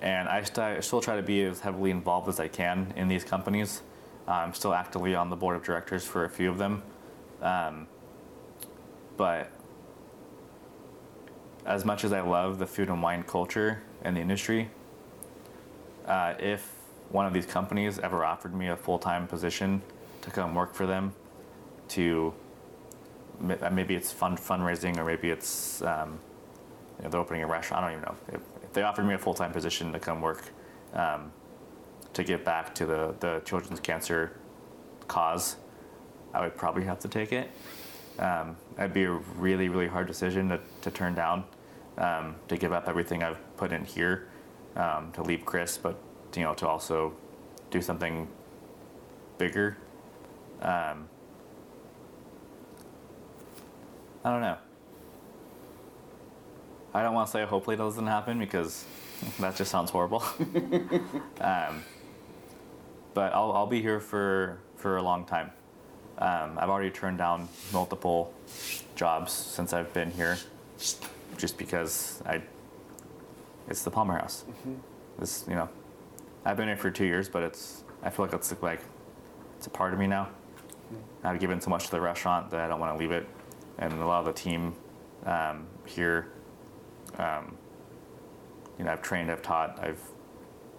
and 0.00 0.28
I, 0.28 0.42
st- 0.42 0.82
still 0.82 1.00
try 1.00 1.16
to 1.16 1.22
be 1.22 1.42
as 1.44 1.60
heavily 1.60 1.90
involved 1.90 2.28
as 2.28 2.40
I 2.40 2.48
can 2.48 2.92
in 2.96 3.08
these 3.08 3.24
companies. 3.24 3.82
I'm 4.26 4.54
still 4.54 4.72
actively 4.72 5.14
on 5.14 5.28
the 5.28 5.36
board 5.36 5.56
of 5.56 5.64
directors 5.64 6.04
for 6.04 6.24
a 6.24 6.30
few 6.30 6.50
of 6.50 6.58
them. 6.58 6.82
Um, 7.42 7.86
but 9.16 9.50
as 11.66 11.84
much 11.84 12.04
as 12.04 12.12
I 12.12 12.20
love 12.20 12.58
the 12.58 12.66
food 12.66 12.88
and 12.88 13.02
wine 13.02 13.22
culture 13.22 13.82
and 14.02 14.16
the 14.16 14.20
industry, 14.20 14.70
uh, 16.06 16.34
if 16.38 16.72
one 17.10 17.26
of 17.26 17.32
these 17.32 17.46
companies 17.46 17.98
ever 17.98 18.24
offered 18.24 18.54
me 18.54 18.68
a 18.68 18.76
full 18.76 18.98
time 18.98 19.26
position 19.26 19.82
to 20.22 20.30
come 20.30 20.54
work 20.54 20.74
for 20.74 20.86
them, 20.86 21.12
to 21.88 22.32
maybe 23.40 23.94
it's 23.94 24.12
fund 24.12 24.38
fundraising 24.38 24.96
or 24.98 25.04
maybe 25.04 25.30
it's 25.30 25.82
um, 25.82 26.18
you 26.98 27.04
know, 27.04 27.10
they're 27.10 27.20
opening 27.20 27.42
a 27.42 27.46
restaurant. 27.46 27.84
I 27.84 27.90
don't 27.90 27.98
even 27.98 28.04
know. 28.04 28.16
If 28.28 28.40
they 28.72 28.82
offered 28.82 29.04
me 29.04 29.14
a 29.14 29.18
full 29.18 29.34
time 29.34 29.52
position 29.52 29.92
to 29.92 29.98
come 29.98 30.20
work 30.20 30.44
um, 30.94 31.32
to 32.12 32.24
give 32.24 32.44
back 32.44 32.74
to 32.76 32.86
the, 32.86 33.14
the 33.20 33.42
children's 33.44 33.80
cancer 33.80 34.36
cause, 35.08 35.56
I 36.32 36.40
would 36.40 36.56
probably 36.56 36.84
have 36.84 37.00
to 37.00 37.08
take 37.08 37.32
it. 37.32 37.50
Um, 38.18 38.56
it'd 38.78 38.92
be 38.92 39.04
a 39.04 39.12
really, 39.12 39.68
really 39.68 39.88
hard 39.88 40.06
decision 40.06 40.48
to, 40.50 40.60
to 40.82 40.90
turn 40.90 41.14
down, 41.14 41.44
um, 41.98 42.36
to 42.48 42.56
give 42.56 42.72
up 42.72 42.88
everything 42.88 43.22
I've 43.22 43.38
put 43.56 43.72
in 43.72 43.84
here, 43.84 44.28
um, 44.76 45.10
to 45.12 45.22
leave 45.22 45.44
Chris, 45.44 45.76
but 45.76 45.98
you 46.36 46.42
know, 46.42 46.54
to 46.54 46.68
also 46.68 47.12
do 47.70 47.82
something 47.82 48.28
bigger. 49.38 49.76
Um, 50.62 51.08
I 54.24 54.30
don't 54.30 54.42
know. 54.42 54.58
I 56.92 57.02
don't 57.02 57.14
want 57.14 57.28
to 57.28 57.32
say 57.32 57.44
hopefully 57.44 57.74
it 57.74 57.78
doesn't 57.78 58.06
happen 58.06 58.38
because 58.38 58.84
that 59.40 59.56
just 59.56 59.70
sounds 59.70 59.90
horrible. 59.90 60.22
um, 61.40 61.82
but 63.14 63.34
I'll, 63.34 63.52
I'll 63.52 63.66
be 63.66 63.80
here 63.82 64.00
for, 64.00 64.58
for 64.76 64.96
a 64.96 65.02
long 65.02 65.24
time. 65.24 65.50
Um, 66.18 66.58
I've 66.58 66.68
already 66.68 66.90
turned 66.90 67.18
down 67.18 67.48
multiple 67.72 68.34
jobs 68.94 69.32
since 69.32 69.72
I've 69.72 69.92
been 69.94 70.10
here, 70.10 70.36
just 71.38 71.56
because 71.56 72.22
I. 72.26 72.42
It's 73.68 73.82
the 73.84 73.90
Palmer 73.90 74.18
House. 74.18 74.44
This, 75.18 75.44
you 75.48 75.54
know, 75.54 75.68
I've 76.44 76.56
been 76.58 76.68
here 76.68 76.76
for 76.76 76.90
two 76.90 77.06
years, 77.06 77.28
but 77.28 77.42
it's. 77.42 77.84
I 78.02 78.10
feel 78.10 78.26
like 78.26 78.34
it's 78.34 78.54
like, 78.62 78.80
it's 79.56 79.66
a 79.66 79.70
part 79.70 79.94
of 79.94 79.98
me 79.98 80.06
now. 80.06 80.28
I've 81.24 81.40
given 81.40 81.60
so 81.60 81.70
much 81.70 81.86
to 81.86 81.90
the 81.90 82.00
restaurant 82.00 82.50
that 82.50 82.60
I 82.60 82.68
don't 82.68 82.80
want 82.80 82.94
to 82.94 82.98
leave 82.98 83.12
it, 83.12 83.26
and 83.78 83.92
a 83.92 84.06
lot 84.06 84.20
of 84.20 84.26
the 84.26 84.32
team 84.32 84.74
um, 85.24 85.66
here. 85.86 86.32
Um, 87.20 87.56
you 88.78 88.84
know, 88.84 88.92
I've 88.92 89.02
trained, 89.02 89.30
I've 89.30 89.42
taught, 89.42 89.78
I've. 89.78 90.00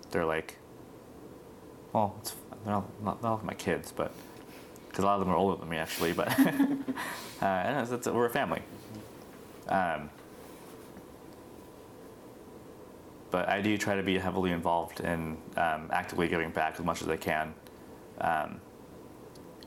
They're 0.10 0.26
like. 0.26 0.58
Well, 1.94 2.16
it's 2.22 2.36
they're 2.64 2.74
not, 2.74 3.04
not, 3.04 3.24
not 3.24 3.46
my 3.46 3.54
kids, 3.54 3.92
but 3.92 4.12
because 4.88 5.04
a 5.04 5.08
lot 5.08 5.16
of 5.16 5.22
them 5.22 5.30
are 5.30 5.38
older 5.38 5.60
than 5.60 5.70
me 5.70 5.78
actually, 5.78 6.14
but 6.14 6.28
uh, 7.42 7.82
it's, 7.82 7.92
it's, 7.92 8.08
we're 8.08 8.26
a 8.26 8.30
family. 8.30 8.62
Um, 9.68 10.10
but 13.30 13.48
I 13.48 13.62
do 13.62 13.78
try 13.78 13.96
to 13.96 14.04
be 14.04 14.18
heavily 14.18 14.52
involved 14.52 15.00
in 15.00 15.38
um, 15.56 15.90
actively 15.92 16.28
giving 16.28 16.52
back 16.52 16.76
as 16.78 16.86
much 16.86 17.02
as 17.02 17.08
I 17.08 17.18
can. 17.18 17.54
Um, 18.20 18.60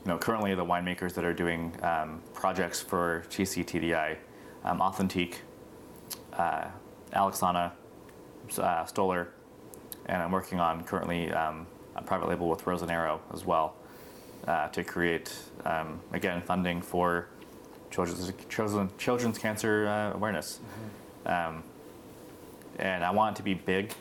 you 0.03 0.11
know, 0.11 0.17
currently 0.19 0.53
the 0.53 0.63
winemakers 0.63 1.13
that 1.15 1.25
are 1.25 1.33
doing 1.33 1.73
um, 1.81 2.21
projects 2.33 2.79
for 2.79 3.25
TCTDI, 3.29 4.17
um, 4.63 4.79
Authentique, 4.79 5.41
uh, 6.37 6.67
Alexana, 7.13 7.71
uh, 8.57 8.85
Stoller, 8.85 9.29
and 10.05 10.21
I'm 10.21 10.31
working 10.31 10.59
on 10.59 10.83
currently 10.83 11.31
um, 11.31 11.67
a 11.95 12.01
private 12.01 12.29
label 12.29 12.49
with 12.49 12.63
Rosanero 12.65 13.19
as 13.33 13.45
well 13.45 13.75
uh, 14.47 14.67
to 14.69 14.83
create, 14.83 15.33
um, 15.65 15.99
again, 16.13 16.41
funding 16.41 16.81
for 16.81 17.27
children's, 17.89 18.31
children, 18.49 18.89
children's 18.97 19.37
cancer 19.37 19.87
uh, 19.87 20.15
awareness. 20.15 20.59
Um, 21.25 21.63
and 22.77 23.03
I 23.03 23.11
want 23.11 23.35
it 23.35 23.37
to 23.37 23.43
be 23.43 23.53
big. 23.53 23.93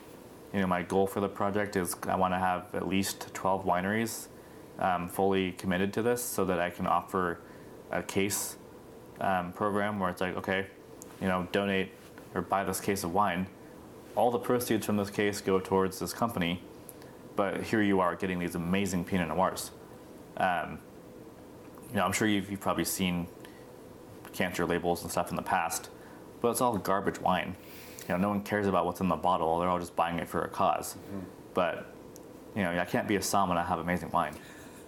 You 0.52 0.61
know, 0.61 0.66
my 0.66 0.82
goal 0.82 1.06
for 1.06 1.20
the 1.20 1.28
project 1.28 1.77
is 1.77 1.97
I 2.09 2.16
want 2.16 2.35
to 2.35 2.39
have 2.39 2.74
at 2.74 2.86
least 2.86 3.32
12 3.35 3.65
wineries 3.65 4.27
um, 4.78 5.09
fully 5.09 5.52
committed 5.52 5.93
to 5.94 6.02
this 6.02 6.23
so 6.23 6.44
that 6.44 6.59
I 6.59 6.70
can 6.70 6.86
offer 6.86 7.39
a 7.90 8.02
case 8.02 8.56
um, 9.20 9.52
program 9.52 9.98
where 9.98 10.11
it's 10.11 10.20
like, 10.20 10.36
okay, 10.36 10.66
you 11.20 11.28
know, 11.28 11.47
donate 11.52 11.90
or 12.35 12.43
buy 12.43 12.65
this 12.65 12.81
case 12.81 13.05
of 13.05 13.15
wine. 13.15 13.47
All 14.16 14.31
the 14.31 14.39
proceeds 14.39 14.86
from 14.86 14.97
this 14.97 15.11
case 15.11 15.40
go 15.40 15.59
towards 15.59 15.98
this 15.98 16.12
company, 16.12 16.62
but 17.36 17.62
here 17.62 17.82
you 17.82 18.01
are 18.01 18.15
getting 18.15 18.39
these 18.39 18.55
amazing 18.55 19.05
Pinot 19.05 19.28
Noirs. 19.28 19.70
Um, 20.36 20.78
you 21.90 21.97
know, 21.97 22.05
I'm 22.05 22.12
sure 22.12 22.28
you've, 22.28 22.51
you've 22.51 22.61
probably 22.61 22.85
seen 22.85 23.27
cancer 24.32 24.66
labels 24.66 25.02
and 25.02 25.11
stuff 25.11 25.31
in 25.31 25.36
the 25.36 25.43
past, 25.43 25.90
but 26.40 26.48
it's 26.51 26.61
all 26.61 26.77
garbage 26.77 27.20
wine. 27.20 27.56
You 28.09 28.15
know, 28.15 28.16
no 28.19 28.28
one 28.28 28.43
cares 28.43 28.66
about 28.66 28.85
what's 28.85 29.01
in 29.01 29.09
the 29.09 29.16
bottle. 29.16 29.59
They're 29.59 29.69
all 29.69 29.78
just 29.78 29.97
buying 29.97 30.19
it 30.19 30.28
for 30.28 30.43
a 30.43 30.48
because 30.48 30.97
But 31.55 31.94
you 32.55 32.62
know, 32.62 32.78
I 32.78 32.85
can't 32.85 33.09
be 33.09 33.16
a 33.16 33.20
somm 33.20 33.51
and 33.51 33.59
I 33.59 33.65
have 33.65 33.78
amazing 33.78 34.11
wine. 34.11 34.35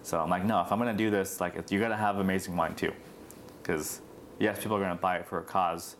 So 0.03 0.19
I'm 0.19 0.29
like, 0.29 0.45
no, 0.45 0.61
if 0.61 0.71
I'm 0.71 0.79
gonna 0.79 0.93
do 0.93 1.09
this, 1.09 1.41
like, 1.41 1.57
you 1.69 1.79
gotta 1.79 1.97
have 1.97 2.17
amazing 2.17 2.55
wine 2.55 2.75
too, 2.75 2.93
because 3.61 4.01
yes, 4.39 4.61
people 4.61 4.77
are 4.77 4.79
gonna 4.79 4.95
buy 4.95 5.17
it 5.17 5.27
for 5.27 5.39
a 5.39 5.43
cause, 5.43 5.95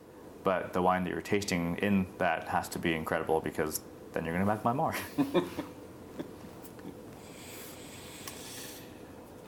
but 0.47 0.71
the 0.71 0.81
wine 0.81 1.03
that 1.03 1.09
you're 1.09 1.21
tasting 1.21 1.75
in 1.81 2.07
that 2.19 2.47
has 2.47 2.69
to 2.69 2.79
be 2.79 2.93
incredible 2.93 3.41
because 3.41 3.81
then 4.13 4.23
you're 4.23 4.33
gonna 4.33 4.45
back 4.45 4.63
my 4.63 4.71
more. 4.71 4.95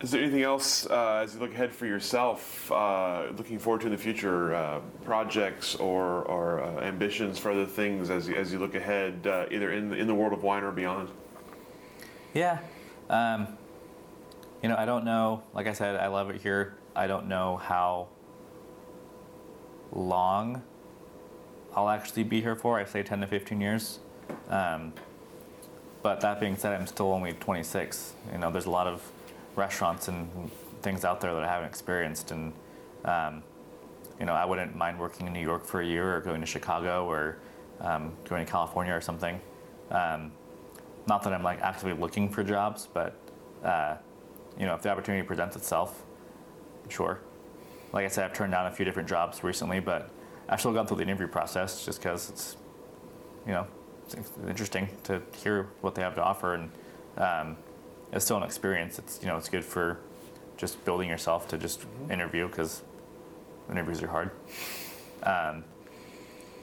Is 0.01 0.11
there 0.11 0.21
anything 0.21 0.43
else 0.43 0.85
uh, 0.87 1.21
as 1.23 1.35
you 1.35 1.39
look 1.39 1.53
ahead 1.53 1.71
for 1.71 1.85
yourself, 1.85 2.69
uh, 2.69 3.27
looking 3.37 3.59
forward 3.59 3.79
to 3.79 3.87
in 3.87 3.93
the 3.93 3.97
future, 3.97 4.53
uh, 4.53 4.81
projects 5.05 5.75
or, 5.75 6.23
or 6.23 6.61
uh, 6.63 6.81
ambitions 6.81 7.39
for 7.39 7.51
other 7.51 7.65
things 7.65 8.09
as 8.09 8.27
you, 8.27 8.35
as 8.35 8.51
you 8.51 8.59
look 8.59 8.75
ahead, 8.75 9.25
uh, 9.25 9.45
either 9.51 9.71
in 9.71 9.91
the, 9.91 9.95
in 9.95 10.05
the 10.05 10.13
world 10.13 10.33
of 10.33 10.43
wine 10.43 10.63
or 10.63 10.71
beyond? 10.73 11.07
Yeah. 12.33 12.59
Um, 13.09 13.47
you 14.61 14.67
know, 14.67 14.75
I 14.75 14.83
don't 14.83 15.05
know. 15.05 15.43
Like 15.53 15.67
I 15.67 15.71
said, 15.71 15.95
I 15.95 16.07
love 16.07 16.29
it 16.29 16.41
here. 16.41 16.75
I 16.93 17.07
don't 17.07 17.29
know 17.29 17.55
how 17.55 18.09
long 19.93 20.61
I'll 21.75 21.89
actually 21.89 22.23
be 22.23 22.41
here 22.41 22.55
for. 22.55 22.79
I 22.79 22.85
say 22.85 23.03
10 23.03 23.21
to 23.21 23.27
15 23.27 23.61
years. 23.61 23.99
Um, 24.49 24.93
but 26.01 26.21
that 26.21 26.39
being 26.39 26.55
said, 26.55 26.73
I'm 26.73 26.87
still 26.87 27.11
only 27.11 27.33
26. 27.33 28.13
You 28.31 28.37
know, 28.37 28.51
there's 28.51 28.65
a 28.65 28.71
lot 28.71 28.87
of 28.87 29.03
restaurants 29.55 30.07
and 30.07 30.49
things 30.81 31.03
out 31.03 31.21
there 31.21 31.33
that 31.33 31.43
I 31.43 31.47
haven't 31.47 31.67
experienced. 31.67 32.31
And, 32.31 32.53
um, 33.05 33.43
you 34.19 34.25
know, 34.25 34.33
I 34.33 34.45
wouldn't 34.45 34.75
mind 34.75 34.99
working 34.99 35.27
in 35.27 35.33
New 35.33 35.41
York 35.41 35.65
for 35.65 35.81
a 35.81 35.85
year 35.85 36.15
or 36.15 36.21
going 36.21 36.41
to 36.41 36.47
Chicago 36.47 37.05
or 37.05 37.37
um, 37.81 38.13
going 38.27 38.45
to 38.45 38.51
California 38.51 38.93
or 38.93 39.01
something. 39.01 39.39
Um, 39.91 40.31
not 41.07 41.23
that 41.23 41.33
I'm 41.33 41.43
like 41.43 41.61
actively 41.61 41.93
looking 41.93 42.29
for 42.29 42.43
jobs, 42.43 42.87
but, 42.93 43.15
uh, 43.63 43.95
you 44.57 44.65
know, 44.65 44.75
if 44.75 44.81
the 44.81 44.89
opportunity 44.89 45.25
presents 45.25 45.55
itself, 45.55 46.03
sure. 46.87 47.19
Like 47.91 48.05
I 48.05 48.07
said, 48.07 48.25
I've 48.25 48.33
turned 48.33 48.51
down 48.51 48.67
a 48.67 48.71
few 48.71 48.85
different 48.85 49.09
jobs 49.09 49.43
recently, 49.43 49.79
but 49.79 50.09
I've 50.49 50.59
still 50.59 50.73
gone 50.73 50.87
through 50.87 50.97
the 50.97 51.03
interview 51.03 51.27
process 51.27 51.85
just 51.85 52.01
because 52.01 52.29
it's, 52.29 52.57
you 53.45 53.53
know, 53.53 53.67
it's 54.05 54.15
interesting 54.47 54.89
to 55.03 55.21
hear 55.43 55.69
what 55.81 55.95
they 55.95 56.01
have 56.01 56.15
to 56.15 56.23
offer. 56.23 56.55
And, 56.55 56.71
um, 57.17 57.57
it's 58.11 58.25
still 58.25 58.37
an 58.37 58.43
experience. 58.43 58.99
It's 58.99 59.19
you 59.21 59.27
know 59.27 59.37
it's 59.37 59.49
good 59.49 59.63
for 59.63 59.99
just 60.57 60.83
building 60.85 61.09
yourself 61.09 61.47
to 61.49 61.57
just 61.57 61.85
interview 62.09 62.47
because 62.47 62.81
interviews 63.69 64.01
are 64.01 64.07
hard. 64.07 64.31
Um, 65.23 65.63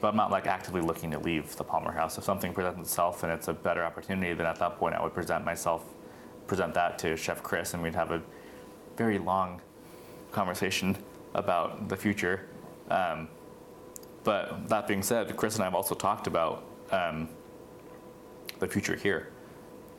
but 0.00 0.08
I'm 0.08 0.16
not 0.16 0.30
like 0.30 0.46
actively 0.46 0.80
looking 0.80 1.10
to 1.12 1.18
leave 1.18 1.56
the 1.56 1.64
Palmer 1.64 1.92
House. 1.92 2.18
If 2.18 2.24
something 2.24 2.52
presents 2.52 2.80
itself 2.80 3.22
and 3.22 3.32
it's 3.32 3.48
a 3.48 3.54
better 3.54 3.82
opportunity, 3.84 4.34
then 4.34 4.46
at 4.46 4.58
that 4.58 4.78
point 4.78 4.94
I 4.94 5.02
would 5.02 5.14
present 5.14 5.44
myself, 5.44 5.84
present 6.46 6.74
that 6.74 6.98
to 7.00 7.16
Chef 7.16 7.42
Chris, 7.42 7.72
and 7.72 7.82
we'd 7.82 7.94
have 7.94 8.10
a 8.10 8.20
very 8.96 9.18
long 9.18 9.62
conversation 10.32 10.96
about 11.34 11.88
the 11.88 11.96
future. 11.96 12.46
Um, 12.90 13.28
but 14.26 14.68
that 14.68 14.88
being 14.88 15.04
said, 15.04 15.36
Chris 15.36 15.54
and 15.54 15.62
I 15.62 15.66
have 15.66 15.76
also 15.76 15.94
talked 15.94 16.26
about 16.26 16.64
um, 16.90 17.28
the 18.58 18.66
future 18.66 18.96
here. 18.96 19.28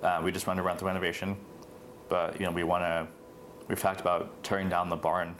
Uh, 0.03 0.19
we 0.21 0.33
just 0.33 0.45
want 0.45 0.57
to 0.57 0.63
run 0.63 0.75
the 0.75 0.83
renovation, 0.83 1.37
but 2.09 2.37
you 2.37 2.45
know 2.45 2.51
we 2.51 2.65
want 2.65 2.83
to. 2.83 3.07
We've 3.69 3.79
talked 3.79 4.01
about 4.01 4.43
tearing 4.43 4.67
down 4.67 4.89
the 4.89 4.97
barn 4.97 5.33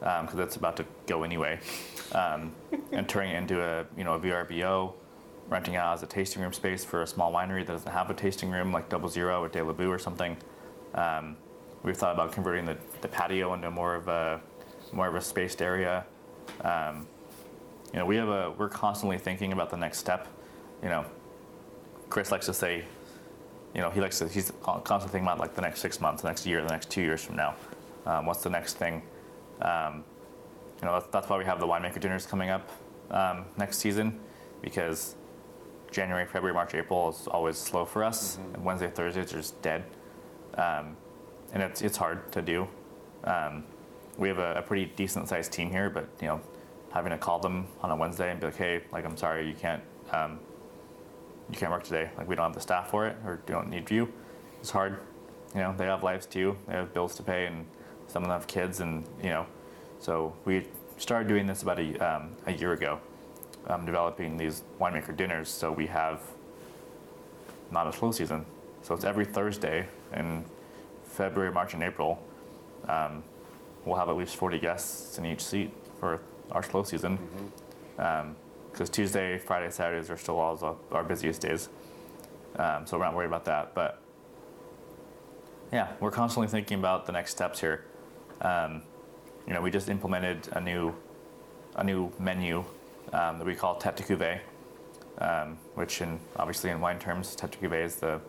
because 0.00 0.34
um, 0.34 0.40
it's 0.40 0.56
about 0.56 0.76
to 0.78 0.84
go 1.06 1.22
anyway, 1.22 1.60
um, 2.16 2.52
and 2.90 3.08
turning 3.08 3.30
it 3.30 3.38
into 3.38 3.62
a 3.62 3.86
you 3.96 4.02
know 4.02 4.14
a 4.14 4.18
VRBO, 4.18 4.92
renting 5.48 5.76
out 5.76 5.94
as 5.94 6.02
a 6.02 6.06
tasting 6.06 6.42
room 6.42 6.52
space 6.52 6.84
for 6.84 7.02
a 7.02 7.06
small 7.06 7.32
winery 7.32 7.64
that 7.64 7.72
doesn't 7.72 7.92
have 7.92 8.10
a 8.10 8.14
tasting 8.14 8.50
room 8.50 8.72
like 8.72 8.88
Double 8.88 9.08
Zero 9.08 9.40
or 9.40 9.48
De 9.48 9.62
La 9.62 9.72
Boue 9.72 9.88
or 9.88 10.00
something. 10.00 10.36
Um, 10.94 11.36
we've 11.84 11.96
thought 11.96 12.14
about 12.14 12.32
converting 12.32 12.64
the, 12.64 12.76
the 13.02 13.08
patio 13.08 13.54
into 13.54 13.70
more 13.70 13.94
of 13.94 14.08
a 14.08 14.40
more 14.92 15.06
of 15.06 15.14
a 15.14 15.20
spaced 15.20 15.62
area. 15.62 16.04
Um, 16.62 17.06
you 17.92 17.98
know, 17.98 18.06
we 18.06 18.16
have 18.16 18.28
a 18.28 18.50
we're 18.56 18.68
constantly 18.68 19.18
thinking 19.18 19.52
about 19.52 19.70
the 19.70 19.76
next 19.76 19.98
step. 19.98 20.28
You 20.82 20.88
know, 20.88 21.04
Chris 22.08 22.30
likes 22.30 22.46
to 22.46 22.54
say 22.54 22.84
you 23.74 23.80
know, 23.80 23.90
he 23.90 24.00
likes 24.00 24.18
to, 24.18 24.28
he's 24.28 24.52
constantly 24.62 25.08
thinking 25.08 25.26
about 25.26 25.38
like 25.38 25.54
the 25.54 25.62
next 25.62 25.80
six 25.80 26.00
months, 26.00 26.22
the 26.22 26.28
next 26.28 26.46
year, 26.46 26.62
the 26.62 26.68
next 26.68 26.90
two 26.90 27.00
years 27.00 27.24
from 27.24 27.36
now. 27.36 27.54
Um, 28.04 28.26
what's 28.26 28.42
the 28.42 28.50
next 28.50 28.74
thing? 28.74 29.02
Um, 29.60 30.04
you 30.80 30.86
know, 30.86 30.94
that's, 30.94 31.06
that's, 31.06 31.28
why 31.28 31.38
we 31.38 31.44
have 31.44 31.60
the 31.60 31.66
winemaker 31.66 32.00
dinners 32.00 32.26
coming 32.26 32.50
up 32.50 32.68
um, 33.10 33.44
next 33.56 33.78
season 33.78 34.18
because 34.60 35.14
January, 35.90 36.26
February, 36.26 36.52
March, 36.52 36.74
April 36.74 37.10
is 37.10 37.26
always 37.28 37.56
slow 37.56 37.84
for 37.84 38.04
us. 38.04 38.36
Mm-hmm. 38.36 38.54
And 38.54 38.64
Wednesday, 38.64 38.90
Thursdays 38.90 39.32
are 39.32 39.36
just 39.36 39.60
dead. 39.62 39.84
Um, 40.54 40.96
and 41.52 41.62
it's, 41.62 41.82
it's 41.82 41.96
hard 41.96 42.30
to 42.32 42.42
do. 42.42 42.68
Um, 43.24 43.64
we 44.18 44.28
have 44.28 44.38
a, 44.38 44.54
a 44.56 44.62
pretty 44.62 44.86
decent 44.96 45.28
sized 45.28 45.52
team 45.52 45.70
here, 45.70 45.88
but, 45.88 46.08
you 46.20 46.26
know, 46.26 46.40
having 46.92 47.10
to 47.10 47.18
call 47.18 47.38
them 47.38 47.66
on 47.80 47.90
a 47.90 47.96
Wednesday 47.96 48.30
and 48.30 48.40
be 48.40 48.46
like, 48.46 48.56
hey, 48.56 48.82
like, 48.92 49.04
I'm 49.04 49.16
sorry, 49.16 49.48
you 49.48 49.54
can't 49.54 49.82
um, 50.12 50.38
you 51.50 51.58
can't 51.58 51.70
work 51.70 51.84
today. 51.84 52.10
Like 52.16 52.28
we 52.28 52.34
don't 52.34 52.44
have 52.44 52.54
the 52.54 52.60
staff 52.60 52.90
for 52.90 53.06
it, 53.06 53.16
or 53.24 53.40
don't 53.46 53.68
need 53.68 53.90
you. 53.90 54.12
It's 54.60 54.70
hard. 54.70 54.98
You 55.54 55.60
know, 55.60 55.74
they 55.76 55.84
have 55.84 56.02
lives 56.02 56.26
too. 56.26 56.56
They 56.66 56.74
have 56.74 56.94
bills 56.94 57.14
to 57.16 57.22
pay, 57.22 57.46
and 57.46 57.66
some 58.06 58.22
of 58.22 58.28
them 58.28 58.38
have 58.38 58.46
kids, 58.46 58.80
and 58.80 59.04
you 59.22 59.28
know, 59.28 59.46
so 59.98 60.34
we 60.44 60.66
started 60.96 61.28
doing 61.28 61.46
this 61.46 61.62
about 61.62 61.78
a, 61.78 61.96
um, 61.98 62.30
a 62.46 62.52
year 62.52 62.72
ago, 62.72 63.00
um, 63.66 63.84
developing 63.84 64.36
these 64.36 64.62
winemaker 64.80 65.16
dinners. 65.16 65.48
So 65.48 65.70
we 65.70 65.86
have 65.86 66.20
not 67.70 67.86
a 67.86 67.92
slow 67.92 68.12
season. 68.12 68.46
So 68.82 68.94
it's 68.94 69.04
every 69.04 69.24
Thursday 69.24 69.86
in 70.14 70.44
February, 71.04 71.52
March, 71.52 71.74
and 71.74 71.82
April. 71.82 72.22
Um, 72.88 73.22
we'll 73.84 73.96
have 73.96 74.08
at 74.08 74.16
least 74.16 74.36
40 74.36 74.58
guests 74.58 75.18
in 75.18 75.26
each 75.26 75.42
seat 75.42 75.70
for 76.00 76.20
our 76.52 76.62
slow 76.62 76.82
season. 76.82 77.18
Mm-hmm. 77.18 78.00
Um, 78.00 78.36
because 78.70 78.88
Tuesday, 78.88 79.36
Friday, 79.36 79.70
Saturdays 79.70 80.08
are 80.08 80.16
still 80.16 80.38
all 80.38 80.78
our 80.92 81.04
busiest 81.04 81.42
days. 81.42 81.68
um, 82.56 82.86
so 82.86 82.96
we're 82.98 83.04
not 83.04 83.14
worried 83.14 83.26
about 83.26 83.44
that. 83.44 83.74
But 83.74 84.00
yeah, 85.70 85.92
we're 86.00 86.10
constantly 86.10 86.48
thinking 86.48 86.78
about 86.78 87.04
the 87.04 87.12
next 87.12 87.32
steps 87.32 87.60
here. 87.60 87.84
Um, 88.40 88.82
you 89.46 89.52
know, 89.52 89.60
we 89.60 89.70
just 89.70 89.88
implemented 89.88 90.48
a 90.52 90.60
new 90.60 90.94
a 91.76 91.84
new 91.84 92.12
menu 92.18 92.64
um, 93.12 93.38
that 93.38 93.46
we 93.46 93.54
call 93.54 93.76
Tete 93.76 93.96
de 93.96 94.02
Cuvée, 94.02 94.40
um, 95.18 95.58
which 95.74 96.00
in 96.00 96.20
obviously 96.36 96.70
in 96.70 96.80
wine 96.80 96.98
terms, 96.98 97.34
Tete 97.34 97.52
de 97.52 97.58
Cuvée 97.58 97.84
is 97.84 97.96
the 97.96 98.20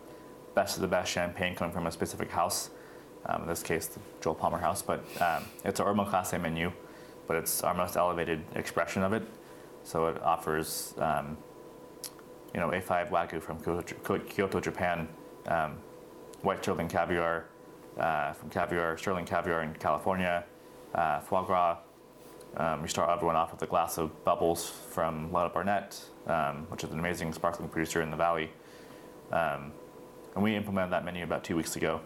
best 0.54 0.76
of 0.76 0.82
the 0.82 0.88
best 0.88 1.10
champagne 1.10 1.54
coming 1.54 1.72
from 1.72 1.86
a 1.86 1.92
specific 1.92 2.30
house. 2.30 2.70
Um, 3.26 3.42
in 3.42 3.48
this 3.48 3.62
case, 3.62 3.86
the 3.86 4.00
Joel 4.20 4.34
Palmer 4.34 4.58
House, 4.58 4.82
but 4.82 5.00
um, 5.20 5.44
it's 5.64 5.80
our 5.80 5.92
omakase 5.92 6.40
menu, 6.40 6.72
but 7.26 7.36
it's 7.36 7.62
our 7.62 7.74
most 7.74 7.96
elevated 7.96 8.44
expression 8.54 9.02
of 9.02 9.12
it. 9.12 9.22
So 9.84 10.06
it 10.06 10.22
offers, 10.22 10.94
um, 10.98 11.36
you 12.54 12.60
know, 12.60 12.70
A5 12.70 13.10
Wagyu 13.10 13.42
from 13.42 13.58
Kyoto, 14.28 14.60
Japan, 14.60 15.08
um, 15.46 15.76
white 16.42 16.62
sterling 16.62 16.88
caviar 16.88 17.46
uh, 17.98 18.32
from 18.32 18.50
caviar, 18.50 18.96
sterling 18.98 19.24
caviar 19.24 19.62
in 19.62 19.74
California, 19.74 20.44
uh, 20.94 21.20
foie 21.20 21.42
gras. 21.42 21.78
Um, 22.56 22.82
we 22.82 22.88
start 22.88 23.10
everyone 23.10 23.36
off 23.36 23.52
with 23.52 23.62
a 23.62 23.66
glass 23.66 23.98
of 23.98 24.24
bubbles 24.24 24.68
from 24.68 25.32
Lytle-Barnett, 25.32 26.00
um, 26.26 26.66
which 26.68 26.84
is 26.84 26.90
an 26.90 26.98
amazing 27.00 27.32
sparkling 27.32 27.68
producer 27.68 28.00
in 28.00 28.10
the 28.10 28.16
valley. 28.16 28.50
Um, 29.32 29.72
and 30.34 30.42
we 30.42 30.54
implemented 30.54 30.92
that 30.92 31.04
menu 31.04 31.24
about 31.24 31.42
two 31.42 31.56
weeks 31.56 31.76
ago. 31.76 32.00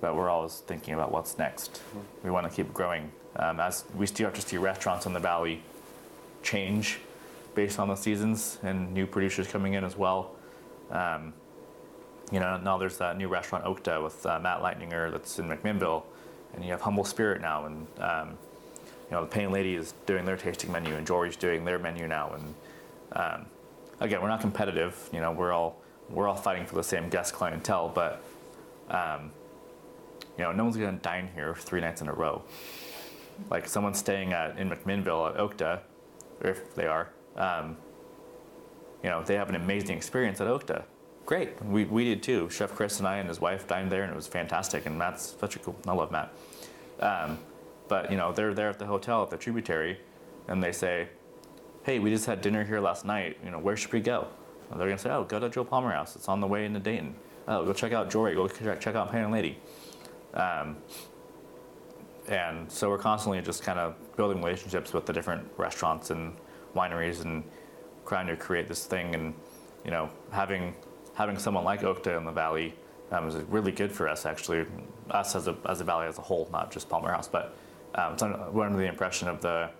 But 0.00 0.14
we're 0.14 0.28
always 0.28 0.58
thinking 0.66 0.94
about 0.94 1.12
what's 1.12 1.38
next. 1.38 1.72
Mm-hmm. 1.72 1.98
We 2.24 2.30
want 2.30 2.48
to 2.48 2.54
keep 2.54 2.72
growing. 2.72 3.10
Um, 3.36 3.60
as 3.60 3.84
we 3.94 4.06
start 4.06 4.34
to 4.34 4.40
see 4.40 4.56
restaurants 4.56 5.06
in 5.06 5.12
the 5.12 5.20
valley 5.20 5.62
change 6.42 6.98
based 7.54 7.78
on 7.78 7.88
the 7.88 7.94
seasons 7.96 8.58
and 8.62 8.92
new 8.92 9.06
producers 9.06 9.48
coming 9.48 9.74
in 9.74 9.84
as 9.84 9.96
well. 9.96 10.30
Um, 10.90 11.32
you 12.30 12.40
know, 12.40 12.56
now 12.58 12.78
there's 12.78 12.98
that 12.98 13.16
new 13.16 13.28
restaurant 13.28 13.64
Okta 13.64 14.02
with 14.02 14.24
uh, 14.26 14.38
Matt 14.38 14.60
Lightner 14.60 15.10
that's 15.10 15.38
in 15.38 15.48
McMinnville, 15.48 16.02
and 16.54 16.64
you 16.64 16.70
have 16.70 16.80
Humble 16.80 17.04
Spirit 17.04 17.40
now, 17.40 17.66
and 17.66 17.86
um, 17.98 18.28
you 19.08 19.12
know 19.12 19.22
the 19.22 19.26
Painted 19.26 19.52
Lady 19.52 19.74
is 19.74 19.94
doing 20.06 20.24
their 20.24 20.36
tasting 20.36 20.70
menu, 20.70 20.94
and 20.94 21.06
Jory's 21.06 21.36
doing 21.36 21.64
their 21.64 21.78
menu 21.78 22.06
now, 22.06 22.32
and 22.32 22.54
um, 23.12 23.46
again, 24.00 24.20
we're 24.20 24.28
not 24.28 24.40
competitive. 24.40 25.08
You 25.12 25.20
know, 25.20 25.32
we're 25.32 25.52
all 25.52 25.80
we're 26.10 26.28
all 26.28 26.36
fighting 26.36 26.66
for 26.66 26.74
the 26.74 26.84
same 26.84 27.08
guest 27.08 27.34
clientele, 27.34 27.90
but 27.94 28.22
um, 28.90 29.30
you 30.36 30.44
know, 30.44 30.52
no 30.52 30.64
one's 30.64 30.76
going 30.76 30.96
to 30.96 31.02
dine 31.02 31.28
here 31.34 31.54
three 31.54 31.80
nights 31.80 32.00
in 32.00 32.08
a 32.08 32.12
row. 32.12 32.42
Like 33.50 33.68
someone 33.68 33.94
staying 33.94 34.32
at 34.32 34.58
in 34.58 34.68
McMinnville 34.68 35.30
at 35.30 35.36
Okta, 35.38 35.80
if 36.40 36.74
they 36.74 36.86
are, 36.86 37.10
um, 37.36 37.76
you 39.02 39.10
know, 39.10 39.22
they 39.22 39.34
have 39.34 39.48
an 39.48 39.54
amazing 39.54 39.96
experience 39.96 40.40
at 40.40 40.48
Okta. 40.48 40.84
Great, 41.24 41.62
we, 41.64 41.84
we 41.84 42.04
did 42.04 42.22
too. 42.22 42.48
Chef 42.50 42.74
Chris 42.74 42.98
and 42.98 43.06
I 43.06 43.18
and 43.18 43.28
his 43.28 43.40
wife 43.40 43.66
dined 43.66 43.92
there, 43.92 44.02
and 44.02 44.12
it 44.12 44.16
was 44.16 44.26
fantastic. 44.26 44.86
And 44.86 44.98
Matt's 44.98 45.36
such 45.38 45.56
a 45.56 45.58
cool. 45.58 45.76
I 45.86 45.92
love 45.92 46.10
Matt. 46.10 46.32
Um, 47.00 47.38
but 47.86 48.10
you 48.10 48.16
know, 48.16 48.32
they're 48.32 48.54
there 48.54 48.70
at 48.70 48.78
the 48.78 48.86
hotel 48.86 49.22
at 49.22 49.30
the 49.30 49.36
Tributary, 49.36 50.00
and 50.48 50.62
they 50.62 50.72
say, 50.72 51.08
"Hey, 51.84 51.98
we 51.98 52.10
just 52.10 52.26
had 52.26 52.40
dinner 52.40 52.64
here 52.64 52.80
last 52.80 53.04
night. 53.04 53.36
You 53.44 53.50
know, 53.50 53.58
where 53.58 53.76
should 53.76 53.92
we 53.92 54.00
go?" 54.00 54.28
they're 54.76 54.86
gonna 54.86 54.98
say, 54.98 55.10
oh, 55.10 55.24
go 55.24 55.38
to 55.38 55.48
Joel 55.48 55.64
Palmer 55.64 55.90
House. 55.90 56.16
It's 56.16 56.28
on 56.28 56.40
the 56.40 56.46
way 56.46 56.64
into 56.64 56.80
Dayton. 56.80 57.14
Oh, 57.46 57.64
go 57.64 57.72
check 57.72 57.92
out 57.92 58.10
Jory. 58.10 58.34
Go 58.34 58.48
check, 58.48 58.80
check 58.80 58.94
out 58.94 59.10
Painted 59.10 59.30
Lady. 59.30 59.58
Um, 60.34 60.76
and 62.28 62.70
so 62.70 62.90
we're 62.90 62.98
constantly 62.98 63.40
just 63.40 63.62
kind 63.62 63.78
of 63.78 63.94
building 64.16 64.38
relationships 64.38 64.92
with 64.92 65.06
the 65.06 65.12
different 65.12 65.46
restaurants 65.56 66.10
and 66.10 66.34
wineries 66.74 67.22
and 67.24 67.42
trying 68.06 68.26
to 68.26 68.36
create 68.36 68.68
this 68.68 68.84
thing. 68.86 69.14
And 69.14 69.34
you 69.84 69.90
know, 69.90 70.10
having 70.30 70.74
having 71.14 71.38
someone 71.38 71.64
like 71.64 71.82
Okta 71.82 72.16
in 72.16 72.24
the 72.24 72.32
valley 72.32 72.74
um, 73.10 73.28
is 73.28 73.36
really 73.48 73.72
good 73.72 73.90
for 73.90 74.08
us. 74.08 74.26
Actually, 74.26 74.66
us 75.10 75.34
as 75.34 75.48
a 75.48 75.56
as 75.68 75.80
a 75.80 75.84
valley 75.84 76.06
as 76.06 76.18
a 76.18 76.22
whole, 76.22 76.48
not 76.52 76.70
just 76.70 76.88
Palmer 76.88 77.10
House. 77.10 77.28
But 77.28 77.54
um, 77.94 78.16
we're 78.52 78.66
under 78.66 78.78
the 78.78 78.86
impression 78.88 79.28
of 79.28 79.40
the 79.40 79.70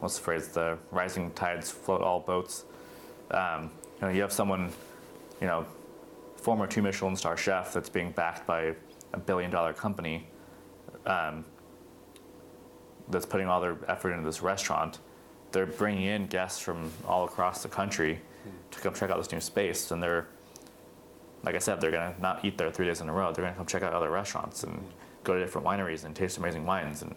what's 0.00 0.16
the 0.16 0.24
phrase? 0.24 0.48
The 0.48 0.78
rising 0.90 1.30
tides 1.32 1.70
float 1.70 2.02
all 2.02 2.20
boats. 2.20 2.64
Um, 3.30 3.70
you 4.00 4.08
know, 4.08 4.12
you 4.12 4.20
have 4.22 4.32
someone, 4.32 4.72
you 5.40 5.46
know, 5.46 5.64
former 6.36 6.66
two 6.66 6.82
Michelin 6.82 7.14
star 7.14 7.36
chef 7.36 7.72
that's 7.72 7.88
being 7.88 8.10
backed 8.10 8.46
by 8.46 8.74
a 9.12 9.18
billion 9.18 9.50
dollar 9.50 9.72
company 9.72 10.26
um, 11.06 11.44
that's 13.12 13.26
putting 13.26 13.46
all 13.46 13.60
their 13.60 13.76
effort 13.88 14.12
into 14.12 14.24
this 14.24 14.42
restaurant. 14.42 14.98
They're 15.52 15.66
bringing 15.66 16.04
in 16.04 16.26
guests 16.26 16.58
from 16.58 16.90
all 17.06 17.24
across 17.24 17.62
the 17.62 17.68
country 17.68 18.20
to 18.70 18.80
come 18.80 18.94
check 18.94 19.10
out 19.10 19.18
this 19.18 19.30
new 19.30 19.40
space, 19.40 19.90
and 19.90 20.02
they're, 20.02 20.26
like 21.44 21.54
I 21.54 21.58
said, 21.58 21.80
they're 21.80 21.90
gonna 21.90 22.14
not 22.20 22.44
eat 22.44 22.58
there 22.58 22.70
three 22.70 22.86
days 22.86 23.00
in 23.00 23.08
a 23.08 23.12
row. 23.12 23.32
They're 23.32 23.44
gonna 23.44 23.56
come 23.56 23.66
check 23.66 23.82
out 23.82 23.92
other 23.92 24.10
restaurants 24.10 24.64
and 24.64 24.82
go 25.24 25.34
to 25.34 25.40
different 25.40 25.66
wineries 25.66 26.04
and 26.04 26.16
taste 26.16 26.38
amazing 26.38 26.66
wines, 26.66 27.02
and 27.02 27.14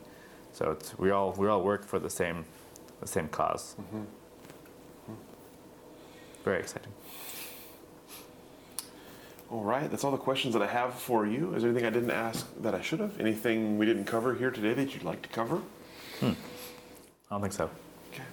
so 0.52 0.78
we 0.98 1.12
all 1.12 1.34
we 1.38 1.48
all 1.48 1.64
work 1.64 1.86
for 1.86 1.98
the 1.98 2.10
same 2.10 2.46
the 3.00 3.08
same 3.08 3.26
because 3.28 3.76
mm-hmm. 3.80 4.04
Very 6.46 6.60
exciting. 6.60 6.92
All 9.50 9.64
right, 9.64 9.90
that's 9.90 10.04
all 10.04 10.12
the 10.12 10.18
questions 10.18 10.54
that 10.54 10.62
I 10.62 10.68
have 10.68 10.94
for 10.94 11.26
you. 11.26 11.56
Is 11.56 11.64
there 11.64 11.72
anything 11.72 11.88
I 11.88 11.90
didn't 11.90 12.12
ask 12.12 12.48
that 12.62 12.76
I 12.76 12.82
should 12.82 13.00
have? 13.00 13.20
Anything 13.20 13.80
we 13.80 13.86
didn't 13.88 14.06
cover 14.06 14.36
here 14.36 14.52
today 14.52 14.74
that 14.74 14.94
you'd 14.94 15.04
like 15.04 15.24
to 15.24 15.30
cover? 15.30 15.62
Hmm. 16.20 16.32
I 17.30 17.36
don't 17.36 17.42
think 17.42 17.54
so. 17.54 17.70
Okay, 18.14 18.24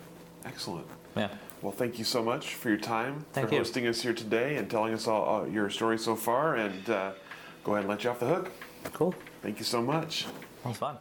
excellent. 0.44 0.86
Yeah. 1.16 1.28
Well, 1.60 1.72
thank 1.72 1.98
you 1.98 2.04
so 2.04 2.22
much 2.22 2.54
for 2.54 2.68
your 2.68 2.78
time, 2.78 3.24
thank 3.32 3.48
for 3.48 3.54
you. 3.54 3.60
hosting 3.60 3.86
us 3.86 4.00
here 4.00 4.14
today 4.14 4.56
and 4.56 4.68
telling 4.70 4.94
us 4.94 5.06
all 5.06 5.42
uh, 5.42 5.46
your 5.46 5.70
story 5.70 5.98
so 5.98 6.16
far. 6.16 6.56
And 6.56 6.88
uh, 6.90 7.12
go 7.64 7.72
ahead 7.72 7.84
and 7.84 7.90
let 7.90 8.04
you 8.04 8.10
off 8.10 8.18
the 8.20 8.26
hook. 8.26 8.50
Cool. 8.92 9.14
Thank 9.42 9.58
you 9.58 9.64
so 9.64 9.80
much. 9.80 10.26
That 10.62 10.68
was 10.68 10.78
fun. 10.78 10.98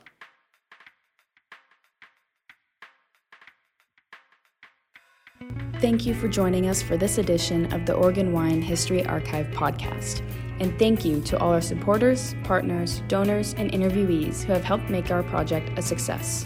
Thank 5.80 6.06
you 6.06 6.14
for 6.14 6.28
joining 6.28 6.70
us 6.70 6.84
for 6.84 6.96
this 6.96 7.18
edition 7.18 7.74
of 7.74 7.88
the 7.88 7.94
Oregon 7.94 8.34
Wine 8.34 8.62
History 8.62 9.04
Archive 9.04 9.48
podcast. 9.48 10.22
And 10.60 10.78
thank 10.78 11.04
you 11.04 11.22
to 11.22 11.40
all 11.40 11.52
our 11.52 11.62
supporters, 11.62 12.36
partners, 12.44 13.02
donors, 13.08 13.56
and 13.56 13.72
interviewees 13.72 14.44
who 14.44 14.54
have 14.54 14.64
helped 14.64 14.92
make 14.92 15.10
our 15.10 15.24
project 15.24 15.72
a 15.80 15.82
success. 15.82 16.46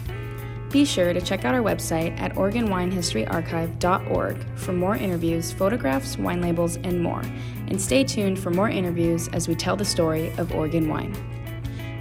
Be 0.76 0.84
sure 0.84 1.12
to 1.14 1.22
check 1.22 1.46
out 1.46 1.54
our 1.54 1.62
website 1.62 2.20
at 2.20 2.34
OregonWineHistoryArchive.org 2.34 4.36
for 4.56 4.74
more 4.74 4.94
interviews, 4.94 5.50
photographs, 5.50 6.18
wine 6.18 6.42
labels, 6.42 6.76
and 6.76 7.02
more. 7.02 7.22
And 7.68 7.80
stay 7.80 8.04
tuned 8.04 8.38
for 8.38 8.50
more 8.50 8.68
interviews 8.68 9.28
as 9.28 9.48
we 9.48 9.54
tell 9.54 9.74
the 9.74 9.86
story 9.86 10.34
of 10.36 10.52
Oregon 10.52 10.90
wine. 10.90 11.16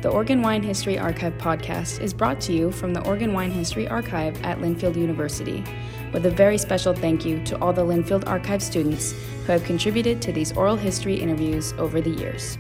The 0.02 0.10
Oregon 0.10 0.42
Wine 0.42 0.62
History 0.62 1.00
Archive 1.00 1.38
podcast 1.38 2.02
is 2.02 2.14
brought 2.14 2.42
to 2.42 2.52
you 2.52 2.70
from 2.70 2.94
the 2.94 3.02
Oregon 3.06 3.32
Wine 3.32 3.52
History 3.52 3.88
Archive 3.88 4.36
at 4.44 4.60
Linfield 4.60 4.98
University, 4.98 5.64
with 6.12 6.26
a 6.26 6.30
very 6.30 6.58
special 6.58 6.94
thank 6.94 7.24
you 7.24 7.42
to 7.46 7.58
all 7.62 7.72
the 7.72 7.82
Linfield 7.82 8.28
Archive 8.28 8.62
students 8.62 9.14
who 9.46 9.54
have 9.54 9.64
contributed 9.64 10.22
to 10.22 10.34
these 10.34 10.52
oral 10.52 10.76
history 10.76 11.16
interviews 11.16 11.72
over 11.78 12.02
the 12.02 12.10
years. 12.10 12.58